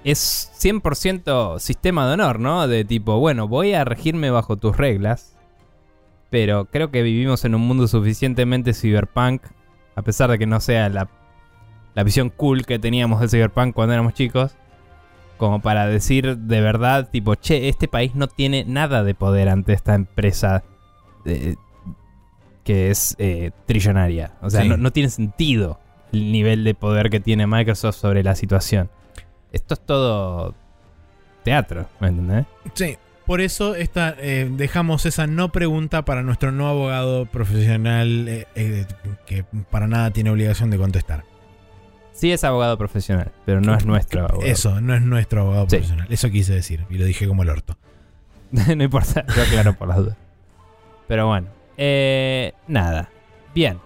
es 0.03 0.51
100% 0.59 1.59
sistema 1.59 2.07
de 2.07 2.13
honor, 2.15 2.39
¿no? 2.39 2.67
De 2.67 2.83
tipo, 2.83 3.19
bueno, 3.19 3.47
voy 3.47 3.73
a 3.73 3.85
regirme 3.85 4.31
bajo 4.31 4.57
tus 4.57 4.75
reglas, 4.75 5.34
pero 6.35 6.65
creo 6.65 6.91
que 6.91 7.01
vivimos 7.01 7.45
en 7.45 7.55
un 7.55 7.61
mundo 7.61 7.87
suficientemente 7.87 8.73
cyberpunk, 8.73 9.41
a 9.95 10.01
pesar 10.01 10.29
de 10.29 10.37
que 10.37 10.45
no 10.45 10.59
sea 10.59 10.89
la, 10.89 11.07
la 11.93 12.03
visión 12.03 12.29
cool 12.29 12.65
que 12.65 12.77
teníamos 12.77 13.21
de 13.21 13.29
cyberpunk 13.29 13.73
cuando 13.73 13.93
éramos 13.93 14.15
chicos, 14.15 14.57
como 15.37 15.61
para 15.61 15.87
decir 15.87 16.37
de 16.37 16.59
verdad, 16.59 17.09
tipo, 17.09 17.35
che, 17.35 17.69
este 17.69 17.87
país 17.87 18.15
no 18.15 18.27
tiene 18.27 18.65
nada 18.65 19.05
de 19.05 19.15
poder 19.15 19.47
ante 19.47 19.71
esta 19.71 19.95
empresa 19.95 20.65
eh, 21.23 21.55
que 22.65 22.91
es 22.91 23.15
eh, 23.17 23.51
trillonaria. 23.65 24.33
O 24.41 24.49
sea, 24.49 24.63
Sí. 24.63 24.67
no, 24.67 24.75
no 24.75 24.91
tiene 24.91 25.07
sentido 25.07 25.79
el 26.11 26.33
nivel 26.33 26.65
de 26.65 26.73
poder 26.75 27.09
que 27.09 27.21
tiene 27.21 27.47
Microsoft 27.47 27.95
sobre 27.95 28.23
la 28.23 28.35
situación. 28.35 28.89
Esto 29.53 29.75
es 29.75 29.79
todo 29.79 30.53
teatro, 31.43 31.85
¿me 32.01 32.09
entendés? 32.09 32.45
Sí, 32.73 32.97
por 33.25 33.41
eso 33.41 33.75
esta, 33.75 34.15
eh, 34.19 34.47
dejamos 34.51 35.05
esa 35.05 35.27
no 35.27 35.51
pregunta 35.51 36.05
para 36.05 36.21
nuestro 36.23 36.51
no 36.51 36.67
abogado 36.67 37.25
profesional 37.25 38.27
eh, 38.27 38.47
eh, 38.55 38.85
que 39.25 39.43
para 39.71 39.87
nada 39.87 40.11
tiene 40.11 40.29
obligación 40.29 40.69
de 40.69 40.77
contestar. 40.77 41.23
Sí 42.13 42.31
es 42.31 42.43
abogado 42.43 42.77
profesional, 42.77 43.31
pero 43.45 43.59
no 43.59 43.75
es 43.75 43.85
nuestro 43.85 44.21
abogado. 44.25 44.41
Eso, 44.49 44.79
no 44.79 44.95
es 44.95 45.01
nuestro 45.01 45.41
abogado 45.41 45.65
Sí. 45.69 45.77
profesional. 45.77 46.07
Eso 46.09 46.29
quise 46.29 46.53
decir 46.53 46.85
y 46.89 46.97
lo 46.97 47.05
dije 47.05 47.27
como 47.27 47.43
el 47.43 47.49
orto. 47.49 47.77
no 48.51 48.83
importa, 48.83 49.25
yo 49.35 49.41
aclaro 49.43 49.73
por 49.73 49.87
las 49.89 49.97
dudas. 49.97 50.17
Pero 51.07 51.27
bueno, 51.27 51.47
eh, 51.77 52.53
nada. 52.67 53.09
Bien. 53.53 53.79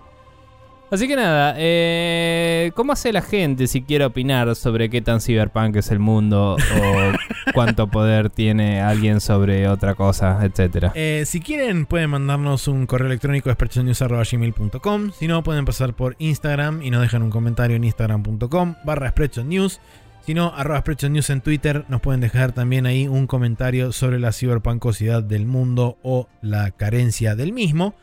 Así 0.91 1.07
que 1.07 1.15
nada, 1.15 1.53
eh, 1.57 2.71
¿cómo 2.73 2.93
hace 2.93 3.13
la 3.13 3.21
gente 3.21 3.67
si 3.67 3.83
quiere 3.83 4.05
opinar 4.05 4.55
sobre 4.55 4.89
qué 4.89 5.01
tan 5.01 5.21
cyberpunk 5.21 5.75
es 5.75 5.91
el 5.91 5.99
mundo 5.99 6.55
o 6.55 7.13
cuánto 7.53 7.87
poder 7.87 8.31
tiene 8.31 8.81
alguien 8.81 9.21
sobre 9.21 9.67
otra 9.67 9.93
cosa, 9.93 10.39
etcétera? 10.43 10.91
Eh, 10.95 11.23
si 11.27 11.41
quieren, 11.41 11.85
pueden 11.85 12.09
mandarnos 12.09 12.67
un 12.67 12.87
correo 12.87 13.07
electrónico 13.07 13.51
a 13.51 13.53
sprechonews.gmail.com. 13.53 15.11
Si 15.11 15.27
no, 15.27 15.43
pueden 15.43 15.65
pasar 15.65 15.93
por 15.93 16.15
Instagram 16.17 16.81
y 16.81 16.89
nos 16.89 17.01
dejan 17.01 17.21
un 17.21 17.29
comentario 17.29 17.75
en 17.75 17.83
instagram.com 17.83 18.75
barra 18.83 19.13
News. 19.45 19.79
Si 20.25 20.33
no, 20.33 20.53
arroba 20.55 20.83
News 21.09 21.29
en 21.29 21.41
Twitter. 21.41 21.85
Nos 21.87 22.01
pueden 22.01 22.21
dejar 22.21 22.51
también 22.51 22.87
ahí 22.87 23.07
un 23.07 23.27
comentario 23.27 23.91
sobre 23.91 24.19
la 24.19 24.31
ciberpancosidad 24.31 25.21
del 25.21 25.45
mundo 25.45 25.97
o 26.01 26.27
la 26.41 26.71
carencia 26.71 27.35
del 27.35 27.53
mismo. 27.53 27.95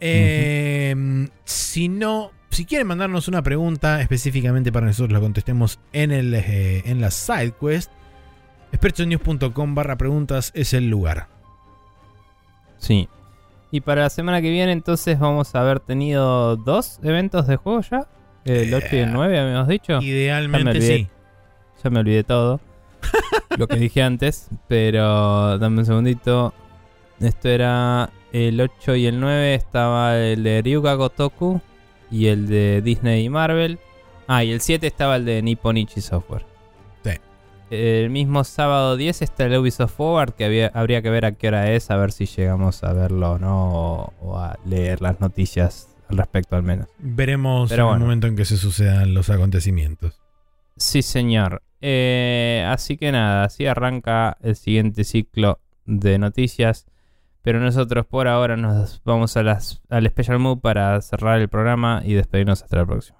Eh, 0.00 1.28
Si 1.44 1.88
no, 1.88 2.30
si 2.50 2.64
quieren 2.64 2.86
mandarnos 2.86 3.28
una 3.28 3.42
pregunta 3.42 4.00
específicamente 4.00 4.72
para 4.72 4.86
nosotros 4.86 5.12
la 5.12 5.20
contestemos 5.20 5.78
en, 5.92 6.10
el, 6.12 6.34
eh, 6.34 6.82
en 6.86 7.00
la 7.00 7.10
SideQuest, 7.10 7.90
sprechonews.com 8.74 9.74
barra 9.74 9.96
preguntas 9.96 10.50
es 10.54 10.74
el 10.74 10.88
lugar. 10.90 11.28
Sí. 12.78 13.08
Y 13.70 13.80
para 13.80 14.02
la 14.02 14.10
semana 14.10 14.40
que 14.40 14.50
viene 14.50 14.72
entonces 14.72 15.18
vamos 15.18 15.54
a 15.54 15.60
haber 15.60 15.80
tenido 15.80 16.56
dos 16.56 17.00
eventos 17.02 17.46
de 17.46 17.56
juego 17.56 17.80
ya. 17.82 18.06
El 18.44 18.72
8 18.72 18.86
y 18.92 18.96
el 18.98 19.12
9 19.12 19.38
habíamos 19.38 19.68
dicho. 19.68 20.00
Ya 20.00 20.06
Idealmente 20.06 20.70
olvidé. 20.70 20.96
sí. 20.96 21.08
Ya 21.84 21.90
me 21.90 22.00
olvidé 22.00 22.24
todo. 22.24 22.60
lo 23.58 23.66
que 23.68 23.76
dije 23.76 24.02
antes. 24.02 24.48
Pero 24.68 25.58
dame 25.58 25.80
un 25.80 25.86
segundito. 25.86 26.54
Esto 27.20 27.48
era 27.50 28.08
el 28.32 28.60
8 28.60 28.94
y 28.96 29.06
el 29.06 29.20
9. 29.20 29.54
Estaba 29.54 30.16
el 30.18 30.42
de 30.42 30.62
Ryuga 30.62 30.94
Gotoku. 30.94 31.60
Y 32.10 32.26
el 32.28 32.48
de 32.48 32.80
Disney 32.82 33.24
y 33.24 33.28
Marvel. 33.28 33.78
Ah, 34.26 34.42
y 34.44 34.50
el 34.52 34.60
7 34.60 34.86
estaba 34.86 35.16
el 35.16 35.24
de 35.24 35.42
Nipponichi 35.42 36.00
Software. 36.00 36.46
Sí. 37.04 37.10
El 37.70 38.08
mismo 38.10 38.44
sábado 38.44 38.96
10 38.96 39.20
está 39.22 39.44
el 39.44 39.56
Ubisoft 39.58 39.94
Forward. 39.94 40.32
Que 40.32 40.44
había- 40.46 40.70
habría 40.74 41.02
que 41.02 41.10
ver 41.10 41.24
a 41.26 41.32
qué 41.32 41.48
hora 41.48 41.70
es. 41.72 41.90
A 41.90 41.96
ver 41.96 42.12
si 42.12 42.24
llegamos 42.26 42.82
a 42.84 42.92
verlo 42.94 43.32
o 43.32 43.38
no. 43.38 43.72
O, 43.72 44.12
o 44.20 44.38
a 44.38 44.58
leer 44.64 45.02
las 45.02 45.20
noticias 45.20 45.88
al 46.08 46.16
respecto 46.16 46.56
al 46.56 46.62
menos. 46.62 46.88
Veremos 46.98 47.68
Pero 47.68 47.88
en 47.90 47.94
el 47.96 48.00
momento 48.00 48.26
en 48.26 48.36
que 48.36 48.44
se 48.46 48.56
sucedan 48.56 49.12
los 49.12 49.28
acontecimientos. 49.28 50.18
Sí, 50.76 51.02
señor. 51.02 51.62
Eh, 51.82 52.64
así 52.68 52.96
que 52.96 53.12
nada, 53.12 53.44
así 53.44 53.66
arranca 53.66 54.36
el 54.42 54.56
siguiente 54.56 55.04
ciclo 55.04 55.58
de 55.86 56.18
noticias. 56.18 56.86
Pero 57.48 57.60
nosotros 57.60 58.04
por 58.04 58.28
ahora 58.28 58.58
nos 58.58 59.00
vamos 59.06 59.34
a 59.38 59.42
las, 59.42 59.80
al 59.88 60.06
Special 60.06 60.38
Move 60.38 60.60
para 60.60 61.00
cerrar 61.00 61.40
el 61.40 61.48
programa 61.48 62.02
y 62.04 62.12
despedirnos 62.12 62.62
hasta 62.62 62.76
la 62.76 62.84
próxima. 62.84 63.17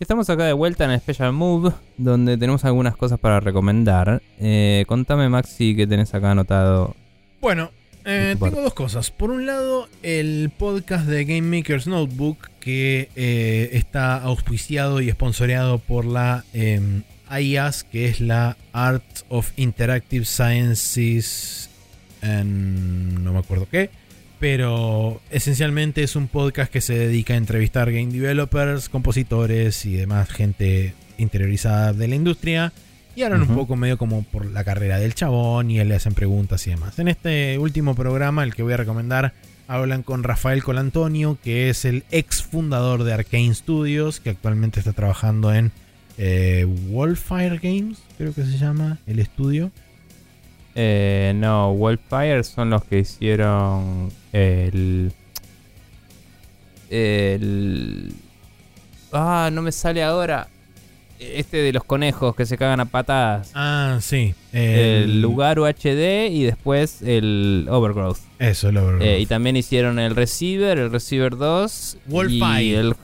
Estamos 0.00 0.30
acá 0.30 0.44
de 0.44 0.52
vuelta 0.52 0.84
en 0.84 0.92
el 0.92 1.00
Special 1.00 1.32
Move, 1.32 1.72
donde 1.96 2.36
tenemos 2.38 2.64
algunas 2.64 2.96
cosas 2.96 3.18
para 3.18 3.40
recomendar. 3.40 4.22
Eh, 4.38 4.84
contame, 4.86 5.28
Maxi, 5.28 5.74
que 5.74 5.86
tenés 5.88 6.14
acá 6.14 6.30
anotado. 6.30 6.94
Bueno, 7.40 7.72
eh, 8.04 8.36
tengo 8.40 8.62
dos 8.62 8.74
cosas. 8.74 9.10
Por 9.10 9.30
un 9.30 9.44
lado, 9.44 9.88
el 10.04 10.50
podcast 10.56 11.06
de 11.06 11.24
Game 11.24 11.56
Maker's 11.58 11.88
Notebook, 11.88 12.48
que 12.60 13.08
eh, 13.16 13.70
está 13.72 14.16
auspiciado 14.22 15.00
y 15.00 15.08
esponsoreado 15.08 15.78
por 15.78 16.04
la 16.04 16.44
IAS, 16.54 17.82
que 17.82 18.06
es 18.06 18.20
la 18.20 18.56
Art 18.72 19.04
of 19.28 19.50
Interactive 19.56 20.24
Sciences. 20.24 21.70
en- 22.22 23.22
no 23.24 23.32
me 23.32 23.38
acuerdo 23.40 23.66
qué. 23.70 23.90
Pero 24.38 25.20
esencialmente 25.30 26.02
es 26.02 26.14
un 26.14 26.28
podcast 26.28 26.72
que 26.72 26.80
se 26.80 26.96
dedica 26.96 27.34
a 27.34 27.36
entrevistar 27.36 27.90
game 27.90 28.12
developers, 28.12 28.88
compositores 28.88 29.84
y 29.84 29.96
demás 29.96 30.28
gente 30.28 30.94
interiorizada 31.18 31.92
de 31.92 32.08
la 32.08 32.14
industria. 32.14 32.72
Y 33.16 33.22
hablan 33.22 33.42
un 33.42 33.56
poco 33.56 33.74
medio 33.74 33.98
como 33.98 34.22
por 34.22 34.46
la 34.46 34.62
carrera 34.62 35.00
del 35.00 35.12
chabón 35.14 35.72
y 35.72 35.82
le 35.82 35.94
hacen 35.96 36.14
preguntas 36.14 36.64
y 36.68 36.70
demás. 36.70 37.00
En 37.00 37.08
este 37.08 37.58
último 37.58 37.96
programa, 37.96 38.44
el 38.44 38.54
que 38.54 38.62
voy 38.62 38.74
a 38.74 38.76
recomendar, 38.76 39.34
hablan 39.66 40.04
con 40.04 40.22
Rafael 40.22 40.62
Colantonio, 40.62 41.36
que 41.42 41.68
es 41.68 41.84
el 41.84 42.04
ex 42.12 42.44
fundador 42.44 43.02
de 43.02 43.14
Arkane 43.14 43.52
Studios, 43.52 44.20
que 44.20 44.30
actualmente 44.30 44.78
está 44.78 44.92
trabajando 44.92 45.52
en 45.52 45.72
eh, 46.16 46.64
Wildfire 46.90 47.58
Games, 47.58 47.98
creo 48.16 48.32
que 48.34 48.44
se 48.44 48.56
llama 48.56 48.98
el 49.06 49.18
estudio. 49.18 49.72
Eh, 50.80 51.32
no, 51.34 51.72
Wildfire 51.72 52.44
son 52.44 52.70
los 52.70 52.84
que 52.84 53.00
hicieron 53.00 54.12
el. 54.32 55.12
El. 56.88 58.14
Ah, 59.12 59.50
no 59.52 59.60
me 59.60 59.72
sale 59.72 60.04
ahora. 60.04 60.46
Este 61.18 61.56
de 61.56 61.72
los 61.72 61.82
conejos 61.82 62.36
que 62.36 62.46
se 62.46 62.56
cagan 62.56 62.78
a 62.78 62.84
patadas. 62.84 63.50
Ah, 63.56 63.98
sí. 64.00 64.36
El 64.52 65.20
lugar 65.20 65.58
UHD 65.58 66.30
y 66.30 66.44
después 66.44 67.02
el 67.02 67.66
Overgrowth. 67.68 68.20
Eso, 68.38 68.68
el 68.68 68.76
Overgrowth. 68.76 69.02
Eh, 69.02 69.18
y 69.18 69.26
también 69.26 69.56
hicieron 69.56 69.98
el 69.98 70.14
Receiver, 70.14 70.78
el 70.78 70.92
Receiver 70.92 71.36
2. 71.36 71.98
Wolfeye. 72.06 72.62
Y 72.62 72.74
el. 72.74 72.94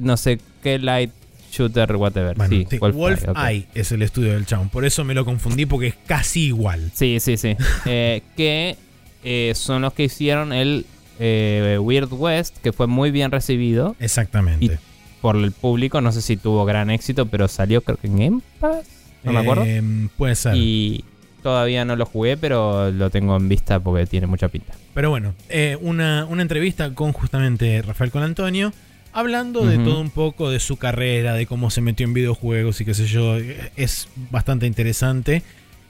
No 0.00 0.16
sé 0.16 0.40
qué 0.60 0.80
Light 0.80 1.12
Shooter, 1.56 1.96
whatever. 1.96 2.36
Bueno, 2.36 2.66
sí, 2.68 2.78
Wolf 2.78 3.28
ok. 3.28 3.38
Eye 3.38 3.66
es 3.74 3.92
el 3.92 4.02
estudio 4.02 4.32
del 4.32 4.46
chabón. 4.46 4.68
Por 4.68 4.84
eso 4.84 5.04
me 5.04 5.14
lo 5.14 5.24
confundí 5.24 5.66
porque 5.66 5.88
es 5.88 5.94
casi 6.06 6.46
igual. 6.46 6.90
Sí, 6.94 7.18
sí, 7.20 7.36
sí. 7.36 7.56
Eh, 7.86 8.22
que 8.36 8.76
eh, 9.22 9.52
son 9.54 9.82
los 9.82 9.92
que 9.92 10.04
hicieron 10.04 10.52
el 10.52 10.86
eh, 11.18 11.78
Weird 11.80 12.12
West, 12.12 12.58
que 12.58 12.72
fue 12.72 12.86
muy 12.86 13.10
bien 13.10 13.30
recibido 13.30 13.94
Exactamente. 14.00 14.78
por 15.20 15.36
el 15.36 15.52
público. 15.52 16.00
No 16.00 16.12
sé 16.12 16.22
si 16.22 16.36
tuvo 16.36 16.64
gran 16.64 16.90
éxito, 16.90 17.26
pero 17.26 17.48
salió 17.48 17.82
creo 17.82 17.96
que 17.96 18.06
en 18.06 18.18
Game 18.18 18.40
Pass. 18.60 18.86
No 19.22 19.32
me 19.32 19.40
acuerdo. 19.40 19.64
Eh, 19.66 19.82
puede 20.16 20.34
ser. 20.34 20.54
Y 20.56 21.04
todavía 21.42 21.84
no 21.84 21.94
lo 21.94 22.06
jugué, 22.06 22.36
pero 22.36 22.90
lo 22.90 23.10
tengo 23.10 23.36
en 23.36 23.48
vista 23.48 23.78
porque 23.80 24.06
tiene 24.06 24.26
mucha 24.26 24.48
pinta. 24.48 24.74
Pero 24.94 25.10
bueno, 25.10 25.34
eh, 25.48 25.76
una, 25.80 26.26
una 26.26 26.42
entrevista 26.42 26.94
con 26.94 27.12
justamente 27.12 27.82
Rafael 27.82 28.10
Colantonio, 28.10 28.72
hablando 29.14 29.64
de 29.64 29.78
todo 29.78 30.00
un 30.00 30.10
poco 30.10 30.50
de 30.50 30.60
su 30.60 30.76
carrera, 30.76 31.34
de 31.34 31.46
cómo 31.46 31.70
se 31.70 31.80
metió 31.80 32.04
en 32.04 32.12
videojuegos 32.12 32.80
y 32.80 32.84
qué 32.84 32.94
sé 32.94 33.06
yo. 33.06 33.36
Es 33.76 34.08
bastante 34.30 34.66
interesante. 34.66 35.42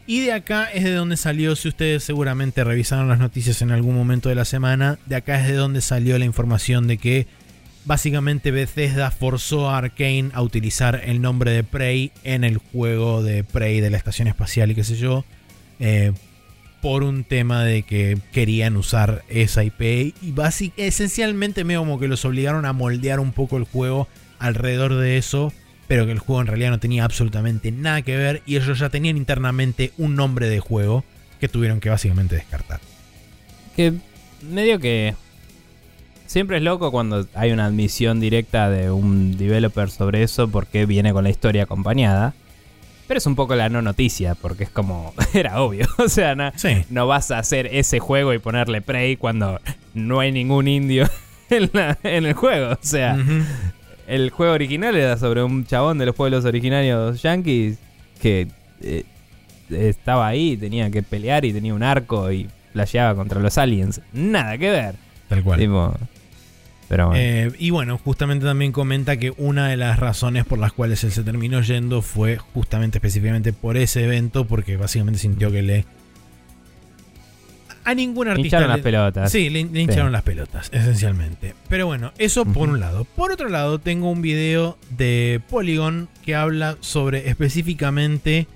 Y 0.07 0.21
de 0.21 0.33
acá 0.33 0.71
es 0.71 0.85
de 0.85 0.93
donde 0.93 1.17
salió, 1.17 1.57
si 1.57 1.69
ustedes 1.69 2.05
seguramente 2.05 2.63
revisaron 2.63 3.09
las 3.09 3.19
noticias 3.19 3.63
en 3.63 3.71
algún 3.71 3.97
momento 3.97 4.29
de 4.29 4.35
la 4.35 4.45
semana, 4.45 4.99
de 5.07 5.17
acá 5.17 5.41
es 5.41 5.49
de 5.49 5.55
donde 5.55 5.81
salió 5.81 6.19
la 6.19 6.27
información 6.27 6.87
de 6.87 6.99
que 6.99 7.27
básicamente 7.87 8.51
Bethesda 8.51 9.11
forzó 9.11 9.71
a 9.71 9.79
Arkane 9.79 10.31
a 10.35 10.43
utilizar 10.43 11.01
el 11.05 11.23
nombre 11.23 11.53
de 11.53 11.65
Prey 11.65 12.13
en 12.23 12.45
el 12.45 12.59
juego 12.59 13.23
de 13.23 13.45
Prey 13.45 13.81
de 13.81 13.89
la 13.89 13.97
estación 13.97 14.29
espacial 14.29 14.71
y 14.71 14.75
qué 14.75 14.85
sé 14.85 14.97
yo. 14.97 15.25
eh, 15.81 16.13
por 16.85 17.03
un 17.03 17.25
tema 17.25 17.65
de 17.65 17.83
que 17.83 18.19
querían 18.31 18.77
usar 18.77 19.25
esa 19.31 19.65
IP 19.65 19.81
y 20.21 20.33
basi- 20.35 20.71
esencialmente 20.77 21.65
medio 21.65 21.81
como 21.81 21.99
que 21.99 22.09
los 22.09 22.27
obligaron 22.27 22.67
a 22.67 22.75
moldear 22.75 23.21
un 23.21 23.33
poco 23.33 23.57
el 23.57 23.65
juego 23.65 24.07
alrededor 24.39 24.95
de 24.97 25.17
eso, 25.17 25.51
pero 25.89 26.05
que 26.05 26.13
el 26.13 26.19
juego 26.19 26.43
en 26.43 26.47
realidad 26.47 26.69
no 26.73 26.81
tenía 26.81 27.05
absolutamente 27.07 27.73
nada 27.73 28.03
que 28.03 28.19
ver 28.19 28.43
y 28.45 28.57
ellos 28.57 28.79
ya 28.79 28.91
tenían 28.91 29.17
internamente 29.17 29.93
un 29.97 30.15
nombre 30.15 30.47
de 30.51 30.61
juego 30.61 31.05
que 31.41 31.49
tuvieron 31.49 31.81
que 31.81 31.89
básicamente 31.89 32.35
descartar. 32.37 32.81
Que 33.75 33.95
medio 34.43 34.79
que 34.79 35.15
siempre 36.27 36.59
es 36.59 36.63
loco 36.63 36.91
cuando 36.91 37.27
hay 37.35 37.53
una 37.53 37.65
admisión 37.65 38.21
directa 38.21 38.69
de 38.69 38.91
un 38.91 39.39
developer 39.39 39.89
sobre 39.89 40.23
eso 40.23 40.49
porque 40.49 40.85
viene 40.85 41.15
con 41.15 41.25
la 41.25 41.31
historia 41.31 41.63
acompañada. 41.63 42.35
Pero 43.07 43.19
es 43.19 43.27
un 43.27 43.37
poco 43.37 43.55
la 43.55 43.69
no 43.69 43.83
noticia, 43.83 44.35
porque 44.35 44.65
es 44.65 44.71
como, 44.71 45.13
era 45.35 45.61
obvio. 45.63 45.87
O 45.99 46.09
sea, 46.09 46.35
no, 46.35 46.51
Sí, 46.57 46.85
no 46.91 47.07
vas 47.07 47.31
a 47.31 47.39
hacer 47.39 47.69
ese 47.73 47.99
juego 48.01 48.33
y 48.33 48.39
ponerle 48.39 48.81
Prey 48.81 49.17
cuando 49.17 49.61
no 49.95 50.21
hay 50.21 50.33
ningún 50.33 50.69
indio 50.69 51.09
en, 51.51 51.71
la- 51.73 51.99
en 52.03 52.25
el 52.27 52.33
juego. 52.35 52.73
O 52.73 52.79
sea, 52.81 53.17
el 54.07 54.31
juego 54.31 54.53
original 54.55 54.97
era 54.97 55.17
sobre 55.19 55.43
un 55.43 55.67
chabón 55.67 55.99
de 55.99 56.07
los 56.07 56.15
pueblos 56.15 56.45
originarios 56.45 57.21
yankees 57.23 57.79
que 58.21 58.49
eh, 58.81 59.05
estaba 59.71 60.27
ahí, 60.27 60.57
tenía 60.57 60.91
que 60.91 61.03
pelear 61.03 61.45
y 61.45 61.53
tenía 61.53 61.75
un 61.75 61.83
arco 61.83 62.31
y 62.33 62.49
flasheaba 62.73 63.15
contra 63.15 63.41
los 63.41 63.57
aliens. 63.59 64.01
Nada 64.13 64.57
que 64.59 64.71
ver. 64.71 64.95
tal 65.29 65.43
cual. 65.43 65.59
Tipo, 65.61 65.95
pero 66.89 67.09
bueno. 67.09 67.21
Eh, 67.23 67.51
y 67.59 67.71
bueno, 67.71 67.99
justamente 67.99 68.45
también 68.45 68.73
comenta 68.73 69.17
que 69.17 69.33
una 69.37 69.69
de 69.69 69.77
las 69.77 69.99
razones 69.99 70.45
por 70.45 70.59
las 70.59 70.73
cuales 70.73 71.03
él 71.05 71.13
se 71.13 71.23
terminó 71.23 71.61
yendo 71.63 72.03
fue 72.03 72.37
justamente 72.37 72.99
específicamente 72.99 73.53
por 73.53 73.77
ese 73.77 74.05
evento, 74.05 74.45
porque 74.47 74.77
básicamente 74.77 75.19
sintió 75.21 75.51
que 75.51 75.63
le... 75.63 75.85
A 77.87 77.95
ningún 77.95 78.29
artista... 78.29 78.47
hincharon 78.57 78.69
le- 78.69 78.75
las 78.77 78.83
pelotas. 78.83 79.31
Sí, 79.33 79.51
le, 79.51 79.65
le 79.65 79.81
hincharon 79.83 80.09
Sí. 80.09 80.13
las 80.13 80.23
pelotas, 80.23 80.69
esencialmente. 80.73 81.55
Pero 81.69 81.87
bueno, 81.87 82.13
eso 82.19 82.47
por 82.47 82.71
un 82.71 82.81
lado. 82.81 83.05
Por 83.05 83.31
otro 83.33 83.49
lado, 83.51 83.79
tengo 83.79 84.11
un 84.11 84.23
video 84.23 84.79
de 84.97 85.41
Polygon 85.51 86.09
que 86.25 86.35
habla 86.35 86.79
sobre 86.81 87.29
específicamente 87.29 88.47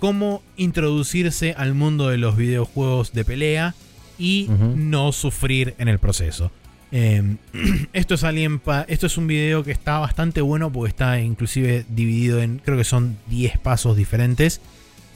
cómo 0.00 0.42
introducirse 0.56 1.54
al 1.56 1.74
mundo 1.74 2.08
de 2.08 2.18
los 2.18 2.36
videojuegos 2.36 3.12
de 3.12 3.24
pelea 3.24 3.74
y 4.18 4.48
no 4.74 5.12
sufrir 5.12 5.74
en 5.78 5.86
el 5.88 5.98
proceso. 6.00 6.50
Eh, 6.92 7.36
esto, 7.92 8.14
es 8.14 8.24
pa- 8.64 8.84
esto 8.88 9.06
es 9.06 9.16
un 9.18 9.26
video 9.26 9.64
que 9.64 9.72
está 9.72 9.98
bastante 9.98 10.40
bueno 10.40 10.72
porque 10.72 10.90
está 10.90 11.20
inclusive 11.20 11.84
dividido 11.88 12.40
en, 12.40 12.58
creo 12.64 12.76
que 12.78 12.84
son 12.84 13.16
10 13.28 13.58
pasos 13.58 13.96
diferentes, 13.96 14.60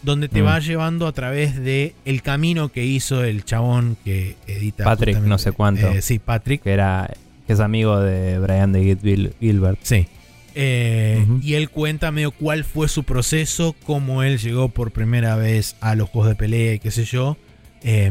donde 0.02 0.28
te 0.28 0.42
Mm. 0.42 0.46
va 0.46 0.58
llevando 0.60 1.06
a 1.06 1.12
través 1.12 1.56
de 1.60 1.94
el 2.04 2.22
camino 2.22 2.70
que 2.70 2.84
hizo 2.84 3.22
el 3.22 3.44
chabón 3.44 3.96
que 4.04 4.36
edita. 4.46 4.84
Patrick, 4.84 5.18
no 5.18 5.38
sé 5.38 5.52
cuánto. 5.52 5.88
Eh, 5.88 6.02
sí, 6.02 6.18
Patrick. 6.18 6.62
Que 6.62 6.70
era 6.72 7.10
que 7.46 7.52
es 7.52 7.60
amigo 7.60 8.00
de 8.00 8.38
Brian 8.38 8.72
de 8.72 8.96
Gil- 8.96 9.32
Gilbert. 9.40 9.78
Sí. 9.82 10.06
Eh. 10.54 11.24
Y 11.42 11.54
él 11.54 11.70
cuenta 11.70 12.10
medio 12.10 12.32
cuál 12.32 12.64
fue 12.64 12.88
su 12.88 13.04
proceso, 13.04 13.76
cómo 13.84 14.22
él 14.22 14.38
llegó 14.38 14.68
por 14.68 14.90
primera 14.90 15.36
vez 15.36 15.76
a 15.80 15.94
los 15.94 16.08
juegos 16.08 16.28
de 16.30 16.34
pelea 16.36 16.74
y 16.74 16.78
qué 16.80 16.90
sé 16.90 17.04
yo. 17.04 17.36
Eh, 17.82 18.10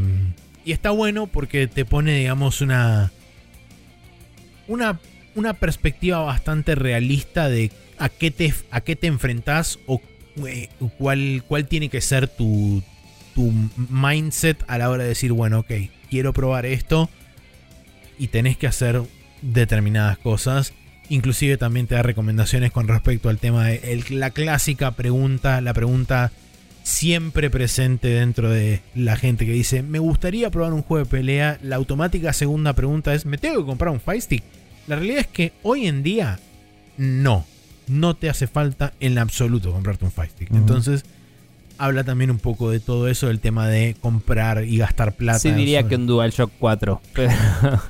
y 0.66 0.72
está 0.72 0.92
bueno 0.92 1.28
porque 1.28 1.68
te 1.68 1.86
pone, 1.86 2.18
digamos, 2.18 2.62
una, 2.62 3.12
una, 4.70 5.00
una 5.36 5.54
perspectiva 5.56 6.20
bastante 6.20 6.76
realista 6.76 7.50
de 7.50 7.72
a 7.98 8.08
qué 8.08 8.32
te, 8.32 8.54
a 8.72 8.82
qué 8.82 8.96
te 8.96 9.08
enfrentás 9.08 9.80
o 9.86 10.02
eh, 10.48 10.70
cuál, 10.98 11.44
cuál 11.48 11.68
tiene 11.68 11.90
que 11.90 12.00
ser 12.00 12.30
tu, 12.30 12.82
tu 13.36 13.52
mindset 13.90 14.64
a 14.68 14.78
la 14.78 14.90
hora 14.90 15.04
de 15.04 15.10
decir, 15.10 15.34
bueno, 15.34 15.60
ok, 15.60 15.72
quiero 16.10 16.32
probar 16.32 16.66
esto 16.66 17.10
y 18.18 18.28
tenés 18.28 18.58
que 18.58 18.68
hacer 18.68 19.02
determinadas 19.42 20.18
cosas. 20.18 20.74
Inclusive 21.10 21.58
también 21.58 21.88
te 21.88 21.96
da 21.96 22.04
recomendaciones 22.04 22.72
con 22.72 22.88
respecto 22.88 23.30
al 23.30 23.40
tema 23.40 23.68
de 23.68 24.04
la 24.12 24.30
clásica 24.30 24.92
pregunta, 24.92 25.60
la 25.60 25.74
pregunta 25.74 26.32
siempre 26.84 27.50
presente 27.50 28.08
dentro 28.10 28.50
de 28.50 28.82
la 28.96 29.16
gente 29.16 29.46
que 29.46 29.52
dice, 29.52 29.84
me 29.84 30.00
gustaría 30.00 30.50
probar 30.50 30.74
un 30.74 30.82
juego 30.82 31.06
de 31.06 31.10
pelea. 31.10 31.60
La 31.62 31.76
automática 31.76 32.34
segunda 32.34 32.74
pregunta 32.74 33.14
es, 33.14 33.26
¿me 33.26 33.38
tengo 33.38 33.60
que 33.60 33.66
comprar 33.66 33.92
un 33.92 34.00
Fire 34.00 34.22
Stick? 34.22 34.44
La 34.90 34.96
realidad 34.96 35.20
es 35.20 35.28
que 35.28 35.54
hoy 35.62 35.86
en 35.86 36.02
día 36.02 36.40
no, 36.98 37.46
no 37.88 38.16
te 38.16 38.28
hace 38.28 38.48
falta 38.48 38.92
en 39.00 39.20
absoluto 39.20 39.72
comprarte 39.72 40.04
un 40.04 40.12
Fire 40.12 40.32
Stick. 40.32 40.50
Entonces 40.52 41.06
habla 41.78 42.04
también 42.04 42.32
un 42.32 42.40
poco 42.40 42.72
de 42.72 42.80
todo 42.80 43.08
eso, 43.08 43.28
del 43.28 43.40
tema 43.40 43.68
de 43.68 43.96
comprar 44.02 44.64
y 44.66 44.78
gastar 44.78 45.14
plata. 45.14 45.38
Sí, 45.38 45.52
diría 45.52 45.88
que 45.88 45.96
un 45.96 46.08
DualShock 46.08 46.52
4. 46.58 47.02
Pero, 47.14 47.32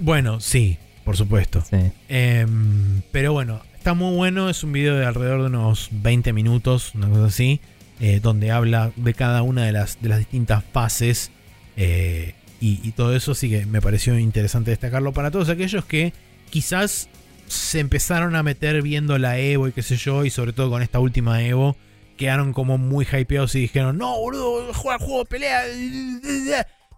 Bueno, 0.02 0.42
sí, 0.42 0.78
por 1.06 1.16
supuesto. 1.16 1.64
sí. 1.70 1.78
Em, 2.10 3.02
pero 3.14 3.32
bueno, 3.32 3.62
está 3.78 3.94
muy 3.94 4.14
bueno. 4.18 4.50
Es 4.50 4.66
un 4.66 4.74
video 4.74 4.96
de 4.98 5.06
alrededor 5.06 5.40
de 5.40 5.48
unos 5.48 5.88
20 5.94 6.34
minutos, 6.34 6.94
una 6.96 7.08
cosa 7.08 7.28
así, 7.28 7.62
eh, 8.02 8.20
donde 8.22 8.52
habla 8.52 8.92
de 8.98 9.14
cada 9.14 9.42
una 9.42 9.64
de 9.64 9.72
las, 9.72 10.02
de 10.02 10.10
las 10.10 10.20
distintas 10.20 10.66
fases 10.74 11.32
eh, 11.78 12.36
y, 12.60 12.82
y 12.84 12.92
todo 12.92 13.16
eso. 13.16 13.32
Así 13.32 13.50
que 13.50 13.66
me 13.66 13.80
pareció 13.82 14.20
interesante 14.20 14.72
destacarlo 14.72 15.14
para 15.14 15.32
todos 15.32 15.48
aquellos 15.48 15.86
que 15.86 16.12
quizás 16.50 17.10
se 17.48 17.80
empezaron 17.80 18.36
a 18.36 18.44
meter 18.44 18.82
viendo 18.82 19.18
la 19.18 19.40
Evo 19.40 19.68
y 19.68 19.72
qué 19.72 19.82
sé 19.82 19.98
yo, 19.98 20.26
y 20.26 20.30
sobre 20.30 20.54
todo 20.54 20.70
con 20.70 20.82
esta 20.82 21.00
última 21.00 21.44
Evo, 21.44 21.76
quedaron 22.18 22.54
como 22.54 22.78
muy 22.78 23.06
hypeados 23.06 23.56
y 23.56 23.62
dijeron: 23.62 23.98
No, 23.98 24.18
boludo, 24.18 24.74
juega 24.74 25.00
juego 25.00 25.20
de 25.20 25.26
pelea. 25.26 25.64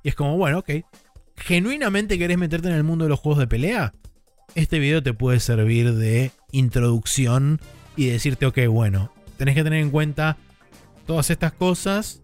Y 0.04 0.10
es 0.10 0.16
como, 0.16 0.38
bueno, 0.38 0.60
ok. 0.60 0.70
¿Genuinamente 1.38 2.20
querés 2.20 2.38
meterte 2.38 2.68
en 2.68 2.76
el 2.76 2.84
mundo 2.84 3.06
de 3.06 3.10
los 3.10 3.20
juegos 3.20 3.40
de 3.40 3.48
pelea? 3.48 3.94
este 4.56 4.80
video 4.80 5.02
te 5.02 5.14
puede 5.14 5.40
servir 5.40 5.94
de 5.94 6.32
introducción 6.52 7.60
y 7.96 8.08
decirte, 8.08 8.46
ok, 8.46 8.60
bueno, 8.70 9.14
tenés 9.38 9.56
que 9.56 9.64
tener 9.64 9.80
en 9.80 9.92
cuenta 9.92 10.38
todas 11.06 11.30
estas 11.30 11.54
cosas. 11.54 12.22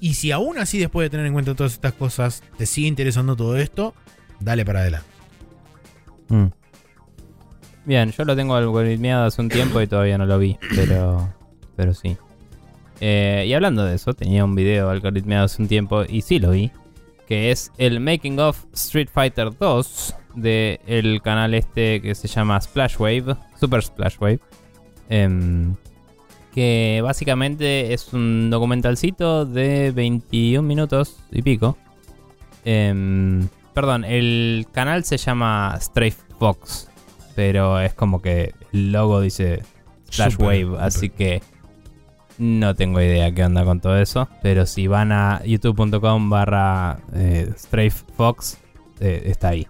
Y 0.00 0.14
si 0.14 0.32
aún 0.32 0.58
así, 0.58 0.78
después 0.78 1.06
de 1.06 1.10
tener 1.10 1.26
en 1.26 1.32
cuenta 1.32 1.54
todas 1.54 1.72
estas 1.72 1.92
cosas, 1.94 2.42
te 2.58 2.66
sigue 2.66 2.88
interesando 2.88 3.36
todo 3.36 3.56
esto, 3.56 3.94
dale 4.40 4.64
para 4.64 4.80
adelante. 4.80 5.13
Mm. 6.28 6.46
Bien, 7.84 8.12
yo 8.12 8.24
lo 8.24 8.34
tengo 8.34 8.54
algoritmeado 8.54 9.26
hace 9.26 9.42
un 9.42 9.48
tiempo 9.48 9.80
y 9.80 9.86
todavía 9.86 10.16
no 10.16 10.24
lo 10.24 10.38
vi, 10.38 10.56
pero, 10.74 11.28
pero 11.76 11.92
sí. 11.92 12.16
Eh, 13.00 13.44
y 13.46 13.52
hablando 13.52 13.84
de 13.84 13.96
eso, 13.96 14.14
tenía 14.14 14.44
un 14.44 14.54
video 14.54 14.88
algoritmeado 14.88 15.44
hace 15.44 15.60
un 15.60 15.68
tiempo 15.68 16.04
y 16.08 16.22
sí 16.22 16.38
lo 16.38 16.50
vi, 16.50 16.70
que 17.26 17.50
es 17.50 17.72
el 17.76 18.00
Making 18.00 18.40
of 18.40 18.64
Street 18.72 19.08
Fighter 19.12 19.50
2 19.58 20.14
del 20.34 21.20
canal 21.22 21.54
este 21.54 22.00
que 22.00 22.14
se 22.14 22.28
llama 22.28 22.60
Splash 22.60 22.96
Wave, 22.98 23.36
Super 23.58 23.82
Splash 23.82 24.16
Wave. 24.18 24.40
Em, 25.08 25.74
que 26.54 27.00
básicamente 27.02 27.92
es 27.92 28.12
un 28.12 28.48
documentalcito 28.48 29.44
de 29.44 29.90
21 29.90 30.66
minutos 30.66 31.18
y 31.30 31.42
pico. 31.42 31.76
Em, 32.64 33.48
perdón, 33.74 34.04
el 34.04 34.66
canal 34.72 35.04
se 35.04 35.16
llama 35.16 35.76
Strafe 35.80 36.16
Fox, 36.38 36.88
pero 37.34 37.80
es 37.80 37.92
como 37.94 38.22
que 38.22 38.54
el 38.72 38.92
logo 38.92 39.20
dice 39.20 39.62
Splash 40.10 40.32
Super, 40.32 40.46
Wave, 40.46 40.64
super. 40.64 40.80
así 40.80 41.10
que 41.10 41.42
no 42.38 42.74
tengo 42.74 43.00
idea 43.00 43.32
qué 43.32 43.44
onda 43.44 43.64
con 43.64 43.80
todo 43.80 43.98
eso. 43.98 44.28
Pero 44.42 44.66
si 44.66 44.86
van 44.86 45.12
a 45.12 45.42
youtube.com 45.44 46.30
barra 46.30 46.98
eh, 47.14 47.52
Fox, 48.16 48.58
eh, 49.00 49.22
está 49.26 49.48
ahí. 49.48 49.66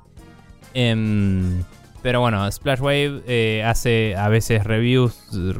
Em, 0.74 1.62
pero 2.02 2.20
bueno, 2.20 2.50
Splash 2.50 2.80
Wave 2.80 3.22
eh, 3.26 3.62
hace 3.64 4.16
a 4.16 4.28
veces 4.28 4.64
reviews, 4.64 5.16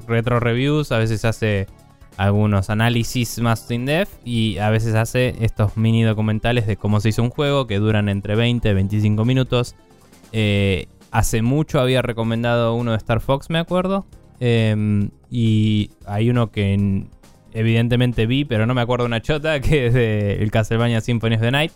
retro 0.07 0.41
reviews, 0.41 0.93
a 0.93 0.99
veces 0.99 1.25
hace 1.25 1.67
algunos 2.17 2.71
análisis 2.71 3.39
más 3.41 3.69
in-depth 3.71 4.11
y 4.25 4.59
a 4.59 4.71
veces 4.71 4.95
hace 4.95 5.35
estos 5.41 5.77
mini 5.77 6.03
documentales 6.03 6.67
de 6.67 6.77
cómo 6.77 7.01
se 7.01 7.09
hizo 7.11 7.23
un 7.23 7.31
juego 7.31 7.67
que 7.67 7.79
duran 7.79 8.09
entre 8.09 8.37
20 8.37 8.69
y 8.71 8.75
25 8.75 9.25
minutos. 9.25 9.75
Eh, 10.33 10.87
hace 11.11 11.43
mucho 11.43 11.81
había 11.81 12.03
recomendado 12.03 12.75
uno 12.75 12.93
de 12.93 12.97
Star 12.99 13.21
Fox, 13.21 13.51
me 13.51 13.59
acuerdo. 13.59 14.07
Em, 14.41 15.11
y 15.31 15.91
hay 16.07 16.31
uno 16.31 16.51
que 16.51 16.75
en- 16.75 17.09
evidentemente 17.53 18.27
vi, 18.27 18.45
pero 18.45 18.67
no 18.67 18.75
me 18.75 18.81
acuerdo 18.81 19.07
una 19.07 19.23
chota, 19.23 19.61
que 19.61 19.87
es 19.87 19.95
de 19.95 20.43
el 20.43 20.51
Castlevania 20.51 21.01
Symphony 21.01 21.35
of 21.37 21.41
the 21.41 21.51
Night. 21.51 21.73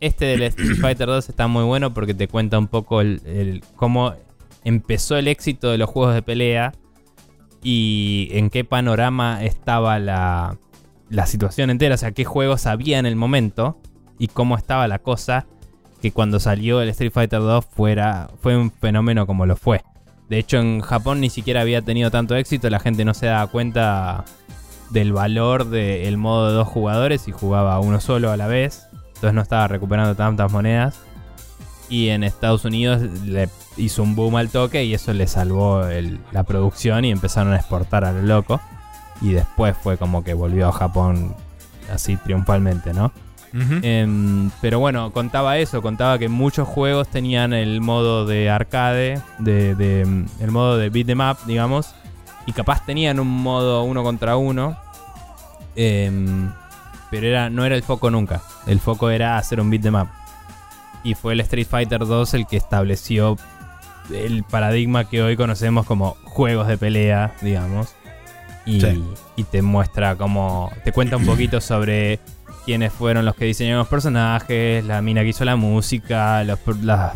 Este 0.00 0.24
del 0.26 0.42
Street 0.44 0.76
Fighter 0.80 1.06
2 1.06 1.28
está 1.28 1.46
muy 1.46 1.64
bueno 1.64 1.92
porque 1.94 2.14
te 2.14 2.28
cuenta 2.28 2.58
un 2.58 2.68
poco 2.68 3.00
el, 3.00 3.20
el- 3.26 3.62
cómo 3.76 4.14
empezó 4.64 5.16
el 5.16 5.28
éxito 5.28 5.70
de 5.70 5.78
los 5.78 5.88
juegos 5.90 6.14
de 6.14 6.22
pelea 6.22 6.72
y 7.64 8.28
en 8.32 8.50
qué 8.50 8.64
panorama 8.64 9.42
estaba 9.42 9.98
la, 9.98 10.58
la 11.08 11.26
situación 11.26 11.70
entera, 11.70 11.96
o 11.96 11.98
sea, 11.98 12.12
qué 12.12 12.24
juegos 12.24 12.66
había 12.66 13.00
en 13.00 13.06
el 13.06 13.16
momento 13.16 13.80
y 14.18 14.28
cómo 14.28 14.56
estaba 14.56 14.86
la 14.86 15.00
cosa 15.00 15.46
que 16.00 16.12
cuando 16.12 16.38
salió 16.38 16.82
el 16.82 16.90
Street 16.90 17.10
Fighter 17.10 17.40
2 17.40 17.64
fuera, 17.64 18.28
fue 18.40 18.56
un 18.56 18.70
fenómeno 18.70 19.26
como 19.26 19.46
lo 19.46 19.56
fue. 19.56 19.82
De 20.28 20.38
hecho, 20.38 20.58
en 20.58 20.82
Japón 20.82 21.20
ni 21.20 21.30
siquiera 21.30 21.62
había 21.62 21.80
tenido 21.80 22.10
tanto 22.10 22.36
éxito, 22.36 22.68
la 22.68 22.78
gente 22.78 23.06
no 23.06 23.14
se 23.14 23.26
daba 23.26 23.46
cuenta 23.46 24.24
del 24.90 25.14
valor 25.14 25.66
del 25.70 26.16
modo 26.18 26.48
de 26.48 26.54
dos 26.54 26.68
jugadores 26.68 27.26
y 27.28 27.32
jugaba 27.32 27.80
uno 27.80 28.00
solo 28.00 28.30
a 28.30 28.36
la 28.36 28.46
vez. 28.46 28.86
Entonces 29.08 29.32
no 29.32 29.40
estaba 29.40 29.66
recuperando 29.66 30.14
tantas 30.14 30.52
monedas. 30.52 31.00
Y 31.88 32.08
en 32.08 32.24
Estados 32.24 32.64
Unidos 32.64 33.02
le 33.24 33.48
hizo 33.76 34.02
un 34.02 34.14
boom 34.14 34.36
al 34.36 34.48
toque 34.50 34.84
y 34.84 34.94
eso 34.94 35.12
le 35.12 35.26
salvó 35.26 35.84
el- 35.86 36.18
la 36.32 36.42
producción 36.44 37.04
y 37.04 37.10
empezaron 37.10 37.52
a 37.52 37.56
exportar 37.56 38.04
a 38.04 38.12
lo 38.12 38.22
loco. 38.22 38.60
Y 39.20 39.32
después 39.32 39.76
fue 39.82 39.96
como 39.96 40.22
que 40.24 40.34
volvió 40.34 40.68
a 40.68 40.72
Japón 40.72 41.34
así 41.92 42.16
triunfalmente, 42.16 42.92
¿no? 42.94 43.12
Em, 43.84 44.50
pero 44.60 44.80
bueno, 44.80 45.12
contaba 45.12 45.58
eso, 45.58 45.80
contaba 45.80 46.18
que 46.18 46.28
muchos 46.28 46.66
juegos 46.66 47.06
tenían 47.08 47.52
el 47.52 47.80
modo 47.80 48.26
de 48.26 48.50
arcade, 48.50 49.20
de, 49.38 49.74
de, 49.76 50.00
em, 50.02 50.26
el 50.40 50.50
modo 50.50 50.76
de 50.76 50.90
beat 50.90 51.08
'em 51.08 51.20
up, 51.20 51.36
digamos, 51.46 51.94
y 52.46 52.52
capaz 52.52 52.84
tenían 52.84 53.20
un 53.20 53.28
modo 53.28 53.84
uno 53.84 54.02
contra 54.02 54.36
uno, 54.36 54.76
em, 55.76 56.50
pero 57.10 57.26
era, 57.26 57.48
no 57.50 57.64
era 57.64 57.76
el 57.76 57.82
foco 57.82 58.10
nunca. 58.10 58.40
El 58.66 58.80
foco 58.80 59.10
era 59.10 59.38
hacer 59.38 59.60
un 59.60 59.70
beat 59.70 59.84
'em 59.86 59.94
up. 59.94 60.08
Y 61.04 61.14
fue 61.14 61.34
el 61.34 61.40
Street 61.40 61.66
Fighter 61.68 62.00
2 62.06 62.34
el 62.34 62.46
que 62.46 62.56
estableció 62.56 63.36
el 64.12 64.44
paradigma 64.44 65.08
que 65.08 65.22
hoy 65.22 65.36
conocemos 65.36 65.86
como 65.86 66.16
juegos 66.24 66.68
de 66.68 66.78
pelea, 66.78 67.34
digamos. 67.40 67.94
Y, 68.66 68.80
Sí. 68.80 69.04
y 69.36 69.44
te 69.44 69.62
muestra 69.62 70.16
como. 70.16 70.70
Te 70.84 70.92
cuenta 70.92 71.16
un 71.16 71.26
poquito 71.26 71.60
sobre 71.60 72.18
quiénes 72.64 72.92
fueron 72.94 73.26
los 73.26 73.34
que 73.34 73.44
diseñaron 73.44 73.80
los 73.80 73.88
personajes, 73.88 74.82
la 74.86 75.02
mina 75.02 75.20
que 75.22 75.28
hizo 75.28 75.44
la 75.44 75.56
música, 75.56 76.42
los 76.44 76.58
las 76.82 77.12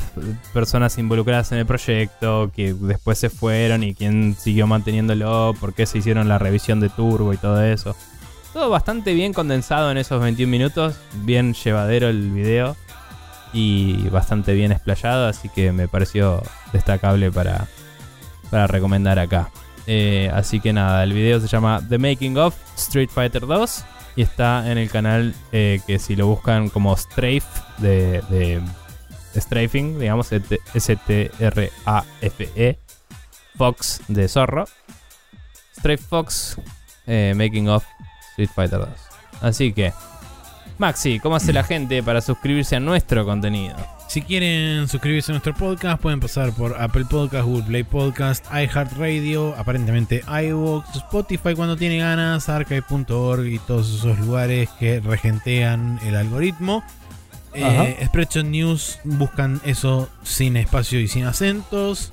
personas 0.52 0.98
involucradas 0.98 1.50
en 1.52 1.58
el 1.58 1.64
proyecto, 1.66 2.50
que 2.54 2.74
después 2.74 3.16
se 3.18 3.30
fueron 3.30 3.82
y 3.82 3.94
quién 3.94 4.36
siguió 4.38 4.66
manteniéndolo, 4.66 5.54
por 5.58 5.72
qué 5.72 5.86
se 5.86 5.98
hicieron 5.98 6.28
la 6.28 6.38
revisión 6.38 6.80
de 6.80 6.90
Turbo 6.90 7.32
y 7.32 7.38
todo 7.38 7.64
eso. 7.64 7.96
Todo 8.52 8.68
bastante 8.68 9.14
bien 9.14 9.32
condensado 9.32 9.90
en 9.90 9.96
esos 9.96 10.20
21 10.20 10.50
minutos, 10.50 10.96
bien 11.24 11.54
llevadero 11.54 12.08
el 12.08 12.30
video 12.30 12.76
y 13.52 14.08
bastante 14.08 14.54
bien 14.54 14.72
explayado, 14.72 15.26
así 15.26 15.48
que 15.48 15.72
me 15.72 15.88
pareció 15.88 16.42
destacable 16.72 17.30
para, 17.30 17.66
para 18.50 18.66
recomendar 18.66 19.18
acá. 19.18 19.50
Eh, 19.86 20.30
así 20.34 20.60
que 20.60 20.72
nada, 20.72 21.02
el 21.02 21.12
video 21.12 21.40
se 21.40 21.48
llama 21.48 21.82
The 21.88 21.98
Making 21.98 22.36
of 22.36 22.54
Street 22.76 23.08
Fighter 23.08 23.46
2 23.46 23.84
y 24.16 24.22
está 24.22 24.70
en 24.70 24.76
el 24.78 24.90
canal 24.90 25.34
eh, 25.52 25.80
que 25.86 25.98
si 25.98 26.14
lo 26.14 26.26
buscan 26.26 26.68
como 26.68 26.94
Strafe 26.96 27.42
de, 27.78 28.22
de 28.28 28.60
Strafing, 29.40 29.98
digamos, 29.98 30.30
S-T-R-A-F-E, 30.74 31.30
E, 32.56 32.78
Fox 33.56 34.00
de 34.08 34.28
Zorro. 34.28 34.66
Strafe 35.76 36.02
Fox 36.02 36.56
eh, 37.06 37.32
Making 37.36 37.68
of 37.68 37.84
Street 38.32 38.50
Fighter 38.54 38.80
2. 38.80 38.88
Así 39.40 39.72
que, 39.72 39.92
Maxi, 40.78 41.18
¿cómo 41.18 41.34
hace 41.34 41.52
la 41.52 41.64
gente 41.64 42.04
para 42.04 42.20
suscribirse 42.20 42.76
a 42.76 42.80
nuestro 42.80 43.24
contenido? 43.24 43.74
Si 44.06 44.22
quieren 44.22 44.86
suscribirse 44.86 45.32
a 45.32 45.34
nuestro 45.34 45.52
podcast, 45.52 46.00
pueden 46.00 46.20
pasar 46.20 46.52
por 46.52 46.80
Apple 46.80 47.04
Podcast, 47.10 47.44
Google 47.44 47.64
Play 47.64 47.82
Podcast, 47.82 48.46
iHeartRadio, 48.46 49.56
aparentemente 49.58 50.22
iVoox, 50.28 50.94
Spotify 50.94 51.54
cuando 51.56 51.76
tiene 51.76 51.98
ganas, 51.98 52.48
archive.org 52.48 53.46
y 53.46 53.58
todos 53.58 53.92
esos 53.92 54.20
lugares 54.20 54.68
que 54.78 55.00
regentean 55.00 55.98
el 56.06 56.14
algoritmo. 56.14 56.84
Eh, 57.54 57.98
Spreadshot 58.06 58.46
News 58.46 59.00
buscan 59.02 59.60
eso 59.64 60.08
sin 60.22 60.56
espacio 60.56 61.00
y 61.00 61.08
sin 61.08 61.24
acentos. 61.24 62.12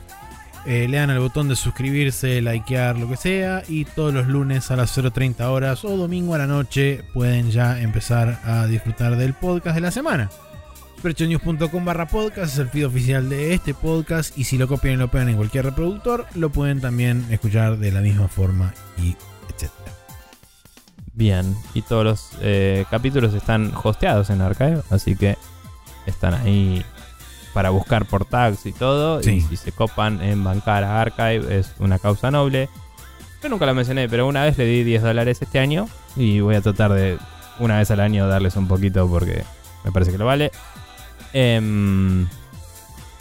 Eh, 0.66 0.88
le 0.88 0.98
al 0.98 1.20
botón 1.20 1.48
de 1.48 1.56
suscribirse, 1.56 2.42
likear, 2.42 2.98
lo 2.98 3.08
que 3.08 3.18
sea. 3.18 3.64
Y 3.68 3.86
todos 3.86 4.14
los 4.14 4.28
lunes 4.28 4.72
a 4.72 4.76
las 4.76 4.98
0.30 4.98 5.42
horas 5.46 5.86
o 5.86 5.96
domingo 5.96 6.34
a 6.34 6.40
la 6.40 6.48
noche 6.48 7.04
pueden 7.14 7.52
ya 7.52 7.80
empezar 7.80 8.40
a 8.44 8.66
disfrutar 8.66 9.16
del 9.16 9.34
podcast 9.34 9.76
de 9.76 9.82
la 9.82 9.92
semana. 9.92 10.30
Sprechonews.com 10.98 11.86
barra 11.86 12.08
podcast 12.08 12.54
es 12.54 12.58
el 12.58 12.70
feed 12.70 12.88
oficial 12.88 13.30
de 13.30 13.54
este 13.54 13.76
podcast 13.76 14.36
y 14.38 14.46
si 14.46 14.58
lo 14.58 14.68
copian 14.68 14.96
y 14.96 14.98
lo 14.98 15.12
pegan 15.12 15.30
en 15.30 15.36
cualquier 15.36 15.66
reproductor, 15.66 16.26
lo 16.34 16.50
pueden 16.50 16.82
también 16.82 17.28
escuchar 17.30 17.78
de 17.78 17.92
la 17.92 18.02
misma 18.02 18.28
forma 18.28 18.74
y 18.98 19.12
etc. 19.50 19.70
Bien, 21.14 21.56
y 21.76 21.84
todos 21.84 22.04
los 22.04 22.30
eh, 22.42 22.86
capítulos 22.90 23.36
están 23.36 23.72
hosteados 23.84 24.32
en 24.32 24.42
Archive, 24.42 24.82
así 24.90 25.16
que 25.16 25.38
están 26.08 26.34
ahí 26.34 26.84
para 27.56 27.70
buscar 27.70 28.04
por 28.06 28.26
tags 28.26 28.66
y 28.66 28.74
todo. 28.74 29.24
Sí. 29.24 29.36
Y 29.36 29.42
si 29.42 29.56
se 29.56 29.72
copan 29.72 30.22
en 30.22 30.44
bancar 30.44 30.84
a 30.84 31.02
Archive, 31.02 31.58
es 31.58 31.72
una 31.80 32.00
causa 32.00 32.30
noble. 32.30 32.68
Yo 33.42 33.48
nunca 33.48 33.66
lo 33.66 33.74
mencioné, 33.74 34.10
pero 34.10 34.28
una 34.28 34.44
vez 34.44 34.58
le 34.58 34.66
di 34.66 34.84
10 34.84 35.02
dólares 35.02 35.42
este 35.42 35.60
año 35.60 35.88
y 36.18 36.42
voy 36.42 36.56
a 36.56 36.62
tratar 36.62 36.92
de 36.92 37.18
una 37.60 37.78
vez 37.78 37.90
al 37.92 38.02
año 38.02 38.28
darles 38.28 38.58
un 38.58 38.68
poquito 38.68 39.08
porque 39.10 39.46
me 39.86 39.94
parece 39.94 40.12
que 40.12 40.18
lo 40.18 40.26
vale. 40.26 40.52
Em, 41.32 42.28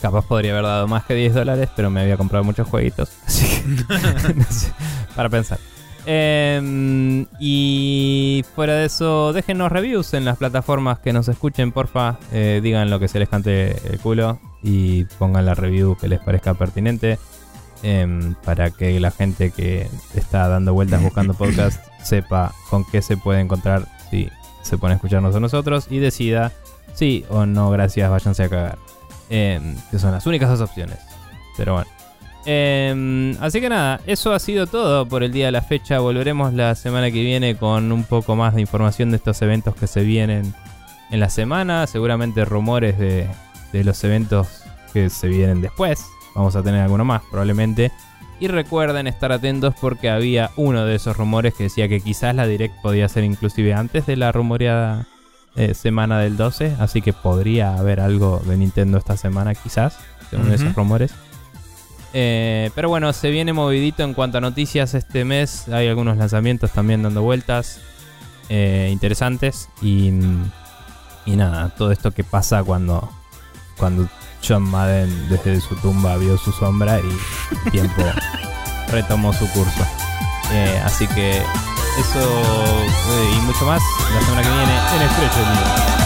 capaz 0.02 0.26
podría 0.26 0.50
haber 0.50 0.64
dado 0.64 0.88
más 0.88 1.04
que 1.04 1.14
10 1.14 1.32
dólares, 1.32 1.68
pero 1.76 1.88
me 1.90 2.00
había 2.00 2.16
comprado 2.16 2.42
muchos 2.42 2.66
jueguitos. 2.66 3.10
Así 3.24 3.46
que, 3.46 3.68
no 4.34 4.44
sé, 4.50 4.72
para 5.14 5.28
pensar. 5.28 5.60
Em, 6.06 7.26
y 7.40 8.44
fuera 8.54 8.74
de 8.74 8.86
eso, 8.86 9.32
déjenos 9.32 9.72
reviews 9.72 10.12
en 10.14 10.24
las 10.24 10.36
plataformas 10.36 10.98
que 10.98 11.12
nos 11.12 11.28
escuchen, 11.28 11.72
porfa. 11.72 12.18
Eh, 12.32 12.60
digan 12.62 12.90
lo 12.90 12.98
que 12.98 13.08
se 13.08 13.18
les 13.18 13.28
cante 13.28 13.76
el 13.90 13.98
culo 14.00 14.38
y 14.62 15.04
pongan 15.18 15.46
la 15.46 15.54
review 15.54 15.96
que 15.96 16.08
les 16.08 16.20
parezca 16.20 16.54
pertinente. 16.54 17.18
em, 17.82 18.34
para 18.44 18.70
que 18.70 18.98
la 18.98 19.10
gente 19.10 19.50
que 19.50 19.86
está 20.14 20.48
dando 20.48 20.72
vueltas 20.72 21.02
buscando 21.02 21.34
podcast 21.38 21.84
sepa 22.02 22.54
con 22.70 22.82
qué 22.90 23.02
se 23.02 23.18
puede 23.18 23.40
encontrar 23.40 23.86
si 24.10 24.30
se 24.62 24.78
pone 24.78 24.94
a 24.94 24.96
escucharnos 24.96 25.36
a 25.36 25.40
nosotros 25.40 25.88
y 25.90 25.98
decida 25.98 26.50
sí 26.94 27.26
o 27.28 27.44
no, 27.44 27.70
gracias, 27.70 28.10
váyanse 28.10 28.44
a 28.44 28.48
cagar. 28.48 28.78
Em, 29.28 29.76
que 29.90 29.98
son 29.98 30.12
las 30.12 30.26
únicas 30.26 30.48
dos 30.48 30.62
opciones. 30.62 30.98
Pero 31.58 31.74
bueno. 31.74 31.93
Em, 32.46 33.36
así 33.40 33.60
que 33.60 33.68
nada, 33.68 34.00
eso 34.06 34.32
ha 34.32 34.38
sido 34.38 34.66
todo 34.66 35.06
por 35.08 35.22
el 35.22 35.32
día 35.32 35.46
de 35.46 35.52
la 35.52 35.62
fecha. 35.62 35.98
Volveremos 36.00 36.52
la 36.52 36.74
semana 36.74 37.10
que 37.10 37.22
viene 37.22 37.56
con 37.56 37.90
un 37.92 38.04
poco 38.04 38.36
más 38.36 38.54
de 38.54 38.60
información 38.60 39.10
de 39.10 39.16
estos 39.16 39.40
eventos 39.42 39.74
que 39.74 39.86
se 39.86 40.02
vienen 40.02 40.54
en 41.10 41.20
la 41.20 41.30
semana. 41.30 41.86
Seguramente 41.86 42.44
rumores 42.44 42.98
de, 42.98 43.28
de 43.72 43.84
los 43.84 44.02
eventos 44.04 44.62
que 44.92 45.08
se 45.10 45.28
vienen 45.28 45.62
después. 45.62 46.04
Vamos 46.34 46.54
a 46.56 46.62
tener 46.62 46.82
alguno 46.82 47.04
más 47.04 47.22
probablemente. 47.30 47.92
Y 48.40 48.48
recuerden 48.48 49.06
estar 49.06 49.30
atentos 49.32 49.74
porque 49.80 50.10
había 50.10 50.50
uno 50.56 50.84
de 50.84 50.96
esos 50.96 51.16
rumores 51.16 51.54
que 51.54 51.64
decía 51.64 51.88
que 51.88 52.00
quizás 52.00 52.34
la 52.34 52.46
Direct 52.46 52.74
podía 52.82 53.08
ser 53.08 53.24
inclusive 53.24 53.72
antes 53.72 54.06
de 54.06 54.16
la 54.16 54.32
rumoreada 54.32 55.06
eh, 55.56 55.72
semana 55.72 56.18
del 56.18 56.36
12. 56.36 56.76
Así 56.80 57.00
que 57.00 57.12
podría 57.12 57.76
haber 57.76 58.00
algo 58.00 58.42
de 58.44 58.56
Nintendo 58.56 58.98
esta 58.98 59.16
semana 59.16 59.54
quizás, 59.54 59.98
según 60.28 60.46
Ujú. 60.46 60.54
esos 60.56 60.74
rumores. 60.74 61.14
Eh, 62.16 62.70
pero 62.76 62.88
bueno, 62.88 63.12
se 63.12 63.30
viene 63.30 63.52
movidito 63.52 64.04
en 64.04 64.14
cuanto 64.14 64.38
a 64.38 64.40
noticias 64.40 64.94
este 64.94 65.24
mes. 65.24 65.68
Hay 65.68 65.88
algunos 65.88 66.16
lanzamientos 66.16 66.70
también 66.70 67.02
dando 67.02 67.22
vueltas 67.22 67.80
eh, 68.48 68.88
interesantes. 68.92 69.68
Y, 69.82 70.12
y 71.26 71.36
nada, 71.36 71.70
todo 71.70 71.90
esto 71.90 72.12
que 72.12 72.22
pasa 72.22 72.62
cuando, 72.62 73.10
cuando 73.76 74.08
John 74.46 74.62
Madden 74.62 75.28
desde 75.28 75.60
su 75.60 75.74
tumba 75.76 76.16
vio 76.16 76.38
su 76.38 76.52
sombra 76.52 77.00
y 77.00 77.70
tiempo 77.70 78.02
retomó 78.92 79.32
su 79.32 79.50
curso. 79.50 79.84
Eh, 80.52 80.80
así 80.84 81.08
que 81.08 81.38
eso 81.38 82.42
y 83.34 83.40
mucho 83.40 83.64
más 83.66 83.82
la 84.14 84.20
semana 84.20 84.42
que 84.42 84.48
viene 84.48 84.78
en 84.94 85.02
Estrecho. 85.02 86.03